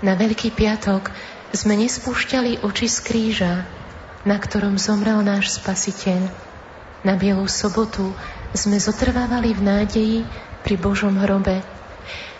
Na 0.06 0.14
Veľký 0.14 0.54
piatok 0.54 1.10
sme 1.50 1.74
nespúšťali 1.74 2.62
oči 2.62 2.86
z 2.86 2.98
kríža, 3.02 3.54
na 4.22 4.36
ktorom 4.38 4.78
zomrel 4.78 5.22
náš 5.26 5.58
spasiteľ. 5.58 6.30
Na 7.02 7.14
Bielú 7.18 7.46
sobotu 7.50 8.14
sme 8.54 8.78
zotrvávali 8.78 9.54
v 9.54 9.62
nádeji 9.62 10.18
pri 10.62 10.74
Božom 10.78 11.14
hrobe 11.18 11.62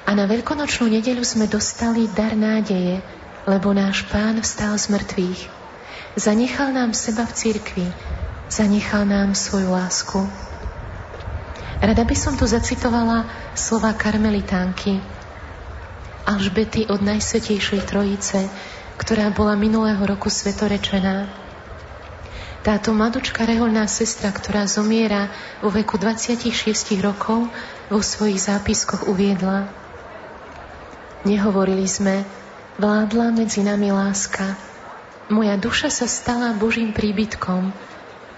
a 0.07 0.11
na 0.15 0.31
veľkonočnú 0.31 0.87
nedeľu 0.87 1.27
sme 1.27 1.51
dostali 1.51 2.07
dar 2.07 2.39
nádeje, 2.39 3.03
lebo 3.47 3.75
náš 3.75 4.07
pán 4.07 4.39
vstal 4.39 4.79
z 4.79 4.95
mŕtvych. 4.95 5.41
Zanechal 6.15 6.71
nám 6.71 6.95
seba 6.95 7.27
v 7.27 7.35
cirkvi, 7.35 7.87
zanechal 8.47 9.03
nám 9.03 9.35
svoju 9.35 9.71
lásku. 9.71 10.46
Rada 11.81 12.05
by 12.05 12.17
som 12.17 12.35
tu 12.35 12.49
zacitovala 12.49 13.29
slova 13.53 13.93
karmelitánky 13.93 15.01
Alžbety 16.27 16.91
od 16.91 17.07
Najsvetejšej 17.07 17.87
Trojice, 17.87 18.51
ktorá 18.99 19.31
bola 19.31 19.55
minulého 19.55 20.03
roku 20.03 20.27
svetorečená. 20.27 21.31
Táto 22.67 22.91
mladučka 22.91 23.47
reholná 23.47 23.87
sestra, 23.87 24.35
ktorá 24.35 24.67
zomiera 24.67 25.31
vo 25.63 25.71
veku 25.71 26.03
26 26.03 26.51
rokov, 26.99 27.47
vo 27.87 28.01
svojich 28.03 28.43
zápiskoch 28.43 29.07
uviedla 29.07 29.87
Nehovorili 31.27 31.91
sme, 31.91 32.23
vládla 32.79 33.35
medzi 33.35 33.67
nami 33.67 33.91
láska, 33.91 34.55
moja 35.27 35.59
duša 35.59 35.91
sa 35.91 36.07
stala 36.07 36.55
Božím 36.55 36.95
príbytkom. 36.95 37.75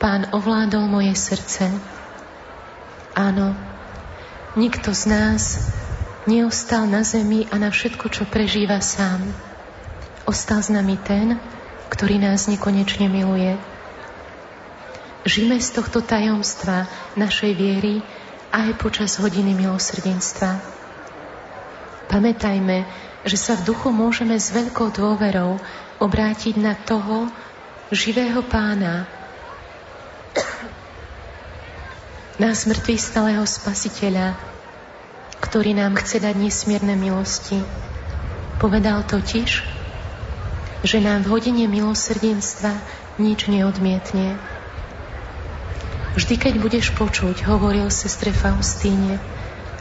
Pán 0.01 0.33
ovládol 0.33 0.89
moje 0.89 1.13
srdce. 1.13 1.69
Áno, 3.17 3.57
nikto 4.57 4.93
z 4.93 5.05
nás 5.09 5.43
neostal 6.29 6.85
na 6.85 7.01
zemi 7.07 7.49
a 7.49 7.57
na 7.57 7.73
všetko, 7.73 8.13
čo 8.13 8.29
prežíva 8.29 8.83
sám. 8.85 9.25
Ostal 10.29 10.61
s 10.61 10.69
nami 10.69 11.01
ten, 11.01 11.41
ktorý 11.89 12.21
nás 12.21 12.53
nekonečne 12.53 13.09
miluje. 13.09 13.57
Žime 15.25 15.57
z 15.61 15.69
tohto 15.73 16.05
tajomstva 16.05 16.89
našej 17.17 17.53
viery 17.57 18.05
aj 18.53 18.77
počas 18.81 19.17
hodiny 19.21 19.57
milosrdenstva. 19.57 20.61
Pamätajme, 22.09 22.89
že 23.25 23.37
sa 23.37 23.57
v 23.57 23.73
duchu 23.73 23.93
môžeme 23.93 24.41
s 24.41 24.53
veľkou 24.53 24.89
dôverou 24.93 25.61
obrátiť 26.01 26.57
na 26.57 26.73
toho 26.73 27.29
živého 27.93 28.41
pána, 28.45 29.05
na 32.39 32.55
smrtvý 32.55 32.95
stalého 32.95 33.43
spasiteľa, 33.43 34.39
ktorý 35.43 35.75
nám 35.75 35.99
chce 35.99 36.23
dať 36.23 36.39
nesmierne 36.39 36.95
milosti. 36.95 37.59
Povedal 38.63 39.03
totiž, 39.03 39.67
že 40.87 40.99
nám 41.03 41.27
v 41.27 41.31
hodine 41.35 41.67
milosrdenstva 41.67 42.79
nič 43.19 43.51
neodmietne. 43.51 44.39
Vždy, 46.15 46.35
keď 46.39 46.55
budeš 46.63 46.95
počuť, 46.95 47.43
hovoril 47.47 47.91
sestre 47.91 48.31
Faustíne, 48.31 49.19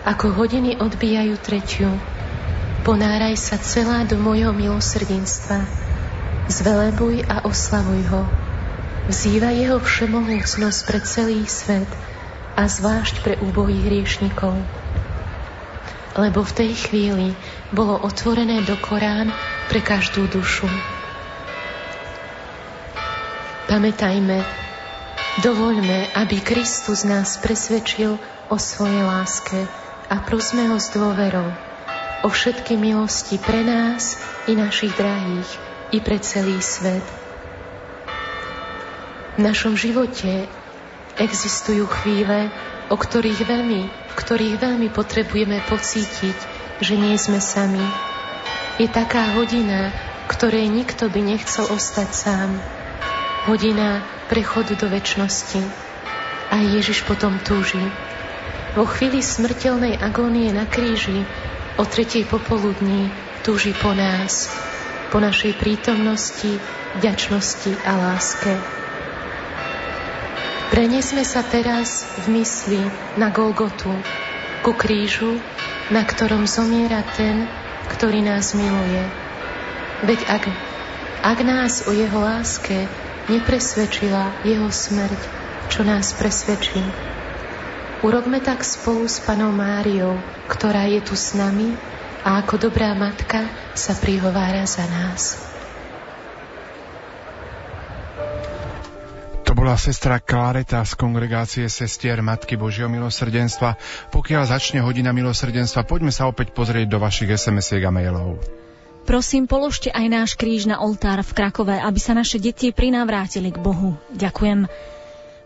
ako 0.01 0.33
hodiny 0.33 0.81
odbijajú 0.81 1.37
tretiu, 1.41 1.93
ponáraj 2.81 3.37
sa 3.37 3.61
celá 3.61 4.01
do 4.05 4.17
mojho 4.17 4.49
milosrdenstva, 4.53 5.65
Zvelebuj 6.47 7.27
a 7.27 7.43
oslavuj 7.43 8.07
ho. 8.07 8.23
Vzýva 9.11 9.51
jeho 9.51 9.83
všemohúcnosť 9.83 10.79
pre 10.87 10.99
celý 11.03 11.43
svet 11.43 12.06
a 12.57 12.65
zvlášť 12.65 13.21
pre 13.21 13.37
úbohých 13.37 13.85
hriešnikov. 13.85 14.57
Lebo 16.17 16.41
v 16.41 16.55
tej 16.57 16.71
chvíli 16.73 17.27
bolo 17.69 18.01
otvorené 18.01 18.65
do 18.65 18.73
Korán 18.81 19.29
pre 19.69 19.85
každú 19.85 20.25
dušu. 20.25 20.65
Pamätajme, 23.69 24.41
dovoľme, 25.45 26.17
aby 26.17 26.41
Kristus 26.41 27.05
nás 27.05 27.37
presvedčil 27.37 28.17
o 28.49 28.57
svojej 28.57 29.05
láske 29.05 29.69
a 30.09 30.17
prosme 30.25 30.65
ho 30.65 30.81
s 30.81 30.89
dôverou 30.89 31.45
o 32.25 32.27
všetky 32.33 32.73
milosti 32.73 33.37
pre 33.37 33.61
nás 33.61 34.17
i 34.49 34.57
našich 34.57 34.95
drahých, 34.97 35.49
i 35.93 36.01
pre 36.01 36.17
celý 36.17 36.57
svet. 36.63 37.05
V 39.37 39.45
našom 39.45 39.77
živote 39.77 40.49
existujú 41.17 41.89
chvíle, 41.89 42.49
o 42.87 42.95
ktorých 42.95 43.41
veľmi, 43.43 43.81
ktorých 44.15 44.55
veľmi 44.61 44.87
potrebujeme 44.93 45.61
pocítiť, 45.65 46.37
že 46.81 46.93
nie 46.93 47.17
sme 47.17 47.41
sami. 47.41 47.83
Je 48.77 48.85
taká 48.85 49.33
hodina, 49.33 49.89
ktorej 50.29 50.69
nikto 50.69 51.09
by 51.09 51.19
nechcel 51.21 51.65
ostať 51.67 52.09
sám. 52.13 52.49
Hodina 53.49 54.05
prechodu 54.29 54.77
do 54.77 54.87
väčšnosti. 54.91 55.61
A 56.53 56.61
Ježiš 56.63 57.03
potom 57.03 57.41
túži. 57.41 57.81
Vo 58.77 58.85
chvíli 58.85 59.25
smrteľnej 59.25 59.97
agónie 59.97 60.53
na 60.53 60.69
kríži 60.69 61.25
o 61.81 61.83
tretej 61.83 62.29
popoludní 62.29 63.09
túži 63.41 63.73
po 63.73 63.95
nás, 63.95 64.51
po 65.09 65.17
našej 65.17 65.57
prítomnosti, 65.57 66.61
vďačnosti 67.01 67.71
a 67.87 67.91
láske. 67.97 68.53
Prenesme 70.67 71.23
sa 71.23 71.47
teraz 71.47 72.03
v 72.27 72.43
mysli 72.43 72.83
na 73.15 73.31
Golgotu, 73.31 73.87
ku 74.67 74.75
krížu, 74.75 75.39
na 75.87 76.03
ktorom 76.03 76.43
zomiera 76.43 77.07
ten, 77.15 77.47
ktorý 77.87 78.19
nás 78.19 78.51
miluje. 78.51 79.03
Veď 80.03 80.19
ak, 80.27 80.43
ak 81.23 81.39
nás 81.47 81.87
o 81.87 81.95
jeho 81.95 82.19
láske 82.19 82.83
nepresvedčila 83.31 84.43
jeho 84.43 84.67
smrť, 84.67 85.21
čo 85.71 85.87
nás 85.87 86.11
presvedčí. 86.19 86.83
Urobme 88.03 88.43
tak 88.43 88.67
spolu 88.67 89.07
s 89.07 89.23
panou 89.23 89.55
Máriou, 89.55 90.19
ktorá 90.51 90.83
je 90.91 90.99
tu 90.99 91.15
s 91.15 91.31
nami 91.31 91.73
a 92.27 92.43
ako 92.43 92.69
dobrá 92.69 92.91
matka 92.91 93.47
sa 93.71 93.95
prihovára 93.95 94.67
za 94.67 94.83
nás. 94.83 95.39
Bola 99.67 99.75
sestra 99.75 100.23
Kláreta 100.23 100.79
z 100.87 100.95
kongregácie 100.95 101.67
sestier 101.67 102.23
Matky 102.23 102.55
Božieho 102.55 102.87
milosrdenstva. 102.87 103.75
Pokiaľ 104.15 104.47
začne 104.47 104.79
hodina 104.79 105.11
milosrdenstva, 105.11 105.83
poďme 105.83 106.07
sa 106.07 106.23
opäť 106.31 106.55
pozrieť 106.55 106.87
do 106.87 107.03
vašich 107.03 107.27
SMS-iek 107.35 107.83
a 107.83 107.91
mailov. 107.91 108.39
Prosím, 109.03 109.43
položte 109.43 109.91
aj 109.91 110.07
náš 110.07 110.31
kríž 110.39 110.71
na 110.71 110.79
oltár 110.79 111.19
v 111.19 111.35
Krakove, 111.35 111.75
aby 111.83 111.99
sa 111.99 112.15
naše 112.15 112.39
deti 112.39 112.71
prinávrátili 112.71 113.51
k 113.51 113.59
Bohu. 113.59 113.99
Ďakujem. 114.15 114.71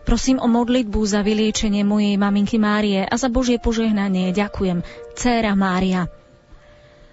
Prosím 0.06 0.38
o 0.38 0.46
modlitbu 0.46 1.02
za 1.02 1.26
vyliečenie 1.26 1.82
mojej 1.82 2.14
maminky 2.14 2.62
Márie 2.62 3.02
a 3.02 3.18
za 3.18 3.26
Božie 3.26 3.58
požehnanie. 3.58 4.30
Ďakujem. 4.30 4.86
Céra 5.18 5.58
Mária. 5.58 6.06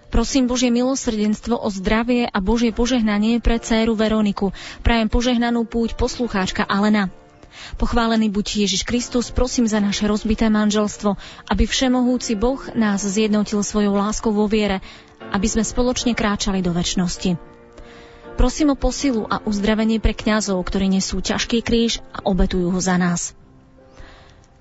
Prosím 0.10 0.50
Božie 0.50 0.74
milosrdenstvo 0.74 1.54
o 1.54 1.70
zdravie 1.70 2.26
a 2.26 2.42
Božie 2.42 2.74
požehnanie 2.74 3.38
pre 3.38 3.62
dceru 3.62 3.94
Veroniku. 3.94 4.50
Prajem 4.82 5.06
požehnanú 5.06 5.70
púť 5.70 5.94
poslucháčka 5.94 6.66
Alena. 6.66 7.14
Pochválený 7.78 8.34
buď 8.34 8.66
Ježiš 8.66 8.90
Kristus, 8.90 9.30
prosím 9.30 9.70
za 9.70 9.78
naše 9.78 10.10
rozbité 10.10 10.50
manželstvo, 10.50 11.14
aby 11.54 11.64
všemohúci 11.70 12.34
Boh 12.34 12.58
nás 12.74 13.06
zjednotil 13.06 13.62
svojou 13.62 13.94
láskou 13.94 14.34
vo 14.34 14.50
viere, 14.50 14.82
aby 15.30 15.46
sme 15.46 15.62
spoločne 15.62 16.18
kráčali 16.18 16.66
do 16.66 16.74
väčšnosti. 16.74 17.38
Prosím 18.34 18.74
o 18.74 18.80
posilu 18.80 19.30
a 19.30 19.46
uzdravenie 19.46 20.02
pre 20.02 20.18
kňazov, 20.18 20.58
ktorí 20.66 20.90
nesú 20.90 21.22
ťažký 21.22 21.62
kríž 21.62 22.02
a 22.18 22.26
obetujú 22.26 22.74
ho 22.74 22.80
za 22.82 22.98
nás. 22.98 23.38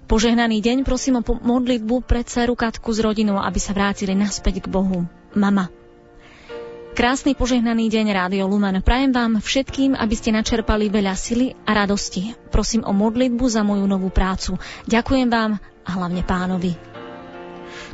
Požehnaný 0.09 0.61
deň 0.61 0.85
prosím 0.85 1.21
o 1.21 1.25
modlitbu 1.25 2.05
pre 2.05 2.21
dceru 2.21 2.53
Katku 2.53 2.93
s 2.93 3.01
rodinou, 3.01 3.41
aby 3.41 3.57
sa 3.57 3.73
vrátili 3.73 4.13
naspäť 4.13 4.65
k 4.65 4.73
Bohu 4.73 5.09
mama. 5.39 5.71
Krásny 6.99 7.39
požehnaný 7.39 7.95
deň 7.95 8.11
Rádio 8.11 8.51
Lumen. 8.51 8.83
Prajem 8.83 9.15
vám 9.15 9.39
všetkým, 9.39 9.95
aby 9.95 10.15
ste 10.19 10.35
načerpali 10.35 10.91
veľa 10.91 11.15
sily 11.15 11.55
a 11.63 11.71
radosti. 11.79 12.35
Prosím 12.51 12.83
o 12.83 12.91
modlitbu 12.91 13.45
za 13.47 13.63
moju 13.63 13.87
novú 13.87 14.11
prácu. 14.11 14.59
Ďakujem 14.91 15.31
vám 15.31 15.63
a 15.63 15.91
hlavne 15.95 16.27
pánovi. 16.27 16.75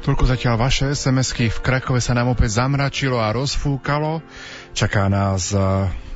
Toľko 0.08 0.24
zatiaľ 0.24 0.56
vaše 0.56 0.88
sms 0.88 1.36
V 1.36 1.58
Krakove 1.60 2.00
sa 2.00 2.16
nám 2.16 2.32
opäť 2.32 2.64
zamračilo 2.64 3.20
a 3.20 3.28
rozfúkalo. 3.32 4.24
Čaká 4.72 5.12
nás 5.12 5.52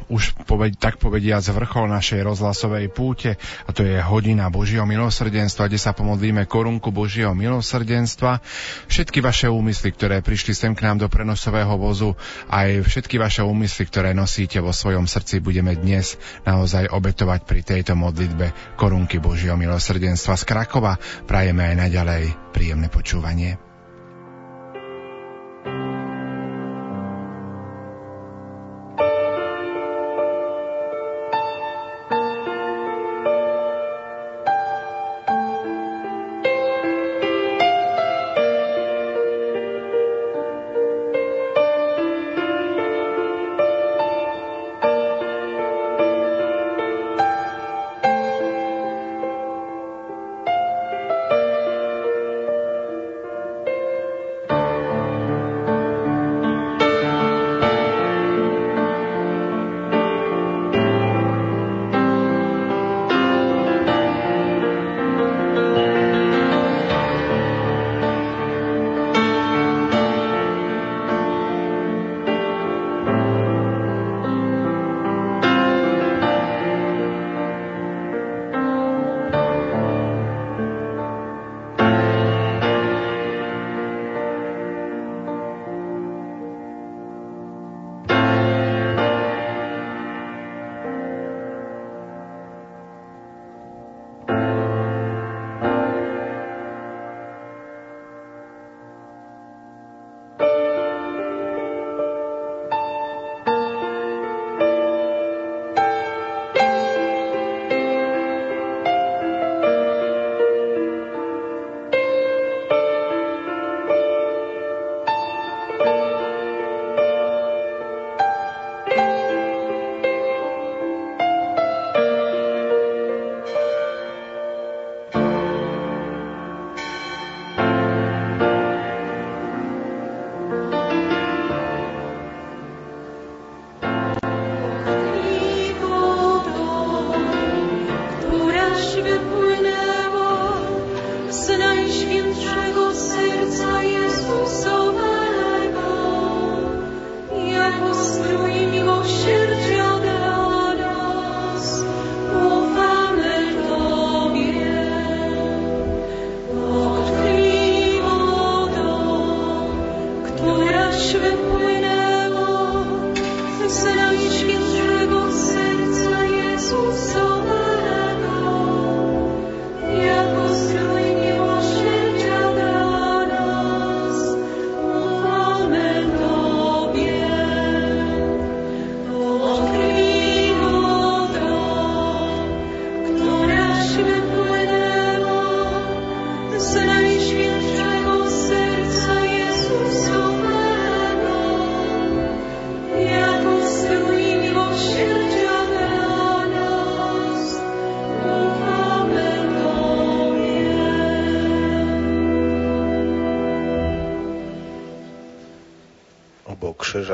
už 0.08 0.34
poved, 0.48 0.76
tak 0.80 0.96
povediac 0.96 1.44
vrchol 1.44 1.92
našej 1.92 2.24
rozhlasovej 2.24 2.88
púte 2.92 3.36
a 3.64 3.70
to 3.70 3.84
je 3.84 4.00
hodina 4.00 4.48
Božieho 4.48 4.88
milosrdenstva, 4.88 5.68
kde 5.68 5.80
sa 5.80 5.92
pomodlíme 5.92 6.48
korunku 6.48 6.88
Božieho 6.88 7.36
milosrdenstva. 7.36 8.40
Všetky 8.88 9.20
vaše 9.20 9.52
úmysly, 9.52 9.92
ktoré 9.92 10.24
prišli 10.24 10.56
sem 10.56 10.72
k 10.72 10.84
nám 10.88 11.04
do 11.04 11.08
prenosového 11.12 11.76
vozu, 11.76 12.16
aj 12.48 12.82
všetky 12.88 13.20
vaše 13.20 13.44
úmysly, 13.44 13.84
ktoré 13.86 14.16
nosíte 14.16 14.58
vo 14.64 14.72
svojom 14.72 15.04
srdci, 15.04 15.44
budeme 15.44 15.76
dnes 15.76 16.16
naozaj 16.48 16.88
obetovať 16.88 17.40
pri 17.44 17.60
tejto 17.60 17.92
modlitbe 17.92 18.76
korunky 18.80 19.20
Božieho 19.20 19.60
milosrdenstva 19.60 20.34
z 20.40 20.44
Krakova. 20.48 20.96
Prajeme 21.28 21.68
aj 21.68 21.76
naďalej 21.76 22.22
príjemné 22.56 22.88
počúvanie. 22.88 23.67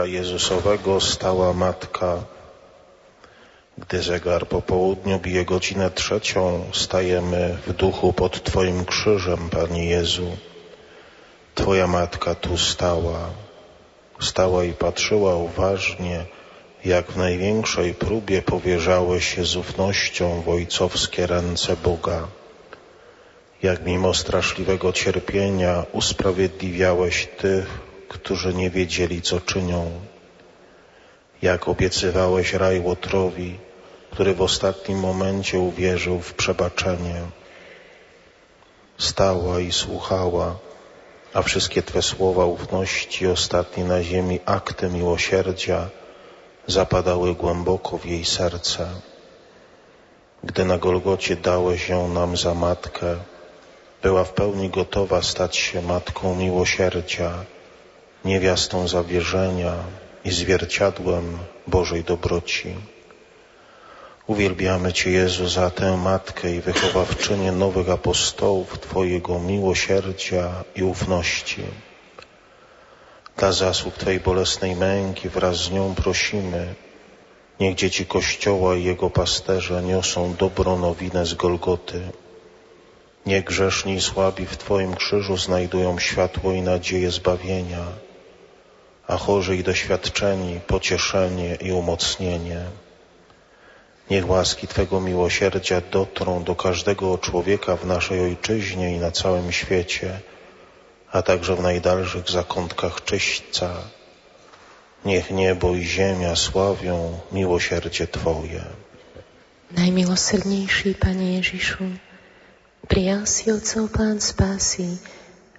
Jezusowego 0.02 1.00
stała 1.00 1.52
matka. 1.52 2.18
Gdy 3.78 4.02
zegar 4.02 4.46
po 4.46 4.62
południu 4.62 5.18
bije 5.18 5.44
godzinę 5.44 5.90
trzecią, 5.90 6.64
stajemy 6.72 7.58
w 7.66 7.72
duchu 7.72 8.12
pod 8.12 8.44
Twoim 8.44 8.84
krzyżem, 8.84 9.50
Panie 9.50 9.86
Jezu. 9.86 10.36
Twoja 11.54 11.86
matka 11.86 12.34
tu 12.34 12.58
stała. 12.58 13.30
Stała 14.20 14.64
i 14.64 14.72
patrzyła 14.72 15.34
uważnie, 15.34 16.24
jak 16.84 17.12
w 17.12 17.16
największej 17.16 17.94
próbie 17.94 18.42
powierzałeś 18.42 19.34
się 19.34 19.44
z 19.44 19.56
ufnością 19.56 20.42
w 20.42 20.48
ojcowskie 20.48 21.26
ręce 21.26 21.76
Boga. 21.76 22.28
Jak 23.62 23.86
mimo 23.86 24.14
straszliwego 24.14 24.92
cierpienia 24.92 25.84
usprawiedliwiałeś 25.92 27.28
tych, 27.38 27.83
którzy 28.14 28.54
nie 28.54 28.70
wiedzieli, 28.70 29.22
co 29.22 29.40
czynią 29.40 29.90
jak 31.42 31.68
obiecywałeś 31.68 32.52
raj 32.52 32.80
Łotrowi, 32.80 33.58
który 34.10 34.34
w 34.34 34.42
ostatnim 34.42 34.98
momencie 34.98 35.58
uwierzył 35.58 36.20
w 36.20 36.34
przebaczenie. 36.34 37.20
Stała 38.98 39.60
i 39.60 39.72
słuchała, 39.72 40.56
a 41.34 41.42
wszystkie 41.42 41.82
Twe 41.82 42.02
słowa 42.02 42.44
ufności, 42.44 43.26
ostatnie 43.26 43.84
na 43.84 44.02
ziemi 44.02 44.40
akty 44.44 44.88
miłosierdzia, 44.88 45.88
zapadały 46.66 47.34
głęboko 47.34 47.98
w 47.98 48.06
jej 48.06 48.24
serce. 48.24 48.88
Gdy 50.44 50.64
na 50.64 50.78
Golgocie 50.78 51.36
dałeś 51.36 51.88
ją 51.88 52.08
nam 52.08 52.36
za 52.36 52.54
matkę, 52.54 53.16
była 54.02 54.24
w 54.24 54.32
pełni 54.32 54.70
gotowa 54.70 55.22
stać 55.22 55.56
się 55.56 55.82
matką 55.82 56.34
miłosierdzia, 56.34 57.44
niewiastą 58.24 58.88
zawierzenia, 58.88 59.74
i 60.24 60.30
zwierciadłem 60.30 61.38
Bożej 61.66 62.04
dobroci. 62.04 62.74
Uwielbiamy 64.26 64.92
Cię, 64.92 65.10
Jezu, 65.10 65.48
za 65.48 65.70
tę 65.70 65.96
Matkę 65.96 66.54
i 66.56 66.60
wychowawczynię 66.60 67.52
nowych 67.52 67.90
apostołów 67.90 68.78
Twojego 68.78 69.38
miłosierdzia 69.38 70.64
i 70.76 70.82
ufności. 70.82 71.62
Dla 73.36 73.52
zasług 73.52 73.94
Twojej 73.94 74.20
bolesnej 74.20 74.76
męki 74.76 75.28
wraz 75.28 75.56
z 75.56 75.70
nią 75.70 75.94
prosimy, 75.94 76.74
niech 77.60 77.74
dzieci 77.74 78.06
Kościoła 78.06 78.76
i 78.76 78.84
Jego 78.84 79.10
pasterze 79.10 79.82
niosą 79.82 80.34
dobrą 80.34 80.78
nowinę 80.78 81.26
z 81.26 81.34
Golgoty. 81.34 82.00
Niech 83.26 83.44
grzeszni 83.44 83.94
i 83.94 84.00
słabi 84.00 84.46
w 84.46 84.56
Twoim 84.56 84.94
krzyżu 84.94 85.36
znajdują 85.36 85.98
światło 85.98 86.52
i 86.52 86.62
nadzieję 86.62 87.10
zbawienia 87.10 87.84
a 89.06 89.16
chorzy 89.16 89.56
i 89.56 89.62
doświadczeni 89.62 90.60
pocieszenie 90.66 91.54
i 91.54 91.72
umocnienie. 91.72 92.60
Niech 94.10 94.28
łaski 94.28 94.68
Twego 94.68 95.00
miłosierdzia 95.00 95.80
dotrą 95.80 96.44
do 96.44 96.54
każdego 96.54 97.18
człowieka 97.18 97.76
w 97.76 97.86
naszej 97.86 98.20
ojczyźnie 98.20 98.96
i 98.96 98.98
na 98.98 99.10
całym 99.10 99.52
świecie, 99.52 100.20
a 101.12 101.22
także 101.22 101.56
w 101.56 101.62
najdalszych 101.62 102.30
zakątkach 102.30 103.04
czyśćca. 103.04 103.70
Niech 105.04 105.30
niebo 105.30 105.74
i 105.74 105.84
ziemia 105.84 106.36
sławią 106.36 107.18
miłosierdzie 107.32 108.06
Twoje. 108.06 108.64
Najmilosrdnejší 109.70 110.94
Pane 110.94 111.34
Ježišu, 111.40 111.84
prijal 112.88 113.26
si 113.26 113.50
Otcov 113.50 113.90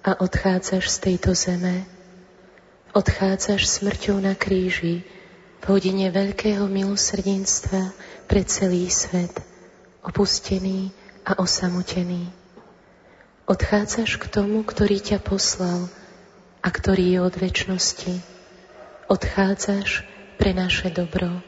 a 0.02 0.10
odchádzaš 0.18 0.90
z 0.90 0.98
tejto 0.98 1.34
zeme. 1.34 1.95
Odchádzaš 2.96 3.68
smrťou 3.68 4.24
na 4.24 4.32
kríži 4.32 5.04
v 5.60 5.64
hodine 5.68 6.08
veľkého 6.08 6.64
milosrdenstva 6.64 7.92
pre 8.24 8.40
celý 8.48 8.88
svet, 8.88 9.36
opustený 10.00 10.96
a 11.28 11.36
osamotený. 11.36 12.32
Odchádzaš 13.44 14.16
k 14.16 14.32
tomu, 14.32 14.64
ktorý 14.64 14.96
ťa 15.04 15.20
poslal 15.20 15.92
a 16.64 16.68
ktorý 16.72 17.04
je 17.12 17.18
od 17.20 17.34
väčšnosti. 17.36 18.16
Odchádzaš 19.12 20.00
pre 20.40 20.56
naše 20.56 20.88
dobro. 20.88 21.44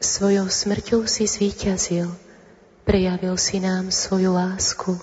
Svojou 0.00 0.48
smrťou 0.48 1.04
si 1.04 1.28
zvíťazil, 1.28 2.08
prejavil 2.88 3.36
si 3.36 3.60
nám 3.60 3.92
svoju 3.92 4.32
lásku 4.32 4.96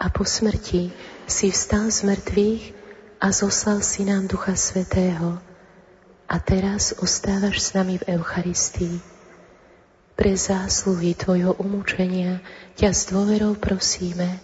a 0.00 0.08
po 0.08 0.24
smrti 0.24 0.96
si 1.28 1.52
vstal 1.52 1.92
z 1.92 2.08
mŕtvych 2.08 2.81
a 3.22 3.30
zoslal 3.30 3.86
si 3.86 4.02
nám 4.02 4.26
Ducha 4.26 4.58
Svetého. 4.58 5.38
A 6.26 6.42
teraz 6.42 6.90
ostávaš 6.98 7.62
s 7.62 7.70
nami 7.70 8.02
v 8.02 8.18
Eucharistii. 8.18 8.98
Pre 10.18 10.32
zásluhy 10.34 11.14
Tvojho 11.14 11.54
umúčenia 11.54 12.42
ťa 12.74 12.90
s 12.90 13.14
dôverou 13.14 13.54
prosíme, 13.54 14.42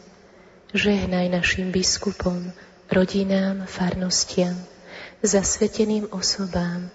žehnaj 0.70 1.26
našim 1.26 1.74
biskupom, 1.74 2.54
rodinám, 2.86 3.66
farnostiam, 3.66 4.54
zasveteným 5.26 6.14
osobám, 6.14 6.86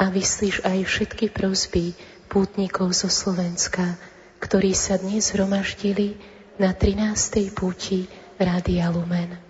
a 0.00 0.08
vyslíš 0.08 0.64
aj 0.64 0.88
všetky 0.88 1.28
prosby 1.28 1.92
pútnikov 2.32 2.96
zo 2.96 3.12
Slovenska, 3.12 4.00
ktorí 4.40 4.72
sa 4.72 4.96
dnes 4.96 5.36
zhromaždili 5.36 6.16
na 6.56 6.72
13. 6.72 7.52
púti 7.52 8.08
Rádia 8.40 8.88
Lumen. 8.88 9.49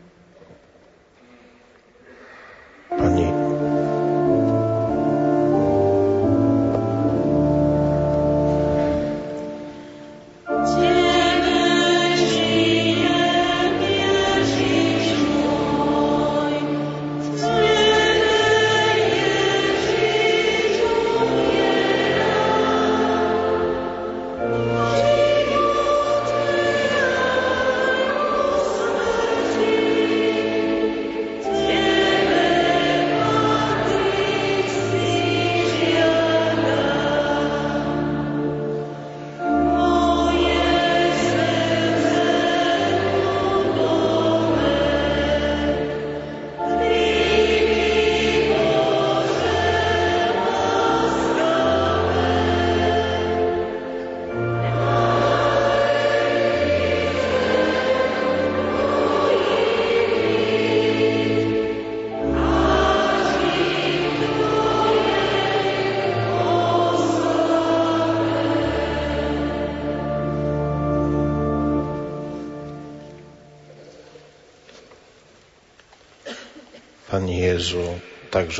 Pani 2.90 3.29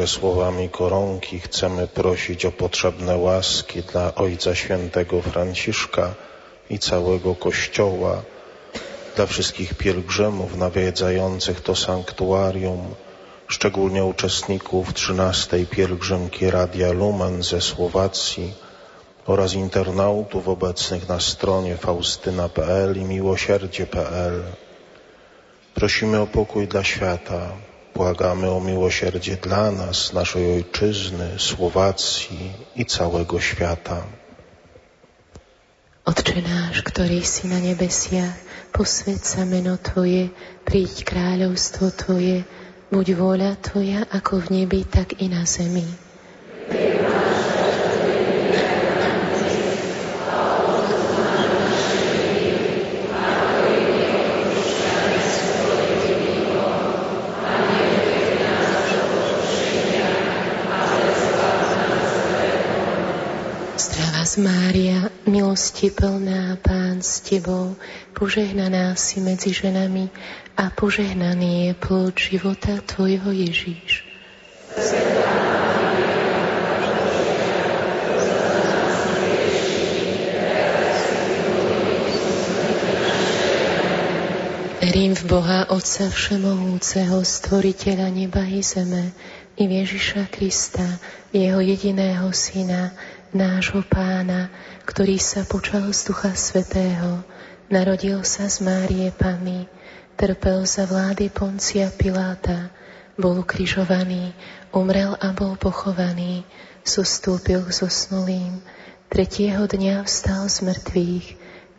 także 0.00 0.18
słowami 0.18 0.68
koronki 0.68 1.40
chcemy 1.40 1.86
prosić 1.86 2.44
o 2.46 2.52
potrzebne 2.52 3.16
łaski 3.16 3.82
dla 3.82 4.14
Ojca 4.14 4.54
Świętego 4.54 5.22
Franciszka 5.22 6.14
i 6.70 6.78
całego 6.78 7.34
Kościoła, 7.34 8.22
dla 9.16 9.26
wszystkich 9.26 9.74
pielgrzymów 9.74 10.56
nawiedzających 10.56 11.60
to 11.60 11.76
sanktuarium, 11.76 12.94
szczególnie 13.48 14.04
uczestników 14.04 14.94
trzynastej 14.94 15.66
pielgrzymki 15.66 16.50
Radia 16.50 16.92
Lumen 16.92 17.42
ze 17.42 17.60
Słowacji 17.60 18.54
oraz 19.26 19.54
internautów 19.54 20.48
obecnych 20.48 21.08
na 21.08 21.20
stronie 21.20 21.76
faustyna.pl 21.76 22.96
i 22.96 23.04
miłosierdzie.pl. 23.04 24.42
Prosimy 25.74 26.20
o 26.20 26.26
pokój 26.26 26.68
dla 26.68 26.84
świata, 26.84 27.52
Błagamy 28.00 28.50
o 28.50 28.60
miłosierdzie 28.60 29.36
dla 29.36 29.70
nas, 29.70 30.12
naszej 30.12 30.52
ojczyzny, 30.54 31.28
Słowacji 31.38 32.52
i 32.76 32.86
całego 32.86 33.40
świata. 33.40 34.00
Otče 36.08 36.40
náš, 36.40 36.80
ktorý 36.80 37.20
si 37.20 37.44
na 37.52 37.60
nebesiach, 37.60 38.32
posved 38.72 39.20
sa 39.20 39.44
meno 39.44 39.76
Tvoje, 39.76 40.32
príď 40.64 41.04
kráľovstvo 41.04 41.92
Tvoje, 41.92 42.48
buď 42.88 43.06
vôľa 43.20 43.60
Tvoja 43.60 44.08
ako 44.08 44.48
v 44.48 44.64
nebi, 44.64 44.80
tak 44.88 45.20
i 45.20 45.28
na 45.28 45.44
zemi. 45.44 45.84
Mária, 64.36 65.10
milosti 65.26 65.90
plná, 65.90 66.54
Pán 66.62 67.02
s 67.02 67.18
Tebou, 67.24 67.74
požehnaná 68.14 68.94
si 68.94 69.18
medzi 69.18 69.50
ženami 69.50 70.06
a 70.54 70.70
požehnaný 70.70 71.66
je 71.66 71.72
plod 71.74 72.14
života 72.14 72.78
Tvojho 72.84 73.32
Ježíš. 73.32 74.06
Verím 84.84 85.14
v 85.16 85.24
Boha 85.26 85.70
Otca 85.74 86.06
Všemohúceho, 86.06 87.24
Stvoriteľa 87.24 88.12
neba 88.12 88.46
i 88.46 88.60
zeme, 88.60 89.10
i 89.56 89.64
Ježiša 89.66 90.28
Krista, 90.28 90.86
Jeho 91.32 91.58
jediného 91.64 92.30
Syna, 92.30 92.94
nášho 93.30 93.86
pána, 93.86 94.50
ktorý 94.82 95.22
sa 95.22 95.46
počal 95.46 95.94
z 95.94 96.10
Ducha 96.10 96.34
Svetého, 96.34 97.22
narodil 97.70 98.26
sa 98.26 98.50
z 98.50 98.66
Márie 98.66 99.14
Pany, 99.14 99.70
trpel 100.18 100.66
za 100.66 100.90
vlády 100.90 101.30
Poncia 101.30 101.94
Piláta, 101.94 102.74
bol 103.14 103.38
ukrižovaný, 103.38 104.34
umrel 104.74 105.14
a 105.14 105.30
bol 105.30 105.54
pochovaný, 105.54 106.42
zostúpil 106.82 107.62
k 107.62 107.70
zosnulým, 107.70 108.58
tretieho 109.06 109.62
dňa 109.62 110.02
vstal 110.10 110.50
z 110.50 110.66
mŕtvych, 110.66 111.26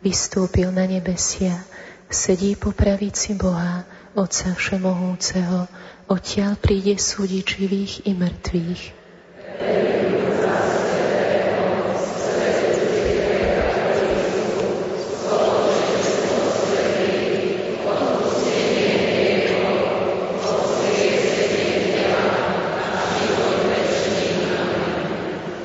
vystúpil 0.00 0.72
na 0.72 0.88
nebesia, 0.88 1.60
sedí 2.08 2.56
po 2.56 2.72
pravici 2.72 3.36
Boha, 3.36 3.84
Otca 4.16 4.56
Všemohúceho, 4.56 5.68
odtiaľ 6.08 6.56
príde 6.60 6.96
súdiť 6.96 7.44
živých 7.44 7.92
i 8.08 8.12
mŕtvych. 8.16 8.82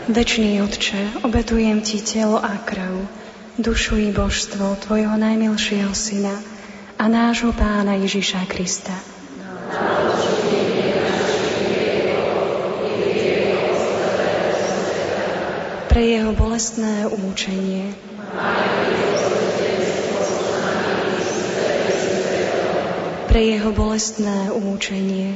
Večný 0.08 0.64
Otče, 0.64 1.20
obetujem 1.28 1.84
Ti 1.84 2.00
telo 2.00 2.40
a 2.40 2.56
krv, 2.64 3.12
dušu 3.60 4.00
i 4.00 4.16
božstvo 4.16 4.80
Tvojho 4.80 5.20
najmilšieho 5.20 5.92
Syna 5.92 6.32
a 6.96 7.12
nášho 7.12 7.52
Pána 7.52 8.00
Ježiša 8.00 8.48
Krista. 8.48 8.96
Pre 15.92 16.00
jeho 16.00 16.32
bolestné 16.32 17.12
umúčenie. 17.12 17.92
Pre 23.28 23.42
jeho 23.44 23.76
bolestné 23.76 24.56
umúčenie. 24.56 25.36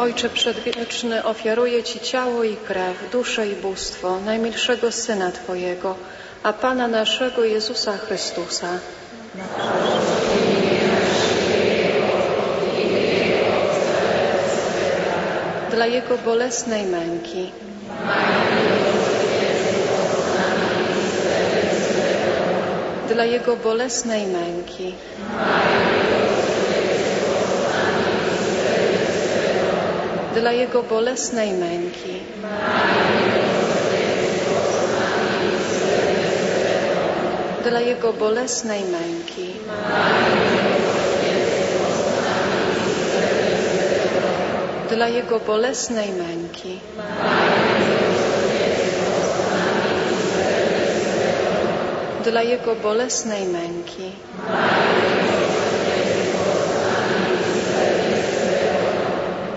Ojcze 0.00 0.28
Przedwieczny, 0.28 1.24
ofiaruję 1.24 1.82
Ci 1.82 2.00
ciało 2.00 2.44
i 2.44 2.56
krew, 2.56 3.10
duszę 3.12 3.48
i 3.48 3.54
bóstwo 3.56 4.20
najmilszego 4.20 4.92
Syna 4.92 5.32
Twojego, 5.32 5.96
a 6.42 6.52
Pana 6.52 6.88
naszego 6.88 7.44
Jezusa 7.44 7.98
Chrystusa. 7.98 8.68
Dla 15.70 15.86
Jego 15.86 16.18
bolesnej 16.18 16.86
męki. 16.86 17.52
Dla 23.08 23.24
Jego 23.24 23.56
bolesnej 23.56 24.26
męki. 24.26 24.94
Dla 24.94 25.24
Jego 25.24 25.26
bolesnej 25.26 25.66
męki. 25.66 26.49
Dla 30.40 30.52
Jego 30.52 30.82
bolesnej 30.82 31.52
męki. 31.52 32.20
Dla 37.64 37.80
Jego 37.80 38.12
bolesnej 38.12 38.84
męki. 38.84 38.88
Dla 38.88 38.88
Jego 38.88 38.92
bolesnej 38.92 38.92
męki. 38.92 39.20
Dla 44.90 45.08
Jego 45.08 45.40
bolesnej 45.40 46.08
męki. 46.08 46.80
dla 52.24 52.42
Jego 52.42 52.74
bolesnej 52.74 53.46
męki. 53.46 54.12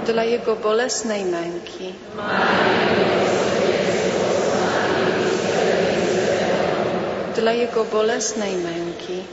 dla 0.04 0.24
Jego 0.24 0.56
bolesnej 0.56 1.26
męki. 1.26 1.94
Dla 7.36 7.52
Jego 7.52 7.84
bolesnej 7.84 8.56
męki. 8.56 9.24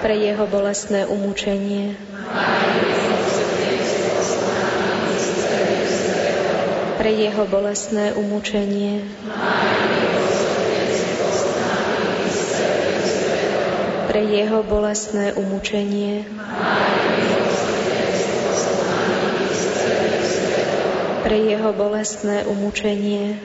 Pre 0.04 0.16
jeho 0.20 0.44
bolestné 0.44 1.08
umúčenie. 1.08 1.96
Pre 7.00 7.12
jeho 7.16 7.44
bolestné 7.48 8.12
umúčenie. 8.20 9.08
Pre. 9.24 9.95
Pre 14.16 14.24
jeho 14.24 14.64
bolestné 14.64 15.36
umúčenie. 15.36 16.24
Pre 21.20 21.36
jeho 21.36 21.70
bolestné 21.76 22.48
umúčenie. 22.48 23.36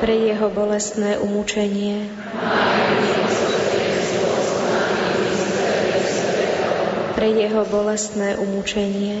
Pre 0.00 0.14
jeho 0.16 0.48
bolestné 0.48 1.20
umúčenie. 1.20 2.08
Pre 7.12 7.28
jeho 7.28 7.62
bolestné 7.68 8.40
umúčenie. 8.40 9.20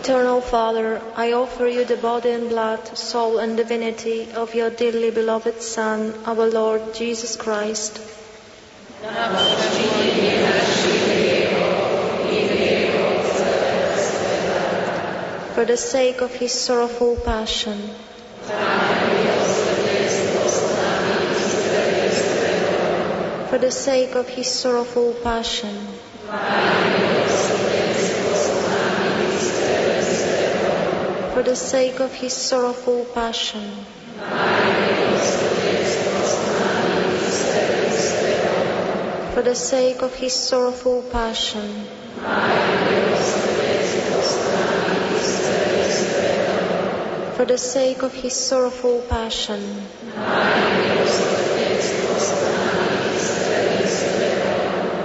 Eternal 0.00 0.40
Father, 0.40 1.02
I 1.14 1.32
offer 1.32 1.66
you 1.66 1.84
the 1.84 1.98
body 1.98 2.30
and 2.30 2.48
blood, 2.48 2.96
soul 2.96 3.38
and 3.38 3.54
divinity 3.54 4.32
of 4.32 4.54
your 4.54 4.70
dearly 4.70 5.10
beloved 5.10 5.60
Son, 5.60 6.14
our 6.24 6.46
Lord 6.48 6.94
Jesus 6.94 7.36
Christ. 7.36 7.98
For 15.54 15.66
the 15.66 15.76
sake 15.76 16.22
of 16.22 16.32
his 16.32 16.54
sorrowful 16.58 17.16
passion. 17.16 17.78
For 23.50 23.58
the 23.58 23.70
sake 23.70 24.14
of 24.14 24.30
his 24.30 24.50
sorrowful 24.50 25.12
passion. 25.22 25.76
For 31.40 31.44
the 31.44 31.56
sake 31.56 32.00
of 32.00 32.12
his 32.12 32.34
sorrowful 32.34 33.06
passion. 33.14 33.72
For 39.32 39.40
the 39.40 39.54
sake 39.54 40.02
of 40.02 40.14
his 40.14 40.34
sorrowful 40.34 41.00
passion. 41.10 41.86
For 47.36 47.46
the 47.46 47.56
sake 47.56 48.02
of 48.02 48.12
his 48.12 48.34
sorrowful 48.34 49.00
passion. 49.08 49.62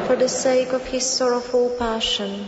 For 0.05 0.17
the 0.17 0.27
sake 0.27 0.73
of 0.73 0.85
his 0.85 1.05
sorrowful 1.05 1.69
passion. 1.79 2.45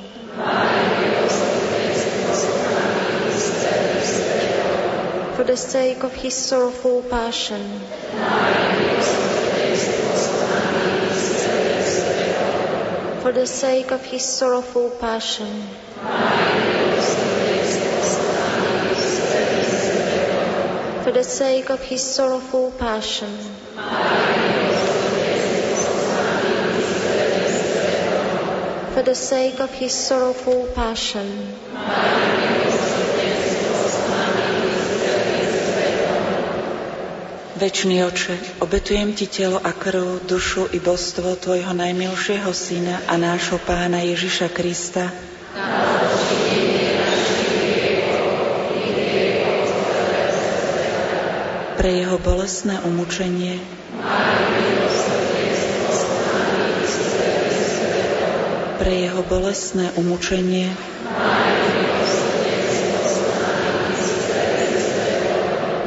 The 5.48 5.56
sake 5.56 6.04
of 6.04 6.14
his 6.14 6.34
sorrowful 6.36 7.02
passion. 7.04 7.80
For 13.22 13.32
the 13.32 13.48
sake 13.48 13.92
of 13.92 14.04
his 14.04 14.26
sorrowful 14.26 14.90
passion. 15.00 15.62
For 21.04 21.12
the 21.14 21.24
sake 21.24 21.70
of 21.70 21.82
his 21.82 22.04
sorrowful 22.04 22.72
passion. 22.72 23.38
For 28.94 29.02
the 29.02 29.16
sake 29.16 29.62
of 29.62 29.72
his 29.72 29.94
sorrowful 29.94 30.68
passion. 30.76 31.56
Večný 37.58 38.06
oče, 38.06 38.62
obetujem 38.62 39.18
ti 39.18 39.26
telo 39.26 39.58
a 39.58 39.74
krv, 39.74 40.22
dušu 40.30 40.70
i 40.72 40.80
božstvo 40.80 41.34
tvojho 41.42 41.74
najmilšieho 41.74 42.54
syna 42.54 43.02
a 43.10 43.18
nášho 43.18 43.58
pána 43.66 43.98
Ježiša 44.06 44.54
Krista, 44.54 45.10
pre 51.82 51.90
jeho 51.98 52.22
bolestné 52.22 52.78
umúčenie, 52.86 53.58
pre 58.78 58.94
jeho 59.02 59.22
bolestné 59.26 59.98
umúčenie, 59.98 60.78
pre 61.26 61.37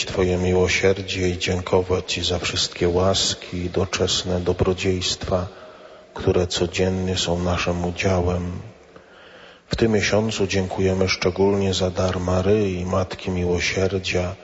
uwielbiać 0.00 0.12
Twoje 0.14 0.36
miłosierdzie 0.38 1.28
i 1.28 1.38
dziękować 1.38 2.12
Ci 2.12 2.24
za 2.24 2.38
wszystkie 2.38 2.88
łaski 2.88 3.56
i 3.56 3.70
doczesne 3.70 4.40
dobrodziejstwa, 4.40 5.46
które 6.14 6.46
codziennie 6.46 7.16
są 7.16 7.38
naszym 7.38 7.84
udziałem. 7.84 8.62
W 9.68 9.76
tym 9.76 9.92
miesiącu 9.92 10.46
dziękujemy 10.46 11.08
szczególnie 11.08 11.74
za 11.74 11.90
dar 11.90 12.20
Maryi, 12.20 12.86
Matki 12.86 13.30
Miłosierdzia, 13.30 14.34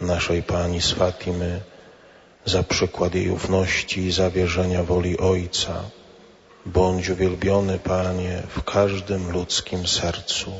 naszej 0.00 0.42
Pani 0.42 0.80
z 0.80 0.92
Fatimy, 0.92 1.60
za 2.44 2.62
przykład 2.62 3.14
jej 3.14 3.30
ufności 3.30 4.00
i 4.00 4.12
zawierzenia 4.12 4.82
woli 4.82 5.18
Ojca. 5.18 5.74
Bądź 6.66 7.08
uwielbiony, 7.08 7.78
Panie, 7.78 8.42
w 8.48 8.62
każdym 8.64 9.30
ludzkim 9.30 9.86
sercu. 9.86 10.52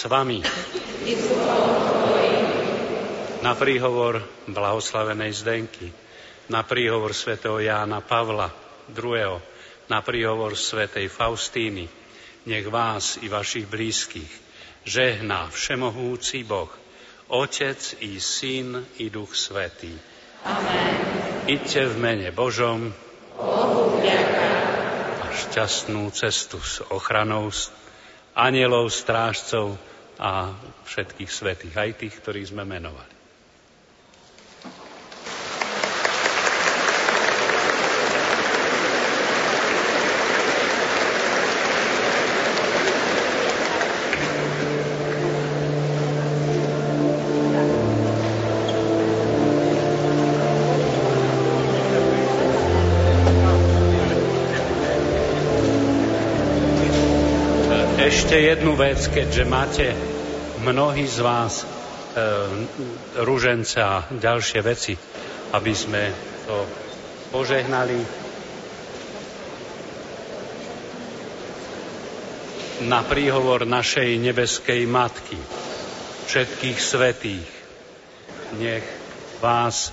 S 0.00 0.08
vami. 0.08 0.40
Na 3.44 3.52
príhovor 3.52 4.24
blahoslavenej 4.48 5.32
Zdenky, 5.36 5.92
na 6.48 6.64
príhovor 6.64 7.12
svätého 7.12 7.60
Jána 7.60 8.00
Pavla 8.00 8.48
II., 8.96 9.36
na 9.92 10.00
príhovor 10.00 10.56
svätej 10.56 11.12
Faustíny, 11.12 11.84
nech 12.48 12.64
vás 12.72 13.20
i 13.20 13.28
vašich 13.28 13.68
blízkych 13.68 14.32
žehná 14.88 15.52
všemohúci 15.52 16.48
Boh, 16.48 16.72
Otec 17.28 18.00
i 18.00 18.16
Syn 18.16 18.80
i 19.04 19.12
Duch 19.12 19.36
Svetý. 19.36 19.92
Amen. 20.48 20.96
Iďte 21.44 21.92
v 21.92 21.96
mene 22.00 22.28
Božom 22.32 22.88
Bohu 23.36 24.00
vďaka. 24.00 24.48
a 25.20 25.26
šťastnú 25.28 26.08
cestu 26.16 26.56
s 26.56 26.80
ochranou 26.88 27.52
anielov, 28.32 28.88
strážcov 28.88 29.89
a 30.20 30.52
všetkých 30.84 31.30
svetých, 31.32 31.74
aj 31.80 31.90
tých, 31.96 32.14
ktorých 32.20 32.52
sme 32.52 32.68
menovali. 32.68 33.16
Ešte 58.00 58.42
jednu 58.42 58.74
vec, 58.74 58.98
keďže 59.12 59.44
máte 59.46 60.09
mnohí 60.60 61.08
z 61.08 61.18
vás 61.24 61.62
e, 61.62 61.66
ružence 63.24 63.80
a 63.80 64.04
ďalšie 64.12 64.60
veci, 64.60 64.94
aby 65.56 65.72
sme 65.72 66.12
to 66.44 66.56
požehnali. 67.32 67.98
Na 72.80 73.04
príhovor 73.04 73.68
našej 73.68 74.16
nebeskej 74.16 74.88
Matky, 74.88 75.36
všetkých 76.28 76.78
svetých, 76.80 77.48
nech 78.56 78.84
vás 79.44 79.92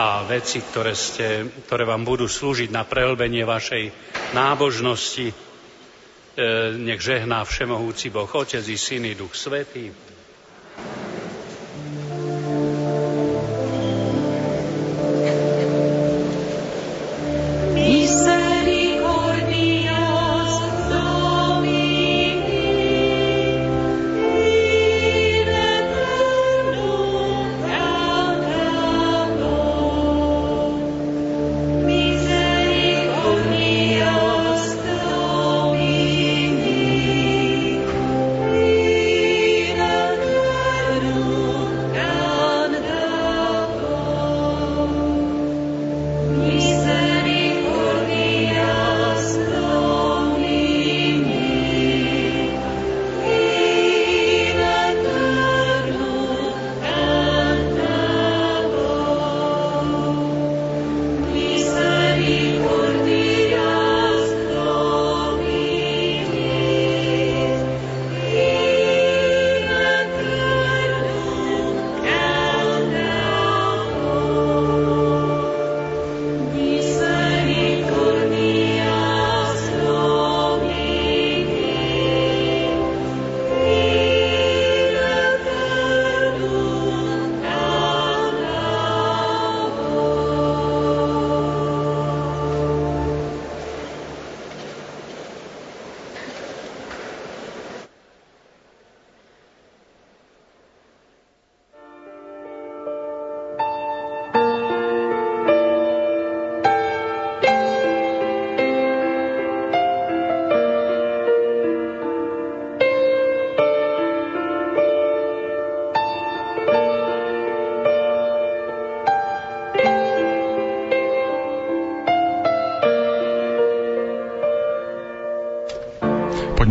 a 0.00 0.24
veci, 0.24 0.64
ktoré, 0.64 0.96
ste, 0.96 1.48
ktoré 1.68 1.84
vám 1.84 2.08
budú 2.08 2.24
slúžiť 2.24 2.72
na 2.72 2.88
prehlbenie 2.88 3.44
vašej 3.44 3.92
nábožnosti, 4.32 5.49
nech 6.76 7.00
žehná 7.00 7.44
všemohúci 7.44 8.10
Boh, 8.10 8.34
Otec 8.34 8.68
i 8.68 8.78
Syn 8.78 9.04
i 9.04 9.14
Duch 9.14 9.36
Svetý. 9.36 9.92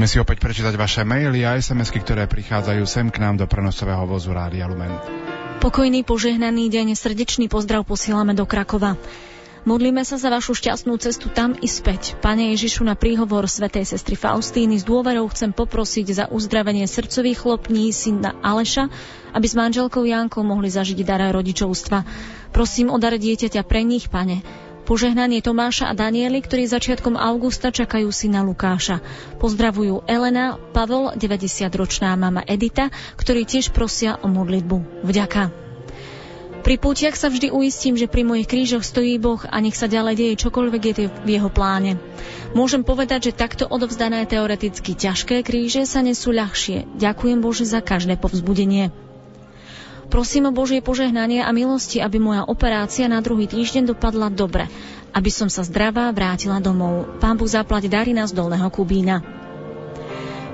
Si 0.10 0.18
opäť 0.18 0.42
prečítať 0.42 0.74
vaše 0.74 1.06
maily 1.06 1.46
a 1.46 1.54
SMS-ky, 1.54 2.02
ktoré 2.02 2.26
prichádzajú 2.26 2.82
sem 2.90 3.14
k 3.14 3.22
nám 3.22 3.38
do 3.38 3.46
prenosového 3.46 4.10
vozu 4.10 4.34
Rádia 4.34 4.66
Lumen. 4.66 4.90
Pokojný 5.62 6.02
požehnaný 6.02 6.74
deň, 6.74 6.98
srdečný 6.98 7.46
pozdrav 7.46 7.86
posielame 7.86 8.34
do 8.34 8.50
Krakova. 8.50 8.98
Modlíme 9.70 10.02
sa 10.02 10.18
za 10.18 10.34
vašu 10.34 10.58
šťastnú 10.58 10.98
cestu 10.98 11.30
tam 11.30 11.54
i 11.62 11.70
späť. 11.70 12.18
Pane 12.26 12.58
Ježišu, 12.58 12.82
na 12.90 12.98
príhovor 12.98 13.46
svätej 13.46 13.86
sestry 13.86 14.18
Faustíny 14.18 14.82
s 14.82 14.88
dôverou 14.88 15.30
chcem 15.30 15.54
poprosiť 15.54 16.08
za 16.10 16.26
uzdravenie 16.26 16.90
srdcových 16.90 17.46
chlopní 17.46 17.94
syna 17.94 18.34
Aleša, 18.42 18.90
aby 19.38 19.46
s 19.46 19.54
manželkou 19.54 20.10
Jankou 20.10 20.42
mohli 20.42 20.74
zažiť 20.74 21.06
dar 21.06 21.22
rodičovstva. 21.22 22.02
Prosím 22.50 22.90
o 22.90 22.98
dar 22.98 23.14
dieťaťa 23.14 23.62
pre 23.62 23.86
nich, 23.86 24.10
pane. 24.10 24.42
Požehnanie 24.90 25.46
Tomáša 25.46 25.86
a 25.86 25.94
Daniely, 25.94 26.42
ktorí 26.42 26.66
začiatkom 26.66 27.14
augusta 27.14 27.70
čakajú 27.70 28.10
syna 28.10 28.42
Lukáša. 28.42 29.06
Pozdravujú 29.38 30.02
Elena, 30.10 30.58
Pavel, 30.74 31.14
90-ročná 31.14 32.18
mama 32.18 32.42
Edita, 32.42 32.90
ktorí 33.14 33.46
tiež 33.46 33.70
prosia 33.70 34.18
o 34.18 34.26
modlitbu. 34.26 35.06
Vďaka. 35.06 35.54
Pri 36.66 36.76
pútiach 36.82 37.14
sa 37.14 37.30
vždy 37.30 37.54
uistím, 37.54 38.02
že 38.02 38.10
pri 38.10 38.26
mojich 38.26 38.50
krížoch 38.50 38.82
stojí 38.82 39.22
Boh 39.22 39.38
a 39.46 39.62
nech 39.62 39.78
sa 39.78 39.86
ďalej 39.86 40.16
deje 40.18 40.42
čokoľvek 40.50 40.82
je 40.82 40.94
v 41.06 41.30
jeho 41.38 41.54
pláne. 41.54 42.02
Môžem 42.58 42.82
povedať, 42.82 43.30
že 43.30 43.38
takto 43.38 43.70
odovzdané 43.70 44.26
teoreticky 44.26 44.98
ťažké 44.98 45.46
kríže 45.46 45.86
sa 45.86 46.02
nesú 46.02 46.34
ľahšie. 46.34 46.98
Ďakujem 46.98 47.46
Bože 47.46 47.70
za 47.70 47.86
každé 47.86 48.18
povzbudenie. 48.18 48.90
Prosím 50.10 50.50
o 50.50 50.52
Božie 50.52 50.82
požehnanie 50.82 51.46
a 51.46 51.54
milosti, 51.54 52.02
aby 52.02 52.18
moja 52.18 52.42
operácia 52.42 53.06
na 53.06 53.22
druhý 53.22 53.46
týždeň 53.46 53.94
dopadla 53.94 54.34
dobre, 54.34 54.66
aby 55.14 55.30
som 55.30 55.54
sa 55.54 55.62
zdravá 55.62 56.10
vrátila 56.10 56.58
domov. 56.58 57.22
Pán 57.22 57.38
Boh 57.38 57.46
zaplať 57.46 57.86
dary 57.86 58.18
z 58.18 58.34
Dolného 58.34 58.74
Kubína. 58.74 59.22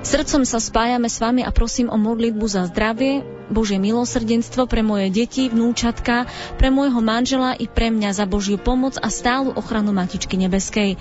Srdcom 0.06 0.46
sa 0.46 0.62
spájame 0.62 1.10
s 1.10 1.18
vami 1.18 1.42
a 1.42 1.50
prosím 1.50 1.90
o 1.90 1.98
modlitbu 1.98 2.46
za 2.46 2.68
zdravie, 2.70 3.26
Božie 3.50 3.80
milosrdenstvo 3.80 4.68
pre 4.70 4.84
moje 4.84 5.10
deti, 5.10 5.50
vnúčatka, 5.50 6.30
pre 6.60 6.68
môjho 6.70 7.02
manžela 7.02 7.58
i 7.58 7.66
pre 7.66 7.90
mňa 7.90 8.14
za 8.14 8.22
Božiu 8.28 8.60
pomoc 8.60 9.00
a 9.02 9.08
stálu 9.10 9.50
ochranu 9.56 9.90
Matičky 9.90 10.38
Nebeskej. 10.38 10.94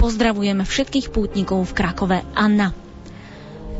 Pozdravujeme 0.00 0.64
všetkých 0.66 1.12
pútnikov 1.12 1.62
v 1.68 1.76
Krakove. 1.76 2.18
Anna. 2.34 2.72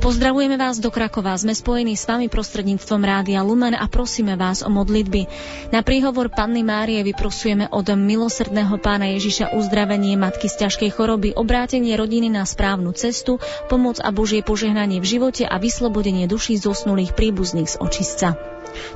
Pozdravujeme 0.00 0.56
vás 0.56 0.80
do 0.80 0.88
Krakova. 0.88 1.36
Sme 1.36 1.52
spojení 1.52 1.92
s 1.92 2.08
vami 2.08 2.32
prostredníctvom 2.32 3.04
Rádia 3.04 3.44
Lumen 3.44 3.76
a 3.76 3.84
prosíme 3.84 4.32
vás 4.32 4.64
o 4.64 4.72
modlitby. 4.72 5.28
Na 5.76 5.84
príhovor 5.84 6.32
Panny 6.32 6.64
Márie 6.64 7.04
vyprosujeme 7.04 7.68
od 7.68 7.84
milosrdného 7.84 8.80
pána 8.80 9.12
Ježiša 9.12 9.52
uzdravenie 9.52 10.16
matky 10.16 10.48
z 10.48 10.64
ťažkej 10.64 10.90
choroby, 10.96 11.36
obrátenie 11.36 11.92
rodiny 12.00 12.32
na 12.32 12.48
správnu 12.48 12.96
cestu, 12.96 13.44
pomoc 13.68 14.00
a 14.00 14.08
Božie 14.08 14.40
požehnanie 14.40 15.04
v 15.04 15.20
živote 15.20 15.44
a 15.44 15.60
vyslobodenie 15.60 16.24
duší 16.24 16.56
zosnulých 16.56 17.12
príbuzných 17.12 17.68
z 17.68 17.76
očistca. 17.76 18.40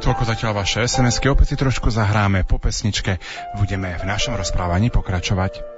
Toľko 0.00 0.24
zatiaľ 0.24 0.56
vaše 0.56 0.88
SMS-ky, 0.88 1.28
opäť 1.28 1.52
si 1.52 1.56
trošku 1.60 1.92
zahráme 1.92 2.48
po 2.48 2.56
pesničke. 2.56 3.20
Budeme 3.60 3.92
v 4.00 4.08
našom 4.08 4.40
rozprávaní 4.40 4.88
pokračovať. 4.88 5.73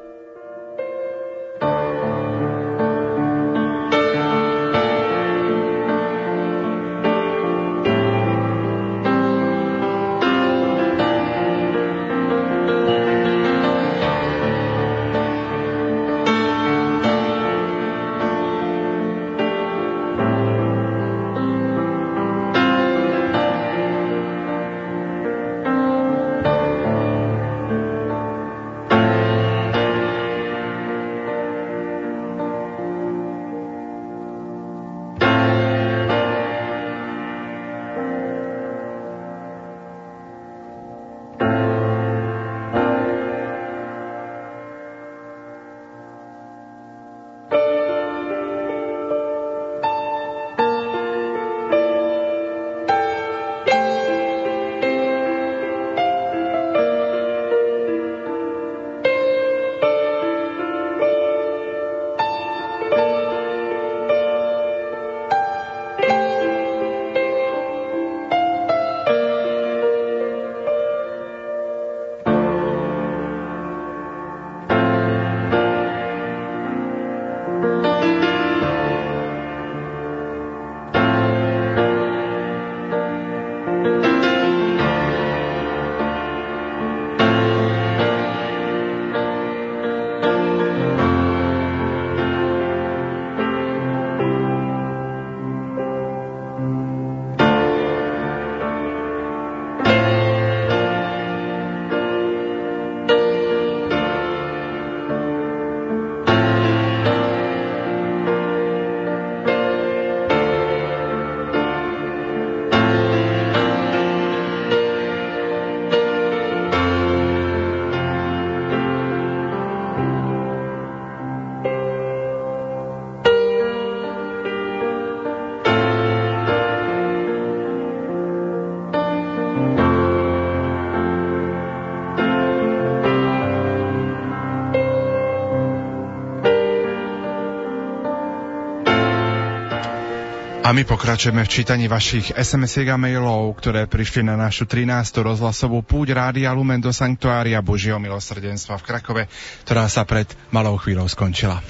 A 140.67 140.75
my 140.75 140.83
pokračujeme 140.83 141.47
v 141.47 141.53
čítaní 141.63 141.87
vašich 141.87 142.35
sms 142.35 142.91
a 142.91 142.99
mailov, 142.99 143.55
ktoré 143.55 143.87
prišli 143.87 144.27
na 144.27 144.35
našu 144.35 144.67
13. 144.67 144.99
rozhlasovú 145.23 145.79
púť 145.87 146.19
Rádia 146.19 146.51
Lumen 146.51 146.83
do 146.83 146.91
Sanktuária 146.91 147.63
Božieho 147.63 148.03
milosrdenstva 148.03 148.75
v 148.75 148.83
Krakove, 148.83 149.23
ktorá 149.63 149.87
sa 149.87 150.03
pred 150.03 150.27
malou 150.51 150.75
chvíľou 150.75 151.07
skončila. 151.07 151.63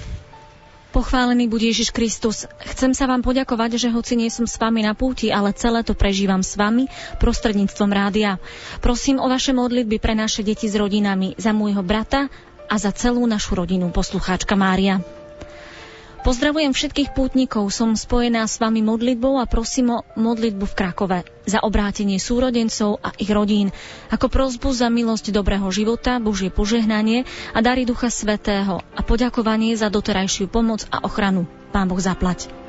Pochválený 0.96 1.44
bude 1.44 1.68
Ježiš 1.68 1.92
Kristus. 1.92 2.48
Chcem 2.72 2.96
sa 2.96 3.04
vám 3.04 3.20
poďakovať, 3.20 3.76
že 3.76 3.92
hoci 3.92 4.16
nie 4.16 4.32
som 4.32 4.48
s 4.48 4.56
vami 4.56 4.80
na 4.80 4.96
púti, 4.96 5.28
ale 5.28 5.52
celé 5.52 5.84
to 5.84 5.92
prežívam 5.92 6.40
s 6.40 6.56
vami 6.56 6.88
prostredníctvom 7.20 7.92
rádia. 7.92 8.40
Prosím 8.80 9.20
o 9.20 9.28
vaše 9.28 9.52
modlitby 9.52 10.00
pre 10.00 10.16
naše 10.16 10.40
deti 10.40 10.72
s 10.72 10.76
rodinami, 10.80 11.36
za 11.36 11.52
môjho 11.52 11.84
brata 11.84 12.32
a 12.64 12.80
za 12.80 12.96
celú 12.96 13.28
našu 13.28 13.60
rodinu, 13.60 13.92
poslucháčka 13.92 14.56
Mária. 14.56 15.04
Pozdravujem 16.26 16.74
všetkých 16.74 17.14
pútnikov, 17.14 17.70
som 17.70 17.94
spojená 17.94 18.50
s 18.50 18.58
vami 18.58 18.82
modlitbou 18.82 19.38
a 19.38 19.46
prosím 19.46 19.94
o 19.94 20.02
modlitbu 20.18 20.66
v 20.66 20.74
Krakove 20.74 21.18
za 21.46 21.62
obrátenie 21.62 22.18
súrodencov 22.18 22.98
a 22.98 23.14
ich 23.14 23.30
rodín, 23.30 23.70
ako 24.10 24.26
prozbu 24.26 24.74
za 24.74 24.90
milosť 24.90 25.30
dobrého 25.30 25.70
života, 25.70 26.18
Božie 26.18 26.50
požehnanie 26.50 27.30
a 27.54 27.62
dary 27.62 27.86
Ducha 27.86 28.10
Svetého 28.10 28.82
a 28.82 29.06
poďakovanie 29.06 29.78
za 29.78 29.86
doterajšiu 29.86 30.50
pomoc 30.50 30.82
a 30.90 30.98
ochranu. 31.06 31.46
Pán 31.70 31.86
Boh 31.86 32.02
zaplať. 32.02 32.65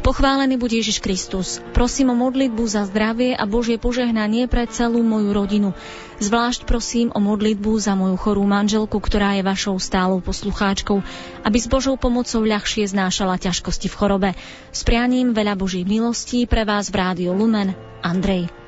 Pochválený 0.00 0.56
bude 0.56 0.78
Ježiš 0.78 1.02
Kristus. 1.02 1.58
Prosím 1.74 2.12
o 2.12 2.16
modlitbu 2.16 2.64
za 2.68 2.86
zdravie 2.86 3.34
a 3.34 3.44
Božie 3.44 3.76
požehnanie 3.76 4.46
pre 4.46 4.68
celú 4.70 5.02
moju 5.02 5.34
rodinu. 5.34 5.70
Zvlášť 6.18 6.66
prosím 6.66 7.14
o 7.14 7.20
modlitbu 7.22 7.78
za 7.78 7.94
moju 7.94 8.18
chorú 8.18 8.42
manželku, 8.42 8.98
ktorá 8.98 9.38
je 9.38 9.46
vašou 9.46 9.78
stálou 9.78 10.18
poslucháčkou, 10.18 10.98
aby 11.46 11.58
s 11.58 11.70
Božou 11.70 11.94
pomocou 11.94 12.42
ľahšie 12.42 12.90
znášala 12.90 13.38
ťažkosti 13.38 13.86
v 13.90 13.98
chorobe. 13.98 14.30
S 14.74 14.82
prianím 14.82 15.30
veľa 15.30 15.54
Božích 15.54 15.86
milostí 15.86 16.46
pre 16.46 16.66
vás 16.66 16.90
v 16.90 16.98
Rádio 16.98 17.34
Lumen, 17.34 17.74
Andrej. 18.02 18.67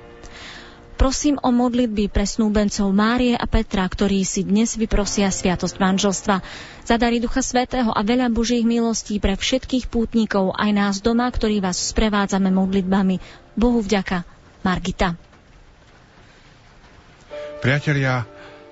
Prosím 1.01 1.41
o 1.41 1.49
modlitby 1.49 2.12
pre 2.12 2.29
snúbencov 2.29 2.93
Márie 2.93 3.33
a 3.33 3.49
Petra, 3.49 3.89
ktorí 3.89 4.20
si 4.20 4.45
dnes 4.45 4.77
vyprosia 4.77 5.33
sviatosť 5.33 5.81
manželstva. 5.81 6.45
Zadari 6.85 7.25
Ducha 7.25 7.41
Svetého 7.41 7.89
a 7.89 8.05
veľa 8.05 8.29
Božích 8.29 8.69
milostí 8.69 9.17
pre 9.17 9.33
všetkých 9.33 9.89
pútnikov, 9.89 10.53
aj 10.61 10.70
nás 10.77 10.95
doma, 11.01 11.25
ktorí 11.33 11.65
vás 11.65 11.81
sprevádzame 11.81 12.53
modlitbami. 12.53 13.17
Bohu 13.57 13.81
vďaka. 13.81 14.29
Margita. 14.61 15.17
Priatelia, 17.65 18.29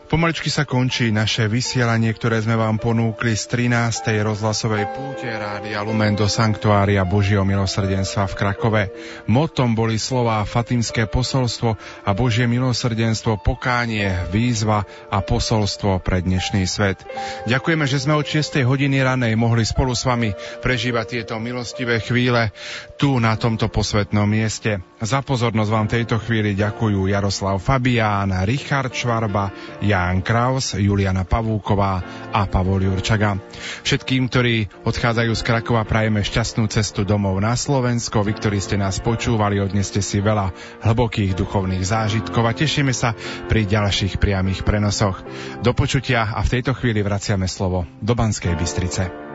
Pomaličky 0.08 0.48
sa 0.48 0.64
končí 0.64 1.12
naše 1.12 1.52
vysielanie, 1.52 2.08
ktoré 2.16 2.40
sme 2.40 2.56
vám 2.56 2.80
ponúkli 2.80 3.36
z 3.36 3.68
13. 3.68 4.16
rozhlasovej 4.24 4.88
púte 4.96 5.28
Rádia 5.28 5.84
Lumen 5.84 6.16
do 6.16 6.24
Sanktuária 6.24 7.04
Božieho 7.04 7.44
milosrdenstva 7.44 8.24
v 8.24 8.38
Krakove. 8.40 8.82
Motom 9.28 9.76
boli 9.76 10.00
slová 10.00 10.40
Fatimské 10.48 11.04
posolstvo 11.04 11.76
a 12.08 12.10
Božie 12.16 12.48
milosrdenstvo, 12.48 13.36
pokánie, 13.44 14.08
výzva 14.32 14.88
a 15.12 15.20
posolstvo 15.20 16.00
pre 16.00 16.24
dnešný 16.24 16.64
svet. 16.64 17.04
Ďakujeme, 17.44 17.84
že 17.84 18.00
sme 18.00 18.16
od 18.16 18.24
6. 18.24 18.64
hodiny 18.64 19.04
ranej 19.04 19.36
mohli 19.36 19.68
spolu 19.68 19.92
s 19.92 20.08
vami 20.08 20.32
prežívať 20.64 21.20
tieto 21.20 21.36
milostivé 21.36 22.00
chvíle 22.00 22.48
tu 22.96 23.20
na 23.20 23.36
tomto 23.36 23.68
posvetnom 23.68 24.24
mieste. 24.24 24.80
Za 25.04 25.20
pozornosť 25.20 25.68
vám 25.68 25.86
tejto 25.92 26.16
chvíli 26.16 26.56
ďakujú 26.56 27.12
Jaroslav 27.12 27.60
Fabián, 27.60 28.32
Richard 28.48 28.96
Švarba, 28.96 29.52
Jan 29.84 29.97
Ján 29.98 30.22
Kraus, 30.22 30.78
Juliana 30.78 31.26
Pavúková 31.26 32.00
a 32.30 32.46
Pavol 32.46 32.86
Jurčaga. 32.86 33.36
Všetkým, 33.82 34.30
ktorí 34.30 34.70
odchádzajú 34.86 35.32
z 35.34 35.42
Krakova, 35.42 35.82
prajeme 35.82 36.22
šťastnú 36.22 36.70
cestu 36.70 37.02
domov 37.02 37.34
na 37.42 37.58
Slovensko. 37.58 38.22
Vy, 38.22 38.38
ktorí 38.38 38.58
ste 38.62 38.78
nás 38.78 39.02
počúvali, 39.02 39.58
odneste 39.58 39.98
si 39.98 40.22
veľa 40.22 40.54
hlbokých 40.86 41.34
duchovných 41.34 41.84
zážitkov 41.84 42.46
a 42.46 42.54
tešíme 42.54 42.94
sa 42.94 43.18
pri 43.50 43.66
ďalších 43.66 44.22
priamých 44.22 44.62
prenosoch. 44.62 45.20
Do 45.60 45.74
počutia 45.74 46.30
a 46.30 46.40
v 46.46 46.58
tejto 46.58 46.72
chvíli 46.78 47.02
vraciame 47.02 47.50
slovo 47.50 47.84
do 47.98 48.14
Banskej 48.14 48.54
Bystrice. 48.54 49.27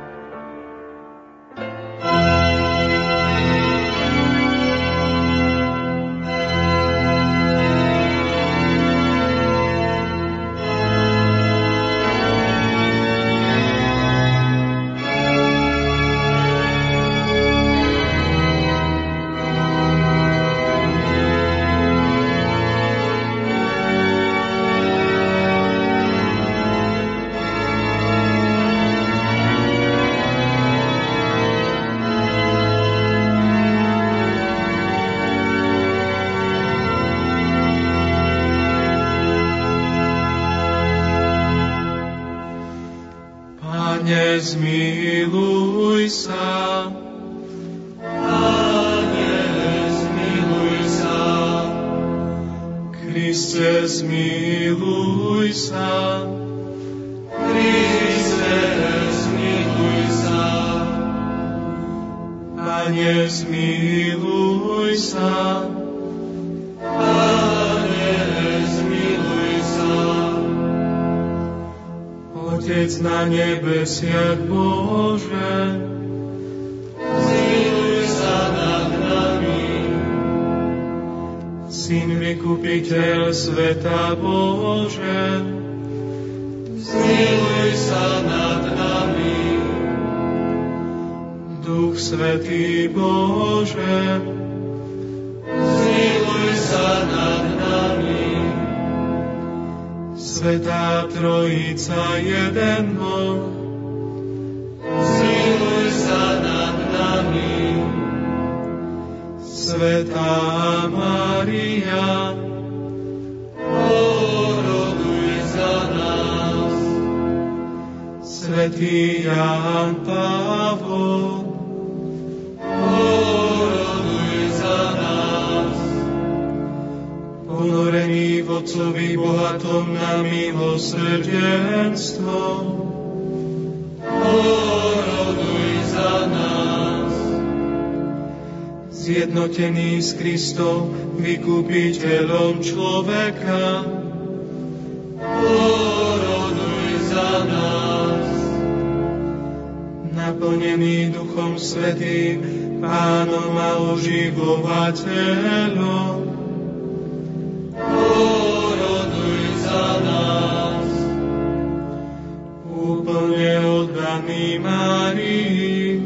Pani 164.44 164.60
Márii, 164.60 166.04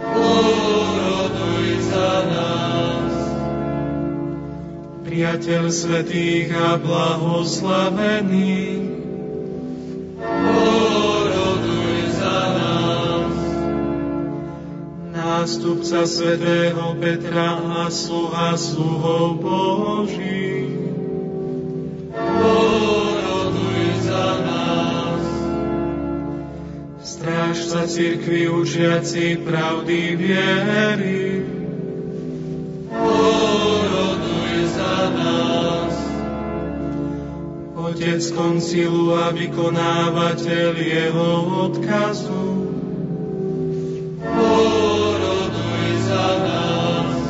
poroduj 0.00 1.68
za 1.92 2.12
nás. 2.24 3.36
Priateľ 5.04 5.68
svetých 5.68 6.48
a 6.56 6.80
blahoslavených, 6.80 8.80
nástupca 15.12 16.08
svätého 16.08 16.96
Petra 16.96 17.60
a 17.76 17.92
sluha 17.92 18.56
sluhov 18.56 19.44
Boží. 19.44 20.85
Za 27.76 27.84
církvi 27.84 28.48
učiaci 28.48 29.36
pravdy 29.44 30.16
viery. 30.16 31.44
Poroduj 32.88 34.54
za 34.72 34.96
nás. 35.12 35.94
Otec 37.76 38.24
koncilu 38.32 39.12
a 39.12 39.28
vykonávateľ 39.28 40.72
jeho 40.72 41.28
odkazu. 41.68 42.48
Poroduj 44.24 45.88
za 46.00 46.28
nás. 46.48 47.28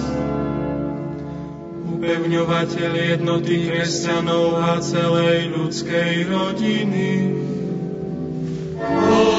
Upevňovateľ 1.91 2.93
jednoty 2.95 3.67
kresťanov 3.67 4.63
a 4.63 4.79
celej 4.79 5.59
ľudskej 5.59 6.31
rodiny. 6.31 7.35
Poroduj 8.79 9.36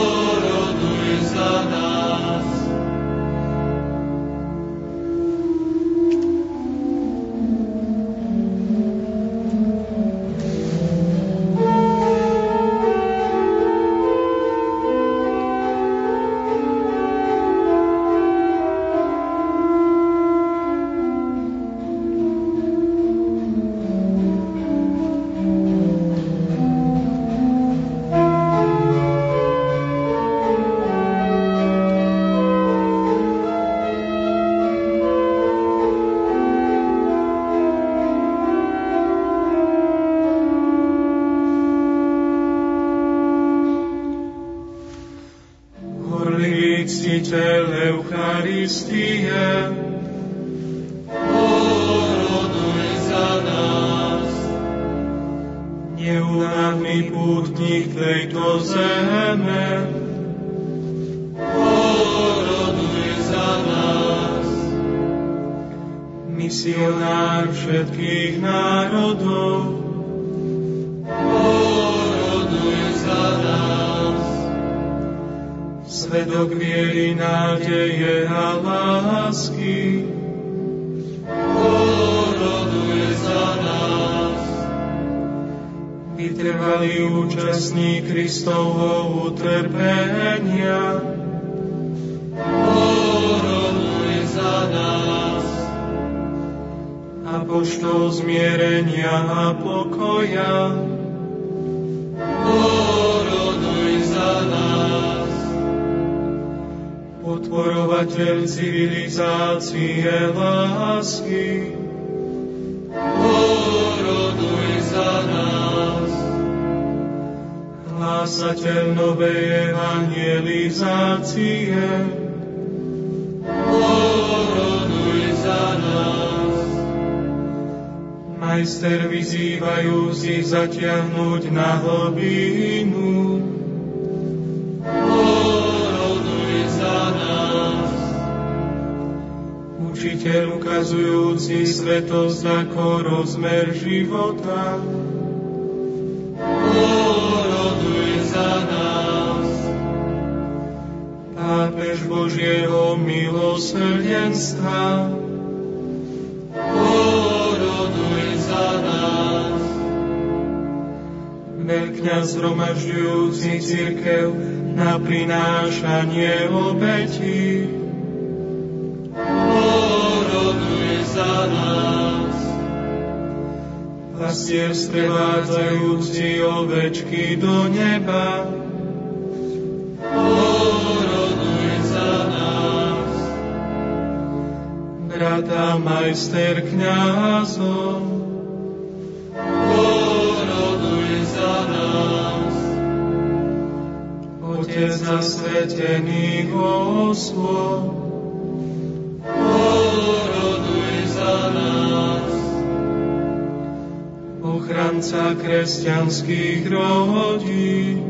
všetkých 206.27 206.67
rodín. 206.67 208.03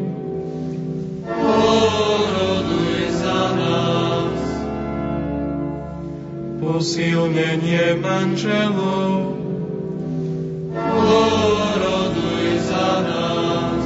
Poroduj 1.22 3.14
za 3.14 3.54
nás. 3.54 4.42
Posilnenie 6.58 8.02
manželov. 8.02 9.38
Poroduj 10.74 12.58
za 12.66 13.06
nás. 13.06 13.86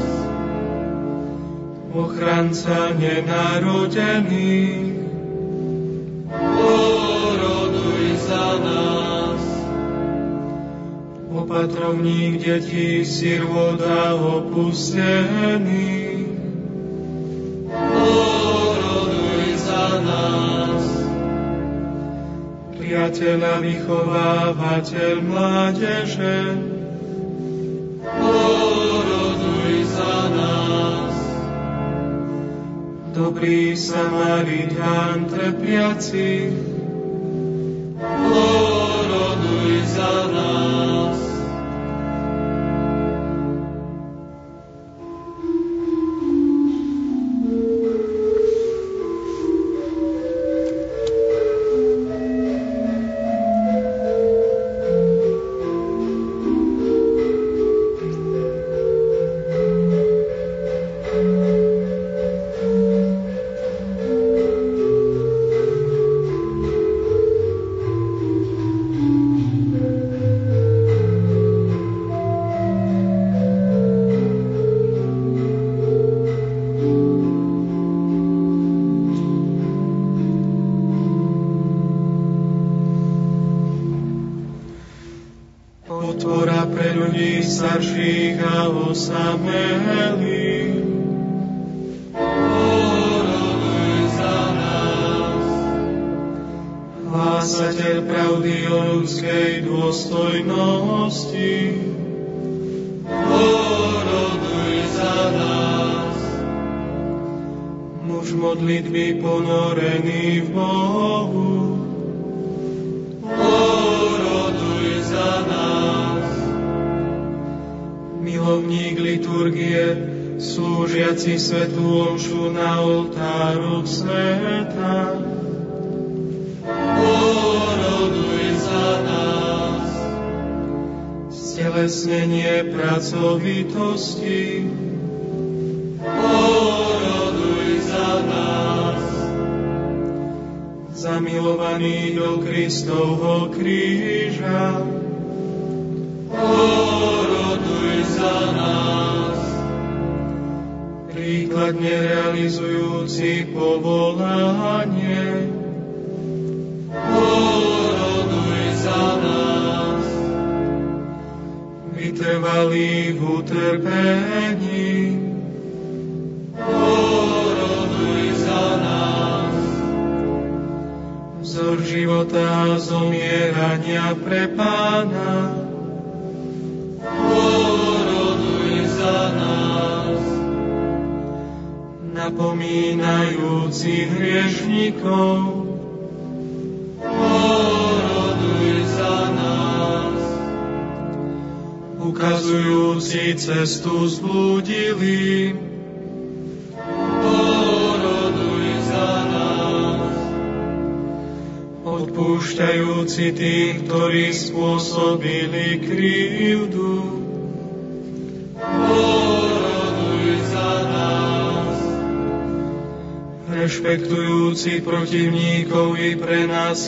Ochranca 1.91 2.95
nenarodených. 2.95 4.90
opatrovník 11.61 12.41
detí, 12.41 13.05
za 13.05 13.37
nás, 13.69 14.17
opustených. 14.17 16.09
priateľa, 22.81 23.53
vychovávateľ 23.61 25.13
mládeže. 25.21 26.37
Poroduj 28.03 29.73
za 29.85 30.17
nás. 30.33 31.15
Dobrý 33.13 33.77
Samaritán 33.77 35.29
trpiaci, 35.29 36.51
poroduj 38.01 39.71
za 39.87 40.15
nás. 40.35 41.30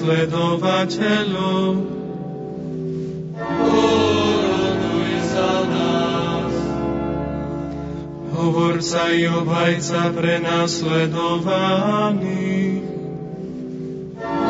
Prenasledovateľov. 0.03 1.71
Oroduj 3.63 5.15
za 5.31 5.63
nás. 5.71 6.51
Hovorca 8.35 9.15
i 9.15 9.31
obhajca 9.31 10.11
prenasledovaných. 10.11 12.83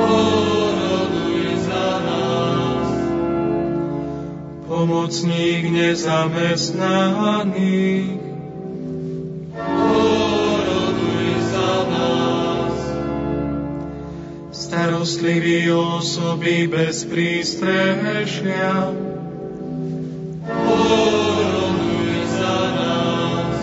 Oroduj 0.02 1.46
za 1.62 2.02
nás. 2.02 2.90
Pomocník 4.66 5.70
nezamestnaných. 5.70 7.73
Osoby 16.44 16.68
bez 16.68 17.08
prístrešia. 17.08 18.92
Oroduj 20.44 22.12
za 22.36 22.60
nás. 22.76 23.58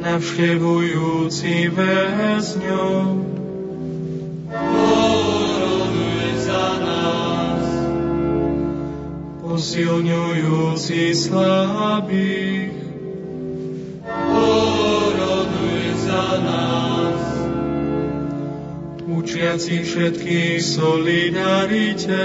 Navštevujúci 0.00 1.68
väzňov. 1.68 3.04
Oroduj 4.56 6.24
za 6.40 6.66
nás. 6.80 7.68
Posilňujúci 9.44 11.12
slabých. 11.12 12.27
Učiaci 19.68 19.84
všetkých 19.84 20.64
solidarite. 20.64 22.24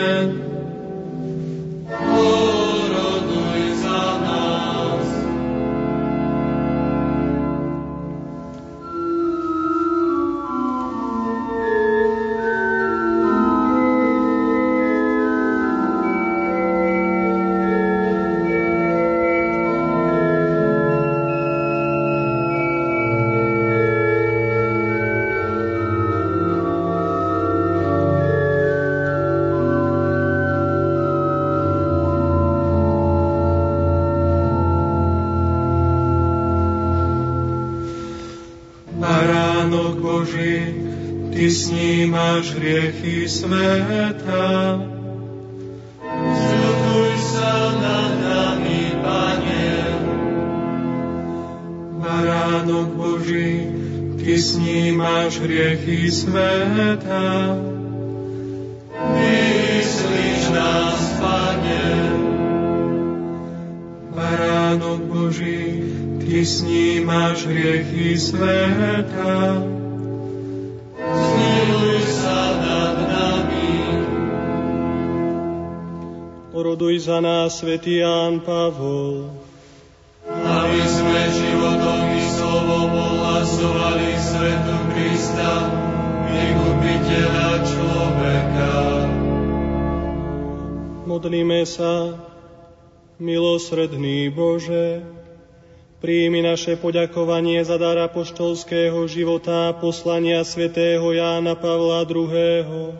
Poďakovanie 96.83 97.63
za 97.63 97.79
dar 97.79 97.95
apoštolského 97.95 99.07
života 99.07 99.71
a 99.71 99.75
poslania 99.79 100.43
svätého 100.43 101.15
Jána 101.15 101.55
Pavla 101.55 102.03
II. 102.03 102.91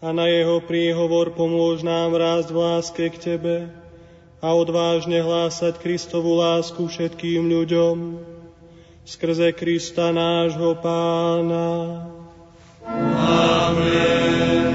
A 0.00 0.08
na 0.16 0.24
jeho 0.32 0.64
príhovor 0.64 1.36
pomôž 1.36 1.84
nám 1.84 2.16
rásť 2.16 2.48
v 2.48 2.56
láske 2.56 3.04
k 3.12 3.16
Tebe 3.20 3.56
a 4.40 4.48
odvážne 4.56 5.20
hlásať 5.20 5.76
Kristovu 5.84 6.40
lásku 6.40 6.80
všetkým 6.80 7.44
ľuďom 7.44 7.96
skrze 9.04 9.52
Krista 9.52 10.08
nášho 10.08 10.72
Pána. 10.80 12.08
Amen. 12.88 14.71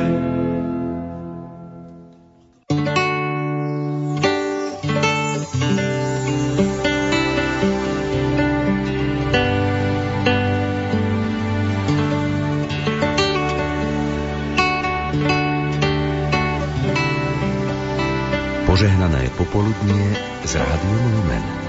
Popoludnie 19.48 20.16
z 20.45 20.56
Rádiom 20.56 21.11
Lumen. 21.16 21.67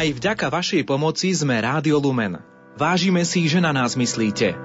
Aj 0.00 0.08
vďaka 0.08 0.48
vašej 0.48 0.88
pomoci 0.88 1.28
sme 1.36 1.60
Rádio 1.60 2.00
Lumen. 2.00 2.40
Vážime 2.72 3.20
si, 3.28 3.44
že 3.44 3.60
na 3.60 3.68
nás 3.68 4.00
myslíte. 4.00 4.56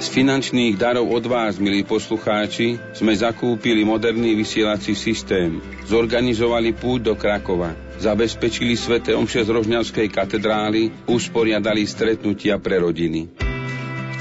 Z 0.00 0.06
finančných 0.08 0.80
darov 0.80 1.12
od 1.12 1.28
vás, 1.28 1.60
milí 1.60 1.84
poslucháči, 1.84 2.80
sme 2.96 3.12
zakúpili 3.12 3.84
moderný 3.84 4.32
vysielací 4.32 4.96
systém, 4.96 5.60
zorganizovali 5.84 6.72
púť 6.72 7.12
do 7.12 7.14
Krakova, 7.20 7.76
zabezpečili 8.00 8.72
sveté 8.72 9.12
omše 9.12 9.44
z 9.44 9.52
Rožňavskej 9.52 10.08
katedrály, 10.08 10.88
usporiadali 11.04 11.84
stretnutia 11.84 12.56
pre 12.56 12.80
rodiny. 12.80 13.51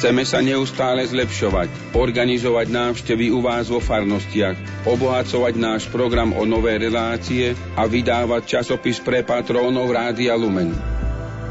Chceme 0.02 0.26
sa 0.26 0.42
neustále 0.42 1.06
zlepšovať, 1.06 1.94
organizovať 1.94 2.74
návštevy 2.74 3.30
u 3.30 3.46
vás 3.46 3.70
vo 3.70 3.78
farnostiach, 3.78 4.58
obohacovať 4.90 5.54
náš 5.62 5.86
program 5.94 6.34
o 6.34 6.42
nové 6.42 6.74
relácie 6.82 7.54
a 7.78 7.86
vydávať 7.86 8.50
časopis 8.50 8.98
pre 8.98 9.22
patrónov 9.22 9.86
Rádia 9.94 10.34
Lumen. 10.34 10.74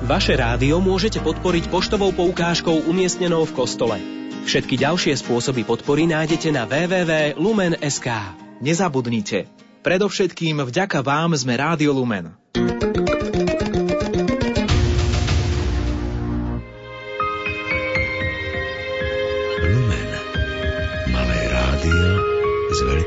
Vaše 0.03 0.35
rádio 0.35 0.83
môžete 0.83 1.23
podporiť 1.23 1.71
poštovou 1.71 2.11
poukážkou 2.11 2.91
umiestnenou 2.91 3.47
v 3.47 3.55
kostole. 3.55 4.03
Všetky 4.43 4.83
ďalšie 4.83 5.15
spôsoby 5.15 5.63
podpory 5.63 6.11
nájdete 6.11 6.51
na 6.51 6.67
www.lumen.sk. 6.67 8.09
Nezabudnite, 8.59 9.47
predovšetkým 9.87 10.59
vďaka 10.67 11.07
vám 11.07 11.39
sme 11.39 11.55
Rádio 11.55 11.95
Lumen. 11.95 12.35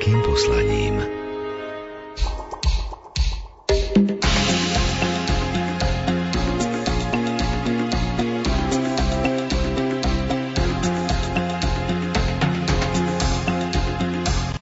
Veľkým 0.04 0.20
poslaním. 0.28 1.23